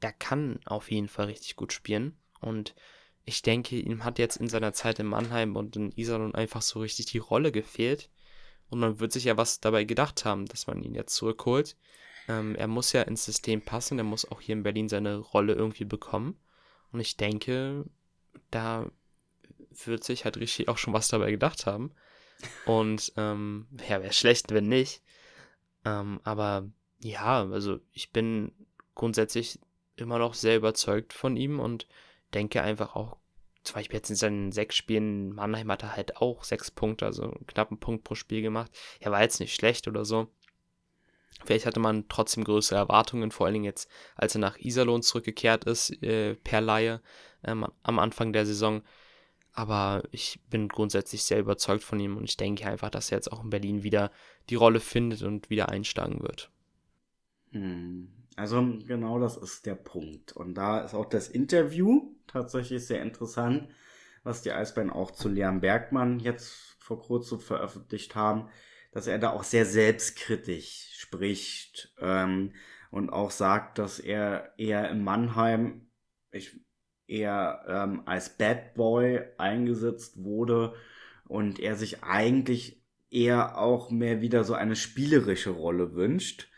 Er 0.00 0.12
kann 0.12 0.60
auf 0.66 0.90
jeden 0.90 1.08
Fall 1.08 1.26
richtig 1.26 1.56
gut 1.56 1.72
spielen 1.72 2.16
und 2.40 2.74
ich 3.24 3.40
denke, 3.40 3.76
ihm 3.76 4.04
hat 4.04 4.18
jetzt 4.18 4.36
in 4.36 4.48
seiner 4.48 4.74
Zeit 4.74 4.98
in 4.98 5.06
Mannheim 5.06 5.56
und 5.56 5.76
in 5.76 5.92
Iserlohn 5.92 6.34
einfach 6.34 6.60
so 6.60 6.80
richtig 6.80 7.06
die 7.06 7.18
Rolle 7.18 7.52
gefehlt. 7.52 8.10
Und 8.70 8.80
man 8.80 9.00
wird 9.00 9.12
sich 9.12 9.24
ja 9.24 9.36
was 9.36 9.60
dabei 9.60 9.84
gedacht 9.84 10.24
haben, 10.24 10.46
dass 10.46 10.66
man 10.66 10.82
ihn 10.82 10.94
jetzt 10.94 11.14
zurückholt. 11.14 11.76
Ähm, 12.28 12.54
er 12.56 12.66
muss 12.66 12.92
ja 12.92 13.02
ins 13.02 13.24
System 13.24 13.62
passen, 13.62 13.98
er 13.98 14.04
muss 14.04 14.30
auch 14.30 14.40
hier 14.40 14.54
in 14.54 14.62
Berlin 14.62 14.88
seine 14.88 15.16
Rolle 15.16 15.52
irgendwie 15.54 15.84
bekommen. 15.84 16.38
Und 16.92 17.00
ich 17.00 17.16
denke, 17.16 17.84
da 18.50 18.90
wird 19.84 20.04
sich 20.04 20.24
halt 20.24 20.36
richtig 20.38 20.68
auch 20.68 20.78
schon 20.78 20.94
was 20.94 21.08
dabei 21.08 21.30
gedacht 21.30 21.66
haben. 21.66 21.92
Und 22.66 23.12
ähm, 23.16 23.66
ja, 23.88 24.02
wäre 24.02 24.12
schlecht, 24.12 24.52
wenn 24.52 24.68
nicht. 24.68 25.02
Ähm, 25.84 26.20
aber 26.24 26.68
ja, 27.00 27.44
also 27.44 27.80
ich 27.92 28.12
bin 28.12 28.52
grundsätzlich 28.94 29.58
immer 29.96 30.18
noch 30.18 30.34
sehr 30.34 30.56
überzeugt 30.56 31.12
von 31.12 31.36
ihm 31.36 31.60
und 31.60 31.86
denke 32.32 32.62
einfach 32.62 32.96
auch, 32.96 33.16
zum 33.64 33.74
Beispiel 33.74 33.96
jetzt 33.96 34.10
in 34.10 34.16
seinen 34.16 34.52
sechs 34.52 34.76
Spielen, 34.76 35.34
Mannheim 35.34 35.70
hat 35.70 35.82
er 35.82 35.96
halt 35.96 36.18
auch 36.18 36.44
sechs 36.44 36.70
Punkte, 36.70 37.06
also 37.06 37.24
einen 37.24 37.46
knappen 37.46 37.78
Punkt 37.78 38.04
pro 38.04 38.14
Spiel 38.14 38.42
gemacht. 38.42 38.70
Er 39.00 39.10
war 39.10 39.22
jetzt 39.22 39.40
nicht 39.40 39.54
schlecht 39.54 39.88
oder 39.88 40.04
so. 40.04 40.28
Vielleicht 41.44 41.66
hatte 41.66 41.80
man 41.80 42.08
trotzdem 42.08 42.44
größere 42.44 42.78
Erwartungen, 42.78 43.30
vor 43.30 43.46
allen 43.46 43.54
Dingen 43.54 43.64
jetzt, 43.64 43.90
als 44.16 44.34
er 44.34 44.40
nach 44.40 44.58
Iserlohn 44.58 45.02
zurückgekehrt 45.02 45.64
ist, 45.64 45.90
äh, 46.02 46.36
per 46.36 46.60
Laie 46.60 47.00
ähm, 47.42 47.66
am 47.82 47.98
Anfang 47.98 48.32
der 48.32 48.46
Saison. 48.46 48.82
Aber 49.52 50.02
ich 50.10 50.40
bin 50.50 50.68
grundsätzlich 50.68 51.22
sehr 51.22 51.40
überzeugt 51.40 51.84
von 51.84 52.00
ihm 52.00 52.16
und 52.16 52.24
ich 52.24 52.36
denke 52.36 52.66
einfach, 52.66 52.90
dass 52.90 53.10
er 53.10 53.18
jetzt 53.18 53.32
auch 53.32 53.42
in 53.42 53.50
Berlin 53.50 53.82
wieder 53.82 54.10
die 54.50 54.56
Rolle 54.56 54.80
findet 54.80 55.22
und 55.22 55.50
wieder 55.50 55.68
einschlagen 55.68 56.22
wird. 56.22 56.50
Hm. 57.50 58.12
Also 58.36 58.60
genau 58.86 59.20
das 59.20 59.36
ist 59.36 59.64
der 59.64 59.76
Punkt. 59.76 60.32
Und 60.32 60.54
da 60.54 60.80
ist 60.80 60.94
auch 60.94 61.04
das 61.04 61.28
Interview 61.28 62.13
tatsächlich 62.26 62.86
sehr 62.86 63.02
interessant, 63.02 63.68
was 64.22 64.42
die 64.42 64.52
Eisbären 64.52 64.90
auch 64.90 65.10
zu 65.10 65.28
Leon 65.28 65.60
Bergmann 65.60 66.18
jetzt 66.18 66.76
vor 66.78 67.00
kurzem 67.00 67.40
veröffentlicht 67.40 68.14
haben, 68.14 68.48
dass 68.92 69.06
er 69.06 69.18
da 69.18 69.30
auch 69.30 69.44
sehr 69.44 69.66
selbstkritisch 69.66 70.90
spricht 70.96 71.94
ähm, 72.00 72.52
und 72.90 73.10
auch 73.10 73.30
sagt, 73.30 73.78
dass 73.78 73.98
er 73.98 74.54
eher 74.58 74.90
in 74.90 75.02
Mannheim 75.02 75.90
ich, 76.30 76.60
eher 77.06 77.64
ähm, 77.68 78.02
als 78.06 78.36
Bad 78.36 78.74
Boy 78.74 79.20
eingesetzt 79.36 80.22
wurde 80.22 80.74
und 81.26 81.58
er 81.58 81.76
sich 81.76 82.02
eigentlich 82.02 82.82
eher 83.10 83.58
auch 83.58 83.90
mehr 83.90 84.20
wieder 84.20 84.44
so 84.44 84.54
eine 84.54 84.76
spielerische 84.76 85.50
Rolle 85.50 85.94
wünscht 85.94 86.48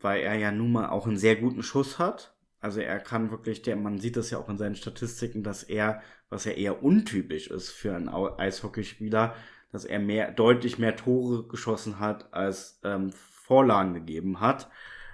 weil 0.00 0.22
er 0.22 0.34
ja 0.34 0.52
nun 0.52 0.72
mal 0.72 0.88
auch 0.88 1.06
einen 1.06 1.16
sehr 1.16 1.36
guten 1.36 1.62
Schuss 1.62 1.98
hat. 1.98 2.36
Also 2.60 2.80
er 2.80 2.98
kann 2.98 3.30
wirklich, 3.30 3.62
der, 3.62 3.76
man 3.76 3.98
sieht 3.98 4.16
das 4.16 4.30
ja 4.30 4.38
auch 4.38 4.48
in 4.48 4.58
seinen 4.58 4.74
Statistiken, 4.74 5.42
dass 5.42 5.62
er, 5.62 6.02
was 6.28 6.44
ja 6.44 6.52
eher 6.52 6.82
untypisch 6.82 7.48
ist 7.48 7.70
für 7.70 7.94
einen 7.94 8.08
Eishockeyspieler, 8.08 9.34
dass 9.70 9.84
er 9.84 9.98
mehr, 9.98 10.32
deutlich 10.32 10.78
mehr 10.78 10.96
Tore 10.96 11.46
geschossen 11.46 12.00
hat, 12.00 12.32
als 12.32 12.80
ähm, 12.84 13.12
Vorlagen 13.12 13.94
gegeben 13.94 14.40
hat. 14.40 14.68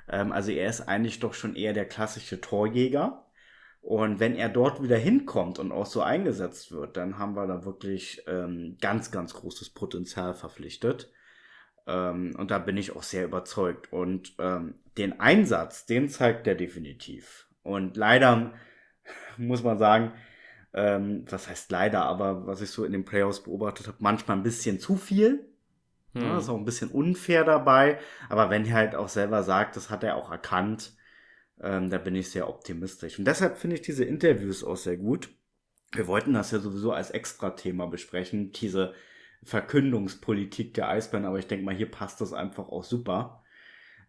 Ähm, 0.09 0.32
also 0.32 0.53
er 0.53 0.68
ist 0.68 0.82
eigentlich 0.82 1.20
doch 1.20 1.34
schon 1.34 1.57
eher 1.57 1.72
der 1.72 1.86
klassische 1.86 2.40
Torjäger. 2.40 3.26
Und 3.82 4.18
wenn 4.18 4.34
er 4.34 4.49
dort 4.49 4.82
wieder 4.82 4.97
hinkommt 4.97 5.59
und 5.59 5.70
auch 5.70 5.84
so 5.84 6.01
eingesetzt 6.01 6.72
wird, 6.72 6.97
dann 6.97 7.18
haben 7.18 7.36
wir 7.36 7.47
da 7.47 7.66
wirklich 7.66 8.22
ähm, 8.26 8.78
ganz, 8.80 9.11
ganz 9.11 9.34
großes 9.34 9.70
Potenzial 9.70 10.32
verpflichtet. 10.32 11.12
Ähm, 11.87 12.35
und 12.37 12.51
da 12.51 12.59
bin 12.59 12.76
ich 12.76 12.95
auch 12.95 13.03
sehr 13.03 13.24
überzeugt. 13.24 13.93
Und 13.93 14.35
ähm, 14.39 14.74
den 14.97 15.20
Einsatz, 15.20 15.87
den 15.87 16.09
zeigt 16.09 16.47
er 16.47 16.55
definitiv. 16.55 17.47
Und 17.62 17.97
leider 17.97 18.53
muss 19.37 19.62
man 19.62 19.78
sagen, 19.78 20.12
ähm, 20.72 21.24
was 21.28 21.49
heißt 21.49 21.70
leider, 21.70 22.05
aber 22.05 22.47
was 22.47 22.61
ich 22.61 22.70
so 22.70 22.85
in 22.85 22.93
den 22.93 23.05
Playoffs 23.05 23.43
beobachtet 23.43 23.87
habe, 23.87 23.99
manchmal 24.01 24.37
ein 24.37 24.43
bisschen 24.43 24.80
zu 24.80 24.97
viel. 24.97 25.49
Hm. 26.14 26.22
Ja, 26.22 26.39
ist 26.39 26.49
auch 26.49 26.59
ein 26.59 26.64
bisschen 26.64 26.91
unfair 26.91 27.45
dabei. 27.45 27.99
Aber 28.28 28.51
wenn 28.51 28.66
er 28.66 28.74
halt 28.74 28.95
auch 28.95 29.09
selber 29.09 29.43
sagt, 29.43 29.76
das 29.76 29.91
hat 29.91 30.05
er 30.05 30.16
auch 30.16 30.30
erkannt, 30.30 30.95
ähm, 31.61 31.91
da 31.91 31.99
bin 31.99 32.14
ich 32.16 32.30
sehr 32.30 32.49
optimistisch. 32.49 33.18
Und 33.18 33.26
deshalb 33.26 33.59
finde 33.59 33.76
ich 33.76 33.82
diese 33.82 34.05
Interviews 34.05 34.64
auch 34.64 34.76
sehr 34.76 34.97
gut. 34.97 35.30
Wir 35.93 36.09
wollten 36.09 36.35
das 36.35 36.51
ja 36.51 36.59
sowieso 36.59 36.93
als 36.93 37.11
Extra-Thema 37.11 37.87
besprechen, 37.87 38.51
diese 38.51 38.95
Verkündungspolitik 39.45 40.74
der 40.74 40.88
Eisbären, 40.88 41.24
aber 41.24 41.38
ich 41.38 41.47
denke 41.47 41.64
mal, 41.64 41.74
hier 41.74 41.90
passt 41.90 42.20
das 42.20 42.32
einfach 42.32 42.68
auch 42.68 42.84
super. 42.84 43.42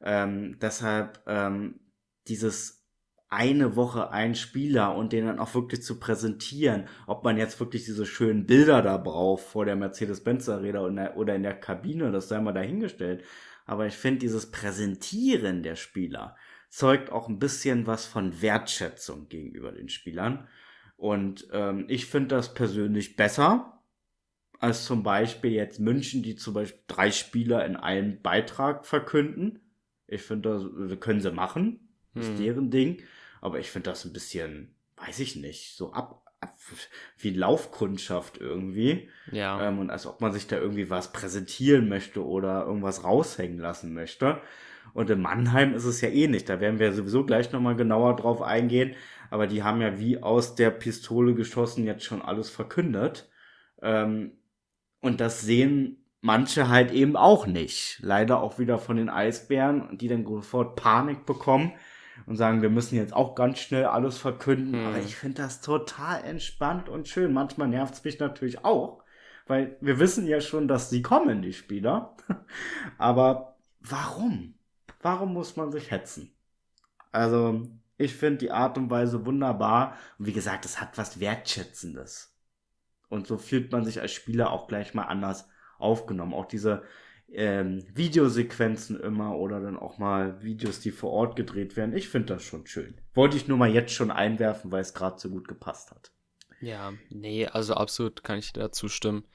Ähm, 0.02 0.58
deshalb 0.62 1.22
ähm, 1.28 1.80
dieses 2.28 2.86
eine 3.30 3.76
Woche 3.76 4.12
ein 4.12 4.36
Spieler 4.36 4.96
und 4.96 5.12
den 5.12 5.26
dann 5.26 5.40
auch 5.40 5.54
wirklich 5.56 5.84
zu 5.84 6.00
präsentieren, 6.00 6.88
ob 7.08 7.24
man 7.24 7.38
jetzt 7.38 7.60
wirklich 7.60 7.86
diese 7.86 8.06
schönen 8.06 8.46
Bilder 8.46 8.82
da 8.82 8.98
braucht 8.98 9.44
vor 9.44 9.66
der 9.66 9.76
Mercedes-Benz 9.76 10.48
Arena 10.48 11.16
oder 11.16 11.36
in 11.36 11.44
der 11.44 11.60
Kabine, 11.60 12.12
das 12.12 12.30
sei 12.30 12.40
mal 12.40 12.54
dahingestellt. 12.54 13.24
Aber 13.66 13.88
ich 13.88 13.96
finde, 13.96 14.20
dieses 14.20 14.52
Präsentieren 14.52 15.64
der 15.64 15.76
Spieler 15.76 16.36
zeugt 16.70 17.12
auch 17.12 17.28
ein 17.28 17.40
bisschen 17.40 17.88
was 17.88 18.06
von 18.06 18.42
Wertschätzung 18.42 19.28
gegenüber 19.28 19.72
den 19.72 19.90
Spielern. 19.90 20.48
Und 20.98 21.48
ähm, 21.52 21.86
ich 21.88 22.06
finde 22.06 22.36
das 22.36 22.54
persönlich 22.54 23.16
besser, 23.16 23.75
als 24.60 24.86
zum 24.86 25.03
Beispiel 25.03 25.51
jetzt 25.51 25.80
München, 25.80 26.24
die 26.24 26.36
zum 26.36 26.53
Beispiel 26.53 26.82
drei 26.88 27.12
Spieler 27.12 27.66
in 27.66 27.76
einem 27.76 28.22
Beitrag 28.22 28.86
verkünden. 28.86 29.60
Ich 30.08 30.22
finde, 30.22 30.49
das 30.49 30.99
können 30.99 31.22
sie 31.22 31.32
machen. 31.32 31.89
Ist 32.14 32.30
hm. 32.30 32.38
deren 32.38 32.72
Ding. 32.72 33.01
Aber 33.41 33.60
ich 33.60 33.70
finde 33.70 33.89
das 33.89 34.06
ein 34.06 34.14
bisschen, 34.14 34.76
weiß 34.97 35.20
ich 35.20 35.36
nicht, 35.36 35.76
so 35.76 35.93
ab, 35.93 36.24
ab 36.39 36.56
wie 37.18 37.32
Laufkundschaft 37.32 38.38
irgendwie. 38.38 39.10
Ja. 39.32 39.68
Ähm, 39.68 39.80
und 39.80 39.89
als 39.89 40.08
ob 40.08 40.22
man 40.22 40.32
sich 40.32 40.47
da 40.47 40.58
irgendwie 40.58 40.89
was 40.89 41.12
präsentieren 41.12 41.89
möchte 41.89 42.26
oder 42.26 42.66
irgendwas 42.66 43.03
raushängen 43.03 43.60
lassen 43.60 43.93
möchte. 43.93 44.41
Und 44.93 45.10
in 45.10 45.22
Mannheim 45.22 45.74
ist 45.74 45.86
es 45.86 46.01
ja 46.01 46.10
ähnlich. 46.10 46.43
Eh 46.43 46.45
da 46.45 46.60
werden 46.60 46.80
wir 46.80 46.93
sowieso 46.93 47.26
gleich 47.26 47.51
nochmal 47.51 47.76
genauer 47.76 48.16
drauf 48.16 48.41
eingehen. 48.41 48.95
Aber 49.30 49.47
die 49.47 49.64
haben 49.64 49.82
ja 49.82 49.99
wie 49.99 50.22
aus 50.22 50.56
der 50.56 50.70
Pistole 50.70 51.34
geschossen 51.34 51.86
jetzt 51.86 52.06
schon 52.06 52.22
alles 52.22 52.49
verkündet. 52.49 53.30
Ähm, 53.82 54.32
und 55.06 55.22
das 55.22 55.41
sehen 55.41 55.97
manche 56.22 56.68
halt 56.70 56.91
eben 56.91 57.16
auch 57.16 57.45
nicht. 57.45 57.99
Leider 58.01 58.41
auch 58.41 58.58
wieder 58.58 58.80
von 58.80 58.97
den 58.97 59.10
Eisbären, 59.10 59.95
die 59.99 60.08
dann 60.08 60.26
sofort 60.26 60.76
Panik 60.76 61.28
bekommen 61.28 61.74
und 62.26 62.36
sagen, 62.36 62.64
wir 62.64 62.72
müssen 62.72 62.95
jetzt 62.95 63.14
auch 63.14 63.36
ganz 63.36 63.60
schnell 63.60 63.86
alles 63.86 64.18
verkünden. 64.18 64.74
Hm. 64.74 64.88
Aber 64.88 64.97
ich 64.97 65.16
finde 65.16 65.43
das 65.43 65.62
total 65.62 66.24
entspannt 66.24 66.89
und 66.89 67.08
schön. 67.08 67.32
Manchmal 67.32 67.68
nervt 67.68 67.93
es 67.93 68.03
mich 68.03 68.20
natürlich 68.20 68.66
auch, 68.66 69.03
weil 69.45 69.78
wir 69.82 69.99
wissen 69.99 70.26
ja 70.26 70.41
schon, 70.41 70.68
dass 70.68 70.89
sie 70.89 71.03
kommen, 71.03 71.43
die 71.43 71.53
Spieler. 71.53 72.18
Aber 72.97 73.58
warum? 73.82 74.56
Warum 75.01 75.34
muss 75.34 75.56
man 75.56 75.72
sich 75.72 75.91
hetzen? 75.91 76.36
Also, 77.12 77.68
ich 77.97 78.16
finde 78.16 78.39
die 78.39 78.51
Art 78.51 78.80
und 78.80 78.89
Weise 78.89 79.28
wunderbar. 79.28 79.95
Und 80.18 80.26
wie 80.26 80.34
gesagt, 80.34 80.66
es 80.66 80.82
hat 80.82 80.97
was 80.97 81.20
Wertschätzendes. 81.20 82.35
Und 83.10 83.28
so 83.28 83.38
fühlt 83.38 83.72
man 83.72 83.86
sich 83.86 84.01
als 84.01 84.12
Spieler 84.12 84.51
auch 84.51 84.68
gleich 84.68 84.93
mal 84.93 85.03
anders 85.03 85.47
aufgenommen. 85.78 86.34
Auch 86.34 86.45
diese 86.45 86.84
ähm, 87.32 87.86
Videosequenzen 87.93 88.99
immer 88.99 89.38
oder 89.38 89.60
dann 89.60 89.78
auch 89.78 89.97
mal 89.97 90.41
Videos, 90.43 90.80
die 90.80 90.91
vor 90.91 91.12
Ort 91.12 91.36
gedreht 91.36 91.76
werden. 91.76 91.95
Ich 91.95 92.10
finde 92.10 92.36
das 92.36 92.43
schon 92.43 92.68
schön. 92.68 92.95
Wollte 93.14 93.38
ich 93.38 93.47
nur 93.47 93.58
mal 93.58 93.72
jetzt 93.72 93.93
schon 93.93 94.12
einwerfen, 94.12 94.72
weil 94.72 94.82
es 94.82 94.93
gerade 94.93 95.20
so 95.20 95.30
gut 95.30 95.47
gepasst 95.47 95.91
hat. 95.91 96.12
Ja, 96.62 96.93
nee, 97.10 97.47
also 97.47 97.74
absolut 97.74 98.24
kann 98.24 98.39
ich 98.39 98.53
dazu 98.53 98.89
stimmen. 98.89 99.26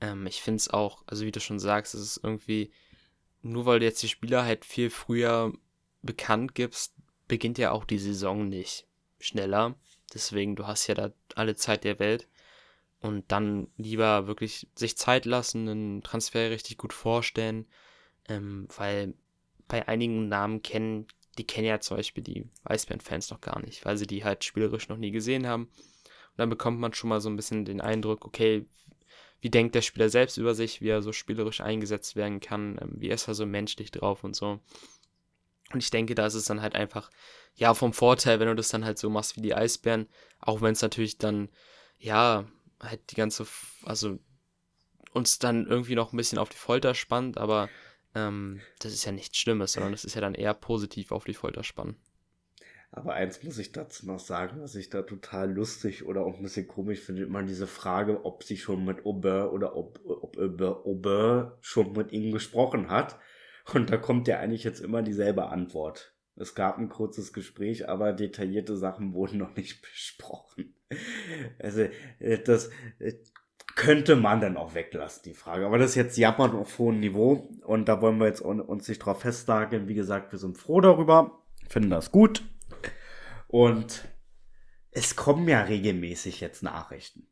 Ähm, 0.00 0.26
ich 0.26 0.42
finde 0.42 0.56
es 0.56 0.70
auch, 0.70 1.02
also 1.06 1.24
wie 1.24 1.32
du 1.32 1.40
schon 1.40 1.58
sagst, 1.58 1.94
es 1.94 2.02
ist 2.02 2.20
irgendwie, 2.22 2.72
nur 3.42 3.66
weil 3.66 3.80
du 3.80 3.86
jetzt 3.86 4.02
die 4.02 4.08
Spieler 4.08 4.44
halt 4.44 4.64
viel 4.64 4.90
früher 4.90 5.52
bekannt 6.02 6.54
gibst, 6.54 6.94
beginnt 7.28 7.58
ja 7.58 7.72
auch 7.72 7.84
die 7.84 7.98
Saison 7.98 8.48
nicht 8.48 8.86
schneller. 9.18 9.74
Deswegen, 10.14 10.56
du 10.56 10.66
hast 10.66 10.86
ja 10.86 10.94
da 10.94 11.12
alle 11.34 11.54
Zeit 11.54 11.84
der 11.84 11.98
Welt. 11.98 12.28
Und 13.00 13.32
dann 13.32 13.68
lieber 13.76 14.26
wirklich 14.26 14.68
sich 14.74 14.96
Zeit 14.96 15.24
lassen, 15.24 15.68
einen 15.68 16.02
Transfer 16.02 16.50
richtig 16.50 16.76
gut 16.76 16.92
vorstellen. 16.92 17.66
Ähm, 18.28 18.68
weil 18.76 19.14
bei 19.68 19.88
einigen 19.88 20.28
Namen 20.28 20.62
kennen, 20.62 21.06
die 21.38 21.46
kennen 21.46 21.66
ja 21.66 21.80
zum 21.80 21.96
Beispiel 21.96 22.22
die 22.22 22.48
Eisbären-Fans 22.64 23.30
noch 23.30 23.40
gar 23.40 23.60
nicht, 23.60 23.84
weil 23.84 23.96
sie 23.96 24.06
die 24.06 24.24
halt 24.24 24.44
spielerisch 24.44 24.88
noch 24.88 24.98
nie 24.98 25.10
gesehen 25.10 25.46
haben. 25.46 25.64
Und 25.64 26.38
dann 26.38 26.50
bekommt 26.50 26.78
man 26.78 26.92
schon 26.92 27.08
mal 27.08 27.20
so 27.20 27.30
ein 27.30 27.36
bisschen 27.36 27.64
den 27.64 27.80
Eindruck, 27.80 28.24
okay, 28.26 28.66
wie 29.40 29.50
denkt 29.50 29.74
der 29.74 29.82
Spieler 29.82 30.10
selbst 30.10 30.36
über 30.36 30.54
sich, 30.54 30.82
wie 30.82 30.88
er 30.88 31.02
so 31.02 31.12
spielerisch 31.12 31.60
eingesetzt 31.60 32.16
werden 32.16 32.40
kann, 32.40 32.78
ähm, 32.80 32.94
wie 32.96 33.08
ist 33.08 33.28
er 33.28 33.34
so 33.34 33.46
menschlich 33.46 33.90
drauf 33.90 34.22
und 34.24 34.36
so. 34.36 34.60
Und 35.72 35.82
ich 35.82 35.90
denke, 35.90 36.14
da 36.14 36.26
ist 36.26 36.34
es 36.34 36.44
dann 36.44 36.62
halt 36.62 36.74
einfach, 36.74 37.10
ja, 37.54 37.74
vom 37.74 37.92
Vorteil, 37.92 38.40
wenn 38.40 38.48
du 38.48 38.56
das 38.56 38.68
dann 38.68 38.84
halt 38.84 38.98
so 38.98 39.08
machst 39.08 39.36
wie 39.36 39.42
die 39.42 39.54
Eisbären, 39.54 40.08
auch 40.40 40.60
wenn 40.60 40.72
es 40.72 40.82
natürlich 40.82 41.18
dann, 41.18 41.48
ja, 41.98 42.44
halt 42.80 43.10
die 43.10 43.16
ganze, 43.16 43.46
also 43.84 44.18
uns 45.12 45.38
dann 45.38 45.66
irgendwie 45.66 45.94
noch 45.94 46.12
ein 46.12 46.16
bisschen 46.16 46.38
auf 46.38 46.48
die 46.48 46.56
Folter 46.56 46.94
spannt, 46.94 47.38
aber 47.38 47.68
ähm, 48.14 48.60
das 48.78 48.92
ist 48.92 49.04
ja 49.04 49.12
nichts 49.12 49.38
Schlimmes, 49.38 49.72
sondern 49.72 49.92
das 49.92 50.04
ist 50.04 50.14
ja 50.14 50.20
dann 50.20 50.34
eher 50.34 50.54
positiv 50.54 51.12
auf 51.12 51.24
die 51.24 51.34
Folter 51.34 51.64
spannen. 51.64 51.96
Aber 52.92 53.14
eins 53.14 53.42
muss 53.44 53.58
ich 53.58 53.70
dazu 53.70 54.06
noch 54.06 54.18
sagen, 54.18 54.60
was 54.62 54.74
ich 54.74 54.90
da 54.90 55.02
total 55.02 55.52
lustig 55.52 56.04
oder 56.04 56.24
auch 56.24 56.36
ein 56.36 56.42
bisschen 56.42 56.66
komisch 56.66 57.00
finde, 57.00 57.22
immer 57.22 57.44
diese 57.44 57.68
Frage, 57.68 58.24
ob 58.24 58.42
sie 58.42 58.56
schon 58.56 58.84
mit 58.84 59.06
Aubert 59.06 59.52
oder 59.52 59.76
ob, 59.76 60.00
ob 60.04 60.40
Aubert 60.40 61.56
schon 61.60 61.92
mit 61.92 62.10
ihm 62.10 62.32
gesprochen 62.32 62.90
hat. 62.90 63.16
Und 63.72 63.90
da 63.90 63.96
kommt 63.96 64.26
ja 64.26 64.40
eigentlich 64.40 64.64
jetzt 64.64 64.80
immer 64.80 65.02
dieselbe 65.02 65.46
Antwort. 65.46 66.16
Es 66.34 66.56
gab 66.56 66.78
ein 66.78 66.88
kurzes 66.88 67.32
Gespräch, 67.32 67.88
aber 67.88 68.12
detaillierte 68.12 68.76
Sachen 68.76 69.14
wurden 69.14 69.38
noch 69.38 69.54
nicht 69.54 69.82
besprochen. 69.92 70.74
Also, 71.58 71.82
äh, 72.18 72.38
das 72.42 72.70
äh, 72.98 73.14
könnte 73.76 74.16
man 74.16 74.40
dann 74.40 74.56
auch 74.56 74.74
weglassen, 74.74 75.22
die 75.24 75.34
Frage. 75.34 75.66
Aber 75.66 75.78
das 75.78 75.90
ist 75.90 75.96
jetzt 75.96 76.18
Japan 76.18 76.54
auf 76.54 76.78
hohem 76.78 77.00
Niveau 77.00 77.48
und 77.64 77.88
da 77.88 78.02
wollen 78.02 78.18
wir 78.18 78.26
jetzt 78.26 78.40
uns 78.40 78.88
nicht 78.88 78.98
drauf 78.98 79.20
festnageln. 79.20 79.88
Wie 79.88 79.94
gesagt, 79.94 80.32
wir 80.32 80.38
sind 80.38 80.58
froh 80.58 80.80
darüber, 80.80 81.42
finden 81.68 81.90
das 81.90 82.12
gut 82.12 82.42
und 83.46 84.08
es 84.90 85.16
kommen 85.16 85.48
ja 85.48 85.62
regelmäßig 85.62 86.40
jetzt 86.40 86.62
Nachrichten. 86.62 87.28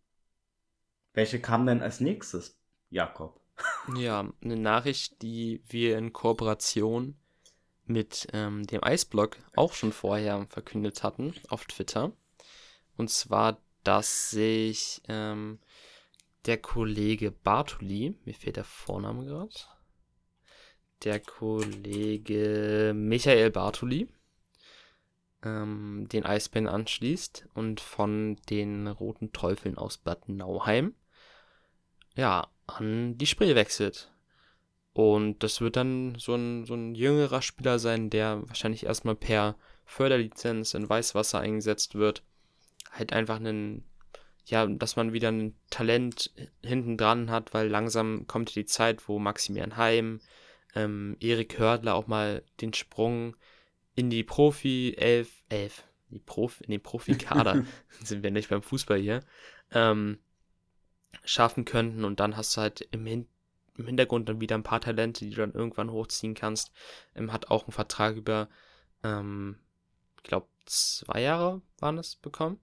Welche 1.12 1.40
kamen 1.40 1.66
denn 1.66 1.82
als 1.82 2.00
nächstes, 2.00 2.60
Jakob? 2.90 3.40
Ja, 3.96 4.32
eine 4.40 4.56
Nachricht, 4.56 5.20
die 5.20 5.64
wir 5.66 5.98
in 5.98 6.12
Kooperation 6.12 7.18
mit 7.84 8.28
ähm, 8.32 8.64
dem 8.66 8.84
Eisblock 8.84 9.38
auch 9.56 9.72
schon 9.72 9.92
vorher 9.92 10.46
verkündet 10.48 11.02
hatten 11.02 11.34
auf 11.48 11.64
Twitter. 11.64 12.12
Und 12.98 13.08
zwar, 13.08 13.62
dass 13.84 14.30
sich 14.30 15.00
ähm, 15.08 15.58
der 16.44 16.58
Kollege 16.58 17.30
Bartoli, 17.30 18.14
mir 18.26 18.34
fehlt 18.34 18.56
der 18.56 18.64
Vorname 18.64 19.24
gerade, 19.24 19.54
der 21.04 21.20
Kollege 21.20 22.92
Michael 22.94 23.50
Bartoli, 23.50 24.08
ähm, 25.42 26.06
den 26.12 26.26
Eisbären 26.26 26.68
anschließt 26.68 27.48
und 27.54 27.80
von 27.80 28.36
den 28.50 28.88
Roten 28.88 29.32
Teufeln 29.32 29.78
aus 29.78 29.96
Bad 29.96 30.28
Nauheim 30.28 30.94
ja, 32.18 32.48
an 32.66 33.16
die 33.16 33.26
Spree 33.26 33.54
wechselt. 33.54 34.12
Und 34.92 35.44
das 35.44 35.60
wird 35.60 35.76
dann 35.76 36.16
so 36.18 36.34
ein, 36.34 36.64
so 36.64 36.74
ein 36.74 36.96
jüngerer 36.96 37.42
Spieler 37.42 37.78
sein, 37.78 38.10
der 38.10 38.42
wahrscheinlich 38.48 38.84
erstmal 38.84 39.14
per 39.14 39.54
Förderlizenz 39.84 40.74
in 40.74 40.88
Weißwasser 40.88 41.38
eingesetzt 41.38 41.94
wird. 41.94 42.24
Halt 42.98 43.12
einfach 43.12 43.36
einen, 43.36 43.84
ja, 44.44 44.66
dass 44.66 44.96
man 44.96 45.12
wieder 45.12 45.30
ein 45.30 45.54
Talent 45.70 46.32
hinten 46.64 46.96
dran 46.96 47.30
hat, 47.30 47.54
weil 47.54 47.68
langsam 47.68 48.26
kommt 48.26 48.54
die 48.54 48.66
Zeit, 48.66 49.08
wo 49.08 49.18
Maximilian 49.18 49.76
Heim, 49.76 50.20
ähm, 50.74 51.16
Erik 51.20 51.58
Hördler 51.58 51.94
auch 51.94 52.06
mal 52.06 52.42
den 52.60 52.74
Sprung 52.74 53.36
in 53.94 54.10
die 54.10 54.24
Profi 54.24 54.94
11, 54.96 55.44
11, 55.48 55.84
die 56.10 56.18
Profi, 56.18 56.64
in 56.64 56.70
den 56.70 56.82
Profikader, 56.82 57.64
sind 58.02 58.22
wir 58.22 58.30
nicht 58.30 58.48
beim 58.48 58.62
Fußball 58.62 58.98
hier, 58.98 59.20
ähm, 59.72 60.18
schaffen 61.24 61.64
könnten 61.64 62.04
und 62.04 62.20
dann 62.20 62.36
hast 62.36 62.56
du 62.56 62.60
halt 62.60 62.80
im, 62.90 63.06
Hin 63.06 63.26
im 63.78 63.86
Hintergrund 63.86 64.28
dann 64.28 64.40
wieder 64.40 64.56
ein 64.56 64.64
paar 64.64 64.80
Talente, 64.80 65.24
die 65.24 65.30
du 65.30 65.36
dann 65.36 65.52
irgendwann 65.52 65.90
hochziehen 65.90 66.34
kannst. 66.34 66.72
Ähm, 67.14 67.32
hat 67.32 67.50
auch 67.50 67.64
einen 67.64 67.72
Vertrag 67.72 68.16
über, 68.16 68.48
ähm, 69.04 69.58
ich 70.16 70.24
glaube, 70.24 70.48
zwei 70.66 71.22
Jahre 71.22 71.62
waren 71.78 71.96
es 71.96 72.16
bekommen. 72.16 72.58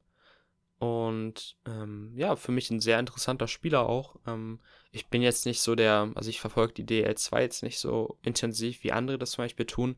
Und 0.78 1.56
ähm, 1.66 2.14
ja, 2.18 2.36
für 2.36 2.52
mich 2.52 2.70
ein 2.70 2.82
sehr 2.82 3.00
interessanter 3.00 3.48
Spieler 3.48 3.88
auch. 3.88 4.18
Ähm, 4.28 4.60
ich 4.92 5.08
bin 5.08 5.22
jetzt 5.22 5.46
nicht 5.46 5.62
so 5.62 5.76
der, 5.76 6.12
also 6.16 6.30
ich 6.30 6.42
verfolge 6.42 6.74
die 6.74 6.86
DL2 6.86 7.42
jetzt 7.42 7.64
nicht 7.64 7.80
so 7.80 8.18
intensiv 8.24 8.84
wie 8.84 8.92
andere 8.92 9.18
das 9.18 9.32
zum 9.32 9.44
Beispiel 9.44 9.66
tun. 9.66 9.96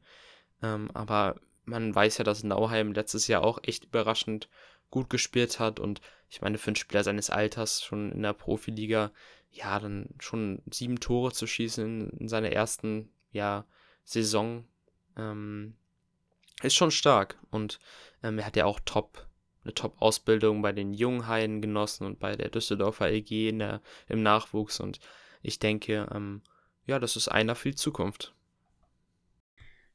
Ähm, 0.61 0.89
aber 0.93 1.35
man 1.65 1.93
weiß 1.93 2.19
ja, 2.19 2.23
dass 2.23 2.43
Nauheim 2.43 2.93
letztes 2.93 3.27
Jahr 3.27 3.43
auch 3.43 3.59
echt 3.63 3.85
überraschend 3.85 4.49
gut 4.89 5.09
gespielt 5.09 5.59
hat. 5.59 5.79
Und 5.79 6.01
ich 6.29 6.41
meine, 6.41 6.57
für 6.57 6.67
einen 6.67 6.75
Spieler 6.75 7.03
seines 7.03 7.29
Alters 7.29 7.83
schon 7.83 8.11
in 8.11 8.21
der 8.21 8.33
Profiliga, 8.33 9.11
ja, 9.51 9.79
dann 9.79 10.09
schon 10.19 10.61
sieben 10.71 10.99
Tore 10.99 11.31
zu 11.31 11.47
schießen 11.47 11.83
in, 11.85 12.09
in 12.19 12.27
seiner 12.27 12.51
ersten, 12.51 13.09
ja, 13.31 13.65
Saison, 14.03 14.65
ähm, 15.17 15.75
ist 16.61 16.75
schon 16.75 16.91
stark. 16.91 17.37
Und 17.49 17.79
ähm, 18.23 18.39
er 18.39 18.45
hat 18.45 18.55
ja 18.55 18.65
auch 18.65 18.79
top, 18.85 19.27
eine 19.67 19.73
Top-Ausbildung 19.73 20.61
bei 20.61 20.71
den 20.71 20.93
Junghaien 20.93 21.61
genossen 21.61 22.05
und 22.05 22.19
bei 22.19 22.35
der 22.35 22.49
Düsseldorfer 22.49 23.11
EG 23.11 23.51
der, 23.51 23.81
im 24.07 24.23
Nachwuchs. 24.23 24.79
Und 24.79 24.99
ich 25.41 25.59
denke, 25.59 26.07
ähm, 26.13 26.41
ja, 26.85 26.99
das 26.99 27.15
ist 27.15 27.27
einer 27.27 27.55
für 27.55 27.69
die 27.69 27.75
Zukunft. 27.75 28.33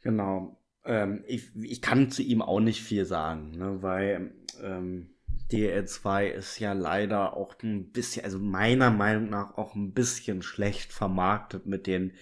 Genau. 0.02 0.58
Ähm, 0.84 1.24
ich, 1.26 1.50
ich 1.56 1.80
kann 1.80 2.10
zu 2.10 2.22
ihm 2.22 2.42
auch 2.42 2.60
nicht 2.60 2.82
viel 2.82 3.06
sagen, 3.06 3.52
ne, 3.52 3.82
weil 3.82 4.34
ähm, 4.62 5.14
DL2 5.50 6.26
ist 6.26 6.58
ja 6.58 6.72
leider 6.72 7.36
auch 7.36 7.54
ein 7.62 7.90
bisschen, 7.92 8.24
also 8.24 8.38
meiner 8.38 8.90
Meinung 8.90 9.30
nach 9.30 9.56
auch 9.56 9.74
ein 9.74 9.92
bisschen 9.92 10.42
schlecht 10.42 10.92
vermarktet 10.92 11.66
mit 11.66 11.86
den 11.86 12.12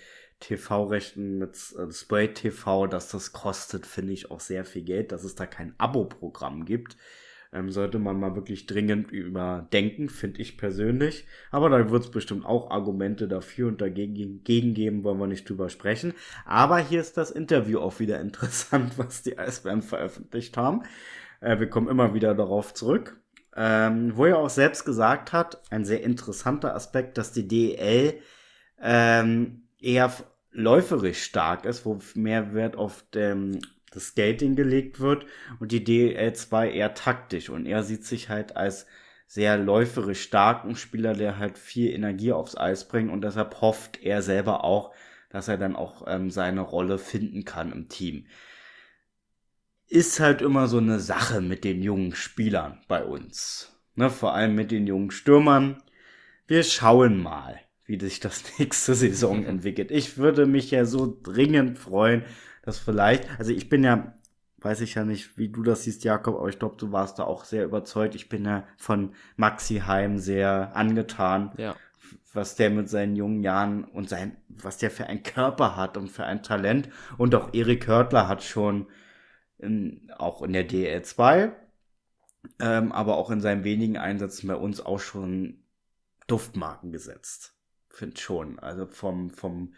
TV-Rechten, 0.40 1.38
mit 1.38 1.56
äh, 1.78 1.90
Spray 1.90 2.32
TV, 2.32 2.86
dass 2.86 3.10
das 3.10 3.32
kostet, 3.32 3.86
finde 3.86 4.12
ich 4.12 4.30
auch 4.30 4.40
sehr 4.40 4.64
viel 4.64 4.82
Geld, 4.82 5.10
dass 5.10 5.24
es 5.24 5.34
da 5.34 5.46
kein 5.46 5.74
Abo-Programm 5.78 6.64
gibt 6.64 6.96
ähm, 7.52 7.70
sollte 7.70 7.98
man 7.98 8.18
mal 8.18 8.36
wirklich 8.36 8.66
dringend 8.66 9.10
überdenken, 9.10 10.08
finde 10.08 10.40
ich 10.40 10.56
persönlich. 10.56 11.26
Aber 11.50 11.68
da 11.68 11.90
wird 11.90 12.04
es 12.04 12.10
bestimmt 12.10 12.44
auch 12.44 12.70
Argumente 12.70 13.26
dafür 13.26 13.68
und 13.68 13.80
dagegen 13.80 14.44
geben, 14.44 15.04
wollen 15.04 15.18
wir 15.18 15.26
nicht 15.26 15.48
drüber 15.48 15.68
sprechen. 15.68 16.14
Aber 16.44 16.78
hier 16.78 17.00
ist 17.00 17.16
das 17.16 17.30
Interview 17.30 17.80
auch 17.80 17.98
wieder 17.98 18.20
interessant, 18.22 18.98
was 18.98 19.22
die 19.22 19.38
Eisbären 19.38 19.82
veröffentlicht 19.82 20.56
haben. 20.56 20.84
Äh, 21.40 21.58
wir 21.58 21.68
kommen 21.68 21.88
immer 21.88 22.14
wieder 22.14 22.34
darauf 22.34 22.74
zurück. 22.74 23.16
Ähm, 23.56 24.16
wo 24.16 24.26
er 24.26 24.38
auch 24.38 24.48
selbst 24.48 24.84
gesagt 24.84 25.32
hat, 25.32 25.60
ein 25.70 25.84
sehr 25.84 26.04
interessanter 26.04 26.72
Aspekt, 26.76 27.18
dass 27.18 27.32
die 27.32 27.48
DEL 27.48 28.14
ähm, 28.80 29.62
eher 29.80 30.12
läuferisch 30.52 31.24
stark 31.24 31.64
ist, 31.64 31.84
wo 31.84 31.98
mehr 32.14 32.54
Wert 32.54 32.76
auf 32.76 33.04
dem 33.12 33.58
das 33.90 34.08
Skating 34.08 34.56
gelegt 34.56 35.00
wird 35.00 35.26
und 35.58 35.72
die 35.72 35.84
DL2 35.84 36.70
eher 36.70 36.94
taktisch 36.94 37.48
und 37.48 37.66
er 37.66 37.82
sieht 37.82 38.04
sich 38.04 38.28
halt 38.28 38.56
als 38.56 38.86
sehr 39.26 39.56
läuferisch 39.56 40.22
starken 40.22 40.74
Spieler, 40.74 41.14
der 41.14 41.38
halt 41.38 41.56
viel 41.56 41.92
Energie 41.92 42.32
aufs 42.32 42.56
Eis 42.56 42.88
bringt 42.88 43.10
und 43.10 43.22
deshalb 43.22 43.60
hofft 43.60 44.02
er 44.02 44.22
selber 44.22 44.64
auch, 44.64 44.92
dass 45.30 45.48
er 45.48 45.56
dann 45.56 45.76
auch 45.76 46.04
ähm, 46.08 46.30
seine 46.30 46.60
Rolle 46.60 46.98
finden 46.98 47.44
kann 47.44 47.70
im 47.72 47.88
Team. 47.88 48.26
Ist 49.86 50.20
halt 50.20 50.42
immer 50.42 50.66
so 50.66 50.78
eine 50.78 50.98
Sache 50.98 51.40
mit 51.40 51.64
den 51.64 51.82
jungen 51.82 52.14
Spielern 52.14 52.80
bei 52.88 53.04
uns. 53.04 53.72
Ne, 53.94 54.10
vor 54.10 54.34
allem 54.34 54.54
mit 54.54 54.70
den 54.70 54.86
jungen 54.86 55.10
Stürmern. 55.10 55.82
Wir 56.46 56.64
schauen 56.64 57.22
mal, 57.22 57.60
wie 57.86 58.00
sich 58.00 58.18
das 58.18 58.42
nächste 58.58 58.94
Saison 58.94 59.44
entwickelt. 59.46 59.90
Ich 59.90 60.18
würde 60.18 60.46
mich 60.46 60.70
ja 60.70 60.84
so 60.84 61.18
dringend 61.22 61.78
freuen, 61.78 62.24
dass 62.62 62.78
vielleicht, 62.78 63.28
also 63.38 63.52
ich 63.52 63.68
bin 63.68 63.84
ja, 63.84 64.14
weiß 64.58 64.80
ich 64.82 64.94
ja 64.94 65.04
nicht, 65.04 65.38
wie 65.38 65.48
du 65.48 65.62
das 65.62 65.84
siehst, 65.84 66.04
Jakob, 66.04 66.36
aber 66.36 66.48
ich 66.48 66.58
glaube, 66.58 66.76
du 66.76 66.92
warst 66.92 67.18
da 67.18 67.24
auch 67.24 67.44
sehr 67.44 67.64
überzeugt. 67.64 68.14
Ich 68.14 68.28
bin 68.28 68.44
ja 68.44 68.66
von 68.76 69.14
Maxi 69.36 69.82
Heim 69.86 70.18
sehr 70.18 70.76
angetan. 70.76 71.52
Ja. 71.56 71.76
was 72.32 72.54
der 72.54 72.70
mit 72.70 72.88
seinen 72.88 73.16
jungen 73.16 73.42
Jahren 73.42 73.82
und 73.82 74.08
sein, 74.08 74.36
was 74.48 74.76
der 74.78 74.92
für 74.92 75.06
ein 75.06 75.24
Körper 75.24 75.74
hat 75.76 75.96
und 75.96 76.08
für 76.08 76.24
ein 76.24 76.44
Talent. 76.44 76.88
Und 77.18 77.34
auch 77.34 77.52
Erik 77.54 77.88
Hörtler 77.88 78.28
hat 78.28 78.44
schon 78.44 78.86
in, 79.58 80.10
auch 80.16 80.42
in 80.42 80.52
der 80.52 80.68
DL2, 80.68 81.52
ähm, 82.60 82.92
aber 82.92 83.16
auch 83.16 83.30
in 83.30 83.40
seinen 83.40 83.64
wenigen 83.64 83.96
Einsätzen 83.96 84.46
bei 84.46 84.54
uns 84.54 84.80
auch 84.80 85.00
schon 85.00 85.64
Duftmarken 86.26 86.92
gesetzt. 86.92 87.54
Finde 87.88 88.20
schon. 88.20 88.58
Also 88.58 88.86
vom, 88.86 89.30
vom, 89.30 89.74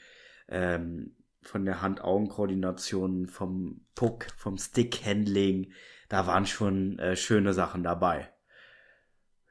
ähm, 0.49 1.16
von 1.43 1.64
der 1.64 1.82
Hand-Augen-Koordination, 1.82 3.26
vom 3.26 3.84
Puck, 3.95 4.26
vom 4.36 4.59
Stick-Handling, 4.59 5.72
da 6.09 6.26
waren 6.26 6.47
schon 6.47 6.99
äh, 6.99 7.16
schöne 7.16 7.53
Sachen 7.53 7.82
dabei. 7.82 8.32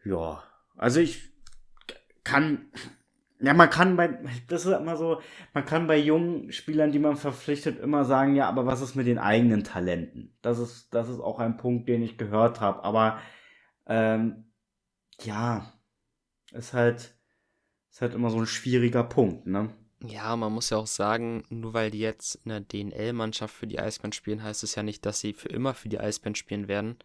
Ja, 0.03 0.43
also 0.77 0.99
ich 0.99 1.31
kann, 2.23 2.71
ja, 3.39 3.53
man 3.53 3.69
kann 3.69 3.97
bei, 3.97 4.19
das 4.47 4.65
ist 4.65 4.71
immer 4.71 4.95
so, 4.95 5.21
man 5.53 5.65
kann 5.65 5.87
bei 5.87 5.97
jungen 5.97 6.51
Spielern, 6.51 6.91
die 6.91 6.99
man 6.99 7.17
verpflichtet, 7.17 7.79
immer 7.79 8.05
sagen, 8.05 8.35
ja, 8.35 8.47
aber 8.47 8.65
was 8.65 8.81
ist 8.81 8.95
mit 8.95 9.07
den 9.07 9.19
eigenen 9.19 9.63
Talenten? 9.63 10.37
Das 10.41 10.59
ist, 10.59 10.93
das 10.93 11.09
ist 11.09 11.19
auch 11.19 11.39
ein 11.39 11.57
Punkt, 11.57 11.89
den 11.89 12.01
ich 12.01 12.17
gehört 12.17 12.61
habe. 12.61 12.83
Aber 12.83 13.19
ähm, 13.87 14.51
ja, 15.19 15.73
ist 16.51 16.73
halt, 16.73 17.15
ist 17.89 18.01
halt 18.01 18.13
immer 18.13 18.29
so 18.29 18.39
ein 18.39 18.47
schwieriger 18.47 19.03
Punkt, 19.03 19.47
ne? 19.47 19.73
Ja, 20.03 20.35
man 20.35 20.51
muss 20.51 20.71
ja 20.71 20.77
auch 20.77 20.87
sagen, 20.87 21.43
nur 21.49 21.73
weil 21.73 21.91
die 21.91 21.99
jetzt 21.99 22.39
in 22.43 22.49
der 22.49 22.61
DNL-Mannschaft 22.61 23.53
für 23.53 23.67
die 23.67 23.79
Eisbären 23.79 24.13
spielen, 24.13 24.41
heißt 24.41 24.63
es 24.63 24.75
ja 24.75 24.83
nicht, 24.83 25.05
dass 25.05 25.19
sie 25.19 25.33
für 25.33 25.49
immer 25.49 25.73
für 25.73 25.89
die 25.89 25.99
Eisbären 25.99 26.35
spielen 26.35 26.67
werden. 26.67 26.97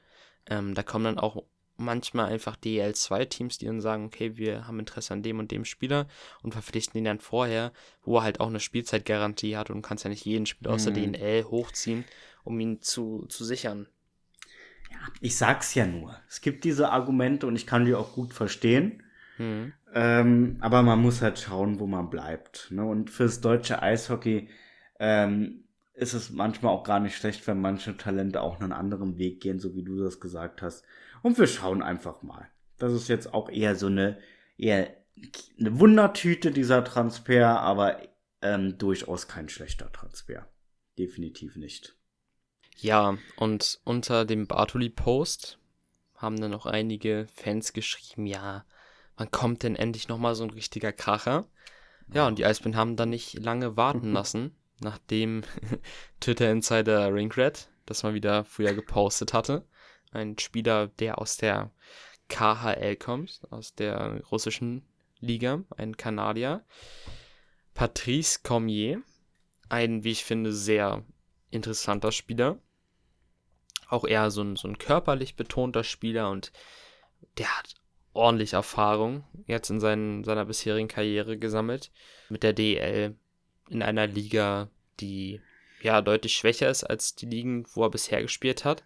Ähm, 0.46 0.74
da 0.74 0.82
kommen 0.82 1.04
dann 1.04 1.18
auch 1.18 1.42
manchmal 1.76 2.32
einfach 2.32 2.56
DL2-Teams, 2.56 3.58
die 3.58 3.66
dann 3.66 3.82
sagen, 3.82 4.06
okay, 4.06 4.36
wir 4.36 4.66
haben 4.66 4.78
Interesse 4.78 5.12
an 5.12 5.22
dem 5.22 5.38
und 5.38 5.50
dem 5.50 5.64
Spieler 5.64 6.06
und 6.42 6.52
verpflichten 6.52 6.98
ihn 6.98 7.04
dann 7.04 7.20
vorher, 7.20 7.72
wo 8.02 8.16
er 8.16 8.22
halt 8.22 8.40
auch 8.40 8.48
eine 8.48 8.60
Spielzeitgarantie 8.60 9.56
hat 9.56 9.68
und 9.68 9.82
kannst 9.82 10.04
ja 10.04 10.10
nicht 10.10 10.24
jeden 10.24 10.46
Spieler 10.46 10.72
aus 10.72 10.84
der 10.84 10.96
mhm. 10.96 11.12
DNL 11.12 11.44
hochziehen, 11.44 12.04
um 12.44 12.58
ihn 12.58 12.80
zu, 12.80 13.26
zu 13.28 13.44
sichern. 13.44 13.88
Ja, 14.90 14.98
ich 15.20 15.36
sag's 15.36 15.74
ja 15.74 15.86
nur. 15.86 16.18
Es 16.28 16.40
gibt 16.40 16.64
diese 16.64 16.90
Argumente 16.90 17.46
und 17.46 17.56
ich 17.56 17.66
kann 17.66 17.84
die 17.84 17.94
auch 17.94 18.14
gut 18.14 18.32
verstehen. 18.32 19.02
Mhm. 19.36 19.74
Ähm, 19.92 20.58
aber 20.60 20.82
man 20.82 21.00
muss 21.00 21.22
halt 21.22 21.38
schauen, 21.38 21.78
wo 21.78 21.86
man 21.86 22.10
bleibt. 22.10 22.70
Ne? 22.70 22.84
Und 22.84 23.10
fürs 23.10 23.40
deutsche 23.40 23.82
Eishockey 23.82 24.48
ähm, 24.98 25.64
ist 25.94 26.12
es 26.12 26.30
manchmal 26.30 26.72
auch 26.72 26.84
gar 26.84 27.00
nicht 27.00 27.16
schlecht, 27.16 27.46
wenn 27.46 27.60
manche 27.60 27.96
Talente 27.96 28.42
auch 28.42 28.60
einen 28.60 28.72
anderen 28.72 29.18
Weg 29.18 29.40
gehen, 29.40 29.58
so 29.58 29.74
wie 29.74 29.84
du 29.84 30.02
das 30.02 30.20
gesagt 30.20 30.62
hast. 30.62 30.84
Und 31.22 31.38
wir 31.38 31.46
schauen 31.46 31.82
einfach 31.82 32.22
mal. 32.22 32.48
Das 32.78 32.92
ist 32.92 33.08
jetzt 33.08 33.32
auch 33.32 33.48
eher 33.48 33.76
so 33.76 33.86
eine, 33.86 34.18
eher 34.58 34.94
eine 35.58 35.78
Wundertüte, 35.80 36.50
dieser 36.50 36.84
Transfer, 36.84 37.60
aber 37.60 38.00
ähm, 38.42 38.76
durchaus 38.76 39.28
kein 39.28 39.48
schlechter 39.48 39.90
Transfer. 39.92 40.46
Definitiv 40.98 41.56
nicht. 41.56 41.96
Ja, 42.76 43.16
und 43.36 43.80
unter 43.84 44.26
dem 44.26 44.46
Bartoli-Post 44.46 45.58
haben 46.16 46.38
dann 46.38 46.50
noch 46.50 46.66
einige 46.66 47.26
Fans 47.34 47.72
geschrieben, 47.72 48.26
ja, 48.26 48.66
wann 49.16 49.30
kommt 49.30 49.62
denn 49.62 49.76
endlich 49.76 50.08
nochmal 50.08 50.34
so 50.34 50.44
ein 50.44 50.50
richtiger 50.50 50.92
Kracher? 50.92 51.46
Ja, 52.12 52.26
und 52.26 52.38
die 52.38 52.46
Eisbären 52.46 52.76
haben 52.76 52.96
dann 52.96 53.10
nicht 53.10 53.34
lange 53.34 53.76
warten 53.76 54.12
lassen, 54.12 54.56
nachdem 54.80 55.42
Twitter-Insider 56.20 57.12
Ringred 57.12 57.68
das 57.86 58.02
mal 58.02 58.14
wieder 58.14 58.44
früher 58.44 58.74
gepostet 58.74 59.32
hatte 59.32 59.64
ein 60.16 60.38
Spieler, 60.38 60.88
der 60.88 61.18
aus 61.18 61.36
der 61.36 61.70
KHL 62.28 62.96
kommt, 62.96 63.42
aus 63.50 63.74
der 63.74 64.22
russischen 64.30 64.82
Liga, 65.20 65.62
ein 65.76 65.96
Kanadier. 65.96 66.64
Patrice 67.74 68.40
Cormier, 68.42 69.02
ein, 69.68 70.02
wie 70.02 70.12
ich 70.12 70.24
finde, 70.24 70.52
sehr 70.52 71.04
interessanter 71.50 72.10
Spieler. 72.10 72.58
Auch 73.88 74.04
eher 74.04 74.30
so 74.30 74.42
ein, 74.42 74.56
so 74.56 74.66
ein 74.66 74.78
körperlich 74.78 75.36
betonter 75.36 75.84
Spieler 75.84 76.30
und 76.30 76.52
der 77.38 77.56
hat 77.56 77.74
ordentlich 78.16 78.54
Erfahrung 78.54 79.24
jetzt 79.46 79.70
in 79.70 79.80
seinen, 79.80 80.24
seiner 80.24 80.44
bisherigen 80.44 80.88
Karriere 80.88 81.38
gesammelt. 81.38 81.90
Mit 82.28 82.42
der 82.42 82.52
DL 82.52 83.14
in 83.68 83.82
einer 83.82 84.06
Liga, 84.06 84.68
die 85.00 85.40
ja 85.82 86.02
deutlich 86.02 86.36
schwächer 86.36 86.70
ist 86.70 86.84
als 86.84 87.14
die 87.14 87.26
Ligen, 87.26 87.66
wo 87.74 87.84
er 87.84 87.90
bisher 87.90 88.22
gespielt 88.22 88.64
hat. 88.64 88.84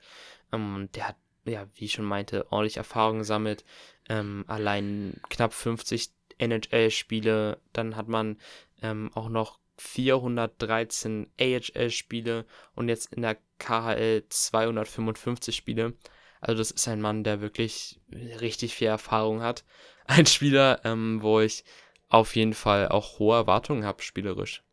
Ähm, 0.52 0.88
der 0.94 1.08
hat, 1.08 1.16
ja, 1.44 1.66
wie 1.74 1.86
ich 1.86 1.92
schon 1.92 2.04
meinte, 2.04 2.50
ordentlich 2.52 2.76
Erfahrung 2.76 3.18
gesammelt. 3.18 3.64
Ähm, 4.08 4.44
allein 4.48 5.20
knapp 5.28 5.52
50 5.52 6.10
NHL-Spiele. 6.38 7.58
Dann 7.72 7.96
hat 7.96 8.08
man 8.08 8.38
ähm, 8.82 9.10
auch 9.14 9.28
noch 9.28 9.58
413 9.78 11.30
AHL-Spiele 11.40 12.44
und 12.74 12.88
jetzt 12.88 13.14
in 13.14 13.22
der 13.22 13.38
KHL 13.58 14.24
255 14.28 15.56
Spiele. 15.56 15.94
Also 16.40 16.58
das 16.58 16.70
ist 16.70 16.88
ein 16.88 17.00
Mann, 17.00 17.24
der 17.24 17.40
wirklich 17.40 18.00
richtig 18.12 18.74
viel 18.74 18.88
Erfahrung 18.88 19.42
hat. 19.42 19.64
Ein 20.06 20.26
Spieler, 20.26 20.80
ähm, 20.84 21.22
wo 21.22 21.38
ich 21.38 21.62
auf 22.08 22.34
jeden 22.34 22.54
Fall 22.54 22.88
auch 22.88 23.20
hohe 23.20 23.36
Erwartungen 23.36 23.84
habe, 23.84 24.02
spielerisch 24.02 24.64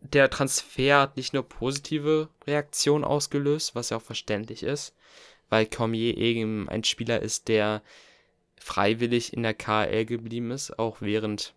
der 0.00 0.30
Transfer 0.30 1.00
hat 1.00 1.16
nicht 1.16 1.34
nur 1.34 1.42
positive 1.42 2.28
Reaktionen 2.46 3.04
ausgelöst, 3.04 3.74
was 3.74 3.90
ja 3.90 3.98
auch 3.98 4.02
verständlich 4.02 4.62
ist, 4.62 4.94
weil 5.48 5.66
Cormier 5.66 6.16
eben 6.16 6.68
ein 6.68 6.84
Spieler 6.84 7.20
ist, 7.20 7.48
der 7.48 7.82
freiwillig 8.58 9.32
in 9.32 9.42
der 9.42 9.54
KL 9.54 10.04
geblieben 10.04 10.50
ist, 10.50 10.78
auch 10.78 10.98
während 11.00 11.54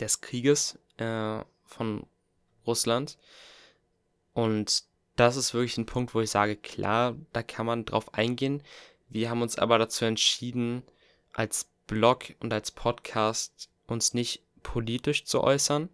des 0.00 0.20
Krieges 0.20 0.78
äh, 0.96 1.40
von 1.64 2.06
Russland. 2.66 3.18
Und 4.32 4.84
das 5.16 5.36
ist 5.36 5.54
wirklich 5.54 5.78
ein 5.78 5.86
Punkt, 5.86 6.14
wo 6.14 6.20
ich 6.20 6.30
sage, 6.30 6.56
klar, 6.56 7.14
da 7.32 7.42
kann 7.42 7.66
man 7.66 7.84
drauf 7.84 8.14
eingehen. 8.14 8.62
Wir 9.08 9.30
haben 9.30 9.42
uns 9.42 9.58
aber 9.58 9.78
dazu 9.78 10.04
entschieden, 10.04 10.82
als 11.32 11.68
Blog 11.86 12.34
und 12.40 12.52
als 12.52 12.70
Podcast 12.70 13.68
uns 13.86 14.14
nicht 14.14 14.42
politisch 14.62 15.24
zu 15.24 15.42
äußern, 15.42 15.88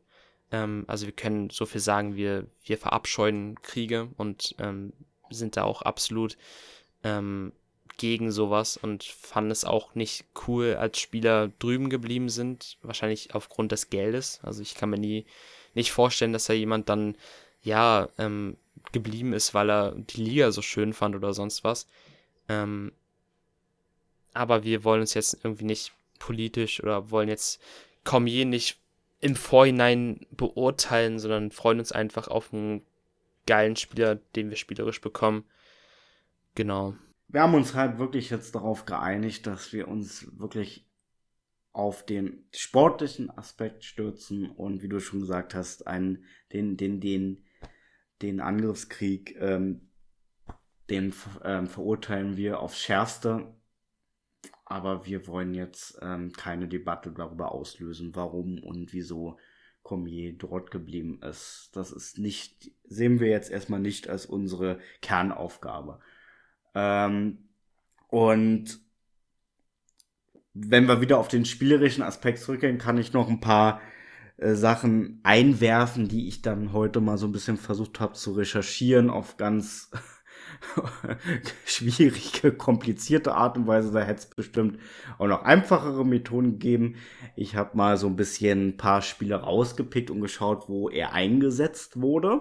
ähm, 0.53 0.85
also 0.87 1.07
wir 1.07 1.13
können 1.13 1.51
so 1.51 1.67
viel 1.67 1.81
sagen, 1.81 2.17
wir, 2.17 2.47
wir 2.65 2.79
verabscheuen 2.79 3.61
Kriege 3.63 4.09
und 4.17 4.55
ähm, 4.59 4.93
sind 5.31 5.57
da 5.57 5.65
auch 5.65 5.83
absolut 5.83 6.37
ähm, 7.05 7.53
gegen 7.97 8.33
sowas 8.33 8.77
und 8.77 9.05
fanden 9.05 9.51
es 9.51 9.65
auch 9.65 9.95
nicht 9.95 10.25
cool, 10.47 10.77
als 10.77 10.99
Spieler 10.99 11.49
drüben 11.59 11.91
geblieben 11.91 12.29
sind, 12.29 12.79
wahrscheinlich 12.83 13.35
aufgrund 13.35 13.73
des 13.73 13.91
Geldes. 13.91 14.41
Also 14.43 14.63
ich 14.63 14.75
kann 14.75 14.91
mir 14.91 14.99
nie 14.99 15.27
nicht 15.75 15.93
vorstellen, 15.93 16.33
dass 16.33 16.47
da 16.47 16.53
jemand 16.53 16.89
dann 16.89 17.17
ja 17.63 18.09
ähm, 18.19 18.57
geblieben 18.93 19.33
ist, 19.33 19.55
weil 19.55 19.71
er 19.71 19.93
die 19.95 20.23
Liga 20.23 20.51
so 20.51 20.63
schön 20.63 20.93
fand 20.93 21.15
oder 21.15 21.33
sonst 21.33 21.65
was. 21.65 21.87
Ähm, 22.49 22.93
aber 24.33 24.65
wir 24.65 24.85
wollen 24.85 25.01
uns 25.01 25.15
jetzt 25.15 25.45
irgendwie 25.45 25.65
nicht 25.65 25.93
politisch 26.19 26.83
oder 26.83 27.11
wollen 27.11 27.29
jetzt 27.29 27.61
Cormier 28.05 28.47
nicht 28.47 28.79
im 29.21 29.37
Vorhinein 29.37 30.27
beurteilen, 30.31 31.19
sondern 31.19 31.51
freuen 31.51 31.79
uns 31.79 31.93
einfach 31.93 32.29
auf 32.29 32.53
einen 32.53 32.83
geilen 33.47 33.77
Spieler, 33.77 34.17
den 34.37 34.51
wir 34.51 34.57
spielerisch 34.57 35.01
bekommen. 35.01 35.45
Genau. 36.55 36.95
Wir 37.29 37.43
haben 37.43 37.55
uns 37.55 37.75
halt 37.75 37.99
wirklich 37.99 38.31
jetzt 38.31 38.55
darauf 38.55 38.87
geeinigt, 38.87 39.47
dass 39.47 39.73
wir 39.73 39.89
uns 39.89 40.27
wirklich 40.39 40.87
auf 41.73 42.05
den 42.05 42.45
sportlichen 42.53 43.31
Aspekt 43.31 43.85
stürzen 43.85 44.51
und 44.51 44.83
wie 44.83 44.89
du 44.89 44.99
schon 44.99 45.21
gesagt 45.21 45.55
hast, 45.55 45.87
einen, 45.87 46.25
den, 46.53 46.77
den, 46.77 47.01
den, 47.01 47.45
den 48.23 48.41
Angriffskrieg, 48.41 49.37
ähm, 49.41 49.89
den 50.89 51.15
ähm, 51.45 51.67
verurteilen 51.67 52.37
wir 52.37 52.61
aufs 52.61 52.81
Schärfste 52.81 53.55
aber 54.71 55.05
wir 55.05 55.27
wollen 55.27 55.53
jetzt 55.53 55.99
ähm, 56.01 56.33
keine 56.33 56.69
Debatte 56.69 57.11
darüber 57.11 57.51
auslösen, 57.51 58.15
warum 58.15 58.63
und 58.63 58.93
wieso 58.93 59.37
Cormier 59.83 60.33
dort 60.39 60.71
geblieben 60.71 61.21
ist. 61.23 61.71
Das 61.73 61.91
ist 61.91 62.19
nicht, 62.19 62.71
sehen 62.85 63.19
wir 63.19 63.27
jetzt 63.29 63.51
erstmal 63.51 63.81
nicht 63.81 64.09
als 64.09 64.27
unsere 64.27 64.79
Kernaufgabe. 65.03 65.99
Ähm, 66.77 67.49
und 68.07 68.79
wenn 70.55 70.87
wir 70.87 71.01
wieder 71.01 71.19
auf 71.19 71.27
den 71.27 71.45
spielerischen 71.45 72.05
Aspekt 72.05 72.39
zurückgehen, 72.39 72.79
kann 72.79 72.97
ich 72.97 73.13
noch 73.13 73.29
ein 73.29 73.41
paar 73.41 73.81
äh, 74.41 74.55
Sachen 74.55 75.21
einwerfen, 75.23 76.09
die 76.09 76.27
ich 76.27 76.41
dann 76.41 76.73
heute 76.73 77.01
mal 77.01 77.19
so 77.19 77.27
ein 77.27 77.33
bisschen 77.33 77.59
versucht 77.59 78.01
habe 78.01 78.15
zu 78.15 78.33
recherchieren 78.33 79.11
auf 79.11 79.37
ganz 79.37 79.91
schwierige, 81.67 82.53
komplizierte 82.53 83.35
Art 83.35 83.59
und 83.59 83.67
Weise. 83.67 83.93
Da 83.93 84.01
hätte 84.01 84.21
es 84.21 84.27
bestimmt 84.27 84.79
auch 85.19 85.27
noch 85.27 85.43
einfachere 85.43 86.07
Methoden 86.07 86.53
gegeben. 86.53 86.97
Ich 87.37 87.55
habe 87.55 87.77
mal 87.77 87.99
so 87.99 88.07
ein 88.07 88.17
bisschen 88.17 88.69
ein 88.69 88.77
paar 88.79 89.03
Spiele 89.03 89.37
rausgepickt 89.37 90.11
und 90.11 90.23
geschaut, 90.23 90.69
wo 90.69 90.89
er 90.89 91.13
eingesetzt 91.13 92.01
wurde 92.01 92.41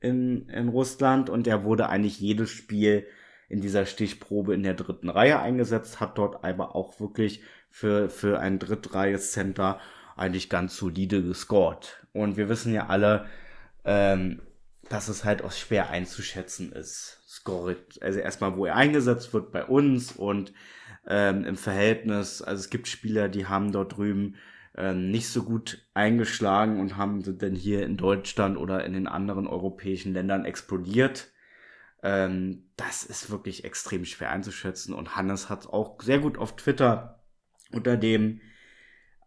in, 0.00 0.48
in 0.48 0.68
Russland. 0.68 1.28
Und 1.28 1.48
er 1.48 1.64
wurde 1.64 1.88
eigentlich 1.88 2.20
jedes 2.20 2.50
Spiel 2.50 3.04
in 3.48 3.60
dieser 3.60 3.84
Stichprobe 3.84 4.54
in 4.54 4.62
der 4.62 4.74
dritten 4.74 5.08
Reihe 5.08 5.40
eingesetzt, 5.40 5.98
hat 5.98 6.18
dort 6.18 6.44
aber 6.44 6.76
auch 6.76 7.00
wirklich 7.00 7.42
für, 7.68 8.08
für 8.10 8.38
ein 8.38 8.60
Drittreihe-Center 8.60 9.80
eigentlich 10.16 10.48
ganz 10.48 10.76
solide 10.76 11.22
gescored. 11.22 12.06
Und 12.12 12.36
wir 12.36 12.48
wissen 12.48 12.72
ja 12.72 12.86
alle, 12.86 13.26
ähm, 13.84 14.42
dass 14.88 15.08
es 15.08 15.24
halt 15.24 15.42
auch 15.42 15.52
schwer 15.52 15.90
einzuschätzen 15.90 16.72
ist. 16.72 17.20
Score, 17.26 17.76
also 18.00 18.18
erstmal, 18.18 18.56
wo 18.56 18.66
er 18.66 18.76
eingesetzt 18.76 19.32
wird 19.34 19.52
bei 19.52 19.64
uns 19.64 20.12
und 20.12 20.52
ähm, 21.06 21.44
im 21.44 21.56
Verhältnis, 21.56 22.42
also 22.42 22.60
es 22.60 22.70
gibt 22.70 22.88
Spieler, 22.88 23.28
die 23.28 23.46
haben 23.46 23.72
dort 23.72 23.96
drüben 23.96 24.36
ähm, 24.76 25.10
nicht 25.10 25.28
so 25.28 25.42
gut 25.42 25.86
eingeschlagen 25.94 26.80
und 26.80 26.96
haben 26.96 27.22
dann 27.38 27.54
hier 27.54 27.84
in 27.84 27.96
Deutschland 27.96 28.56
oder 28.56 28.84
in 28.84 28.94
den 28.94 29.06
anderen 29.06 29.46
europäischen 29.46 30.12
Ländern 30.12 30.44
explodiert. 30.44 31.30
Ähm, 32.02 32.70
das 32.76 33.04
ist 33.04 33.30
wirklich 33.30 33.64
extrem 33.64 34.04
schwer 34.04 34.30
einzuschätzen 34.30 34.94
und 34.94 35.16
Hannes 35.16 35.48
hat 35.48 35.66
auch 35.66 36.00
sehr 36.02 36.18
gut 36.18 36.38
auf 36.38 36.56
Twitter 36.56 37.22
unter 37.72 37.96
dem 37.96 38.40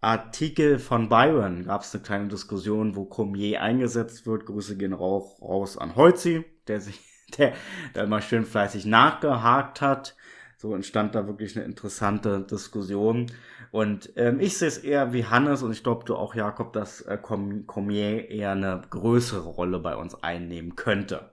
Artikel 0.02 0.80
von 0.80 1.10
Byron 1.10 1.66
gab 1.66 1.82
es 1.82 1.94
eine 1.94 2.04
kleine 2.04 2.28
Diskussion, 2.30 2.96
wo 2.96 3.06
Cormier 3.06 3.62
eingesetzt 3.62 4.26
wird. 4.26 4.46
Grüße 4.46 4.78
gehen 4.78 4.94
auch 4.94 5.42
raus 5.42 5.78
an 5.78 5.96
Holzi, 5.96 6.46
der 6.68 6.80
sich, 6.80 7.02
der 7.38 7.54
da 7.94 8.06
mal 8.06 8.22
schön 8.22 8.46
fleißig 8.46 8.86
nachgehakt 8.86 9.82
hat. 9.82 10.16
So 10.58 10.76
entstand 10.76 11.16
da 11.16 11.26
wirklich 11.26 11.56
eine 11.56 11.66
interessante 11.66 12.42
Diskussion. 12.42 13.32
Und 13.72 14.12
ähm, 14.18 14.40
ich 14.40 14.58
sehe 14.58 14.68
es 14.68 14.78
eher 14.78 15.14
wie 15.14 15.26
Hannes 15.26 15.64
und 15.64 15.72
ich 15.72 15.84
glaube 15.84 16.04
du 16.06 16.16
auch, 16.16 16.36
Jakob, 16.36 16.74
dass 16.74 17.02
äh, 17.02 17.18
Cormier 17.18 18.30
eher 18.30 18.52
eine 18.52 18.82
größere 18.90 19.48
Rolle 19.48 19.80
bei 19.80 19.96
uns 19.96 20.22
einnehmen 20.22 20.76
könnte. 20.76 21.32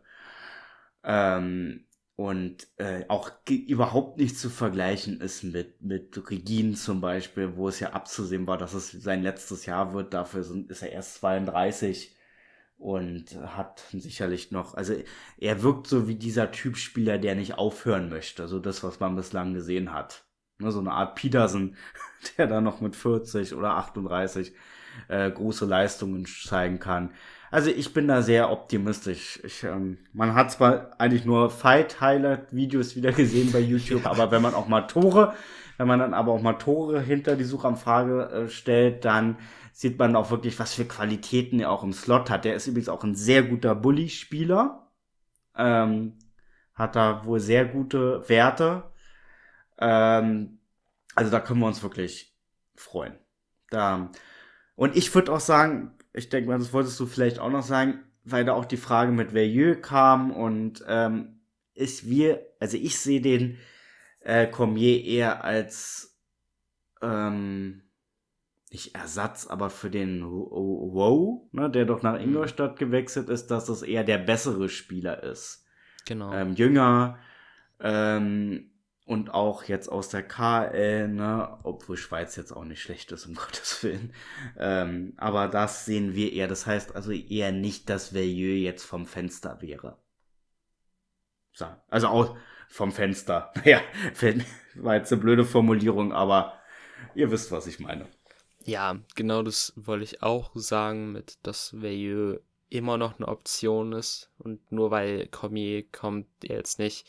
Ähm, 1.02 1.85
und 2.16 2.66
äh, 2.78 3.04
auch 3.08 3.30
überhaupt 3.48 4.18
nicht 4.18 4.38
zu 4.38 4.48
vergleichen 4.48 5.20
ist 5.20 5.44
mit, 5.44 5.82
mit 5.82 6.30
Regin 6.30 6.74
zum 6.74 7.02
Beispiel, 7.02 7.56
wo 7.56 7.68
es 7.68 7.78
ja 7.78 7.90
abzusehen 7.90 8.46
war, 8.46 8.56
dass 8.56 8.72
es 8.72 8.90
sein 8.90 9.22
letztes 9.22 9.66
Jahr 9.66 9.92
wird. 9.92 10.14
Dafür 10.14 10.42
sind, 10.42 10.70
ist 10.70 10.82
er 10.82 10.92
erst 10.92 11.16
32 11.16 12.16
und 12.78 13.36
hat 13.36 13.84
sicherlich 13.92 14.50
noch, 14.50 14.74
also 14.74 14.94
er 15.38 15.62
wirkt 15.62 15.86
so 15.88 16.08
wie 16.08 16.14
dieser 16.14 16.50
Typ 16.50 16.78
Spieler, 16.78 17.18
der 17.18 17.34
nicht 17.34 17.58
aufhören 17.58 18.08
möchte. 18.08 18.48
So 18.48 18.60
das, 18.60 18.82
was 18.82 18.98
man 18.98 19.16
bislang 19.16 19.52
gesehen 19.52 19.92
hat. 19.92 20.24
Ne, 20.58 20.72
so 20.72 20.80
eine 20.80 20.92
Art 20.92 21.16
Peterson, 21.16 21.76
der 22.38 22.46
da 22.46 22.62
noch 22.62 22.80
mit 22.80 22.96
40 22.96 23.54
oder 23.54 23.76
38 23.76 24.54
äh, 25.08 25.30
große 25.30 25.66
Leistungen 25.66 26.26
zeigen 26.26 26.78
kann. 26.78 27.12
Also 27.50 27.70
ich 27.70 27.92
bin 27.92 28.08
da 28.08 28.22
sehr 28.22 28.50
optimistisch. 28.50 29.40
Ich, 29.44 29.62
ähm, 29.62 29.98
man 30.12 30.34
hat 30.34 30.50
zwar 30.50 30.90
eigentlich 30.98 31.24
nur 31.24 31.50
Fight-Highlight-Videos 31.50 32.96
wieder 32.96 33.12
gesehen 33.12 33.52
bei 33.52 33.60
YouTube, 33.60 34.06
aber 34.06 34.30
wenn 34.30 34.42
man 34.42 34.54
auch 34.54 34.68
mal 34.68 34.82
Tore, 34.82 35.34
wenn 35.78 35.86
man 35.86 36.00
dann 36.00 36.14
aber 36.14 36.32
auch 36.32 36.42
mal 36.42 36.54
Tore 36.54 37.00
hinter 37.00 37.36
die 37.36 37.44
Suchanfrage 37.44 38.28
äh, 38.30 38.48
stellt, 38.48 39.04
dann 39.04 39.36
sieht 39.72 39.98
man 39.98 40.16
auch 40.16 40.30
wirklich, 40.30 40.58
was 40.58 40.74
für 40.74 40.86
Qualitäten 40.86 41.60
er 41.60 41.70
auch 41.70 41.82
im 41.82 41.92
Slot 41.92 42.30
hat. 42.30 42.44
Der 42.44 42.54
ist 42.54 42.66
übrigens 42.66 42.88
auch 42.88 43.04
ein 43.04 43.14
sehr 43.14 43.42
guter 43.42 43.74
Bully-Spieler. 43.74 44.90
Ähm, 45.54 46.18
hat 46.74 46.96
da 46.96 47.24
wohl 47.24 47.40
sehr 47.40 47.64
gute 47.66 48.26
Werte. 48.28 48.84
Ähm, 49.78 50.60
also 51.14 51.30
da 51.30 51.40
können 51.40 51.60
wir 51.60 51.66
uns 51.66 51.82
wirklich 51.82 52.34
freuen. 52.74 53.18
Da, 53.70 54.10
und 54.76 54.96
ich 54.96 55.14
würde 55.14 55.32
auch 55.32 55.40
sagen, 55.40 55.95
ich 56.16 56.28
denke 56.28 56.48
mal, 56.48 56.58
das 56.58 56.72
wolltest 56.72 56.98
du 56.98 57.06
vielleicht 57.06 57.38
auch 57.38 57.50
noch 57.50 57.62
sagen, 57.62 58.00
weil 58.24 58.44
da 58.44 58.54
auch 58.54 58.64
die 58.64 58.76
Frage 58.76 59.12
mit 59.12 59.34
Veilleux 59.34 59.80
kam 59.80 60.32
und 60.32 60.84
ähm, 60.88 61.40
ist 61.74 62.08
wir, 62.08 62.44
also 62.58 62.76
ich 62.76 62.98
sehe 62.98 63.20
den 63.20 63.58
äh, 64.20 64.46
Cormier 64.46 65.04
eher 65.04 65.44
als 65.44 66.18
ähm, 67.02 67.82
nicht 68.72 68.94
Ersatz, 68.94 69.46
aber 69.46 69.70
für 69.70 69.90
den 69.90 70.24
Wow, 70.24 71.42
ne, 71.52 71.70
der 71.70 71.84
doch 71.84 72.02
nach 72.02 72.18
mhm. 72.18 72.28
Ingolstadt 72.28 72.78
gewechselt 72.78 73.28
ist, 73.28 73.48
dass 73.48 73.66
das 73.66 73.82
eher 73.82 74.02
der 74.02 74.18
bessere 74.18 74.68
Spieler 74.68 75.22
ist. 75.22 75.64
Genau. 76.06 76.32
Ähm, 76.32 76.54
jünger, 76.54 77.18
ähm, 77.80 78.70
und 79.06 79.30
auch 79.30 79.62
jetzt 79.64 79.88
aus 79.88 80.08
der 80.08 80.24
KL, 80.24 81.06
ne, 81.08 81.58
obwohl 81.62 81.96
Schweiz 81.96 82.34
jetzt 82.34 82.50
auch 82.50 82.64
nicht 82.64 82.82
schlecht 82.82 83.12
ist, 83.12 83.24
um 83.26 83.34
Gottes 83.36 83.82
Willen. 83.82 84.12
Ähm, 84.58 85.14
aber 85.16 85.46
das 85.46 85.84
sehen 85.84 86.14
wir 86.14 86.32
eher. 86.32 86.48
Das 86.48 86.66
heißt 86.66 86.94
also 86.94 87.12
eher 87.12 87.52
nicht, 87.52 87.88
dass 87.88 88.12
Veilleux 88.12 88.62
jetzt 88.62 88.84
vom 88.84 89.06
Fenster 89.06 89.62
wäre. 89.62 89.96
So, 91.52 91.66
also 91.88 92.08
auch 92.08 92.36
vom 92.68 92.92
Fenster. 92.92 93.52
Naja, 93.64 93.80
war 94.74 94.96
jetzt 94.96 95.12
eine 95.12 95.22
blöde 95.22 95.44
Formulierung, 95.44 96.12
aber 96.12 96.60
ihr 97.14 97.30
wisst, 97.30 97.52
was 97.52 97.68
ich 97.68 97.78
meine. 97.78 98.08
Ja, 98.64 98.96
genau 99.14 99.42
das 99.42 99.72
wollte 99.76 100.04
ich 100.04 100.24
auch 100.24 100.50
sagen, 100.54 101.12
mit 101.12 101.38
dass 101.44 101.80
Veilleux 101.80 102.40
immer 102.68 102.98
noch 102.98 103.18
eine 103.18 103.28
Option 103.28 103.92
ist 103.92 104.32
und 104.38 104.72
nur 104.72 104.90
weil 104.90 105.28
Cormier 105.28 105.88
kommt, 105.92 106.26
er 106.42 106.56
jetzt 106.56 106.80
nicht 106.80 107.06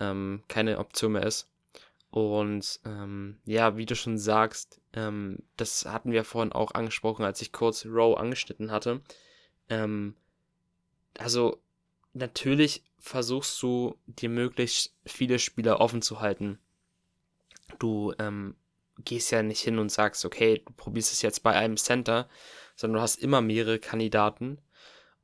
ähm, 0.00 0.42
keine 0.48 0.78
Option 0.78 1.12
mehr 1.12 1.24
ist. 1.24 1.48
Und 2.10 2.80
ähm, 2.84 3.38
ja, 3.44 3.76
wie 3.76 3.86
du 3.86 3.94
schon 3.94 4.18
sagst, 4.18 4.80
ähm, 4.94 5.40
das 5.56 5.84
hatten 5.84 6.12
wir 6.12 6.24
vorhin 6.24 6.52
auch 6.52 6.72
angesprochen, 6.72 7.24
als 7.24 7.42
ich 7.42 7.52
kurz 7.52 7.84
Row 7.84 8.16
angeschnitten 8.16 8.70
hatte. 8.70 9.02
Ähm, 9.68 10.14
also 11.18 11.60
natürlich 12.14 12.82
versuchst 12.98 13.60
du 13.62 13.98
dir 14.06 14.28
möglichst 14.28 14.94
viele 15.04 15.38
Spieler 15.38 15.80
offen 15.80 16.02
zu 16.02 16.20
halten. 16.20 16.58
Du 17.78 18.14
ähm, 18.18 18.56
gehst 19.04 19.30
ja 19.30 19.42
nicht 19.42 19.60
hin 19.60 19.78
und 19.78 19.92
sagst, 19.92 20.24
okay, 20.24 20.62
du 20.64 20.72
probierst 20.72 21.12
es 21.12 21.22
jetzt 21.22 21.42
bei 21.42 21.52
einem 21.52 21.76
Center, 21.76 22.28
sondern 22.76 22.98
du 22.98 23.02
hast 23.02 23.16
immer 23.16 23.40
mehrere 23.40 23.78
Kandidaten. 23.78 24.58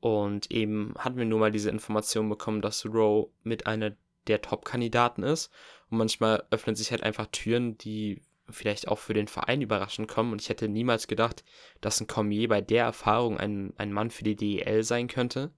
Und 0.00 0.50
eben 0.50 0.94
hatten 0.98 1.16
wir 1.16 1.24
nur 1.24 1.38
mal 1.38 1.52
diese 1.52 1.70
Information 1.70 2.28
bekommen, 2.28 2.60
dass 2.60 2.84
Row 2.84 3.30
mit 3.44 3.66
einer 3.66 3.92
der 4.26 4.42
Top-Kandidaten 4.42 5.22
ist. 5.22 5.50
Und 5.90 5.98
manchmal 5.98 6.44
öffnen 6.50 6.76
sich 6.76 6.90
halt 6.90 7.02
einfach 7.02 7.26
Türen, 7.26 7.78
die 7.78 8.22
vielleicht 8.48 8.88
auch 8.88 8.98
für 8.98 9.14
den 9.14 9.28
Verein 9.28 9.62
überraschend 9.62 10.08
kommen. 10.08 10.32
Und 10.32 10.40
ich 10.40 10.48
hätte 10.48 10.68
niemals 10.68 11.06
gedacht, 11.06 11.44
dass 11.80 12.00
ein 12.00 12.06
Cormier 12.06 12.48
bei 12.48 12.60
der 12.60 12.84
Erfahrung 12.84 13.38
ein, 13.38 13.72
ein 13.76 13.92
Mann 13.92 14.10
für 14.10 14.24
die 14.24 14.36
DEL 14.36 14.84
sein 14.84 15.08
könnte. 15.08 15.50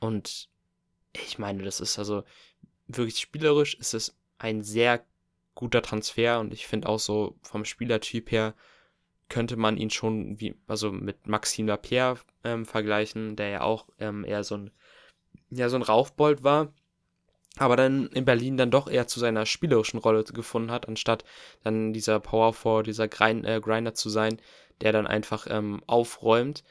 Und 0.00 0.48
ich 1.12 1.38
meine, 1.38 1.62
das 1.62 1.80
ist 1.80 1.98
also 1.98 2.24
wirklich 2.86 3.18
spielerisch, 3.18 3.74
ist 3.74 3.94
es 3.94 4.16
ein 4.38 4.62
sehr 4.62 5.04
guter 5.54 5.82
Transfer 5.82 6.38
und 6.38 6.52
ich 6.52 6.66
finde 6.66 6.88
auch 6.88 6.98
so 6.98 7.36
vom 7.42 7.64
Spielertyp 7.64 8.30
her 8.30 8.54
könnte 9.28 9.56
man 9.56 9.76
ihn 9.76 9.90
schon 9.90 10.38
wie, 10.38 10.54
also 10.68 10.92
mit 10.92 11.26
Maxime 11.26 11.68
Lapierre 11.68 12.18
ähm, 12.44 12.64
vergleichen, 12.64 13.34
der 13.34 13.48
ja 13.48 13.60
auch 13.62 13.88
ähm, 13.98 14.24
eher 14.24 14.44
so 14.44 14.56
ein, 14.56 14.70
ja, 15.50 15.68
so 15.68 15.76
ein 15.76 15.82
Raufbold 15.82 16.44
war 16.44 16.72
aber 17.58 17.76
dann 17.76 18.08
in 18.08 18.24
Berlin 18.24 18.56
dann 18.56 18.70
doch 18.70 18.88
eher 18.88 19.06
zu 19.06 19.20
seiner 19.20 19.46
spielerischen 19.46 19.98
Rolle 19.98 20.24
gefunden 20.24 20.70
hat, 20.70 20.88
anstatt 20.88 21.24
dann 21.64 21.92
dieser 21.92 22.20
Power 22.20 22.52
Forward, 22.52 22.86
dieser 22.86 23.08
Grind, 23.08 23.46
äh, 23.46 23.60
Grinder 23.60 23.94
zu 23.94 24.10
sein, 24.10 24.40
der 24.80 24.92
dann 24.92 25.06
einfach 25.06 25.46
ähm, 25.50 25.82
aufräumt. 25.86 26.64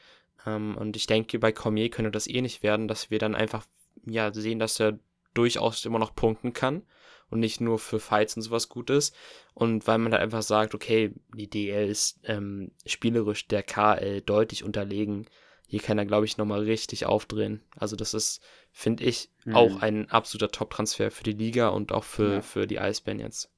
Ähm, 0.46 0.76
und 0.76 0.96
ich 0.96 1.06
denke, 1.06 1.38
bei 1.38 1.52
Cormier 1.52 1.90
könnte 1.90 2.10
das 2.10 2.28
eh 2.28 2.40
nicht 2.40 2.62
werden, 2.62 2.88
dass 2.88 3.10
wir 3.10 3.18
dann 3.18 3.34
einfach 3.34 3.66
ja 4.04 4.32
sehen, 4.32 4.58
dass 4.58 4.80
er 4.80 4.98
durchaus 5.34 5.84
immer 5.84 5.98
noch 5.98 6.14
punkten 6.14 6.52
kann 6.52 6.82
und 7.30 7.40
nicht 7.40 7.60
nur 7.60 7.78
für 7.78 7.98
Fights 7.98 8.36
und 8.36 8.42
sowas 8.42 8.68
gut 8.68 8.90
ist. 8.90 9.14
Und 9.54 9.86
weil 9.86 9.98
man 9.98 10.12
da 10.12 10.18
einfach 10.18 10.42
sagt, 10.42 10.74
okay, 10.74 11.12
die 11.34 11.50
DL 11.50 11.88
ist 11.88 12.20
ähm, 12.24 12.70
spielerisch 12.86 13.48
der 13.48 13.62
KL 13.62 14.20
deutlich 14.20 14.64
unterlegen, 14.64 15.26
hier 15.66 15.80
kann 15.80 15.98
er, 15.98 16.06
glaube 16.06 16.26
ich, 16.26 16.38
nochmal 16.38 16.60
richtig 16.60 17.06
aufdrehen. 17.06 17.62
Also 17.76 17.96
das 17.96 18.14
ist, 18.14 18.40
finde 18.70 19.04
ich, 19.04 19.30
mhm. 19.44 19.56
auch 19.56 19.82
ein 19.82 20.10
absoluter 20.10 20.50
Top-Transfer 20.50 21.10
für 21.10 21.24
die 21.24 21.32
Liga 21.32 21.68
und 21.68 21.92
auch 21.92 22.04
für, 22.04 22.34
ja. 22.34 22.40
für 22.40 22.66
die 22.66 22.78
Eisbären 22.78 23.18
jetzt. 23.18 23.50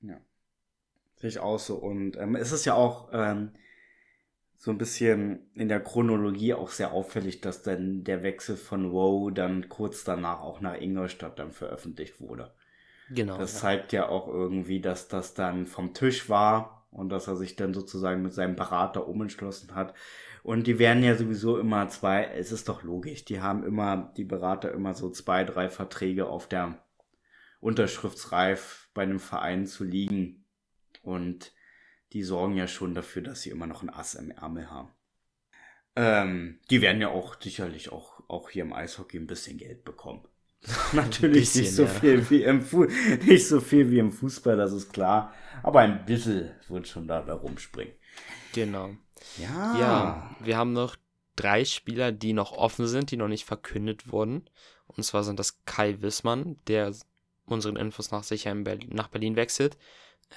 Ja. 0.00 0.18
Sehe 1.16 1.28
ich 1.28 1.38
auch 1.38 1.58
so. 1.58 1.76
Und 1.76 2.16
ähm, 2.16 2.36
es 2.36 2.52
ist 2.52 2.64
ja 2.64 2.74
auch 2.74 3.10
ähm, 3.12 3.52
so 4.56 4.70
ein 4.70 4.78
bisschen 4.78 5.50
in 5.54 5.68
der 5.68 5.80
Chronologie 5.80 6.54
auch 6.54 6.70
sehr 6.70 6.92
auffällig, 6.92 7.42
dass 7.42 7.62
dann 7.62 8.02
der 8.04 8.22
Wechsel 8.22 8.56
von 8.56 8.92
Woe 8.92 9.30
dann 9.30 9.68
kurz 9.68 10.04
danach 10.04 10.40
auch 10.40 10.62
nach 10.62 10.80
Ingolstadt 10.80 11.38
dann 11.38 11.52
veröffentlicht 11.52 12.18
wurde. 12.18 12.54
Genau. 13.10 13.36
Das 13.36 13.58
zeigt 13.58 13.92
ja 13.92 14.08
auch 14.08 14.26
irgendwie, 14.26 14.80
dass 14.80 15.08
das 15.08 15.34
dann 15.34 15.66
vom 15.66 15.92
Tisch 15.92 16.30
war 16.30 16.86
und 16.90 17.10
dass 17.10 17.28
er 17.28 17.36
sich 17.36 17.56
dann 17.56 17.74
sozusagen 17.74 18.22
mit 18.22 18.32
seinem 18.32 18.56
Berater 18.56 19.06
umentschlossen 19.06 19.74
hat. 19.74 19.92
Und 20.44 20.66
die 20.66 20.78
werden 20.78 21.02
ja 21.02 21.16
sowieso 21.16 21.56
immer 21.58 21.88
zwei, 21.88 22.26
es 22.26 22.52
ist 22.52 22.68
doch 22.68 22.82
logisch, 22.82 23.24
die 23.24 23.40
haben 23.40 23.64
immer, 23.64 24.12
die 24.14 24.24
Berater 24.24 24.72
immer 24.72 24.92
so 24.92 25.08
zwei, 25.08 25.42
drei 25.42 25.70
Verträge 25.70 26.26
auf 26.26 26.46
der 26.46 26.84
Unterschriftsreif 27.60 28.90
bei 28.92 29.04
einem 29.04 29.20
Verein 29.20 29.66
zu 29.66 29.84
liegen. 29.84 30.44
Und 31.00 31.54
die 32.12 32.22
sorgen 32.22 32.56
ja 32.56 32.66
schon 32.66 32.94
dafür, 32.94 33.22
dass 33.22 33.40
sie 33.40 33.48
immer 33.48 33.66
noch 33.66 33.82
ein 33.82 33.88
Ass 33.88 34.16
im 34.16 34.30
Ärmel 34.32 34.70
haben. 34.70 34.90
Ähm, 35.96 36.60
die 36.68 36.82
werden 36.82 37.00
ja 37.00 37.08
auch 37.08 37.40
sicherlich 37.40 37.90
auch, 37.90 38.22
auch 38.28 38.50
hier 38.50 38.64
im 38.64 38.74
Eishockey 38.74 39.16
ein 39.16 39.26
bisschen 39.26 39.56
Geld 39.56 39.82
bekommen. 39.82 40.28
Natürlich 40.92 41.54
bisschen, 41.54 41.62
nicht 41.62 41.74
so 41.74 41.84
ja. 41.84 41.88
viel 41.88 42.28
wie 42.28 42.42
im 42.42 42.60
Fu 42.60 42.84
nicht 42.84 43.48
so 43.48 43.60
viel 43.60 43.90
wie 43.90 43.98
im 43.98 44.12
Fußball, 44.12 44.58
das 44.58 44.74
ist 44.74 44.92
klar. 44.92 45.32
Aber 45.62 45.80
ein 45.80 46.04
bisschen 46.04 46.50
wird 46.68 46.86
schon 46.86 47.08
da, 47.08 47.22
da 47.22 47.32
rumspringen. 47.32 47.94
Genau. 48.52 48.90
Ja. 49.38 49.78
Ja, 49.78 50.30
wir 50.40 50.56
haben 50.56 50.72
noch 50.72 50.96
drei 51.36 51.64
Spieler, 51.64 52.12
die 52.12 52.32
noch 52.32 52.52
offen 52.52 52.86
sind, 52.86 53.10
die 53.10 53.16
noch 53.16 53.28
nicht 53.28 53.44
verkündet 53.44 54.12
wurden. 54.12 54.48
Und 54.86 55.04
zwar 55.04 55.24
sind 55.24 55.38
das 55.38 55.64
Kai 55.64 56.00
Wissmann, 56.00 56.56
der 56.66 56.94
unseren 57.46 57.76
Infos 57.76 58.10
nach 58.10 58.22
sicher 58.22 58.54
Berlin, 58.54 58.90
nach 58.92 59.08
Berlin 59.08 59.36
wechselt. 59.36 59.76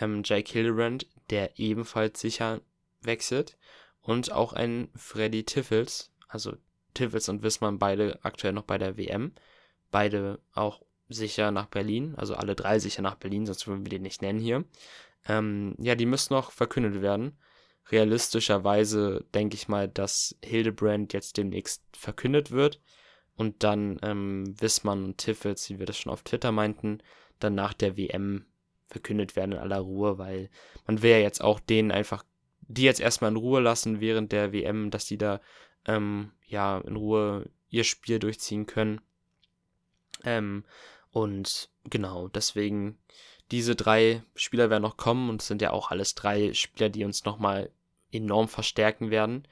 Ähm, 0.01 0.21
Jake 0.25 0.51
Hildebrand, 0.51 1.07
der 1.29 1.59
ebenfalls 1.59 2.19
sicher 2.19 2.61
wechselt. 3.01 3.57
Und 4.01 4.31
auch 4.31 4.53
ein 4.53 4.89
Freddy 4.95 5.43
Tiffels, 5.43 6.11
also 6.27 6.53
Tiffels 6.93 7.29
und 7.29 7.43
Wissmann 7.43 7.79
beide 7.79 8.19
aktuell 8.23 8.53
noch 8.53 8.63
bei 8.63 8.77
der 8.77 8.97
WM. 8.97 9.33
Beide 9.91 10.39
auch 10.53 10.81
sicher 11.09 11.51
nach 11.51 11.67
Berlin, 11.67 12.15
also 12.15 12.35
alle 12.35 12.55
drei 12.55 12.79
sicher 12.79 13.01
nach 13.01 13.15
Berlin, 13.15 13.45
sonst 13.45 13.67
würden 13.67 13.85
wir 13.85 13.89
die 13.89 13.99
nicht 13.99 14.21
nennen 14.21 14.39
hier. 14.39 14.65
Ähm, 15.27 15.75
ja, 15.77 15.95
die 15.95 16.05
müssen 16.05 16.33
noch 16.33 16.51
verkündet 16.51 17.01
werden. 17.01 17.37
Realistischerweise 17.91 19.25
denke 19.33 19.55
ich 19.55 19.67
mal, 19.67 19.87
dass 19.87 20.35
Hildebrand 20.43 21.13
jetzt 21.13 21.37
demnächst 21.37 21.83
verkündet 21.95 22.51
wird 22.51 22.81
und 23.35 23.63
dann 23.63 23.99
ähm, 24.01 24.53
Wissmann 24.59 25.05
und 25.05 25.17
Tiffels, 25.17 25.69
wie 25.69 25.79
wir 25.79 25.85
das 25.85 25.97
schon 25.97 26.11
auf 26.11 26.23
Twitter 26.23 26.51
meinten, 26.51 27.01
dann 27.39 27.55
nach 27.55 27.73
der 27.73 27.95
WM 27.95 28.45
verkündet 28.87 29.35
werden 29.35 29.53
in 29.53 29.57
aller 29.59 29.79
Ruhe, 29.79 30.17
weil 30.17 30.49
man 30.85 31.01
will 31.01 31.11
ja 31.11 31.19
jetzt 31.19 31.41
auch 31.41 31.59
denen 31.59 31.91
einfach, 31.91 32.23
die 32.61 32.83
jetzt 32.83 32.99
erstmal 32.99 33.31
in 33.31 33.37
Ruhe 33.37 33.61
lassen 33.61 34.01
während 34.01 34.31
der 34.31 34.51
WM, 34.51 34.89
dass 34.91 35.05
die 35.05 35.17
da 35.17 35.39
ähm, 35.85 36.31
ja 36.45 36.79
in 36.79 36.95
Ruhe 36.95 37.49
ihr 37.69 37.83
Spiel 37.83 38.19
durchziehen 38.19 38.65
können. 38.65 39.01
Ähm, 40.23 40.65
und 41.11 41.69
genau, 41.85 42.27
deswegen 42.27 42.97
diese 43.51 43.75
drei 43.75 44.23
Spieler 44.35 44.69
werden 44.69 44.83
noch 44.83 44.97
kommen 44.97 45.29
und 45.29 45.41
es 45.41 45.47
sind 45.47 45.61
ja 45.61 45.71
auch 45.71 45.91
alles 45.91 46.15
drei 46.15 46.53
Spieler, 46.53 46.89
die 46.89 47.05
uns 47.05 47.25
nochmal 47.25 47.69
enorm 48.11 48.47
verstärken 48.47 49.09
werden. 49.09 49.47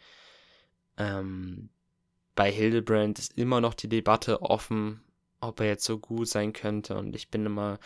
Ähm, 0.98 1.70
bei 2.36 2.52
Hildebrand 2.52 3.20
ist 3.20 3.38
immer 3.38 3.62
noch 3.62 3.74
die 3.74 3.88
Debatte 3.88 4.42
offen, 4.42 5.02
ob 5.40 5.60
er 5.60 5.68
jetzt 5.68 5.86
so 5.86 5.98
gut 5.98 6.28
sein 6.28 6.54
könnte. 6.54 6.98
Und 6.98 7.16
ich 7.16 7.30
bin 7.30 7.46
immer 7.46 7.80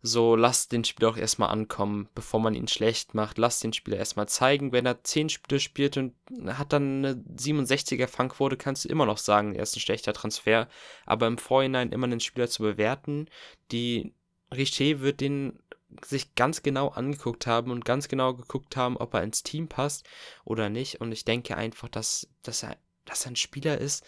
so, 0.00 0.36
lasst 0.36 0.70
den 0.70 0.84
Spieler 0.84 1.10
auch 1.10 1.16
erstmal 1.16 1.50
ankommen, 1.50 2.08
bevor 2.14 2.38
man 2.38 2.54
ihn 2.54 2.68
schlecht 2.68 3.14
macht. 3.14 3.36
Lasst 3.36 3.64
den 3.64 3.72
Spieler 3.72 3.96
erstmal 3.96 4.28
zeigen. 4.28 4.70
Wenn 4.70 4.86
er 4.86 5.02
10 5.02 5.28
Spiele 5.28 5.58
spielt 5.58 5.96
und 5.96 6.14
hat 6.46 6.72
dann 6.72 7.04
eine 7.04 7.14
67er 7.14 8.06
Fangquote, 8.06 8.56
kannst 8.56 8.84
du 8.84 8.88
immer 8.88 9.06
noch 9.06 9.18
sagen, 9.18 9.56
er 9.56 9.64
ist 9.64 9.76
ein 9.76 9.80
schlechter 9.80 10.12
Transfer. 10.12 10.68
Aber 11.04 11.26
im 11.26 11.38
Vorhinein 11.38 11.90
immer 11.90 12.06
einen 12.06 12.20
Spieler 12.20 12.48
zu 12.48 12.62
bewerten, 12.62 13.28
die 13.72 14.14
Richer 14.52 15.00
wird 15.00 15.20
den 15.20 15.58
sich 16.04 16.34
ganz 16.34 16.62
genau 16.62 16.88
angeguckt 16.88 17.46
haben 17.46 17.70
und 17.70 17.84
ganz 17.84 18.08
genau 18.08 18.34
geguckt 18.34 18.76
haben, 18.76 18.96
ob 18.96 19.14
er 19.14 19.22
ins 19.22 19.42
Team 19.42 19.68
passt 19.68 20.06
oder 20.44 20.68
nicht. 20.68 21.00
Und 21.00 21.12
ich 21.12 21.24
denke 21.24 21.56
einfach, 21.56 21.88
dass, 21.88 22.28
dass, 22.42 22.62
er, 22.62 22.76
dass 23.04 23.24
er 23.24 23.32
ein 23.32 23.36
Spieler 23.36 23.78
ist, 23.78 24.04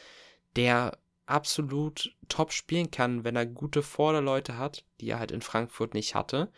der 0.57 0.99
absolut 1.27 2.15
top 2.29 2.53
spielen 2.53 2.91
kann, 2.91 3.25
wenn 3.25 3.37
er 3.37 3.47
gute 3.47 3.83
Vorderleute 3.83 4.59
hat, 4.59 4.85
die 5.01 5.11
er 5.11 5.19
halt 5.19 5.31
in 5.31 5.43
Frankfurt 5.43 5.95
nicht 5.95 6.15
hatte. 6.15 6.51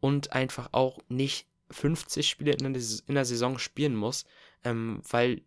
Und 0.00 0.32
einfach 0.32 0.70
auch 0.72 0.98
nicht 1.08 1.46
50 1.70 2.28
Spiele 2.28 2.52
in 2.52 2.72
der, 3.14 3.24
Saison 3.24 3.58
spielen 3.58 3.94
muss, 3.94 4.24
ähm, 4.64 5.02
weil, 5.08 5.42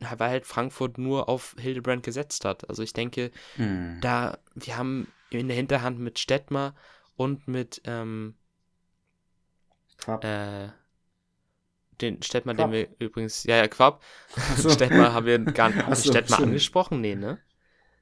weil 0.00 0.30
halt 0.30 0.46
Frankfurt 0.46 0.98
nur 0.98 1.28
auf 1.28 1.54
Hildebrand 1.58 2.02
gesetzt 2.02 2.44
hat. 2.44 2.68
Also 2.68 2.82
ich 2.82 2.92
denke, 2.92 3.30
hm. 3.56 3.98
da, 4.00 4.38
wir 4.54 4.76
haben 4.76 5.08
in 5.30 5.48
der 5.48 5.56
Hinterhand 5.56 5.98
mit 5.98 6.18
Stettmar 6.18 6.74
und 7.22 7.48
mit 7.48 7.80
ähm, 7.84 8.34
äh, 10.06 10.68
den 12.00 12.22
Stettmar, 12.22 12.54
den 12.54 12.72
wir 12.72 12.88
übrigens, 12.98 13.44
ja, 13.44 13.56
ja, 13.56 13.68
Quab. 13.68 14.02
So. 14.56 14.70
Stettmar 14.70 15.12
haben 15.12 15.26
wir 15.26 15.38
gar 15.38 15.70
nicht 15.70 15.96
so, 15.96 16.10
Stettmar 16.10 16.38
schön. 16.40 16.48
angesprochen, 16.48 17.00
nee, 17.00 17.14
ne? 17.14 17.38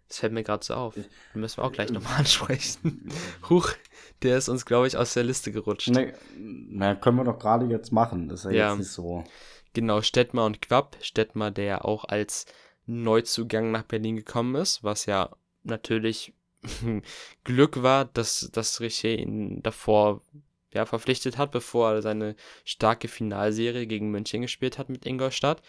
Das 0.08 0.18
fällt 0.18 0.32
mir 0.32 0.42
gerade 0.42 0.64
so 0.64 0.74
auf. 0.74 0.94
Den 0.94 1.04
müssen 1.34 1.58
wir 1.58 1.64
auch 1.64 1.72
gleich 1.72 1.90
nochmal 1.92 2.16
ansprechen. 2.18 3.12
Huch, 3.48 3.70
der 4.22 4.38
ist 4.38 4.48
uns, 4.48 4.66
glaube 4.66 4.88
ich, 4.88 4.96
aus 4.96 5.14
der 5.14 5.22
Liste 5.22 5.52
gerutscht. 5.52 5.88
Nee, 5.88 6.14
na, 6.36 6.96
können 6.96 7.16
wir 7.16 7.24
doch 7.24 7.38
gerade 7.38 7.66
jetzt 7.66 7.92
machen. 7.92 8.28
Das 8.28 8.40
ist 8.40 8.46
ja, 8.46 8.50
ja, 8.50 8.70
jetzt 8.70 8.78
nicht 8.78 8.90
so. 8.90 9.22
Genau, 9.72 10.02
Stettmar 10.02 10.46
und 10.46 10.60
Quab. 10.60 10.96
Stettmar, 11.00 11.52
der 11.52 11.64
ja 11.64 11.80
auch 11.82 12.04
als 12.04 12.46
Neuzugang 12.86 13.70
nach 13.70 13.84
Berlin 13.84 14.16
gekommen 14.16 14.56
ist, 14.56 14.82
was 14.82 15.06
ja 15.06 15.30
natürlich 15.62 16.34
Glück 17.44 17.82
war, 17.82 18.04
dass, 18.04 18.50
dass 18.52 18.80
Richer 18.80 19.11
ihn 19.11 19.62
davor 19.62 20.22
ja, 20.72 20.86
verpflichtet 20.86 21.38
hat, 21.38 21.50
bevor 21.50 21.92
er 21.92 22.02
seine 22.02 22.36
starke 22.64 23.08
Finalserie 23.08 23.86
gegen 23.86 24.11
München 24.11 24.42
gespielt 24.42 24.78
hat 24.78 24.88
mit 24.88 25.06
Ingolstadt. 25.06 25.62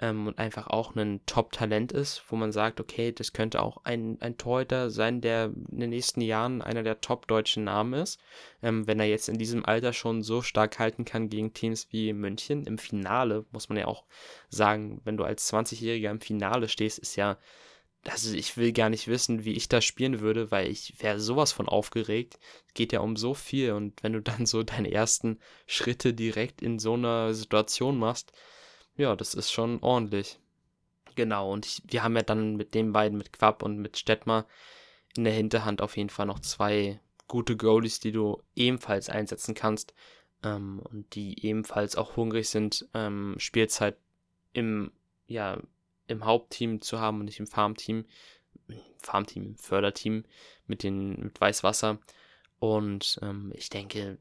Ähm, 0.00 0.28
und 0.28 0.38
einfach 0.38 0.68
auch 0.68 0.94
ein 0.94 1.20
Top-Talent 1.26 1.90
ist, 1.90 2.22
wo 2.28 2.36
man 2.36 2.52
sagt, 2.52 2.80
okay, 2.80 3.10
das 3.10 3.32
könnte 3.32 3.60
auch 3.60 3.78
ein, 3.84 4.16
ein 4.20 4.36
Torhüter 4.36 4.90
sein, 4.90 5.20
der 5.20 5.46
in 5.46 5.80
den 5.80 5.90
nächsten 5.90 6.20
Jahren 6.20 6.62
einer 6.62 6.84
der 6.84 7.00
top-deutschen 7.00 7.64
Namen 7.64 7.94
ist. 7.94 8.20
Ähm, 8.62 8.86
wenn 8.86 9.00
er 9.00 9.06
jetzt 9.06 9.28
in 9.28 9.38
diesem 9.38 9.64
Alter 9.64 9.92
schon 9.92 10.22
so 10.22 10.40
stark 10.40 10.78
halten 10.78 11.04
kann 11.04 11.28
gegen 11.28 11.52
Teams 11.52 11.88
wie 11.90 12.12
München. 12.12 12.64
Im 12.64 12.78
Finale 12.78 13.44
muss 13.50 13.68
man 13.68 13.78
ja 13.78 13.86
auch 13.86 14.04
sagen, 14.50 15.00
wenn 15.04 15.16
du 15.16 15.24
als 15.24 15.52
20-Jähriger 15.52 16.10
im 16.10 16.20
Finale 16.20 16.68
stehst, 16.68 17.00
ist 17.00 17.16
ja 17.16 17.36
also 18.10 18.34
ich 18.34 18.56
will 18.56 18.72
gar 18.72 18.90
nicht 18.90 19.08
wissen, 19.08 19.44
wie 19.44 19.52
ich 19.52 19.68
da 19.68 19.80
spielen 19.80 20.20
würde, 20.20 20.50
weil 20.50 20.68
ich 20.68 21.02
wäre 21.02 21.20
sowas 21.20 21.52
von 21.52 21.68
aufgeregt. 21.68 22.38
Geht 22.74 22.92
ja 22.92 23.00
um 23.00 23.16
so 23.16 23.34
viel 23.34 23.72
und 23.72 24.02
wenn 24.02 24.12
du 24.12 24.22
dann 24.22 24.46
so 24.46 24.62
deine 24.62 24.90
ersten 24.90 25.38
Schritte 25.66 26.14
direkt 26.14 26.62
in 26.62 26.78
so 26.78 26.94
einer 26.94 27.34
Situation 27.34 27.98
machst, 27.98 28.32
ja, 28.96 29.14
das 29.16 29.34
ist 29.34 29.52
schon 29.52 29.82
ordentlich. 29.82 30.38
Genau, 31.14 31.52
und 31.52 31.66
ich, 31.66 31.82
wir 31.86 32.02
haben 32.02 32.16
ja 32.16 32.22
dann 32.22 32.56
mit 32.56 32.74
den 32.74 32.92
beiden, 32.92 33.18
mit 33.18 33.32
Quapp 33.32 33.62
und 33.62 33.78
mit 33.78 33.98
Stettmar, 33.98 34.46
in 35.16 35.24
der 35.24 35.32
Hinterhand 35.32 35.82
auf 35.82 35.96
jeden 35.96 36.10
Fall 36.10 36.26
noch 36.26 36.40
zwei 36.40 37.00
gute 37.26 37.56
Goalies, 37.56 38.00
die 38.00 38.12
du 38.12 38.42
ebenfalls 38.54 39.08
einsetzen 39.08 39.54
kannst 39.54 39.94
ähm, 40.42 40.80
und 40.80 41.14
die 41.14 41.44
ebenfalls 41.44 41.96
auch 41.96 42.16
hungrig 42.16 42.48
sind, 42.48 42.88
ähm, 42.94 43.34
Spielzeit 43.38 43.96
im, 44.52 44.92
ja, 45.26 45.58
im 46.08 46.24
Hauptteam 46.24 46.80
zu 46.80 46.98
haben 46.98 47.20
und 47.20 47.26
nicht 47.26 47.38
im 47.38 47.46
Farmteam. 47.46 48.04
Farmteam, 49.00 49.44
im 49.44 49.56
Förderteam 49.56 50.24
mit 50.66 50.82
den 50.82 51.20
mit 51.20 51.40
Weißwasser. 51.40 51.98
Und 52.58 53.18
ähm, 53.22 53.52
ich 53.54 53.70
denke, 53.70 54.18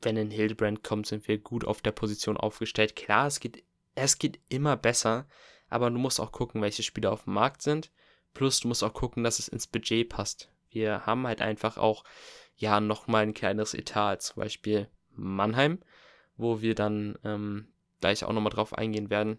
wenn 0.00 0.16
ein 0.16 0.30
Hildebrand 0.30 0.84
kommt, 0.84 1.06
sind 1.06 1.26
wir 1.28 1.38
gut 1.38 1.64
auf 1.64 1.82
der 1.82 1.92
Position 1.92 2.36
aufgestellt. 2.36 2.96
Klar, 2.96 3.26
es 3.26 3.40
geht, 3.40 3.64
es 3.94 4.18
geht 4.18 4.38
immer 4.48 4.76
besser, 4.76 5.26
aber 5.68 5.90
du 5.90 5.98
musst 5.98 6.20
auch 6.20 6.32
gucken, 6.32 6.62
welche 6.62 6.82
Spieler 6.82 7.12
auf 7.12 7.24
dem 7.24 7.34
Markt 7.34 7.62
sind. 7.62 7.90
Plus, 8.32 8.60
du 8.60 8.68
musst 8.68 8.84
auch 8.84 8.94
gucken, 8.94 9.24
dass 9.24 9.38
es 9.38 9.48
ins 9.48 9.66
Budget 9.66 10.08
passt. 10.08 10.50
Wir 10.70 11.04
haben 11.04 11.26
halt 11.26 11.40
einfach 11.40 11.76
auch, 11.76 12.04
ja, 12.56 12.80
nochmal 12.80 13.24
ein 13.24 13.34
kleineres 13.34 13.74
Etat, 13.74 14.18
zum 14.18 14.42
Beispiel 14.42 14.88
Mannheim, 15.10 15.80
wo 16.36 16.60
wir 16.60 16.74
dann 16.74 17.18
ähm, 17.24 17.68
gleich 18.00 18.24
auch 18.24 18.32
nochmal 18.32 18.52
drauf 18.52 18.72
eingehen 18.72 19.10
werden. 19.10 19.38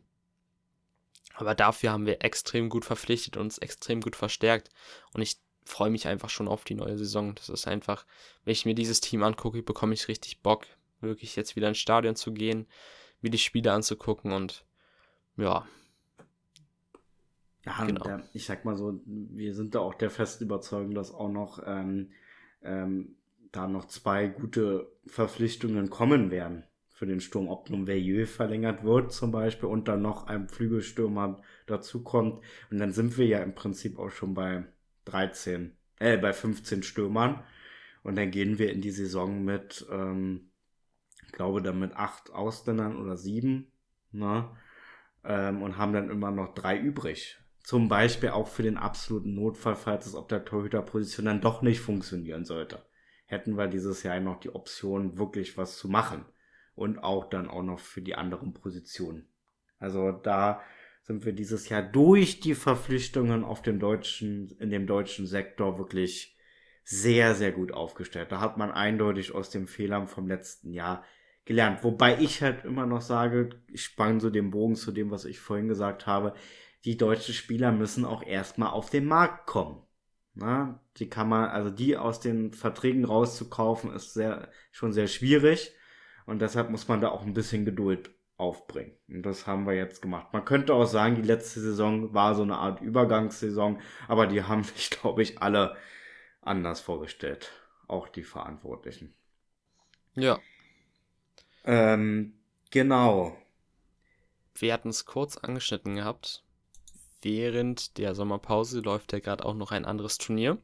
Aber 1.36 1.56
dafür 1.56 1.92
haben 1.92 2.06
wir 2.06 2.24
extrem 2.24 2.70
gut 2.70 2.86
verpflichtet 2.86 3.38
und 3.38 3.44
uns 3.44 3.58
extrem 3.58 4.02
gut 4.02 4.16
verstärkt. 4.16 4.70
Und 5.14 5.22
ich 5.22 5.38
freue 5.66 5.90
mich 5.90 6.08
einfach 6.08 6.30
schon 6.30 6.48
auf 6.48 6.64
die 6.64 6.76
neue 6.76 6.98
Saison. 6.98 7.36
Das 7.36 7.50
ist 7.50 7.68
einfach, 7.68 8.06
wenn 8.44 8.54
ich 8.54 8.66
mir 8.66 8.76
dieses 8.76 9.02
Team 9.02 9.24
angucke, 9.24 9.64
bekomme 9.64 9.94
ich 9.94 10.08
richtig 10.08 10.42
Bock, 10.42 10.66
wirklich 11.00 11.36
jetzt 11.36 11.56
wieder 11.56 11.70
ins 11.70 11.78
Stadion 11.78 12.16
zu 12.16 12.34
gehen, 12.34 12.68
mir 13.22 13.30
die 13.30 13.38
Spiele 13.38 13.72
anzugucken 13.72 14.32
und 14.32 14.66
ja. 15.38 15.66
Ja, 17.64 17.86
genau. 17.86 18.04
Der, 18.04 18.28
ich 18.34 18.46
sag 18.46 18.66
mal 18.66 18.76
so, 18.76 19.00
wir 19.06 19.54
sind 19.54 19.76
da 19.76 19.80
auch 19.80 19.94
der 19.94 20.10
festen 20.10 20.46
Überzeugung, 20.46 20.96
dass 20.96 21.14
auch 21.14 21.30
noch 21.30 21.62
ähm, 21.66 22.12
ähm, 22.64 23.16
da 23.52 23.68
noch 23.68 23.86
zwei 23.86 24.28
gute 24.28 24.92
Verpflichtungen 25.06 25.90
kommen 25.90 26.32
werden 26.32 26.64
für 27.02 27.08
den 27.08 27.20
Sturm, 27.20 27.48
ob 27.48 27.68
nun 27.72 27.88
Veilleux 27.88 28.28
verlängert 28.28 28.84
wird 28.84 29.12
zum 29.12 29.32
Beispiel 29.32 29.68
und 29.68 29.88
dann 29.88 30.04
noch 30.04 30.28
ein 30.28 30.48
Flügelstürmer 30.48 31.42
dazukommt. 31.66 32.44
Und 32.70 32.78
dann 32.78 32.92
sind 32.92 33.18
wir 33.18 33.26
ja 33.26 33.40
im 33.40 33.56
Prinzip 33.56 33.98
auch 33.98 34.12
schon 34.12 34.36
bei 34.36 34.66
13, 35.06 35.76
äh, 35.98 36.20
bei 36.20 36.32
15 36.32 36.84
Stürmern. 36.84 37.44
Und 38.04 38.20
dann 38.20 38.30
gehen 38.30 38.60
wir 38.60 38.72
in 38.72 38.82
die 38.82 38.92
Saison 38.92 39.44
mit, 39.44 39.84
ähm, 39.92 40.52
ich 41.26 41.32
glaube, 41.32 41.64
dann 41.64 41.80
mit 41.80 41.94
acht 41.94 42.32
Ausländern 42.32 42.96
oder 42.96 43.18
sieben, 43.18 43.72
ne? 44.12 44.56
Ähm, 45.24 45.64
und 45.64 45.78
haben 45.78 45.94
dann 45.94 46.12
immer 46.12 46.30
noch 46.30 46.54
drei 46.54 46.78
übrig. 46.78 47.40
Zum 47.64 47.90
Beispiel 47.90 48.30
auch 48.30 48.48
für 48.48 48.62
den 48.62 48.78
absoluten 48.78 49.34
Notfall, 49.34 49.76
falls 49.76 50.06
es 50.06 50.14
auf 50.14 50.28
der 50.28 50.46
Torhüterposition 50.46 51.26
dann 51.26 51.42
doch 51.42 51.64
nicht 51.64 51.80
funktionieren 51.80 52.46
sollte. 52.46 52.86
Hätten 53.26 53.58
wir 53.58 53.66
dieses 53.66 54.04
Jahr 54.04 54.20
noch 54.20 54.40
die 54.40 54.54
Option, 54.54 55.18
wirklich 55.18 55.58
was 55.58 55.80
zu 55.80 55.90
machen 55.90 56.26
und 56.82 57.04
auch 57.04 57.30
dann 57.30 57.48
auch 57.48 57.62
noch 57.62 57.80
für 57.80 58.02
die 58.02 58.16
anderen 58.16 58.54
Positionen. 58.54 59.28
Also 59.78 60.12
da 60.12 60.62
sind 61.04 61.26
wir 61.26 61.32
dieses 61.32 61.70
Jahr 61.70 61.84
durch 61.84 62.40
die 62.40 62.56
Verpflichtungen 62.56 63.44
auf 63.44 63.62
dem 63.62 63.80
deutschen, 63.80 64.50
in 64.60 64.72
dem 64.72 64.88
deutschen 64.88 65.28
Sektor 65.28 65.78
wirklich 65.78 66.36
sehr, 66.84 67.36
sehr 67.36 67.52
gut 67.52 67.72
aufgestellt. 67.72 68.32
Da 68.32 68.42
hat 68.42 68.58
man 68.58 68.72
eindeutig 68.72 69.36
aus 69.36 69.52
den 69.52 69.68
Fehlern 69.68 70.08
vom 70.08 70.28
letzten 70.28 70.74
Jahr 70.74 71.04
gelernt. 71.46 71.84
Wobei 71.84 72.20
ich 72.20 72.42
halt 72.42 72.66
immer 72.66 72.88
noch 72.88 73.02
sage, 73.02 73.52
ich 73.68 73.84
spann 73.84 74.20
so 74.20 74.32
den 74.32 74.50
Bogen 74.50 74.76
zu 74.76 74.92
dem, 74.92 75.12
was 75.12 75.26
ich 75.26 75.40
vorhin 75.40 75.68
gesagt 75.68 76.08
habe, 76.08 76.34
die 76.84 76.98
deutschen 76.98 77.36
Spieler 77.36 77.72
müssen 77.72 78.06
auch 78.06 78.24
erstmal 78.24 78.72
auf 78.72 78.90
den 78.90 79.06
Markt 79.06 79.46
kommen. 79.46 79.84
Na, 80.34 80.82
die 80.98 81.10
kann 81.10 81.30
man, 81.30 81.50
also 81.50 81.70
die 81.70 81.96
aus 81.96 82.22
den 82.22 82.54
Verträgen 82.54 83.06
rauszukaufen, 83.06 83.94
ist 83.94 84.14
sehr, 84.14 84.50
schon 84.72 84.94
sehr 84.94 85.08
schwierig. 85.08 85.76
Und 86.26 86.42
deshalb 86.42 86.70
muss 86.70 86.88
man 86.88 87.02
da 87.02 87.10
auch 87.10 87.24
ein 87.24 87.34
bisschen 87.34 87.66
Geduld 87.66 88.12
aufbringen. 88.38 88.98
Und 89.08 89.24
das 89.24 89.46
haben 89.46 89.68
wir 89.68 89.76
jetzt 89.76 90.02
gemacht. 90.02 90.34
Man 90.34 90.44
könnte 90.44 90.74
auch 90.74 90.86
sagen, 90.86 91.16
die 91.16 91.22
letzte 91.22 91.60
Saison 91.60 92.14
war 92.14 92.34
so 92.34 92.42
eine 92.42 92.58
Art 92.58 92.82
Übergangssaison, 92.82 93.80
aber 94.08 94.28
die 94.28 94.44
haben 94.44 94.64
sich, 94.76 94.90
glaube 94.90 95.22
ich, 95.22 95.42
alle 95.42 95.78
anders 96.42 96.82
vorgestellt. 96.82 97.52
Auch 97.88 98.08
die 98.08 98.24
Verantwortlichen. 98.24 99.14
Ja. 100.16 100.40
Ähm, 101.66 102.34
genau. 102.72 103.38
Wir 104.56 104.74
hatten 104.74 104.90
es 104.90 105.06
kurz 105.06 105.38
angeschnitten 105.38 105.96
gehabt. 105.96 106.44
Während 107.22 108.00
der 108.00 108.16
Sommerpause 108.16 108.80
läuft 108.80 109.14
ja 109.14 109.20
gerade 109.20 109.46
auch 109.46 109.54
noch 109.54 109.72
ein 109.72 109.86
anderes 109.86 110.18
Turnier, 110.18 110.58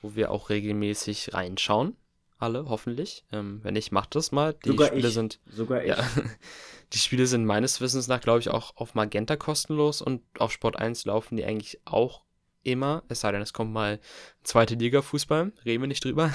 wo 0.00 0.16
wir 0.16 0.32
auch 0.32 0.50
regelmäßig 0.50 1.32
reinschauen. 1.32 1.96
Alle, 2.42 2.64
hoffentlich. 2.68 3.24
Ähm, 3.30 3.60
wenn 3.62 3.74
nicht, 3.74 3.92
macht 3.92 4.16
das 4.16 4.32
mal. 4.32 4.54
Die 4.64 4.70
Sogar 4.70 4.88
Spiele 4.88 5.06
ich. 5.06 5.14
sind. 5.14 5.38
Sogar 5.46 5.82
ich. 5.82 5.90
Ja, 5.90 6.04
die 6.92 6.98
Spiele 6.98 7.28
sind 7.28 7.44
meines 7.44 7.80
Wissens 7.80 8.08
nach, 8.08 8.20
glaube 8.20 8.40
ich, 8.40 8.48
auch 8.50 8.76
auf 8.76 8.96
Magenta 8.96 9.36
kostenlos 9.36 10.02
und 10.02 10.22
auf 10.40 10.50
Sport 10.50 10.76
1 10.76 11.04
laufen 11.04 11.36
die 11.36 11.44
eigentlich 11.44 11.80
auch 11.84 12.24
immer. 12.64 13.04
Es 13.06 13.20
sei 13.20 13.30
denn, 13.30 13.42
es 13.42 13.52
kommt 13.52 13.72
mal 13.72 14.00
zweite 14.42 14.74
Liga 14.74 15.02
Fußball. 15.02 15.52
Reden 15.64 15.82
wir 15.84 15.86
nicht 15.86 16.04
drüber. 16.04 16.34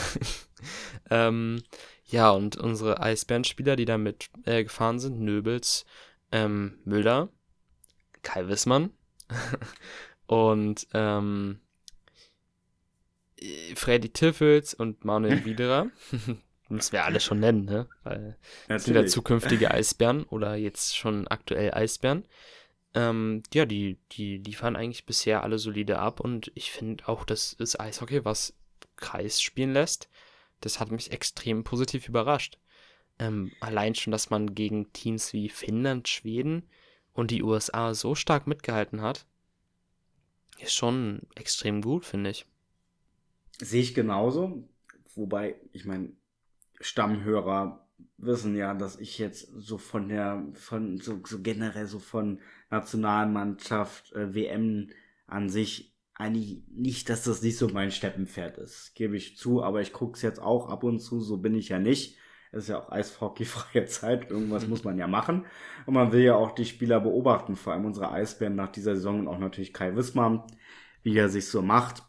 ähm, 1.09 1.61
ja, 2.05 2.29
und 2.31 2.55
unsere 2.55 3.01
Eisbärenspieler, 3.01 3.75
die 3.75 3.83
damit 3.83 4.29
äh, 4.45 4.63
gefahren 4.63 4.99
sind, 4.99 5.19
Nöbels, 5.19 5.85
ähm, 6.31 6.79
Müller, 6.85 7.27
Kai 8.23 8.47
Wissmann 8.47 8.91
und 10.25 10.87
ähm, 10.93 11.59
äh, 11.59 11.66
Freddy 13.75 14.09
Tiffels 14.09 14.73
und 14.73 15.05
Manuel 15.05 15.45
Widerer. 15.45 15.89
Müssen 16.69 16.91
wir 16.91 17.05
alle 17.05 17.19
schon 17.19 17.39
nennen, 17.39 17.65
ne? 17.65 17.88
Weil 18.03 18.38
das 18.67 18.85
sind 18.85 18.95
ja 18.95 19.05
zukünftige 19.05 19.71
Eisbären 19.71 20.23
oder 20.23 20.55
jetzt 20.55 20.97
schon 20.97 21.27
aktuell 21.27 21.73
Eisbären. 21.73 22.25
Ähm, 22.93 23.43
ja, 23.53 23.65
die, 23.65 23.99
die 24.13 24.38
liefern 24.38 24.75
eigentlich 24.75 25.05
bisher 25.05 25.43
alle 25.43 25.59
solide 25.59 25.99
ab 25.99 26.19
und 26.19 26.51
ich 26.55 26.71
finde 26.71 27.07
auch, 27.07 27.25
das 27.25 27.53
ist 27.53 27.79
Eishockey, 27.79 28.25
was 28.25 28.53
Kreis 28.95 29.41
spielen 29.41 29.73
lässt. 29.73 30.09
Das 30.61 30.79
hat 30.79 30.91
mich 30.91 31.11
extrem 31.11 31.63
positiv 31.63 32.09
überrascht. 32.09 32.57
Ähm, 33.19 33.51
allein 33.59 33.95
schon, 33.95 34.11
dass 34.11 34.29
man 34.29 34.53
gegen 34.53 34.91
Teams 34.93 35.33
wie 35.33 35.49
Finnland, 35.49 36.07
Schweden 36.07 36.69
und 37.13 37.31
die 37.31 37.43
USA 37.43 37.93
so 37.93 38.15
stark 38.15 38.47
mitgehalten 38.47 39.01
hat, 39.01 39.25
ist 40.59 40.73
schon 40.73 41.21
extrem 41.35 41.81
gut, 41.81 42.05
finde 42.05 42.31
ich. 42.31 42.45
Sehe 43.59 43.81
ich 43.81 43.93
genauso. 43.93 44.67
Wobei, 45.15 45.55
ich 45.71 45.85
meine, 45.85 46.11
Stammhörer 46.79 47.87
wissen 48.17 48.55
ja, 48.55 48.73
dass 48.73 48.99
ich 48.99 49.17
jetzt 49.17 49.49
so 49.55 49.77
von 49.77 50.09
der, 50.09 50.45
von 50.53 50.97
so, 50.99 51.19
so 51.25 51.41
generell 51.41 51.87
so 51.87 51.99
von 51.99 52.39
Nationalmannschaft, 52.69 54.13
äh, 54.13 54.33
WM 54.33 54.89
an 55.27 55.49
sich 55.49 55.95
eigentlich 56.15 56.63
nicht, 56.69 57.09
dass 57.09 57.23
das 57.23 57.43
nicht 57.43 57.57
so 57.57 57.69
mein 57.69 57.91
Steppenpferd 57.91 58.57
ist. 58.57 58.95
Gebe 58.95 59.15
ich 59.15 59.37
zu, 59.37 59.63
aber 59.63 59.81
ich 59.81 59.93
gucke 59.93 60.15
es 60.15 60.23
jetzt 60.23 60.39
auch 60.39 60.69
ab 60.69 60.83
und 60.83 60.99
zu, 60.99 61.19
so 61.19 61.37
bin 61.37 61.55
ich 61.55 61.69
ja 61.69 61.79
nicht. 61.79 62.17
Es 62.51 62.63
ist 62.63 62.69
ja 62.69 62.79
auch 62.79 62.91
eishockeyfreie 62.91 63.85
Zeit, 63.87 64.31
irgendwas 64.31 64.67
muss 64.67 64.83
man 64.83 64.97
ja 64.97 65.07
machen. 65.07 65.45
Und 65.85 65.93
man 65.93 66.11
will 66.11 66.21
ja 66.21 66.35
auch 66.35 66.51
die 66.51 66.65
Spieler 66.65 66.99
beobachten, 66.99 67.55
vor 67.55 67.73
allem 67.73 67.85
unsere 67.85 68.11
Eisbären 68.11 68.55
nach 68.55 68.71
dieser 68.71 68.95
Saison 68.95 69.19
und 69.19 69.27
auch 69.27 69.37
natürlich 69.37 69.73
Kai 69.73 69.95
Wissmann, 69.95 70.43
wie 71.03 71.15
er 71.15 71.29
sich 71.29 71.47
so 71.47 71.61
macht. 71.61 72.03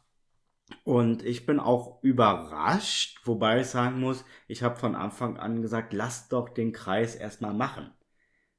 Und 0.84 1.22
ich 1.24 1.46
bin 1.46 1.60
auch 1.60 2.02
überrascht, 2.02 3.20
wobei 3.24 3.60
ich 3.60 3.68
sagen 3.68 4.00
muss, 4.00 4.24
ich 4.48 4.62
habe 4.62 4.76
von 4.76 4.94
Anfang 4.96 5.38
an 5.38 5.62
gesagt, 5.62 5.92
lass 5.92 6.28
doch 6.28 6.48
den 6.48 6.72
Kreis 6.72 7.14
erstmal 7.14 7.54
machen. 7.54 7.90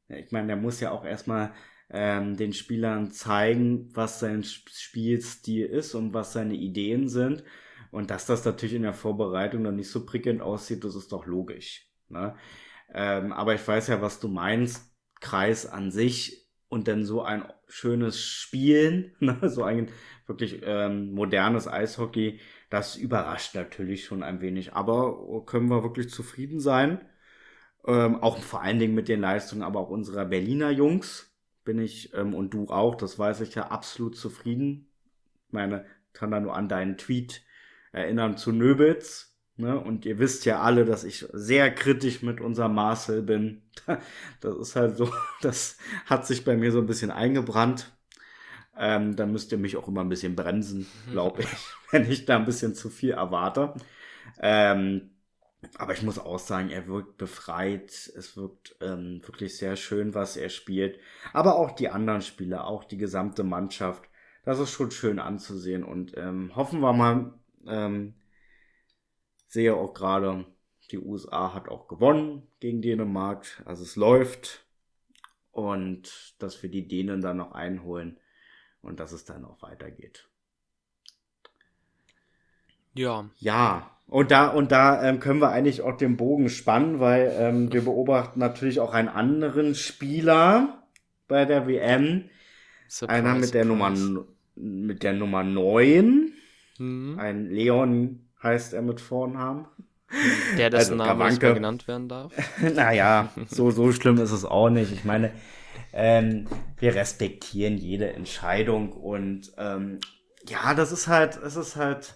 Ich 0.09 0.31
meine, 0.31 0.47
der 0.47 0.55
muss 0.57 0.79
ja 0.79 0.91
auch 0.91 1.05
erstmal 1.05 1.53
ähm, 1.89 2.35
den 2.37 2.53
Spielern 2.53 3.11
zeigen, 3.11 3.95
was 3.95 4.19
sein 4.19 4.41
Sp- 4.41 4.69
Spielstil 4.73 5.65
ist 5.65 5.95
und 5.95 6.13
was 6.13 6.33
seine 6.33 6.55
Ideen 6.55 7.09
sind. 7.09 7.43
Und 7.91 8.11
dass 8.11 8.25
das 8.25 8.45
natürlich 8.45 8.75
in 8.75 8.83
der 8.83 8.93
Vorbereitung 8.93 9.63
dann 9.63 9.75
nicht 9.75 9.89
so 9.89 10.05
prickelnd 10.05 10.41
aussieht, 10.41 10.83
das 10.83 10.95
ist 10.95 11.11
doch 11.11 11.25
logisch. 11.25 11.89
Ne? 12.09 12.35
Ähm, 12.93 13.33
aber 13.33 13.55
ich 13.55 13.67
weiß 13.67 13.87
ja, 13.87 14.01
was 14.01 14.19
du 14.19 14.27
meinst. 14.29 14.95
Kreis 15.21 15.65
an 15.65 15.91
sich 15.91 16.48
und 16.69 16.87
dann 16.87 17.03
so 17.03 17.21
ein 17.23 17.43
schönes 17.67 18.21
Spielen, 18.21 19.15
ne? 19.19 19.37
so 19.49 19.63
ein 19.63 19.89
wirklich 20.27 20.61
ähm, 20.63 21.11
modernes 21.11 21.67
Eishockey, 21.67 22.39
das 22.69 22.95
überrascht 22.95 23.55
natürlich 23.55 24.05
schon 24.05 24.23
ein 24.23 24.41
wenig. 24.41 24.73
Aber 24.73 25.43
können 25.45 25.69
wir 25.69 25.83
wirklich 25.83 26.09
zufrieden 26.09 26.59
sein? 26.59 27.01
Ähm, 27.85 28.17
auch 28.21 28.37
vor 28.37 28.61
allen 28.61 28.79
Dingen 28.79 28.95
mit 28.95 29.07
den 29.07 29.21
Leistungen, 29.21 29.63
aber 29.63 29.79
auch 29.79 29.89
unserer 29.89 30.25
Berliner 30.25 30.69
Jungs 30.69 31.33
bin 31.63 31.79
ich 31.79 32.13
ähm, 32.13 32.33
und 32.33 32.53
du 32.53 32.67
auch, 32.67 32.95
das 32.95 33.17
weiß 33.17 33.41
ich 33.41 33.55
ja, 33.55 33.67
absolut 33.69 34.15
zufrieden. 34.15 34.87
Ich 35.47 35.53
meine, 35.53 35.85
kann 36.13 36.31
da 36.31 36.39
nur 36.39 36.55
an 36.55 36.69
deinen 36.69 36.97
Tweet 36.97 37.43
erinnern 37.91 38.37
zu 38.37 38.51
Nöbitz. 38.51 39.28
Ne? 39.59 39.77
Und 39.77 40.05
ihr 40.05 40.19
wisst 40.19 40.45
ja 40.45 40.61
alle, 40.61 40.85
dass 40.85 41.03
ich 41.03 41.25
sehr 41.33 41.69
kritisch 41.75 42.21
mit 42.21 42.39
unserem 42.39 42.75
Marcel 42.75 43.21
bin. 43.21 43.61
Das 44.41 44.55
ist 44.55 44.75
halt 44.75 44.95
so, 44.95 45.11
das 45.41 45.77
hat 46.05 46.25
sich 46.25 46.45
bei 46.45 46.55
mir 46.55 46.71
so 46.71 46.79
ein 46.79 46.85
bisschen 46.85 47.11
eingebrannt. 47.11 47.91
Ähm, 48.77 49.17
da 49.17 49.25
müsst 49.25 49.51
ihr 49.51 49.57
mich 49.57 49.75
auch 49.75 49.89
immer 49.89 50.01
ein 50.01 50.09
bisschen 50.09 50.35
bremsen, 50.35 50.87
glaube 51.11 51.41
ich, 51.41 51.49
wenn 51.91 52.09
ich 52.09 52.25
da 52.25 52.37
ein 52.37 52.45
bisschen 52.45 52.73
zu 52.73 52.89
viel 52.89 53.11
erwarte. 53.11 53.73
Ähm, 54.39 55.09
aber 55.77 55.91
ich 55.91 56.03
muss 56.03 56.19
auch 56.19 56.39
sagen, 56.39 56.69
er 56.69 56.87
wirkt 56.87 57.17
befreit. 57.17 57.89
Es 57.89 58.37
wirkt 58.37 58.77
ähm, 58.79 59.21
wirklich 59.25 59.57
sehr 59.57 59.75
schön, 59.75 60.13
was 60.13 60.37
er 60.37 60.47
spielt. 60.47 60.99
Aber 61.33 61.57
auch 61.57 61.71
die 61.71 61.89
anderen 61.89 62.21
Spieler, 62.21 62.65
auch 62.65 62.85
die 62.85 62.97
gesamte 62.97 63.43
Mannschaft. 63.43 64.03
Das 64.45 64.59
ist 64.59 64.71
schon 64.71 64.91
schön 64.91 65.19
anzusehen. 65.19 65.83
Und 65.83 66.15
ähm, 66.15 66.55
hoffen 66.55 66.79
wir 66.79 66.93
mal, 66.93 67.33
ähm, 67.67 68.13
sehe 69.49 69.75
auch 69.75 69.93
gerade, 69.93 70.45
die 70.91 70.99
USA 70.99 71.53
hat 71.53 71.67
auch 71.67 71.87
gewonnen 71.87 72.47
gegen 72.59 72.81
Dänemark. 72.81 73.61
Also 73.65 73.83
es 73.83 73.95
läuft. 73.95 74.65
Und 75.51 76.35
dass 76.39 76.63
wir 76.63 76.69
die 76.69 76.87
Dänen 76.87 77.21
dann 77.21 77.37
noch 77.37 77.51
einholen. 77.51 78.19
Und 78.81 78.99
dass 78.99 79.11
es 79.11 79.25
dann 79.25 79.43
auch 79.43 79.61
weitergeht. 79.61 80.29
Ja, 82.93 83.29
Ja, 83.37 83.91
und 84.07 84.31
da, 84.31 84.47
und 84.47 84.71
da 84.71 85.03
ähm, 85.07 85.19
können 85.19 85.39
wir 85.39 85.51
eigentlich 85.51 85.81
auch 85.81 85.95
den 85.95 86.17
Bogen 86.17 86.49
spannen, 86.49 86.99
weil 86.99 87.31
ähm, 87.37 87.71
wir 87.71 87.83
beobachten 87.83 88.39
natürlich 88.39 88.79
auch 88.79 88.93
einen 88.93 89.09
anderen 89.09 89.75
Spieler 89.75 90.87
bei 91.27 91.45
der 91.45 91.67
WM. 91.67 92.29
Surprise, 92.87 93.19
Einer 93.19 93.35
mit 93.35 93.53
der 93.53 93.65
Nummer 93.65 93.95
surprise. 93.95 94.27
mit 94.55 95.03
der 95.03 95.13
Nummer 95.13 95.43
9. 95.43 96.33
Mhm. 96.79 97.19
Ein 97.19 97.51
Leon 97.51 98.28
heißt 98.41 98.73
er 98.73 98.81
mit 98.81 99.01
Vornamen. 99.01 99.67
Der, 100.57 100.69
dessen 100.69 100.99
Also, 100.99 101.15
Name 101.15 101.37
mehr 101.37 101.53
genannt 101.53 101.87
werden 101.87 102.09
darf. 102.09 102.33
naja, 102.75 103.29
so, 103.47 103.69
so 103.69 103.91
schlimm 103.91 104.17
ist 104.17 104.31
es 104.31 104.43
auch 104.43 104.69
nicht. 104.69 104.91
Ich 104.91 105.05
meine, 105.05 105.31
ähm, 105.93 106.47
wir 106.77 106.95
respektieren 106.95 107.77
jede 107.77 108.13
Entscheidung 108.13 108.91
und 108.91 109.51
ähm, 109.57 109.99
ja, 110.47 110.73
das 110.73 110.91
ist 110.91 111.07
halt, 111.07 111.37
es 111.37 111.55
ist 111.55 111.75
halt 111.75 112.15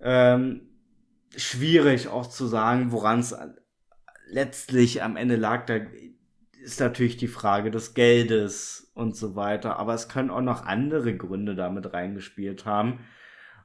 ähm, 0.00 0.68
schwierig 1.36 2.08
auch 2.08 2.28
zu 2.28 2.46
sagen, 2.46 2.92
woran 2.92 3.20
es 3.20 3.34
letztlich 4.28 5.02
am 5.02 5.16
Ende 5.16 5.36
lag. 5.36 5.66
Da 5.66 5.78
ist 6.62 6.80
natürlich 6.80 7.16
die 7.16 7.28
Frage 7.28 7.70
des 7.70 7.94
Geldes 7.94 8.92
und 8.94 9.16
so 9.16 9.34
weiter. 9.34 9.78
Aber 9.78 9.94
es 9.94 10.08
können 10.08 10.30
auch 10.30 10.42
noch 10.42 10.64
andere 10.64 11.16
Gründe 11.16 11.54
damit 11.54 11.92
reingespielt 11.92 12.66
haben. 12.66 13.00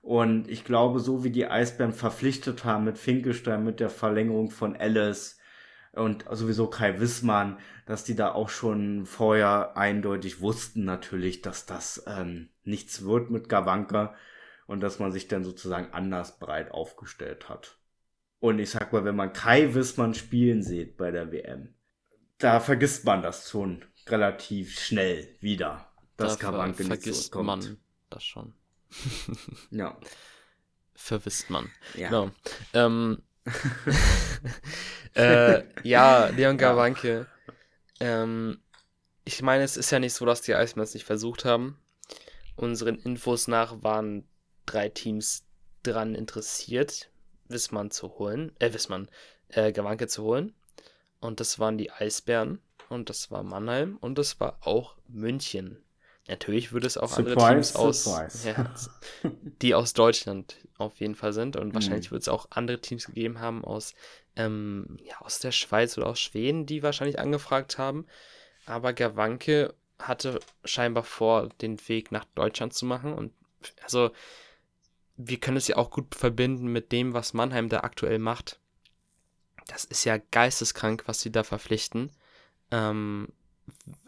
Und 0.05 0.47
ich 0.49 0.63
glaube, 0.63 0.99
so 0.99 1.23
wie 1.23 1.31
die 1.31 1.47
Eisbären 1.47 1.91
verpflichtet 1.91 2.63
haben 2.63 2.83
mit 2.83 2.99
Finkelstein, 2.99 3.63
mit 3.63 3.79
der 3.79 3.89
Verlängerung 3.89 4.51
von 4.51 4.75
Alice 4.75 5.39
und 5.93 6.25
sowieso 6.29 6.67
Kai 6.67 6.99
Wissmann, 6.99 7.57
dass 7.87 8.03
die 8.03 8.13
da 8.13 8.31
auch 8.31 8.49
schon 8.49 9.07
vorher 9.07 9.75
eindeutig 9.77 10.41
wussten 10.41 10.85
natürlich, 10.85 11.41
dass 11.41 11.65
das 11.65 12.03
ähm, 12.05 12.49
nichts 12.63 13.03
wird 13.03 13.31
mit 13.31 13.49
Gawanka 13.49 14.13
und 14.67 14.81
dass 14.81 14.99
man 14.99 15.11
sich 15.11 15.27
dann 15.27 15.43
sozusagen 15.43 15.91
anders 15.91 16.37
breit 16.37 16.69
aufgestellt 16.69 17.49
hat. 17.49 17.79
Und 18.39 18.59
ich 18.59 18.69
sag 18.69 18.93
mal, 18.93 19.05
wenn 19.05 19.15
man 19.15 19.33
Kai 19.33 19.73
Wissmann 19.73 20.13
spielen 20.13 20.61
sieht 20.61 20.97
bei 20.97 21.09
der 21.09 21.31
WM, 21.31 21.73
da 22.37 22.59
vergisst 22.59 23.05
man 23.05 23.23
das 23.23 23.49
schon 23.49 23.83
relativ 24.05 24.79
schnell 24.79 25.35
wieder, 25.39 25.91
dass 26.15 26.37
Da 26.37 26.51
Gawanke 26.51 26.83
nicht 26.83 26.89
vergisst 26.89 27.31
zurückkommt. 27.31 27.63
man 27.63 27.77
das 28.11 28.23
schon. 28.23 28.53
Ja. 29.71 29.97
verwisst 30.93 31.49
man. 31.49 31.71
Ja. 31.95 32.09
Genau. 32.09 32.31
Ähm, 32.73 33.21
äh, 35.13 35.63
ja, 35.83 36.27
Leon 36.27 36.57
Gawanke. 36.57 37.27
Ähm, 37.99 38.59
ich 39.23 39.41
meine, 39.41 39.63
es 39.63 39.77
ist 39.77 39.91
ja 39.91 39.99
nicht 39.99 40.13
so, 40.13 40.25
dass 40.25 40.41
die 40.41 40.55
Eisbären 40.55 40.83
es 40.83 40.93
nicht 40.93 41.05
versucht 41.05 41.45
haben. 41.45 41.79
Unseren 42.55 42.97
Infos 42.99 43.47
nach 43.47 43.83
waren 43.83 44.27
drei 44.65 44.89
Teams 44.89 45.45
dran 45.83 46.15
interessiert, 46.15 47.09
Wissmann 47.47 47.91
zu 47.91 48.17
holen, 48.17 48.55
äh, 48.59 48.73
Wissmann, 48.73 49.09
äh, 49.49 49.71
Gawanke 49.71 50.07
zu 50.07 50.23
holen. 50.23 50.55
Und 51.19 51.39
das 51.39 51.59
waren 51.59 51.77
die 51.77 51.91
Eisbären 51.91 52.61
und 52.89 53.09
das 53.09 53.31
war 53.31 53.43
Mannheim 53.43 53.97
und 53.97 54.17
das 54.17 54.39
war 54.39 54.59
auch 54.61 54.97
München. 55.07 55.83
Natürlich 56.27 56.71
würde 56.71 56.87
es 56.87 56.97
auch 56.97 57.09
surprise, 57.09 57.37
andere 57.37 57.53
Teams 57.53 57.75
aus, 57.75 58.43
ja, 58.43 58.73
die 59.61 59.75
aus 59.75 59.93
Deutschland 59.93 60.57
auf 60.77 60.99
jeden 60.99 61.13
Fall 61.13 61.33
sind 61.33 61.55
und 61.55 61.73
wahrscheinlich 61.75 62.09
mhm. 62.09 62.13
wird 62.13 62.23
es 62.23 62.29
auch 62.29 62.47
andere 62.49 62.81
Teams 62.81 63.05
gegeben 63.05 63.39
haben 63.39 63.63
aus, 63.63 63.93
ähm, 64.35 64.97
ja, 65.03 65.19
aus 65.19 65.39
der 65.39 65.51
Schweiz 65.51 65.97
oder 65.97 66.07
aus 66.07 66.19
Schweden, 66.19 66.65
die 66.65 66.81
wahrscheinlich 66.81 67.19
angefragt 67.19 67.77
haben. 67.77 68.07
Aber 68.65 68.93
Gawanke 68.93 69.75
hatte 69.99 70.39
scheinbar 70.63 71.03
vor, 71.03 71.49
den 71.61 71.77
Weg 71.87 72.11
nach 72.11 72.25
Deutschland 72.33 72.73
zu 72.73 72.85
machen 72.87 73.13
und 73.13 73.31
also 73.83 74.11
wir 75.17 75.39
können 75.39 75.57
es 75.57 75.67
ja 75.67 75.77
auch 75.77 75.91
gut 75.91 76.15
verbinden 76.15 76.67
mit 76.67 76.91
dem, 76.91 77.13
was 77.13 77.33
Mannheim 77.33 77.69
da 77.69 77.81
aktuell 77.81 78.19
macht. 78.19 78.59
Das 79.67 79.85
ist 79.85 80.03
ja 80.03 80.17
geisteskrank, 80.17 81.03
was 81.05 81.21
sie 81.21 81.31
da 81.31 81.43
verpflichten. 81.43 82.11
Ähm, 82.71 83.29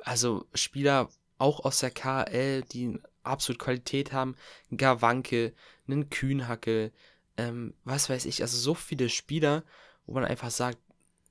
also 0.04 0.46
Spieler 0.54 1.10
auch 1.38 1.64
aus 1.66 1.80
der 1.80 1.92
KL, 1.92 2.64
die 2.64 3.00
absolut 3.24 3.60
Qualität 3.60 4.12
haben, 4.12 4.36
Gawanke, 4.76 5.54
einen 5.88 6.10
Kühnhacke, 6.10 6.92
ähm, 7.38 7.74
was 7.84 8.10
weiß 8.10 8.26
ich, 8.26 8.42
also 8.42 8.58
so 8.58 8.74
viele 8.74 9.10
Spieler, 9.10 9.64
wo 10.06 10.14
man 10.14 10.26
einfach 10.26 10.52
sagt, 10.52 10.80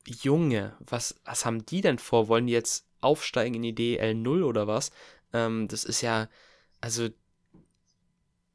Junge, 0.06 0.76
was, 0.78 1.16
was 1.24 1.44
haben 1.44 1.66
die 1.66 1.80
denn 1.80 1.98
vor? 1.98 2.28
Wollen 2.28 2.46
die 2.46 2.52
jetzt 2.52 2.86
aufsteigen 3.00 3.54
in 3.56 3.62
die 3.62 3.74
DL 3.74 4.14
0 4.14 4.44
oder 4.44 4.66
was? 4.68 4.92
Ähm, 5.32 5.66
das 5.68 5.84
ist 5.84 6.00
ja, 6.00 6.28
also 6.80 7.08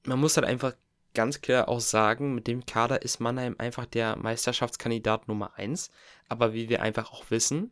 man 0.04 0.20
muss 0.20 0.38
halt 0.38 0.48
einfach 0.48 0.74
ganz 1.14 1.42
klar 1.42 1.68
auch 1.68 1.82
sagen, 1.82 2.34
mit 2.34 2.48
dem 2.48 2.66
Kader 2.66 3.02
ist 3.02 3.20
Mannheim 3.20 3.56
einfach 3.58 3.86
der 3.86 4.16
Meisterschaftskandidat 4.16 5.28
Nummer 5.28 5.56
1. 5.56 5.92
Aber 6.30 6.54
wie 6.54 6.70
wir 6.70 6.82
einfach 6.82 7.12
auch 7.12 7.30
wissen, 7.30 7.72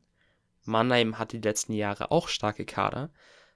Mannheim 0.66 1.18
hat 1.18 1.32
die 1.32 1.40
letzten 1.40 1.74
Jahre 1.74 2.12
auch 2.12 2.28
starke 2.28 2.66
Kader 2.66 3.10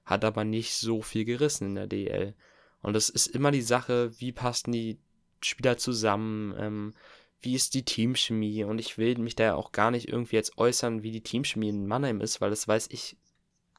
hat 0.05 0.25
aber 0.25 0.43
nicht 0.43 0.73
so 0.75 1.01
viel 1.01 1.25
gerissen 1.25 1.69
in 1.69 1.75
der 1.75 1.87
DL. 1.87 2.35
Und 2.81 2.93
das 2.93 3.09
ist 3.09 3.27
immer 3.27 3.51
die 3.51 3.61
Sache, 3.61 4.11
wie 4.19 4.31
passen 4.31 4.71
die 4.71 4.99
Spieler 5.41 5.77
zusammen, 5.77 6.53
ähm, 6.57 6.93
wie 7.41 7.55
ist 7.55 7.73
die 7.73 7.83
Teamchemie. 7.83 8.63
Und 8.63 8.79
ich 8.79 8.97
will 8.97 9.17
mich 9.17 9.35
da 9.35 9.55
auch 9.55 9.71
gar 9.71 9.91
nicht 9.91 10.07
irgendwie 10.07 10.35
jetzt 10.35 10.57
äußern, 10.57 11.03
wie 11.03 11.11
die 11.11 11.23
Teamchemie 11.23 11.69
in 11.69 11.87
Mannheim 11.87 12.21
ist, 12.21 12.41
weil 12.41 12.49
das 12.49 12.67
weiß 12.67 12.87
ich 12.91 13.17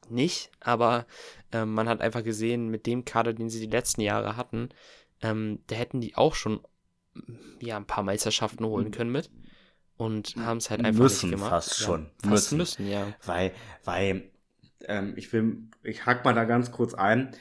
nicht. 0.09 0.51
Aber 0.59 1.05
ähm, 1.51 1.73
man 1.73 1.87
hat 1.87 2.01
einfach 2.01 2.23
gesehen, 2.23 2.69
mit 2.69 2.85
dem 2.85 3.05
Kader, 3.05 3.33
den 3.33 3.49
sie 3.49 3.59
die 3.59 3.71
letzten 3.71 4.01
Jahre 4.01 4.37
hatten, 4.37 4.69
ähm, 5.21 5.59
da 5.67 5.75
hätten 5.75 6.01
die 6.01 6.15
auch 6.15 6.35
schon 6.35 6.61
ja, 7.59 7.77
ein 7.77 7.87
paar 7.87 8.03
Meisterschaften 8.03 8.65
holen 8.65 8.91
können 8.91 9.11
mit. 9.11 9.29
Und 9.97 10.35
haben 10.35 10.57
es 10.57 10.69
halt 10.69 10.83
einfach 10.83 11.03
müssen 11.03 11.29
nicht 11.29 11.39
gemacht. 11.39 11.51
Fast 11.51 11.79
ja, 11.79 11.85
schon. 11.85 12.11
Fast 12.21 12.51
müssen. 12.51 12.57
müssen, 12.57 12.89
ja. 12.89 13.13
Weil, 13.23 13.53
weil 13.85 14.29
ähm, 14.87 15.13
ich 15.15 15.31
will, 15.33 15.69
ich 15.83 16.05
hack 16.05 16.25
mal 16.25 16.33
da 16.33 16.45
ganz 16.45 16.71
kurz 16.71 16.93
ein, 16.93 17.31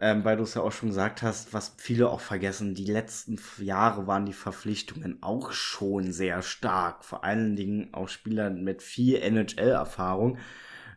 ähm, 0.00 0.24
weil 0.24 0.36
du 0.36 0.44
es 0.44 0.54
ja 0.54 0.62
auch 0.62 0.72
schon 0.72 0.90
gesagt 0.90 1.22
hast, 1.22 1.52
was 1.52 1.74
viele 1.78 2.08
auch 2.08 2.20
vergessen, 2.20 2.74
die 2.74 2.84
letzten 2.84 3.40
Jahre 3.58 4.06
waren 4.06 4.26
die 4.26 4.32
Verpflichtungen 4.32 5.22
auch 5.22 5.52
schon 5.52 6.12
sehr 6.12 6.42
stark. 6.42 7.04
Vor 7.04 7.24
allen 7.24 7.56
Dingen 7.56 7.92
auch 7.94 8.08
Spieler 8.08 8.50
mit 8.50 8.82
viel 8.82 9.16
NHL-Erfahrung. 9.16 10.38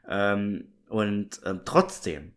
Ähm, 0.07 0.73
und 0.87 1.41
ähm, 1.45 1.61
trotzdem 1.65 2.35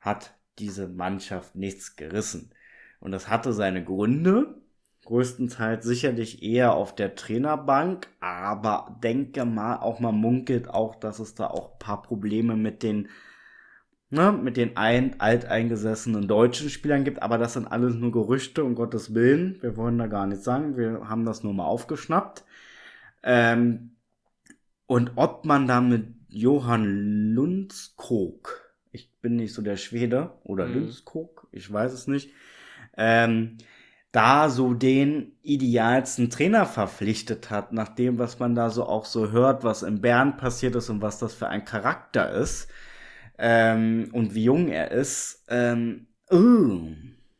hat 0.00 0.36
diese 0.58 0.88
Mannschaft 0.88 1.56
nichts 1.56 1.96
gerissen. 1.96 2.54
Und 3.00 3.12
das 3.12 3.28
hatte 3.28 3.52
seine 3.52 3.84
Gründe, 3.84 4.62
größtenteils 5.04 5.84
sicherlich 5.84 6.42
eher 6.42 6.74
auf 6.74 6.94
der 6.94 7.14
Trainerbank, 7.14 8.08
aber 8.20 8.96
denke 9.02 9.44
mal, 9.44 9.76
auch 9.76 10.00
man 10.00 10.14
munkelt 10.14 10.68
auch, 10.68 10.94
dass 10.94 11.18
es 11.18 11.34
da 11.34 11.46
auch 11.46 11.72
ein 11.72 11.78
paar 11.78 12.02
Probleme 12.02 12.56
mit 12.56 12.82
den, 12.82 13.08
ne, 14.10 14.32
mit 14.32 14.56
den 14.56 14.76
ein, 14.76 15.20
alteingesessenen 15.20 16.28
deutschen 16.28 16.70
Spielern 16.70 17.04
gibt, 17.04 17.22
aber 17.22 17.38
das 17.38 17.54
sind 17.54 17.66
alles 17.66 17.94
nur 17.94 18.12
Gerüchte, 18.12 18.64
um 18.64 18.74
Gottes 18.74 19.14
Willen. 19.14 19.58
Wir 19.60 19.76
wollen 19.76 19.98
da 19.98 20.06
gar 20.06 20.26
nichts 20.26 20.44
sagen, 20.44 20.76
wir 20.76 21.08
haben 21.08 21.24
das 21.24 21.42
nur 21.42 21.54
mal 21.54 21.66
aufgeschnappt. 21.66 22.44
Ähm, 23.22 23.96
und 24.86 25.12
ob 25.16 25.44
man 25.44 25.66
da 25.66 25.80
mit 25.80 26.14
Johann 26.28 27.32
Lundskog, 27.32 28.74
ich 28.92 29.10
bin 29.20 29.36
nicht 29.36 29.54
so 29.54 29.62
der 29.62 29.76
Schwede, 29.76 30.32
oder 30.44 30.66
mhm. 30.66 30.74
Lundskog, 30.74 31.46
ich 31.52 31.72
weiß 31.72 31.92
es 31.92 32.06
nicht, 32.06 32.32
ähm, 32.96 33.58
da 34.14 34.48
so 34.48 34.74
den 34.74 35.32
idealsten 35.42 36.30
Trainer 36.30 36.66
verpflichtet 36.66 37.50
hat, 37.50 37.72
nach 37.72 37.88
dem, 37.88 38.16
was 38.16 38.38
man 38.38 38.54
da 38.54 38.70
so 38.70 38.86
auch 38.86 39.06
so 39.06 39.32
hört, 39.32 39.64
was 39.64 39.82
in 39.82 40.00
Bern 40.00 40.36
passiert 40.36 40.76
ist 40.76 40.88
und 40.88 41.02
was 41.02 41.18
das 41.18 41.34
für 41.34 41.48
ein 41.48 41.64
Charakter 41.64 42.30
ist 42.30 42.68
ähm, 43.38 44.10
und 44.12 44.36
wie 44.36 44.44
jung 44.44 44.68
er 44.68 44.92
ist. 44.92 45.44
Ähm, 45.48 46.06
uh, 46.30 46.92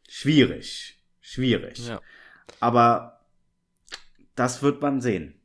schwierig, 0.08 1.00
schwierig. 1.20 1.86
Ja. 1.86 2.00
Aber 2.58 3.20
das 4.34 4.60
wird 4.60 4.82
man 4.82 5.00
sehen. 5.00 5.40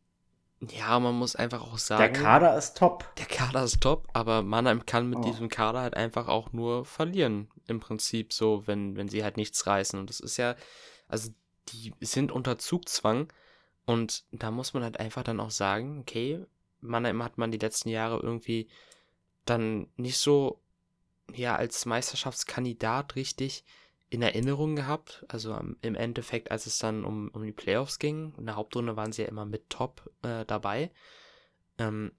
Ja, 0.67 0.99
man 0.99 1.13
muss 1.13 1.35
einfach 1.35 1.61
auch 1.61 1.77
sagen. 1.77 2.11
Der 2.11 2.23
Kader 2.23 2.57
ist 2.57 2.75
top. 2.75 3.05
Der 3.19 3.27
Kader 3.27 3.63
ist 3.63 3.81
top, 3.81 4.07
aber 4.13 4.41
Mannheim 4.41 4.83
kann 4.87 5.07
mit 5.07 5.19
oh. 5.19 5.21
diesem 5.21 5.47
Kader 5.47 5.81
halt 5.81 5.95
einfach 5.95 6.27
auch 6.27 6.53
nur 6.53 6.85
verlieren. 6.85 7.49
Im 7.67 7.79
Prinzip 7.79 8.33
so, 8.33 8.63
wenn, 8.65 8.97
wenn 8.97 9.09
sie 9.09 9.23
halt 9.23 9.37
nichts 9.37 9.67
reißen. 9.67 9.99
Und 9.99 10.09
das 10.09 10.19
ist 10.19 10.37
ja, 10.37 10.55
also 11.09 11.31
die 11.69 11.93
sind 11.99 12.31
unter 12.31 12.57
Zugzwang 12.57 13.31
und 13.85 14.23
da 14.31 14.51
muss 14.51 14.73
man 14.73 14.83
halt 14.83 14.99
einfach 14.99 15.23
dann 15.23 15.39
auch 15.39 15.51
sagen, 15.51 15.99
okay, 15.99 16.45
Mannheim 16.79 17.21
hat 17.23 17.37
man 17.37 17.51
die 17.51 17.57
letzten 17.57 17.89
Jahre 17.89 18.19
irgendwie 18.19 18.69
dann 19.45 19.87
nicht 19.97 20.17
so, 20.17 20.61
ja, 21.33 21.55
als 21.55 21.85
Meisterschaftskandidat 21.85 23.15
richtig 23.15 23.65
in 24.09 24.21
Erinnerung 24.21 24.75
gehabt. 24.75 25.25
Also 25.27 25.59
im 25.81 25.95
Endeffekt, 25.95 26.51
als 26.51 26.65
es 26.65 26.79
dann 26.79 27.03
um, 27.03 27.29
um 27.29 27.43
die 27.43 27.51
Playoffs 27.51 27.99
ging, 27.99 28.33
in 28.37 28.45
der 28.45 28.55
Hauptrunde 28.55 28.95
waren 28.95 29.11
sie 29.11 29.23
ja 29.23 29.27
immer 29.27 29.45
mit 29.45 29.69
Top 29.69 30.09
äh, 30.23 30.45
dabei. 30.45 30.91
Ähm, 31.77 32.11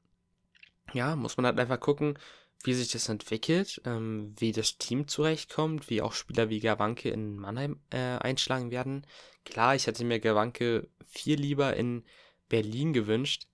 ja, 0.93 1.17
muss 1.17 1.37
man 1.37 1.47
halt 1.47 1.59
einfach 1.59 1.81
gucken, 1.81 2.19
wie 2.63 2.75
sich 2.75 2.91
das 2.93 3.09
entwickelt, 3.09 3.81
ähm, 3.85 4.35
wie 4.39 4.53
das 4.53 4.79
Team 4.79 5.09
zurechtkommt, 5.09 5.89
wie 5.89 6.03
auch 6.03 6.13
Spieler 6.13 6.51
wie 6.51 6.61
Gawanke 6.61 7.09
in 7.09 7.37
Mannheim 7.37 7.81
äh, 7.91 8.19
einschlagen 8.19 8.71
werden. 8.71 9.07
Klar, 9.45 9.75
ich 9.75 9.87
hätte 9.87 10.05
mir 10.05 10.21
Gawanke 10.21 10.89
viel 11.07 11.41
lieber 11.41 11.75
in 11.77 12.05
Berlin 12.49 12.93
gewünscht, 12.93 13.47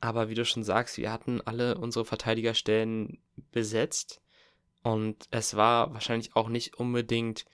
aber 0.00 0.28
wie 0.28 0.34
du 0.34 0.44
schon 0.44 0.64
sagst, 0.64 0.96
wir 0.96 1.12
hatten 1.12 1.40
alle 1.42 1.76
unsere 1.76 2.04
Verteidigerstellen 2.04 3.18
besetzt 3.52 4.22
und 4.82 5.26
es 5.30 5.54
war 5.54 5.92
wahrscheinlich 5.92 6.34
auch 6.36 6.48
nicht 6.48 6.76
unbedingt, 6.76 7.44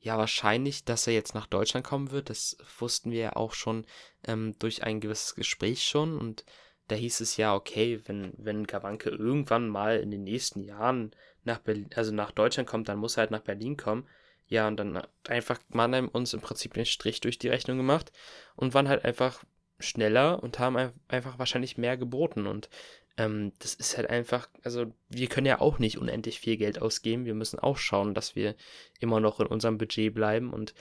ja, 0.00 0.18
wahrscheinlich, 0.18 0.84
dass 0.84 1.06
er 1.06 1.14
jetzt 1.14 1.34
nach 1.34 1.46
Deutschland 1.46 1.86
kommen 1.86 2.10
wird. 2.10 2.28
Das 2.28 2.58
wussten 2.78 3.10
wir 3.10 3.20
ja 3.20 3.36
auch 3.36 3.54
schon 3.54 3.86
ähm, 4.24 4.54
durch 4.58 4.82
ein 4.82 5.00
gewisses 5.00 5.34
Gespräch 5.34 5.82
schon 5.82 6.18
und 6.18 6.44
da 6.88 6.96
hieß 6.96 7.20
es 7.20 7.36
ja, 7.36 7.54
okay, 7.54 8.00
wenn, 8.06 8.32
wenn 8.36 8.66
Gawanke 8.66 9.10
irgendwann 9.10 9.68
mal 9.68 9.98
in 9.98 10.10
den 10.10 10.24
nächsten 10.24 10.62
Jahren 10.62 11.12
nach 11.44 11.58
Berlin, 11.58 11.88
also 11.94 12.12
nach 12.12 12.30
Deutschland 12.30 12.68
kommt, 12.68 12.88
dann 12.88 12.98
muss 12.98 13.16
er 13.16 13.22
halt 13.22 13.30
nach 13.30 13.40
Berlin 13.40 13.76
kommen. 13.76 14.06
Ja, 14.46 14.68
und 14.68 14.76
dann 14.76 14.96
hat 14.96 15.08
einfach 15.28 15.58
Mannheim 15.70 16.08
uns 16.08 16.34
im 16.34 16.40
Prinzip 16.40 16.74
den 16.74 16.84
Strich 16.84 17.20
durch 17.20 17.38
die 17.38 17.48
Rechnung 17.48 17.78
gemacht 17.78 18.12
und 18.56 18.74
waren 18.74 18.88
halt 18.88 19.04
einfach 19.04 19.42
schneller 19.80 20.42
und 20.42 20.58
haben 20.58 20.92
einfach 21.08 21.38
wahrscheinlich 21.38 21.78
mehr 21.78 21.96
geboten. 21.96 22.46
Und 22.46 22.68
ähm, 23.16 23.52
das 23.58 23.74
ist 23.74 23.96
halt 23.96 24.10
einfach, 24.10 24.48
also 24.62 24.92
wir 25.08 25.28
können 25.28 25.46
ja 25.46 25.60
auch 25.60 25.78
nicht 25.78 25.98
unendlich 25.98 26.40
viel 26.40 26.58
Geld 26.58 26.80
ausgeben. 26.82 27.24
Wir 27.24 27.34
müssen 27.34 27.58
auch 27.58 27.78
schauen, 27.78 28.14
dass 28.14 28.36
wir 28.36 28.54
immer 29.00 29.20
noch 29.20 29.40
in 29.40 29.46
unserem 29.46 29.78
Budget 29.78 30.14
bleiben 30.14 30.52
und 30.52 30.74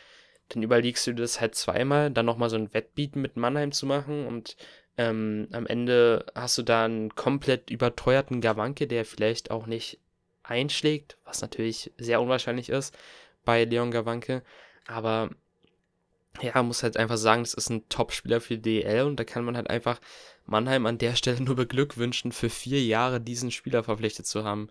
dann 0.49 0.61
überlegst 0.61 1.07
du 1.07 1.13
dir 1.13 1.21
das 1.21 1.39
halt 1.39 1.55
zweimal, 1.55 2.11
dann 2.11 2.25
nochmal 2.25 2.49
so 2.49 2.57
ein 2.57 2.73
Wettbieten 2.73 3.21
mit 3.21 3.37
Mannheim 3.37 3.71
zu 3.71 3.85
machen 3.85 4.27
und 4.27 4.57
ähm, 4.97 5.47
am 5.51 5.65
Ende 5.65 6.25
hast 6.35 6.57
du 6.57 6.61
da 6.61 6.85
einen 6.85 7.15
komplett 7.15 7.69
überteuerten 7.69 8.41
Gawanke, 8.41 8.87
der 8.87 9.05
vielleicht 9.05 9.51
auch 9.51 9.65
nicht 9.65 9.99
einschlägt, 10.43 11.17
was 11.25 11.41
natürlich 11.41 11.91
sehr 11.97 12.21
unwahrscheinlich 12.21 12.69
ist 12.69 12.95
bei 13.45 13.63
Leon 13.65 13.91
Gawanke. 13.91 14.43
Aber 14.85 15.29
ja, 16.41 16.61
muss 16.63 16.83
halt 16.83 16.97
einfach 16.97 17.17
sagen, 17.17 17.43
das 17.43 17.53
ist 17.53 17.69
ein 17.69 17.87
Top-Spieler 17.89 18.41
für 18.41 18.57
DL 18.57 19.05
und 19.05 19.19
da 19.19 19.23
kann 19.23 19.45
man 19.45 19.55
halt 19.55 19.69
einfach 19.69 19.99
Mannheim 20.45 20.85
an 20.85 20.97
der 20.97 21.15
Stelle 21.15 21.41
nur 21.43 21.55
beglückwünschen, 21.55 22.31
für 22.31 22.49
vier 22.49 22.83
Jahre 22.83 23.21
diesen 23.21 23.51
Spieler 23.51 23.83
verpflichtet 23.83 24.25
zu 24.27 24.43
haben. 24.43 24.69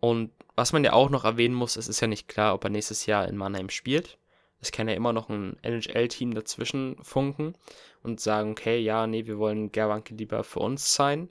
Und 0.00 0.30
was 0.54 0.72
man 0.72 0.84
ja 0.84 0.92
auch 0.92 1.10
noch 1.10 1.24
erwähnen 1.24 1.54
muss, 1.54 1.76
es 1.76 1.88
ist 1.88 2.00
ja 2.00 2.06
nicht 2.06 2.28
klar, 2.28 2.54
ob 2.54 2.64
er 2.64 2.70
nächstes 2.70 3.06
Jahr 3.06 3.26
in 3.26 3.36
Mannheim 3.36 3.68
spielt. 3.70 4.17
Es 4.60 4.72
kann 4.72 4.88
ja 4.88 4.94
immer 4.94 5.12
noch 5.12 5.28
ein 5.28 5.56
NHL-Team 5.62 6.34
dazwischen 6.34 6.96
funken 7.02 7.54
und 8.02 8.20
sagen, 8.20 8.52
okay, 8.52 8.78
ja, 8.80 9.06
nee, 9.06 9.26
wir 9.26 9.38
wollen 9.38 9.70
Gerwanke 9.70 10.14
lieber 10.14 10.42
für 10.44 10.60
uns 10.60 10.94
sein. 10.94 11.30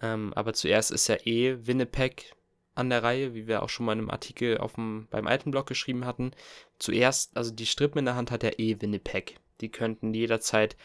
Ähm, 0.00 0.32
aber 0.34 0.52
zuerst 0.52 0.90
ist 0.90 1.08
ja 1.08 1.16
eh 1.24 1.66
Winnipeg 1.66 2.34
an 2.74 2.90
der 2.90 3.02
Reihe, 3.02 3.34
wie 3.34 3.46
wir 3.46 3.62
auch 3.62 3.68
schon 3.68 3.86
mal 3.86 3.94
in 3.94 3.98
einem 4.00 4.10
Artikel 4.10 4.58
auf 4.58 4.74
dem, 4.74 5.08
beim 5.10 5.26
alten 5.26 5.50
Blog 5.50 5.66
geschrieben 5.66 6.04
hatten. 6.04 6.30
Zuerst, 6.78 7.36
also 7.36 7.50
die 7.50 7.66
Strippen 7.66 7.98
in 7.98 8.04
der 8.04 8.14
Hand 8.14 8.30
hat 8.30 8.42
ja 8.44 8.50
eh 8.56 8.80
Winnipeg. 8.80 9.40
Die 9.60 9.70
könnten 9.70 10.14
jederzeit, 10.14 10.76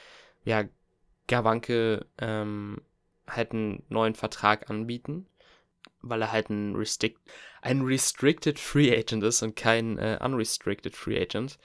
ja, 0.43 0.63
Gawanke 1.27 2.05
ähm, 2.17 2.81
halt 3.27 3.51
einen 3.51 3.83
neuen 3.89 4.15
Vertrag 4.15 4.69
anbieten, 4.69 5.27
weil 6.03 6.21
er 6.21 6.31
halt 6.31 6.49
ein, 6.49 6.75
Restrict, 6.75 7.15
ein 7.61 7.81
Restricted 7.81 8.59
Free 8.59 8.95
Agent 8.95 9.23
ist 9.23 9.41
und 9.41 9.55
kein 9.55 9.97
äh, 9.97 10.19
Unrestricted 10.21 10.95
Free 10.95 11.19
Agent. 11.19 11.57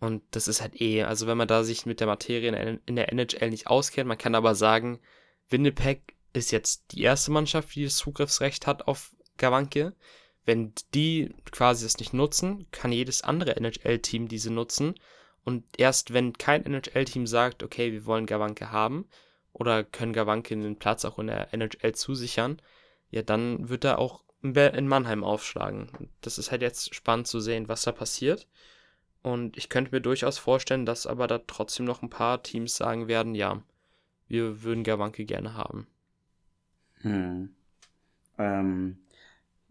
Und 0.00 0.22
das 0.30 0.46
ist 0.46 0.60
halt 0.60 0.80
eh, 0.80 1.02
also 1.02 1.26
wenn 1.26 1.38
man 1.38 1.48
da 1.48 1.64
sich 1.64 1.86
mit 1.86 2.00
der 2.00 2.06
Materie 2.06 2.78
in 2.86 2.96
der 2.96 3.12
NHL 3.12 3.50
nicht 3.50 3.66
auskennt, 3.66 4.06
man 4.06 4.18
kann 4.18 4.34
aber 4.34 4.54
sagen, 4.54 5.00
Winnipeg 5.48 6.14
ist 6.32 6.52
jetzt 6.52 6.92
die 6.92 7.02
erste 7.02 7.30
Mannschaft, 7.30 7.74
die 7.74 7.84
das 7.84 7.96
Zugriffsrecht 7.96 8.66
hat 8.66 8.86
auf 8.86 9.14
Gawanke. 9.38 9.94
Wenn 10.44 10.72
die 10.94 11.34
quasi 11.50 11.84
das 11.84 11.98
nicht 11.98 12.14
nutzen, 12.14 12.70
kann 12.70 12.92
jedes 12.92 13.22
andere 13.22 13.56
NHL-Team 13.56 14.28
diese 14.28 14.52
nutzen. 14.52 14.94
Und 15.44 15.64
erst 15.78 16.12
wenn 16.12 16.32
kein 16.34 16.64
NHL-Team 16.64 17.26
sagt, 17.26 17.62
okay, 17.62 17.92
wir 17.92 18.06
wollen 18.06 18.26
Gawanke 18.26 18.70
haben 18.70 19.08
oder 19.52 19.84
können 19.84 20.12
Gawanke 20.12 20.56
den 20.56 20.78
Platz 20.78 21.04
auch 21.04 21.18
in 21.18 21.26
der 21.26 21.52
NHL 21.52 21.94
zusichern, 21.94 22.60
ja, 23.10 23.22
dann 23.22 23.68
wird 23.68 23.84
er 23.84 23.98
auch 23.98 24.22
in 24.42 24.88
Mannheim 24.88 25.24
aufschlagen. 25.24 26.10
Das 26.20 26.38
ist 26.38 26.50
halt 26.50 26.62
jetzt 26.62 26.94
spannend 26.94 27.26
zu 27.26 27.40
sehen, 27.40 27.68
was 27.68 27.82
da 27.82 27.92
passiert. 27.92 28.46
Und 29.22 29.56
ich 29.56 29.68
könnte 29.68 29.90
mir 29.92 30.00
durchaus 30.00 30.38
vorstellen, 30.38 30.86
dass 30.86 31.06
aber 31.06 31.26
da 31.26 31.38
trotzdem 31.38 31.86
noch 31.86 32.02
ein 32.02 32.10
paar 32.10 32.42
Teams 32.42 32.76
sagen 32.76 33.08
werden, 33.08 33.34
ja, 33.34 33.62
wir 34.28 34.62
würden 34.62 34.84
Gawanke 34.84 35.24
gerne 35.24 35.54
haben. 35.54 35.86
Hm. 37.00 37.54
Ähm, 38.38 38.98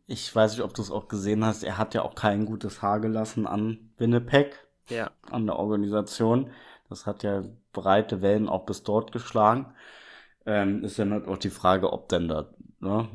ich 0.06 0.36
weiß 0.36 0.54
nicht, 0.54 0.64
ob 0.64 0.74
du 0.74 0.82
es 0.82 0.92
auch 0.92 1.08
gesehen 1.08 1.46
hast, 1.46 1.64
er 1.64 1.78
hat 1.78 1.94
ja 1.94 2.02
auch 2.02 2.16
kein 2.16 2.46
gutes 2.46 2.82
Haar 2.82 3.00
gelassen 3.00 3.48
an 3.48 3.92
Winnipeg, 3.98 4.68
ja. 4.90 5.12
an 5.30 5.46
der 5.46 5.58
Organisation. 5.58 6.52
Das 6.90 7.06
hat 7.06 7.24
ja 7.24 7.44
breite 7.74 8.22
Wellen 8.22 8.48
auch 8.50 8.66
bis 8.66 8.84
dort 8.84 9.12
geschlagen. 9.12 9.74
Ähm, 10.46 10.84
ist 10.84 10.98
dann 11.00 11.12
halt 11.12 11.28
auch 11.28 11.38
die 11.38 11.50
Frage, 11.50 11.92
ob 11.92 12.08
denn 12.10 12.28
da, 12.28 12.50
ne? 12.80 13.10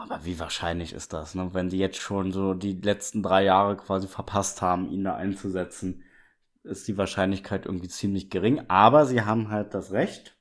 Aber 0.00 0.24
wie 0.24 0.38
wahrscheinlich 0.38 0.92
ist 0.92 1.12
das, 1.12 1.34
ne? 1.34 1.50
Wenn 1.52 1.68
die 1.68 1.78
jetzt 1.78 1.98
schon 1.98 2.32
so 2.32 2.54
die 2.54 2.80
letzten 2.80 3.22
drei 3.22 3.44
Jahre 3.44 3.76
quasi 3.76 4.08
verpasst 4.08 4.62
haben, 4.62 4.90
ihn 4.90 5.04
da 5.04 5.14
einzusetzen, 5.14 6.04
ist 6.62 6.88
die 6.88 6.96
Wahrscheinlichkeit 6.96 7.66
irgendwie 7.66 7.88
ziemlich 7.88 8.30
gering. 8.30 8.62
Aber 8.68 9.06
sie 9.06 9.22
haben 9.22 9.50
halt 9.50 9.74
das 9.74 9.92
Recht, 9.92 10.36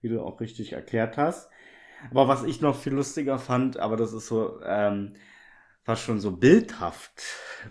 wie 0.00 0.08
du 0.08 0.22
auch 0.22 0.40
richtig 0.40 0.72
erklärt 0.72 1.16
hast. 1.16 1.50
Aber 2.10 2.28
was 2.28 2.44
ich 2.44 2.60
noch 2.60 2.76
viel 2.76 2.94
lustiger 2.94 3.38
fand, 3.38 3.78
aber 3.78 3.96
das 3.96 4.12
ist 4.12 4.26
so 4.26 4.60
ähm, 4.64 5.14
fast 5.84 6.02
schon 6.02 6.18
so 6.18 6.30
bildhaft, 6.30 7.22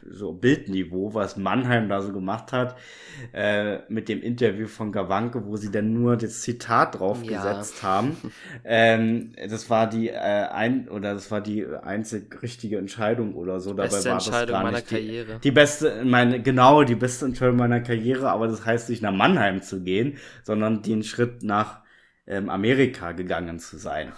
so 0.08 0.34
Bildniveau, 0.34 1.16
was 1.16 1.36
Mannheim 1.36 1.90
da 1.90 2.00
so 2.02 2.14
gemacht 2.14 2.52
hat, 2.52 2.78
äh, 3.34 3.80
mit 3.90 4.08
dem 4.08 4.22
Interview 4.22 4.68
von 4.68 4.92
Gawanke, 4.92 5.46
wo 5.48 5.58
sie 5.58 5.72
dann 5.72 5.94
nur 5.94 6.16
das 6.16 6.42
Zitat 6.42 7.00
draufgesetzt 7.00 7.78
ja. 7.82 7.84
haben. 7.84 8.18
Ähm, 8.64 9.34
das 9.50 9.70
war 9.72 9.90
die 9.90 10.10
äh, 10.10 10.14
ein 10.14 10.88
oder 10.90 11.16
das 11.16 11.32
war 11.32 11.42
die 11.42 11.66
einzig 11.66 12.42
richtige 12.44 12.78
Entscheidung 12.78 13.34
oder 13.34 13.60
so. 13.60 13.72
Dabei 13.72 13.90
beste 13.90 14.10
war 14.10 14.14
Entscheidung 14.14 14.40
das 14.40 14.54
gar 14.54 14.64
meiner 14.64 14.78
nicht 14.78 14.90
Karriere. 14.90 15.34
Die, 15.36 15.42
die 15.42 15.52
beste, 15.52 16.06
meine, 16.06 16.42
genau, 16.42 16.84
die 16.84 16.96
beste 16.96 17.26
Entscheidung 17.26 17.58
meiner 17.58 17.82
Karriere, 17.82 18.30
aber 18.30 18.48
das 18.48 18.64
heißt 18.64 18.90
nicht 18.90 19.02
nach 19.02 19.12
Mannheim 19.12 19.64
zu 19.64 19.82
gehen, 19.82 20.18
sondern 20.44 20.84
den 20.84 21.04
Schritt 21.04 21.42
nach 21.42 21.82
ähm, 22.28 22.50
Amerika 22.50 23.12
gegangen 23.12 23.60
zu 23.60 23.78
sein. 23.78 24.14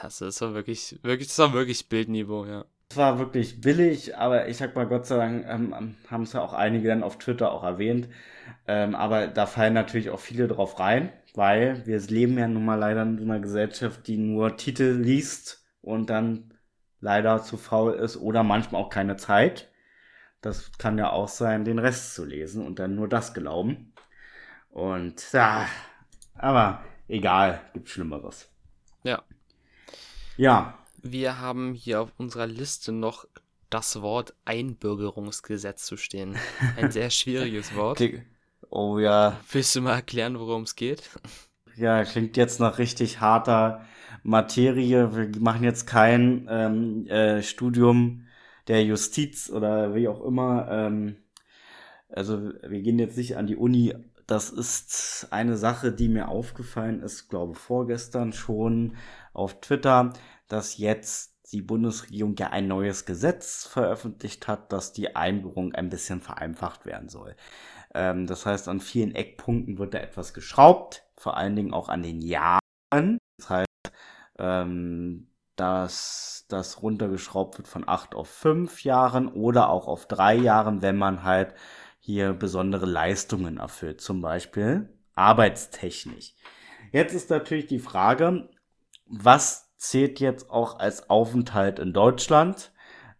Das 0.00 0.20
ist 0.20 0.38
so 0.38 0.54
wirklich, 0.54 0.98
wirklich, 1.02 1.28
das 1.28 1.38
war 1.38 1.52
wirklich 1.52 1.88
Bildniveau, 1.88 2.46
ja. 2.46 2.64
Es 2.90 2.96
war 2.96 3.20
wirklich 3.20 3.60
billig, 3.60 4.16
aber 4.16 4.48
ich 4.48 4.56
sag 4.56 4.74
mal, 4.74 4.86
Gott 4.86 5.06
sei 5.06 5.16
Dank 5.16 5.46
ähm, 5.48 5.74
ähm 5.78 5.94
haben 6.10 6.24
es 6.24 6.32
ja 6.32 6.40
auch 6.40 6.52
einige 6.52 6.88
dann 6.88 7.04
auf 7.04 7.18
Twitter 7.18 7.52
auch 7.52 7.62
erwähnt. 7.62 8.08
Ähm, 8.66 8.96
aber 8.96 9.28
da 9.28 9.46
fallen 9.46 9.74
natürlich 9.74 10.10
auch 10.10 10.18
viele 10.18 10.48
drauf 10.48 10.80
rein, 10.80 11.12
weil 11.34 11.86
wir 11.86 12.00
leben 12.00 12.36
ja 12.36 12.48
nun 12.48 12.64
mal 12.64 12.74
leider 12.74 13.02
in 13.02 13.22
einer 13.22 13.38
Gesellschaft, 13.38 14.08
die 14.08 14.16
nur 14.16 14.56
Titel 14.56 14.98
liest 15.00 15.64
und 15.82 16.10
dann 16.10 16.54
leider 17.00 17.42
zu 17.42 17.56
faul 17.56 17.94
ist 17.94 18.16
oder 18.16 18.42
manchmal 18.42 18.82
auch 18.82 18.90
keine 18.90 19.16
Zeit. 19.16 19.70
Das 20.40 20.72
kann 20.76 20.98
ja 20.98 21.10
auch 21.10 21.28
sein, 21.28 21.64
den 21.64 21.78
Rest 21.78 22.14
zu 22.16 22.24
lesen 22.24 22.66
und 22.66 22.80
dann 22.80 22.96
nur 22.96 23.08
das 23.08 23.34
glauben. 23.34 23.92
Und 24.70 25.32
ja, 25.32 25.66
aber 26.34 26.84
egal, 27.06 27.60
gibt 27.72 27.88
Schlimmeres. 27.88 28.50
Ja. 29.04 29.22
Ja. 30.36 30.79
Wir 31.02 31.38
haben 31.38 31.74
hier 31.74 32.02
auf 32.02 32.12
unserer 32.18 32.46
Liste 32.46 32.92
noch 32.92 33.26
das 33.70 34.02
Wort 34.02 34.34
Einbürgerungsgesetz 34.44 35.84
zu 35.84 35.96
stehen. 35.96 36.36
Ein 36.76 36.90
sehr 36.90 37.10
schwieriges 37.10 37.74
Wort. 37.74 38.02
Oh 38.68 38.98
ja. 38.98 39.40
Willst 39.50 39.74
du 39.76 39.80
mal 39.80 39.94
erklären, 39.94 40.38
worum 40.38 40.62
es 40.62 40.76
geht? 40.76 41.08
Ja, 41.76 42.04
klingt 42.04 42.36
jetzt 42.36 42.60
nach 42.60 42.78
richtig 42.78 43.20
harter 43.20 43.84
Materie. 44.22 45.14
Wir 45.14 45.40
machen 45.40 45.64
jetzt 45.64 45.86
kein 45.86 46.46
ähm, 46.50 47.06
äh, 47.06 47.42
Studium 47.42 48.26
der 48.68 48.84
Justiz 48.84 49.50
oder 49.50 49.94
wie 49.94 50.08
auch 50.08 50.22
immer. 50.22 50.68
Ähm, 50.70 51.16
also 52.10 52.52
wir 52.62 52.82
gehen 52.82 52.98
jetzt 52.98 53.16
nicht 53.16 53.36
an 53.36 53.46
die 53.46 53.56
Uni 53.56 53.94
das 54.30 54.48
ist 54.50 55.26
eine 55.30 55.56
Sache, 55.56 55.90
die 55.90 56.08
mir 56.08 56.28
aufgefallen 56.28 57.02
ist, 57.02 57.28
glaube 57.28 57.56
vorgestern 57.56 58.32
schon 58.32 58.96
auf 59.32 59.60
Twitter, 59.60 60.12
dass 60.52 60.78
jetzt 60.78 61.30
die 61.52 61.62
Bundesregierung 61.62 62.36
ja 62.38 62.48
ein 62.48 62.68
neues 62.68 63.06
Gesetz 63.06 63.66
veröffentlicht 63.66 64.46
hat, 64.46 64.72
dass 64.72 64.92
die 64.92 65.16
Einbürgerung 65.16 65.74
ein 65.74 65.88
bisschen 65.88 66.20
vereinfacht 66.20 66.86
werden 66.86 67.08
soll. 67.08 67.34
Ähm, 67.94 68.26
das 68.26 68.46
heißt, 68.46 68.68
an 68.68 68.80
vielen 68.80 69.14
Eckpunkten 69.14 69.78
wird 69.78 69.94
da 69.94 69.98
etwas 69.98 70.34
geschraubt, 70.34 71.04
vor 71.16 71.36
allen 71.36 71.56
Dingen 71.56 71.72
auch 71.72 71.88
an 71.88 72.02
den 72.02 72.20
Jahren. 72.20 73.18
Das 73.38 73.50
heißt, 73.50 73.66
ähm, 74.38 75.28
dass 75.56 76.46
das 76.48 76.82
runtergeschraubt 76.82 77.58
wird 77.58 77.68
von 77.68 77.86
acht 77.86 78.14
auf 78.14 78.28
fünf 78.28 78.84
Jahren 78.84 79.28
oder 79.28 79.70
auch 79.70 79.86
auf 79.86 80.06
drei 80.06 80.34
Jahren, 80.34 80.82
wenn 80.82 80.96
man 80.96 81.22
halt 81.24 81.54
hier 81.98 82.32
besondere 82.32 82.86
Leistungen 82.86 83.58
erfüllt, 83.58 84.00
zum 84.00 84.22
Beispiel 84.22 84.88
arbeitstechnisch. 85.14 86.34
Jetzt 86.92 87.12
ist 87.12 87.30
natürlich 87.30 87.66
die 87.66 87.78
Frage, 87.78 88.48
was 89.06 89.69
zählt 89.80 90.20
jetzt 90.20 90.50
auch 90.50 90.78
als 90.78 91.08
Aufenthalt 91.08 91.78
in 91.78 91.92
Deutschland? 91.92 92.72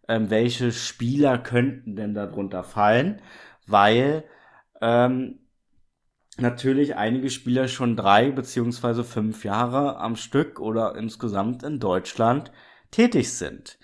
Ähm, 0.07 0.29
welche 0.29 0.71
Spieler 0.71 1.37
könnten 1.39 1.95
denn 1.95 2.13
darunter 2.13 2.63
fallen? 2.63 3.21
Weil 3.65 4.23
ähm, 4.79 5.39
natürlich 6.37 6.95
einige 6.95 7.29
Spieler 7.31 7.67
schon 7.67 7.95
drei 7.97 8.31
beziehungsweise 8.31 9.03
fünf 9.03 9.43
Jahre 9.43 9.97
am 9.97 10.15
Stück 10.15 10.59
oder 10.59 10.95
insgesamt 10.95 11.63
in 11.63 11.79
Deutschland 11.79 12.51
tätig 12.91 13.33
sind. 13.33 13.79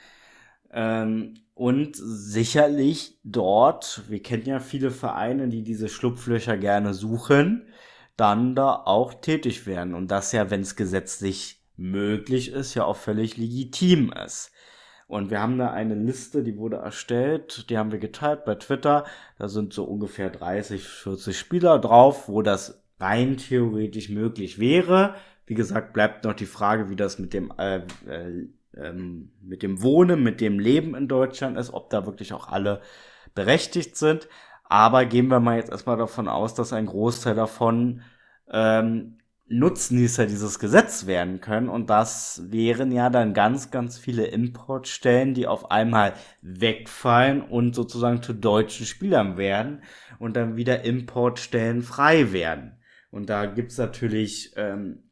Ähm, 0.72 1.34
und 1.56 1.96
sicherlich 1.96 3.20
dort, 3.24 4.04
wir 4.08 4.22
kennen 4.22 4.46
ja 4.46 4.60
viele 4.60 4.92
Vereine, 4.92 5.48
die 5.48 5.64
diese 5.64 5.90
Schlupflöcher 5.90 6.58
gerne 6.58 6.94
suchen, 6.94 7.70
dann 8.18 8.54
da 8.54 8.76
auch 8.76 9.16
tätig 9.16 9.66
werden. 9.66 9.96
Und 9.96 10.12
das 10.12 10.32
ja, 10.32 10.52
wenn 10.52 10.62
es 10.62 10.76
gesetzlich 10.76 11.57
möglich 11.78 12.52
ist, 12.52 12.74
ja 12.74 12.86
auch 12.86 12.98
völlig 12.98 13.38
legitim 13.38 14.12
ist. 14.12 14.52
Und 15.08 15.30
wir 15.30 15.42
haben 15.42 15.58
da 15.58 15.72
eine 15.72 15.96
Liste, 15.96 16.44
die 16.44 16.58
wurde 16.58 16.78
erstellt, 16.78 17.70
die 17.70 17.78
haben 17.78 17.94
wir 17.94 18.00
geteilt 18.00 18.44
bei 18.44 18.56
Twitter. 18.56 19.06
Da 19.38 19.48
sind 19.48 19.72
so 19.72 19.86
ungefähr 19.86 20.30
30, 20.30 20.84
40 20.84 21.40
Spieler 21.40 21.80
drauf, 21.80 22.28
wo 22.28 22.42
das 22.42 22.84
rein 23.00 23.38
theoretisch 23.38 24.10
möglich 24.10 24.60
wäre. 24.60 25.16
Wie 25.46 25.54
gesagt, 25.54 25.94
bleibt 25.94 26.26
noch 26.26 26.34
die 26.34 26.46
Frage, 26.46 26.90
wie 26.90 26.98
das 26.98 27.20
mit 27.20 27.34
dem 27.34 27.54
äh, 27.58 27.84
äh, 28.06 28.50
ähm, 28.76 29.32
mit 29.42 29.64
dem 29.64 29.82
Wohnen, 29.82 30.24
mit 30.24 30.42
dem 30.42 30.60
Leben 30.60 30.96
in 30.96 31.08
Deutschland 31.08 31.58
ist, 31.58 31.74
ob 31.74 31.90
da 31.90 32.06
wirklich 32.06 32.34
auch 32.34 32.50
alle 32.50 32.82
berechtigt 33.34 33.96
sind. 33.96 34.28
Aber 34.66 35.06
gehen 35.06 35.30
wir 35.30 35.40
mal 35.40 35.58
jetzt 35.58 35.72
erstmal 35.72 35.98
davon 35.98 36.28
aus, 36.28 36.54
dass 36.54 36.74
ein 36.74 36.86
Großteil 36.86 37.36
davon 37.36 38.02
ähm, 38.52 39.20
Nutznießer 39.50 40.26
dieses 40.26 40.60
Gesetz 40.60 41.06
werden 41.06 41.40
können. 41.40 41.70
Und 41.70 41.90
das 41.90 42.44
wären 42.50 42.92
ja 42.92 43.10
dann 43.10 43.34
ganz, 43.34 43.72
ganz 43.72 43.98
viele 43.98 44.26
Importstellen, 44.26 45.34
die 45.34 45.48
auf 45.48 45.72
einmal 45.72 46.14
wegfallen 46.42 47.42
und 47.42 47.74
sozusagen 47.74 48.22
zu 48.22 48.34
deutschen 48.34 48.86
Spielern 48.86 49.38
werden 49.38 49.84
und 50.20 50.36
dann 50.36 50.58
wieder 50.58 50.84
Importstellen 50.84 51.82
frei 51.82 52.34
werden. 52.34 52.78
Und 53.10 53.30
da 53.30 53.46
gibt's 53.46 53.78
natürlich 53.78 54.54
ähm, 54.58 55.04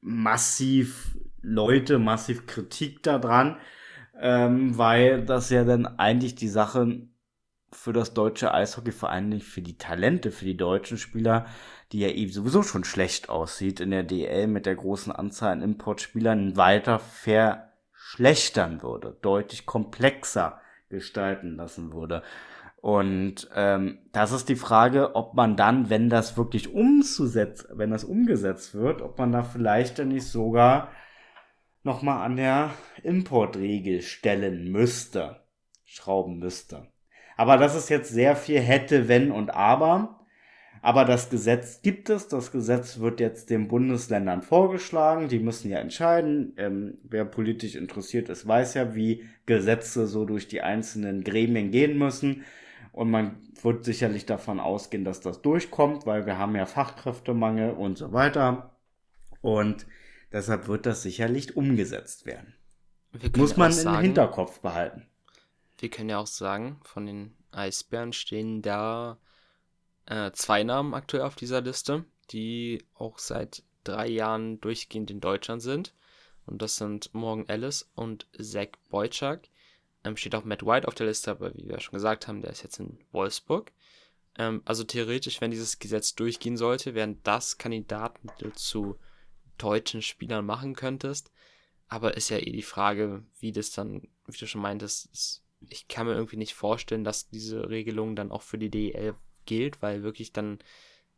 massiv 0.00 1.16
Leute 1.42 1.98
massiv 1.98 2.46
Kritik 2.46 3.02
daran, 3.02 3.56
ähm, 4.18 4.76
weil 4.76 5.24
das 5.24 5.50
ja 5.50 5.64
dann 5.64 5.86
eigentlich 5.86 6.34
die 6.34 6.48
Sache 6.48 7.08
für 7.72 7.92
das 7.92 8.14
deutsche 8.14 8.52
Eishockey, 8.52 8.92
vor 8.92 9.10
allem 9.10 9.28
nicht 9.28 9.46
für 9.46 9.62
die 9.62 9.78
Talente, 9.78 10.30
für 10.30 10.44
die 10.44 10.56
deutschen 10.56 10.98
Spieler, 10.98 11.46
die 11.92 12.00
ja 12.00 12.08
eben 12.08 12.32
sowieso 12.32 12.62
schon 12.62 12.84
schlecht 12.84 13.28
aussieht 13.28 13.80
in 13.80 13.90
der 13.90 14.02
DL 14.02 14.46
mit 14.46 14.66
der 14.66 14.74
großen 14.74 15.12
Anzahl 15.12 15.52
an 15.52 15.62
Importspielern, 15.62 16.56
weiter 16.56 16.98
verschlechtern 16.98 18.82
würde, 18.82 19.16
deutlich 19.22 19.66
komplexer 19.66 20.60
gestalten 20.88 21.56
lassen 21.56 21.92
würde. 21.92 22.22
Und 22.80 23.48
ähm, 23.54 23.98
das 24.12 24.32
ist 24.32 24.48
die 24.48 24.56
Frage, 24.56 25.14
ob 25.14 25.34
man 25.34 25.56
dann, 25.56 25.90
wenn 25.90 26.08
das 26.08 26.36
wirklich 26.36 26.72
umzusetzen, 26.72 27.68
wenn 27.74 27.90
das 27.90 28.04
umgesetzt 28.04 28.74
wird, 28.74 29.02
ob 29.02 29.18
man 29.18 29.32
da 29.32 29.42
vielleicht 29.42 29.98
dann 29.98 30.08
nicht 30.08 30.26
sogar 30.26 30.88
nochmal 31.82 32.24
an 32.24 32.36
der 32.36 32.70
Importregel 33.02 34.00
stellen 34.00 34.72
müsste, 34.72 35.44
schrauben 35.84 36.38
müsste. 36.38 36.88
Aber 37.40 37.56
das 37.56 37.74
ist 37.74 37.88
jetzt 37.88 38.12
sehr 38.12 38.36
viel 38.36 38.60
hätte, 38.60 39.08
wenn 39.08 39.32
und 39.32 39.48
aber. 39.48 40.26
Aber 40.82 41.06
das 41.06 41.30
Gesetz 41.30 41.80
gibt 41.80 42.10
es. 42.10 42.28
Das 42.28 42.52
Gesetz 42.52 42.98
wird 42.98 43.18
jetzt 43.18 43.48
den 43.48 43.66
Bundesländern 43.66 44.42
vorgeschlagen. 44.42 45.28
Die 45.28 45.38
müssen 45.38 45.70
ja 45.70 45.78
entscheiden. 45.78 46.52
Ähm, 46.58 46.98
wer 47.02 47.24
politisch 47.24 47.76
interessiert 47.76 48.28
ist, 48.28 48.46
weiß 48.46 48.74
ja, 48.74 48.94
wie 48.94 49.24
Gesetze 49.46 50.06
so 50.06 50.26
durch 50.26 50.48
die 50.48 50.60
einzelnen 50.60 51.24
Gremien 51.24 51.70
gehen 51.70 51.96
müssen. 51.96 52.44
Und 52.92 53.10
man 53.10 53.36
wird 53.62 53.86
sicherlich 53.86 54.26
davon 54.26 54.60
ausgehen, 54.60 55.06
dass 55.06 55.22
das 55.22 55.40
durchkommt, 55.40 56.04
weil 56.04 56.26
wir 56.26 56.36
haben 56.36 56.54
ja 56.54 56.66
Fachkräftemangel 56.66 57.70
und 57.70 57.96
so 57.96 58.12
weiter. 58.12 58.76
Und 59.40 59.86
deshalb 60.30 60.68
wird 60.68 60.84
das 60.84 61.02
sicherlich 61.02 61.56
umgesetzt 61.56 62.26
werden. 62.26 62.52
Muss 63.34 63.56
man 63.56 63.72
sagen, 63.72 63.96
im 63.96 64.02
Hinterkopf 64.02 64.60
behalten. 64.60 65.06
Wir 65.80 65.90
können 65.90 66.10
ja 66.10 66.18
auch 66.18 66.26
sagen, 66.26 66.80
von 66.84 67.06
den 67.06 67.34
Eisbären 67.52 68.12
stehen 68.12 68.60
da 68.62 69.18
äh, 70.06 70.30
zwei 70.32 70.62
Namen 70.62 70.92
aktuell 70.92 71.22
auf 71.22 71.36
dieser 71.36 71.62
Liste, 71.62 72.04
die 72.30 72.84
auch 72.94 73.18
seit 73.18 73.62
drei 73.84 74.06
Jahren 74.08 74.60
durchgehend 74.60 75.10
in 75.10 75.20
Deutschland 75.20 75.62
sind. 75.62 75.94
Und 76.46 76.60
das 76.60 76.76
sind 76.76 77.14
Morgan 77.14 77.48
Ellis 77.48 77.90
und 77.94 78.26
Zach 78.38 78.68
Boyczak. 78.90 79.48
Ähm, 80.04 80.16
steht 80.16 80.34
auch 80.34 80.44
Matt 80.44 80.64
White 80.64 80.86
auf 80.86 80.94
der 80.94 81.06
Liste, 81.06 81.30
aber 81.30 81.54
wie 81.54 81.68
wir 81.68 81.80
schon 81.80 81.94
gesagt 81.94 82.28
haben, 82.28 82.42
der 82.42 82.50
ist 82.50 82.62
jetzt 82.62 82.78
in 82.78 82.98
Wolfsburg. 83.12 83.72
Ähm, 84.36 84.62
also 84.64 84.84
theoretisch, 84.84 85.40
wenn 85.40 85.50
dieses 85.50 85.78
Gesetz 85.78 86.14
durchgehen 86.14 86.56
sollte, 86.56 86.94
wären 86.94 87.22
das 87.22 87.58
Kandidaten, 87.58 88.28
die 88.38 88.44
du 88.44 88.52
zu 88.52 88.98
deutschen 89.58 90.02
Spielern 90.02 90.44
machen 90.44 90.74
könntest. 90.74 91.30
Aber 91.88 92.16
ist 92.16 92.28
ja 92.28 92.38
eh 92.38 92.52
die 92.52 92.62
Frage, 92.62 93.24
wie 93.38 93.52
das 93.52 93.70
dann, 93.72 94.08
wie 94.26 94.38
du 94.38 94.46
schon 94.46 94.62
meintest, 94.62 95.06
ist, 95.12 95.39
ich 95.68 95.88
kann 95.88 96.06
mir 96.06 96.14
irgendwie 96.14 96.36
nicht 96.36 96.54
vorstellen, 96.54 97.04
dass 97.04 97.28
diese 97.28 97.68
Regelung 97.68 98.16
dann 98.16 98.32
auch 98.32 98.42
für 98.42 98.58
die 98.58 98.70
DEL 98.70 99.14
gilt, 99.46 99.82
weil 99.82 100.02
wirklich 100.02 100.32
dann 100.32 100.58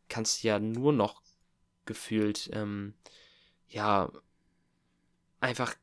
kannst 0.09 0.43
du 0.43 0.47
ja 0.47 0.59
nur 0.59 0.93
noch 0.93 1.21
gefühlt, 1.85 2.49
ähm, 2.53 2.93
ja, 3.67 4.11
einfach 5.39 5.75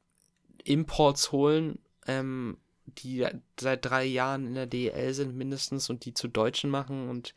Imports 0.64 1.32
holen, 1.32 1.78
ähm, 2.06 2.58
die 2.86 3.26
seit 3.58 3.84
drei 3.84 4.04
Jahren 4.04 4.46
in 4.46 4.54
der 4.54 4.66
DEL 4.66 5.14
sind 5.14 5.36
mindestens 5.36 5.90
und 5.90 6.04
die 6.04 6.14
zu 6.14 6.28
Deutschen 6.28 6.70
machen 6.70 7.08
und 7.08 7.34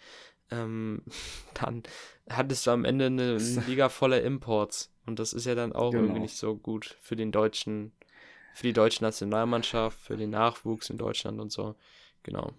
ähm, 0.51 1.03
dann 1.53 1.83
hattest 2.29 2.67
du 2.67 2.71
am 2.71 2.85
Ende 2.85 3.07
eine, 3.07 3.37
Liga 3.67 3.89
voller 3.89 4.21
Imports 4.21 4.91
und 5.05 5.19
das 5.19 5.33
ist 5.33 5.45
ja 5.45 5.55
dann 5.55 5.73
auch 5.73 5.91
genau. 5.91 6.03
irgendwie 6.03 6.21
nicht 6.21 6.37
so 6.37 6.55
gut 6.55 6.97
für 7.01 7.15
den 7.15 7.31
deutschen, 7.31 7.91
für 8.53 8.67
die 8.67 8.73
deutsche 8.73 9.03
Nationalmannschaft, 9.03 9.99
für 9.99 10.15
den 10.15 10.29
Nachwuchs 10.29 10.89
in 10.89 10.97
Deutschland 10.97 11.39
und 11.39 11.51
so. 11.51 11.75
Genau. 12.21 12.53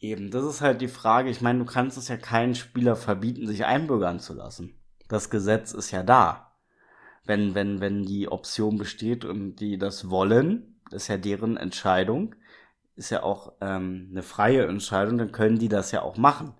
Eben, 0.00 0.30
das 0.30 0.44
ist 0.44 0.60
halt 0.60 0.80
die 0.80 0.88
Frage. 0.88 1.28
Ich 1.28 1.40
meine, 1.40 1.58
du 1.58 1.64
kannst 1.64 1.98
es 1.98 2.08
ja 2.08 2.16
keinen 2.16 2.54
Spieler 2.54 2.96
verbieten, 2.96 3.46
sich 3.46 3.64
einbürgern 3.64 4.20
zu 4.20 4.32
lassen. 4.34 4.74
Das 5.08 5.30
Gesetz 5.30 5.72
ist 5.72 5.90
ja 5.90 6.02
da. 6.02 6.52
Wenn, 7.24 7.54
wenn, 7.54 7.80
wenn 7.80 8.04
die 8.04 8.28
Option 8.28 8.78
besteht 8.78 9.24
und 9.24 9.56
die 9.56 9.76
das 9.76 10.08
wollen, 10.08 10.80
ist 10.90 11.08
ja 11.08 11.18
deren 11.18 11.56
Entscheidung, 11.56 12.34
ist 12.96 13.10
ja 13.10 13.22
auch 13.22 13.52
ähm, 13.60 14.08
eine 14.10 14.22
freie 14.22 14.66
Entscheidung, 14.66 15.18
dann 15.18 15.32
können 15.32 15.58
die 15.58 15.68
das 15.68 15.92
ja 15.92 16.02
auch 16.02 16.16
machen. 16.16 16.54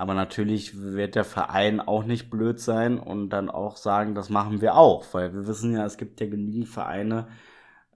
Aber 0.00 0.14
natürlich 0.14 0.80
wird 0.80 1.14
der 1.14 1.26
Verein 1.26 1.78
auch 1.78 2.04
nicht 2.04 2.30
blöd 2.30 2.58
sein 2.58 2.98
und 2.98 3.28
dann 3.28 3.50
auch 3.50 3.76
sagen, 3.76 4.14
das 4.14 4.30
machen 4.30 4.62
wir 4.62 4.76
auch, 4.76 5.04
weil 5.12 5.34
wir 5.34 5.46
wissen 5.46 5.74
ja, 5.74 5.84
es 5.84 5.98
gibt 5.98 6.22
ja 6.22 6.26
genügend 6.26 6.68
Vereine, 6.68 7.28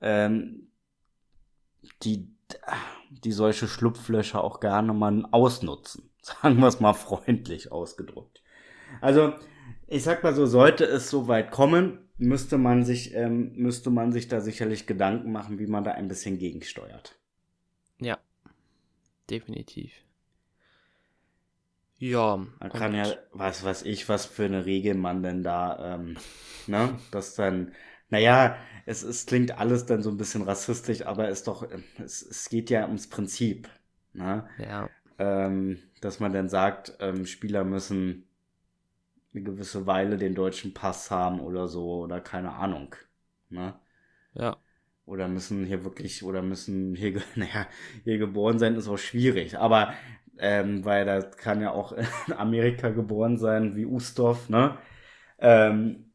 ähm, 0.02 0.68
die, 2.02 2.28
die 3.08 3.32
solche 3.32 3.68
Schlupflöcher 3.68 4.44
auch 4.44 4.60
gerne 4.60 4.92
mal 4.92 5.26
ausnutzen. 5.30 6.10
Sagen 6.20 6.60
wir 6.60 6.66
es 6.66 6.78
mal 6.78 6.92
freundlich 6.92 7.72
ausgedrückt. 7.72 8.42
Also, 9.00 9.32
ich 9.86 10.02
sag 10.02 10.22
mal 10.22 10.34
so, 10.34 10.44
sollte 10.44 10.84
es 10.84 11.08
so 11.08 11.26
weit 11.26 11.52
kommen, 11.52 12.10
müsste 12.18 12.58
man 12.58 12.84
sich, 12.84 13.14
ähm, 13.14 13.54
müsste 13.54 13.88
man 13.88 14.12
sich 14.12 14.28
da 14.28 14.42
sicherlich 14.42 14.86
Gedanken 14.86 15.32
machen, 15.32 15.58
wie 15.58 15.66
man 15.66 15.84
da 15.84 15.92
ein 15.92 16.08
bisschen 16.08 16.36
gegensteuert. 16.36 17.18
Ja, 17.98 18.18
definitiv. 19.30 20.04
Ja. 21.98 22.36
Man 22.60 22.70
kann 22.70 22.94
ja, 22.94 23.06
was 23.32 23.64
weiß 23.64 23.82
ich, 23.82 24.08
was 24.08 24.26
für 24.26 24.44
eine 24.44 24.66
Regel 24.66 24.94
man 24.94 25.22
denn 25.22 25.42
da, 25.42 25.94
ähm, 25.94 26.16
ne, 26.66 26.98
das 27.10 27.34
dann, 27.34 27.72
naja, 28.10 28.56
es, 28.86 29.02
es 29.02 29.26
klingt 29.26 29.58
alles 29.58 29.86
dann 29.86 30.02
so 30.02 30.10
ein 30.10 30.16
bisschen 30.16 30.42
rassistisch, 30.42 31.06
aber 31.06 31.28
es 31.28 31.44
doch, 31.44 31.66
es, 32.02 32.22
es 32.22 32.48
geht 32.48 32.70
ja 32.70 32.86
ums 32.86 33.08
Prinzip, 33.08 33.68
ne? 34.12 34.48
Ja. 34.58 34.88
Ähm, 35.18 35.78
dass 36.00 36.20
man 36.20 36.32
dann 36.32 36.48
sagt, 36.48 36.96
ähm, 37.00 37.24
Spieler 37.24 37.64
müssen 37.64 38.26
eine 39.34 39.42
gewisse 39.42 39.86
Weile 39.86 40.16
den 40.16 40.34
deutschen 40.34 40.74
Pass 40.74 41.10
haben 41.10 41.40
oder 41.40 41.68
so 41.68 42.02
oder 42.02 42.20
keine 42.20 42.52
Ahnung. 42.54 42.94
Ne? 43.50 43.74
Ja. 44.34 44.56
Oder 45.06 45.28
müssen 45.28 45.66
hier 45.66 45.84
wirklich, 45.84 46.22
oder 46.22 46.42
müssen 46.42 46.94
hier, 46.94 47.20
naja, 47.34 47.66
hier 48.04 48.18
geboren 48.18 48.58
sein, 48.58 48.76
ist 48.76 48.88
auch 48.88 48.96
schwierig. 48.98 49.58
Aber, 49.58 49.92
ähm, 50.38 50.84
weil 50.84 51.04
da 51.04 51.20
kann 51.22 51.60
ja 51.60 51.72
auch 51.72 51.92
in 52.26 52.32
Amerika 52.34 52.90
geboren 52.90 53.36
sein, 53.38 53.76
wie 53.76 53.86
Ustorf, 53.86 54.48
ne? 54.48 54.78
Ähm, 55.38 56.12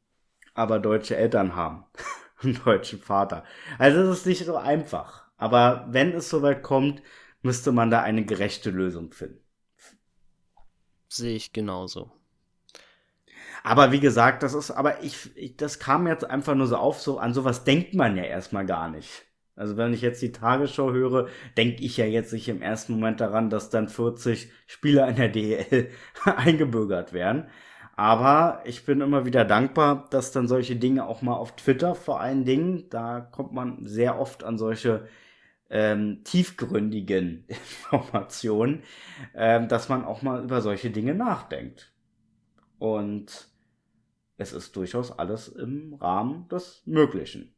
aber 0.53 0.79
deutsche 0.79 1.15
Eltern 1.15 1.55
haben. 1.55 1.85
einen 2.43 2.61
deutschen 2.63 2.99
Vater. 2.99 3.43
Also 3.77 4.01
es 4.01 4.19
ist 4.19 4.25
nicht 4.25 4.45
so 4.45 4.55
einfach. 4.55 5.27
Aber 5.37 5.87
wenn 5.89 6.13
es 6.13 6.29
soweit 6.29 6.63
kommt, 6.63 7.01
müsste 7.41 7.71
man 7.71 7.89
da 7.89 8.01
eine 8.01 8.25
gerechte 8.25 8.69
Lösung 8.69 9.11
finden. 9.11 9.43
Sehe 11.07 11.35
ich 11.35 11.53
genauso. 11.53 12.11
Aber 13.63 13.91
wie 13.91 13.99
gesagt, 13.99 14.43
das 14.43 14.53
ist, 14.53 14.71
aber 14.71 15.03
ich, 15.03 15.35
ich, 15.35 15.57
das 15.57 15.79
kam 15.79 16.07
jetzt 16.07 16.23
einfach 16.23 16.55
nur 16.55 16.67
so 16.67 16.77
auf, 16.77 17.01
so 17.01 17.19
an 17.19 17.33
sowas 17.33 17.63
denkt 17.63 17.93
man 17.93 18.15
ja 18.15 18.23
erstmal 18.23 18.65
gar 18.65 18.89
nicht. 18.89 19.25
Also 19.59 19.75
wenn 19.75 19.93
ich 19.93 20.01
jetzt 20.01 20.21
die 20.21 20.31
Tagesschau 20.31 20.93
höre, 20.93 21.27
denke 21.57 21.83
ich 21.83 21.97
ja 21.97 22.05
jetzt 22.05 22.31
nicht 22.31 22.47
im 22.47 22.61
ersten 22.61 22.93
Moment 22.93 23.19
daran, 23.19 23.49
dass 23.49 23.69
dann 23.69 23.89
40 23.89 24.49
Spieler 24.67 25.07
in 25.09 25.17
der 25.17 25.27
DEL 25.27 25.89
eingebürgert 26.23 27.11
werden. 27.11 27.47
Aber 27.97 28.61
ich 28.63 28.85
bin 28.85 29.01
immer 29.01 29.25
wieder 29.25 29.43
dankbar, 29.43 30.07
dass 30.11 30.31
dann 30.31 30.47
solche 30.47 30.77
Dinge 30.77 31.05
auch 31.05 31.21
mal 31.21 31.33
auf 31.33 31.57
Twitter 31.57 31.93
vor 31.93 32.21
allen 32.21 32.45
Dingen, 32.45 32.89
da 32.89 33.19
kommt 33.19 33.51
man 33.51 33.85
sehr 33.85 34.17
oft 34.17 34.45
an 34.45 34.57
solche 34.57 35.09
ähm, 35.69 36.23
tiefgründigen 36.23 37.45
Informationen, 37.91 38.83
ähm, 39.35 39.67
dass 39.67 39.89
man 39.89 40.05
auch 40.05 40.21
mal 40.21 40.41
über 40.41 40.61
solche 40.61 40.89
Dinge 40.89 41.15
nachdenkt. 41.15 41.93
Und 42.77 43.49
es 44.37 44.53
ist 44.53 44.77
durchaus 44.77 45.11
alles 45.19 45.49
im 45.49 45.95
Rahmen 45.95 46.47
des 46.47 46.81
Möglichen. 46.85 47.53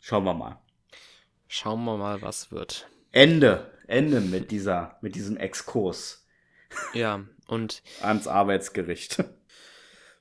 Schauen 0.00 0.24
wir 0.24 0.34
mal. 0.34 0.58
Schauen 1.46 1.84
wir 1.84 1.96
mal, 1.96 2.22
was 2.22 2.50
wird. 2.50 2.88
Ende. 3.12 3.70
Ende 3.86 4.20
mit 4.20 4.50
dieser, 4.50 4.98
mit 5.00 5.14
diesem 5.14 5.36
Exkurs. 5.36 6.26
Ja, 6.94 7.24
und. 7.46 7.82
ans 8.00 8.26
Arbeitsgericht. 8.26 9.24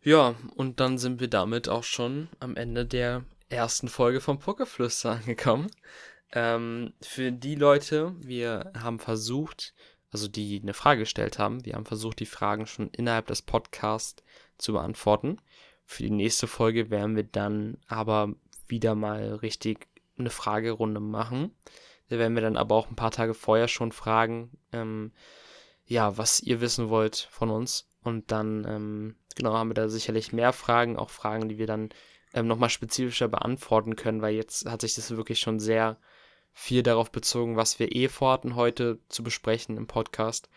Ja, 0.01 0.35
und 0.56 0.80
dann 0.80 0.97
sind 0.97 1.19
wir 1.19 1.27
damit 1.27 1.68
auch 1.68 1.84
schon 1.84 2.30
am 2.39 2.56
Ende 2.56 2.85
der 2.85 3.26
ersten 3.49 3.89
Folge 3.89 4.22
vom 4.22 4.39
Pokerflüster 4.39 5.11
angekommen. 5.11 5.69
Ähm, 6.31 6.93
für 7.01 7.31
die 7.31 7.56
Leute, 7.56 8.15
wir 8.19 8.72
haben 8.80 8.99
versucht, 8.99 9.73
also 10.11 10.27
die 10.27 10.60
eine 10.61 10.73
Frage 10.73 11.01
gestellt 11.01 11.38
haben. 11.38 11.65
Wir 11.65 11.73
haben 11.73 11.85
versucht, 11.85 12.22
die 12.22 12.26
Fragen 12.26 12.65
schon 12.65 12.89
innerhalb 12.91 13.27
des 13.27 13.41
Podcasts 13.41 14.23
zu 14.57 14.73
beantworten. 14.73 15.41
Für 15.85 16.03
die 16.03 16.11
nächste 16.11 16.47
Folge 16.47 16.89
werden 16.89 17.15
wir 17.15 17.23
dann 17.23 17.77
aber 17.88 18.34
wieder 18.69 18.95
mal 18.95 19.35
richtig 19.35 19.87
eine 20.17 20.29
Fragerunde 20.29 20.99
machen. 20.99 21.51
Da 22.09 22.17
werden 22.17 22.35
wir 22.35 22.41
dann 22.41 22.57
aber 22.57 22.75
auch 22.75 22.89
ein 22.89 22.95
paar 22.95 23.11
Tage 23.11 23.33
vorher 23.33 23.67
schon 23.67 23.91
fragen, 23.91 24.57
ähm, 24.73 25.11
ja, 25.85 26.17
was 26.17 26.39
ihr 26.39 26.61
wissen 26.61 26.89
wollt 26.89 27.27
von 27.31 27.49
uns. 27.49 27.87
Und 28.03 28.31
dann, 28.31 28.65
ähm, 28.67 29.15
genau, 29.35 29.53
haben 29.53 29.69
wir 29.69 29.75
da 29.75 29.89
sicherlich 29.89 30.33
mehr 30.33 30.53
Fragen, 30.53 30.97
auch 30.97 31.09
Fragen, 31.09 31.49
die 31.49 31.57
wir 31.57 31.67
dann 31.67 31.89
ähm, 32.33 32.47
nochmal 32.47 32.69
spezifischer 32.69 33.27
beantworten 33.27 33.95
können, 33.95 34.21
weil 34.21 34.35
jetzt 34.35 34.65
hat 34.69 34.81
sich 34.81 34.95
das 34.95 35.11
wirklich 35.11 35.39
schon 35.39 35.59
sehr 35.59 35.97
viel 36.51 36.83
darauf 36.83 37.11
bezogen, 37.11 37.55
was 37.55 37.79
wir 37.79 37.95
eh 37.95 38.07
vorhatten 38.07 38.55
heute 38.55 38.99
zu 39.07 39.23
besprechen 39.23 39.77
im 39.77 39.87
Podcast. 39.87 40.49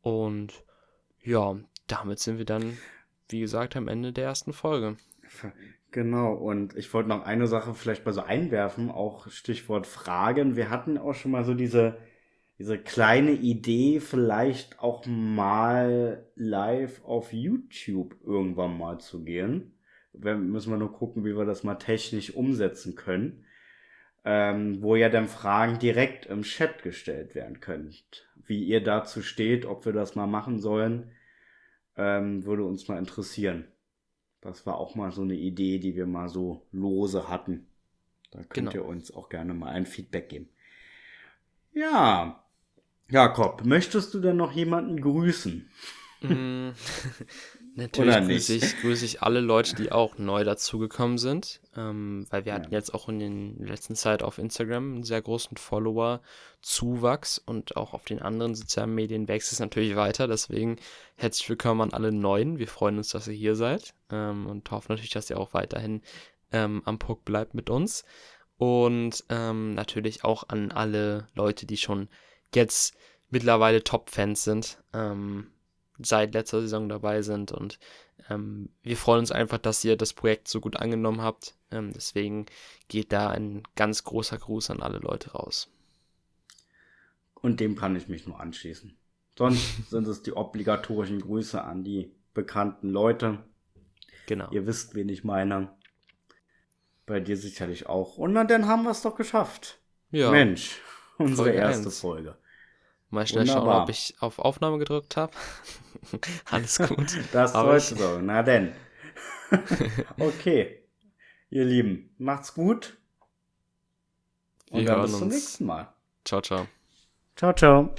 Und 0.00 0.64
ja, 1.22 1.56
damit 1.86 2.18
sind 2.20 2.38
wir 2.38 2.44
dann, 2.44 2.78
wie 3.28 3.40
gesagt, 3.40 3.76
am 3.76 3.88
Ende 3.88 4.12
der 4.12 4.24
ersten 4.24 4.52
Folge. 4.52 4.96
Genau, 5.90 6.34
und 6.34 6.76
ich 6.76 6.92
wollte 6.92 7.08
noch 7.08 7.24
eine 7.24 7.46
Sache 7.46 7.74
vielleicht 7.74 8.04
mal 8.04 8.12
so 8.12 8.20
einwerfen, 8.20 8.90
auch 8.90 9.28
Stichwort 9.30 9.86
Fragen. 9.86 10.54
Wir 10.54 10.68
hatten 10.68 10.98
auch 10.98 11.14
schon 11.14 11.30
mal 11.30 11.44
so 11.44 11.54
diese, 11.54 11.96
diese 12.58 12.78
kleine 12.78 13.32
Idee, 13.32 14.00
vielleicht 14.00 14.80
auch 14.80 15.06
mal 15.06 16.26
live 16.36 17.02
auf 17.04 17.32
YouTube 17.32 18.16
irgendwann 18.22 18.76
mal 18.76 18.98
zu 18.98 19.24
gehen. 19.24 19.78
Wir 20.12 20.36
müssen 20.36 20.70
wir 20.70 20.78
nur 20.78 20.92
gucken, 20.92 21.24
wie 21.24 21.36
wir 21.36 21.46
das 21.46 21.64
mal 21.64 21.76
technisch 21.76 22.34
umsetzen 22.34 22.94
können. 22.94 23.44
Ähm, 24.24 24.82
wo 24.82 24.96
ja 24.96 25.08
dann 25.08 25.28
Fragen 25.28 25.78
direkt 25.78 26.26
im 26.26 26.42
Chat 26.42 26.82
gestellt 26.82 27.34
werden 27.34 27.60
können. 27.60 27.94
Wie 28.44 28.64
ihr 28.64 28.82
dazu 28.82 29.22
steht, 29.22 29.64
ob 29.64 29.86
wir 29.86 29.92
das 29.92 30.16
mal 30.16 30.26
machen 30.26 30.58
sollen, 30.58 31.12
ähm, 31.96 32.44
würde 32.44 32.64
uns 32.64 32.88
mal 32.88 32.98
interessieren. 32.98 33.68
Das 34.48 34.66
war 34.66 34.78
auch 34.78 34.94
mal 34.94 35.12
so 35.12 35.22
eine 35.22 35.34
Idee, 35.34 35.78
die 35.78 35.94
wir 35.94 36.06
mal 36.06 36.28
so 36.28 36.66
lose 36.72 37.28
hatten. 37.28 37.66
Da 38.30 38.38
könnt 38.44 38.70
genau. 38.70 38.72
ihr 38.72 38.84
uns 38.84 39.12
auch 39.12 39.28
gerne 39.28 39.54
mal 39.54 39.70
ein 39.70 39.86
Feedback 39.86 40.28
geben. 40.28 40.48
Ja, 41.72 42.44
Jakob, 43.10 43.64
möchtest 43.64 44.12
du 44.14 44.20
denn 44.20 44.36
noch 44.36 44.52
jemanden 44.52 45.00
grüßen? 45.00 45.70
Natürlich 47.78 48.16
grüße 48.16 48.54
ich, 48.54 48.80
grüße 48.80 49.04
ich 49.04 49.22
alle 49.22 49.38
Leute, 49.38 49.76
die 49.76 49.92
auch 49.92 50.18
neu 50.18 50.42
dazugekommen 50.42 51.16
sind, 51.16 51.60
ähm, 51.76 52.26
weil 52.28 52.44
wir 52.44 52.50
ja. 52.50 52.58
hatten 52.58 52.72
jetzt 52.72 52.92
auch 52.92 53.08
in 53.08 53.56
der 53.56 53.68
letzten 53.68 53.94
Zeit 53.94 54.24
auf 54.24 54.38
Instagram 54.38 54.94
einen 54.94 55.04
sehr 55.04 55.22
großen 55.22 55.56
Follower-Zuwachs 55.56 57.38
und 57.38 57.76
auch 57.76 57.94
auf 57.94 58.04
den 58.04 58.20
anderen 58.20 58.56
sozialen 58.56 58.96
Medien 58.96 59.28
wächst 59.28 59.52
es 59.52 59.60
natürlich 59.60 59.94
weiter. 59.94 60.26
Deswegen 60.26 60.74
herzlich 61.14 61.48
willkommen 61.48 61.82
an 61.82 61.92
alle 61.92 62.10
Neuen. 62.10 62.58
Wir 62.58 62.66
freuen 62.66 62.98
uns, 62.98 63.10
dass 63.10 63.28
ihr 63.28 63.34
hier 63.34 63.54
seid 63.54 63.94
ähm, 64.10 64.48
und 64.48 64.68
hoffen 64.72 64.90
natürlich, 64.90 65.12
dass 65.12 65.30
ihr 65.30 65.38
auch 65.38 65.54
weiterhin 65.54 66.02
ähm, 66.50 66.82
am 66.84 66.98
Puck 66.98 67.24
bleibt 67.24 67.54
mit 67.54 67.70
uns. 67.70 68.04
Und 68.56 69.24
ähm, 69.28 69.74
natürlich 69.74 70.24
auch 70.24 70.48
an 70.48 70.72
alle 70.72 71.28
Leute, 71.36 71.64
die 71.64 71.76
schon 71.76 72.08
jetzt 72.52 72.96
mittlerweile 73.30 73.84
Top-Fans 73.84 74.42
sind. 74.42 74.82
Ähm, 74.92 75.52
seit 75.98 76.34
letzter 76.34 76.60
Saison 76.60 76.88
dabei 76.88 77.22
sind. 77.22 77.52
Und 77.52 77.78
ähm, 78.30 78.70
wir 78.82 78.96
freuen 78.96 79.20
uns 79.20 79.32
einfach, 79.32 79.58
dass 79.58 79.84
ihr 79.84 79.96
das 79.96 80.12
Projekt 80.12 80.48
so 80.48 80.60
gut 80.60 80.76
angenommen 80.76 81.22
habt. 81.22 81.54
Ähm, 81.70 81.92
deswegen 81.92 82.46
geht 82.88 83.12
da 83.12 83.30
ein 83.30 83.62
ganz 83.76 84.04
großer 84.04 84.38
Gruß 84.38 84.70
an 84.70 84.82
alle 84.82 84.98
Leute 84.98 85.32
raus. 85.32 85.70
Und 87.34 87.60
dem 87.60 87.76
kann 87.76 87.96
ich 87.96 88.08
mich 88.08 88.26
nur 88.26 88.40
anschließen. 88.40 88.96
Sonst 89.36 89.62
sind 89.90 90.06
es 90.08 90.22
die 90.22 90.32
obligatorischen 90.32 91.20
Grüße 91.20 91.62
an 91.62 91.84
die 91.84 92.12
bekannten 92.34 92.88
Leute. 92.88 93.38
Genau. 94.26 94.50
Ihr 94.50 94.66
wisst, 94.66 94.94
wen 94.94 95.08
ich 95.08 95.24
meine. 95.24 95.70
Bei 97.06 97.20
dir 97.20 97.36
sicherlich 97.36 97.86
auch. 97.86 98.18
Und 98.18 98.34
dann 98.34 98.66
haben 98.66 98.82
wir 98.82 98.90
es 98.90 99.00
doch 99.00 99.16
geschafft. 99.16 99.78
Ja. 100.10 100.30
Mensch, 100.30 100.78
unsere 101.16 101.48
Folge 101.48 101.58
erste 101.58 101.86
1. 101.86 102.00
Folge. 102.00 102.36
Mal 103.10 103.26
schnell 103.26 103.48
Wunderbar. 103.48 103.74
schauen, 103.74 103.82
ob 103.82 103.88
ich 103.88 104.14
auf 104.20 104.38
Aufnahme 104.38 104.78
gedrückt 104.78 105.16
habe. 105.16 105.32
Alles 106.50 106.78
gut. 106.78 107.18
das 107.32 107.52
sollte 107.52 107.96
so. 107.96 108.18
Na 108.20 108.42
denn. 108.42 108.72
okay. 110.18 110.82
Ihr 111.50 111.64
Lieben, 111.64 112.14
macht's 112.18 112.52
gut. 112.52 112.98
Und 114.70 114.80
Wir 114.80 114.86
dann 114.86 115.02
bis 115.02 115.18
zum 115.18 115.28
nächsten 115.28 115.64
Mal. 115.64 115.92
Ciao, 116.24 116.42
ciao. 116.42 116.66
Ciao, 117.36 117.54
ciao. 117.54 117.94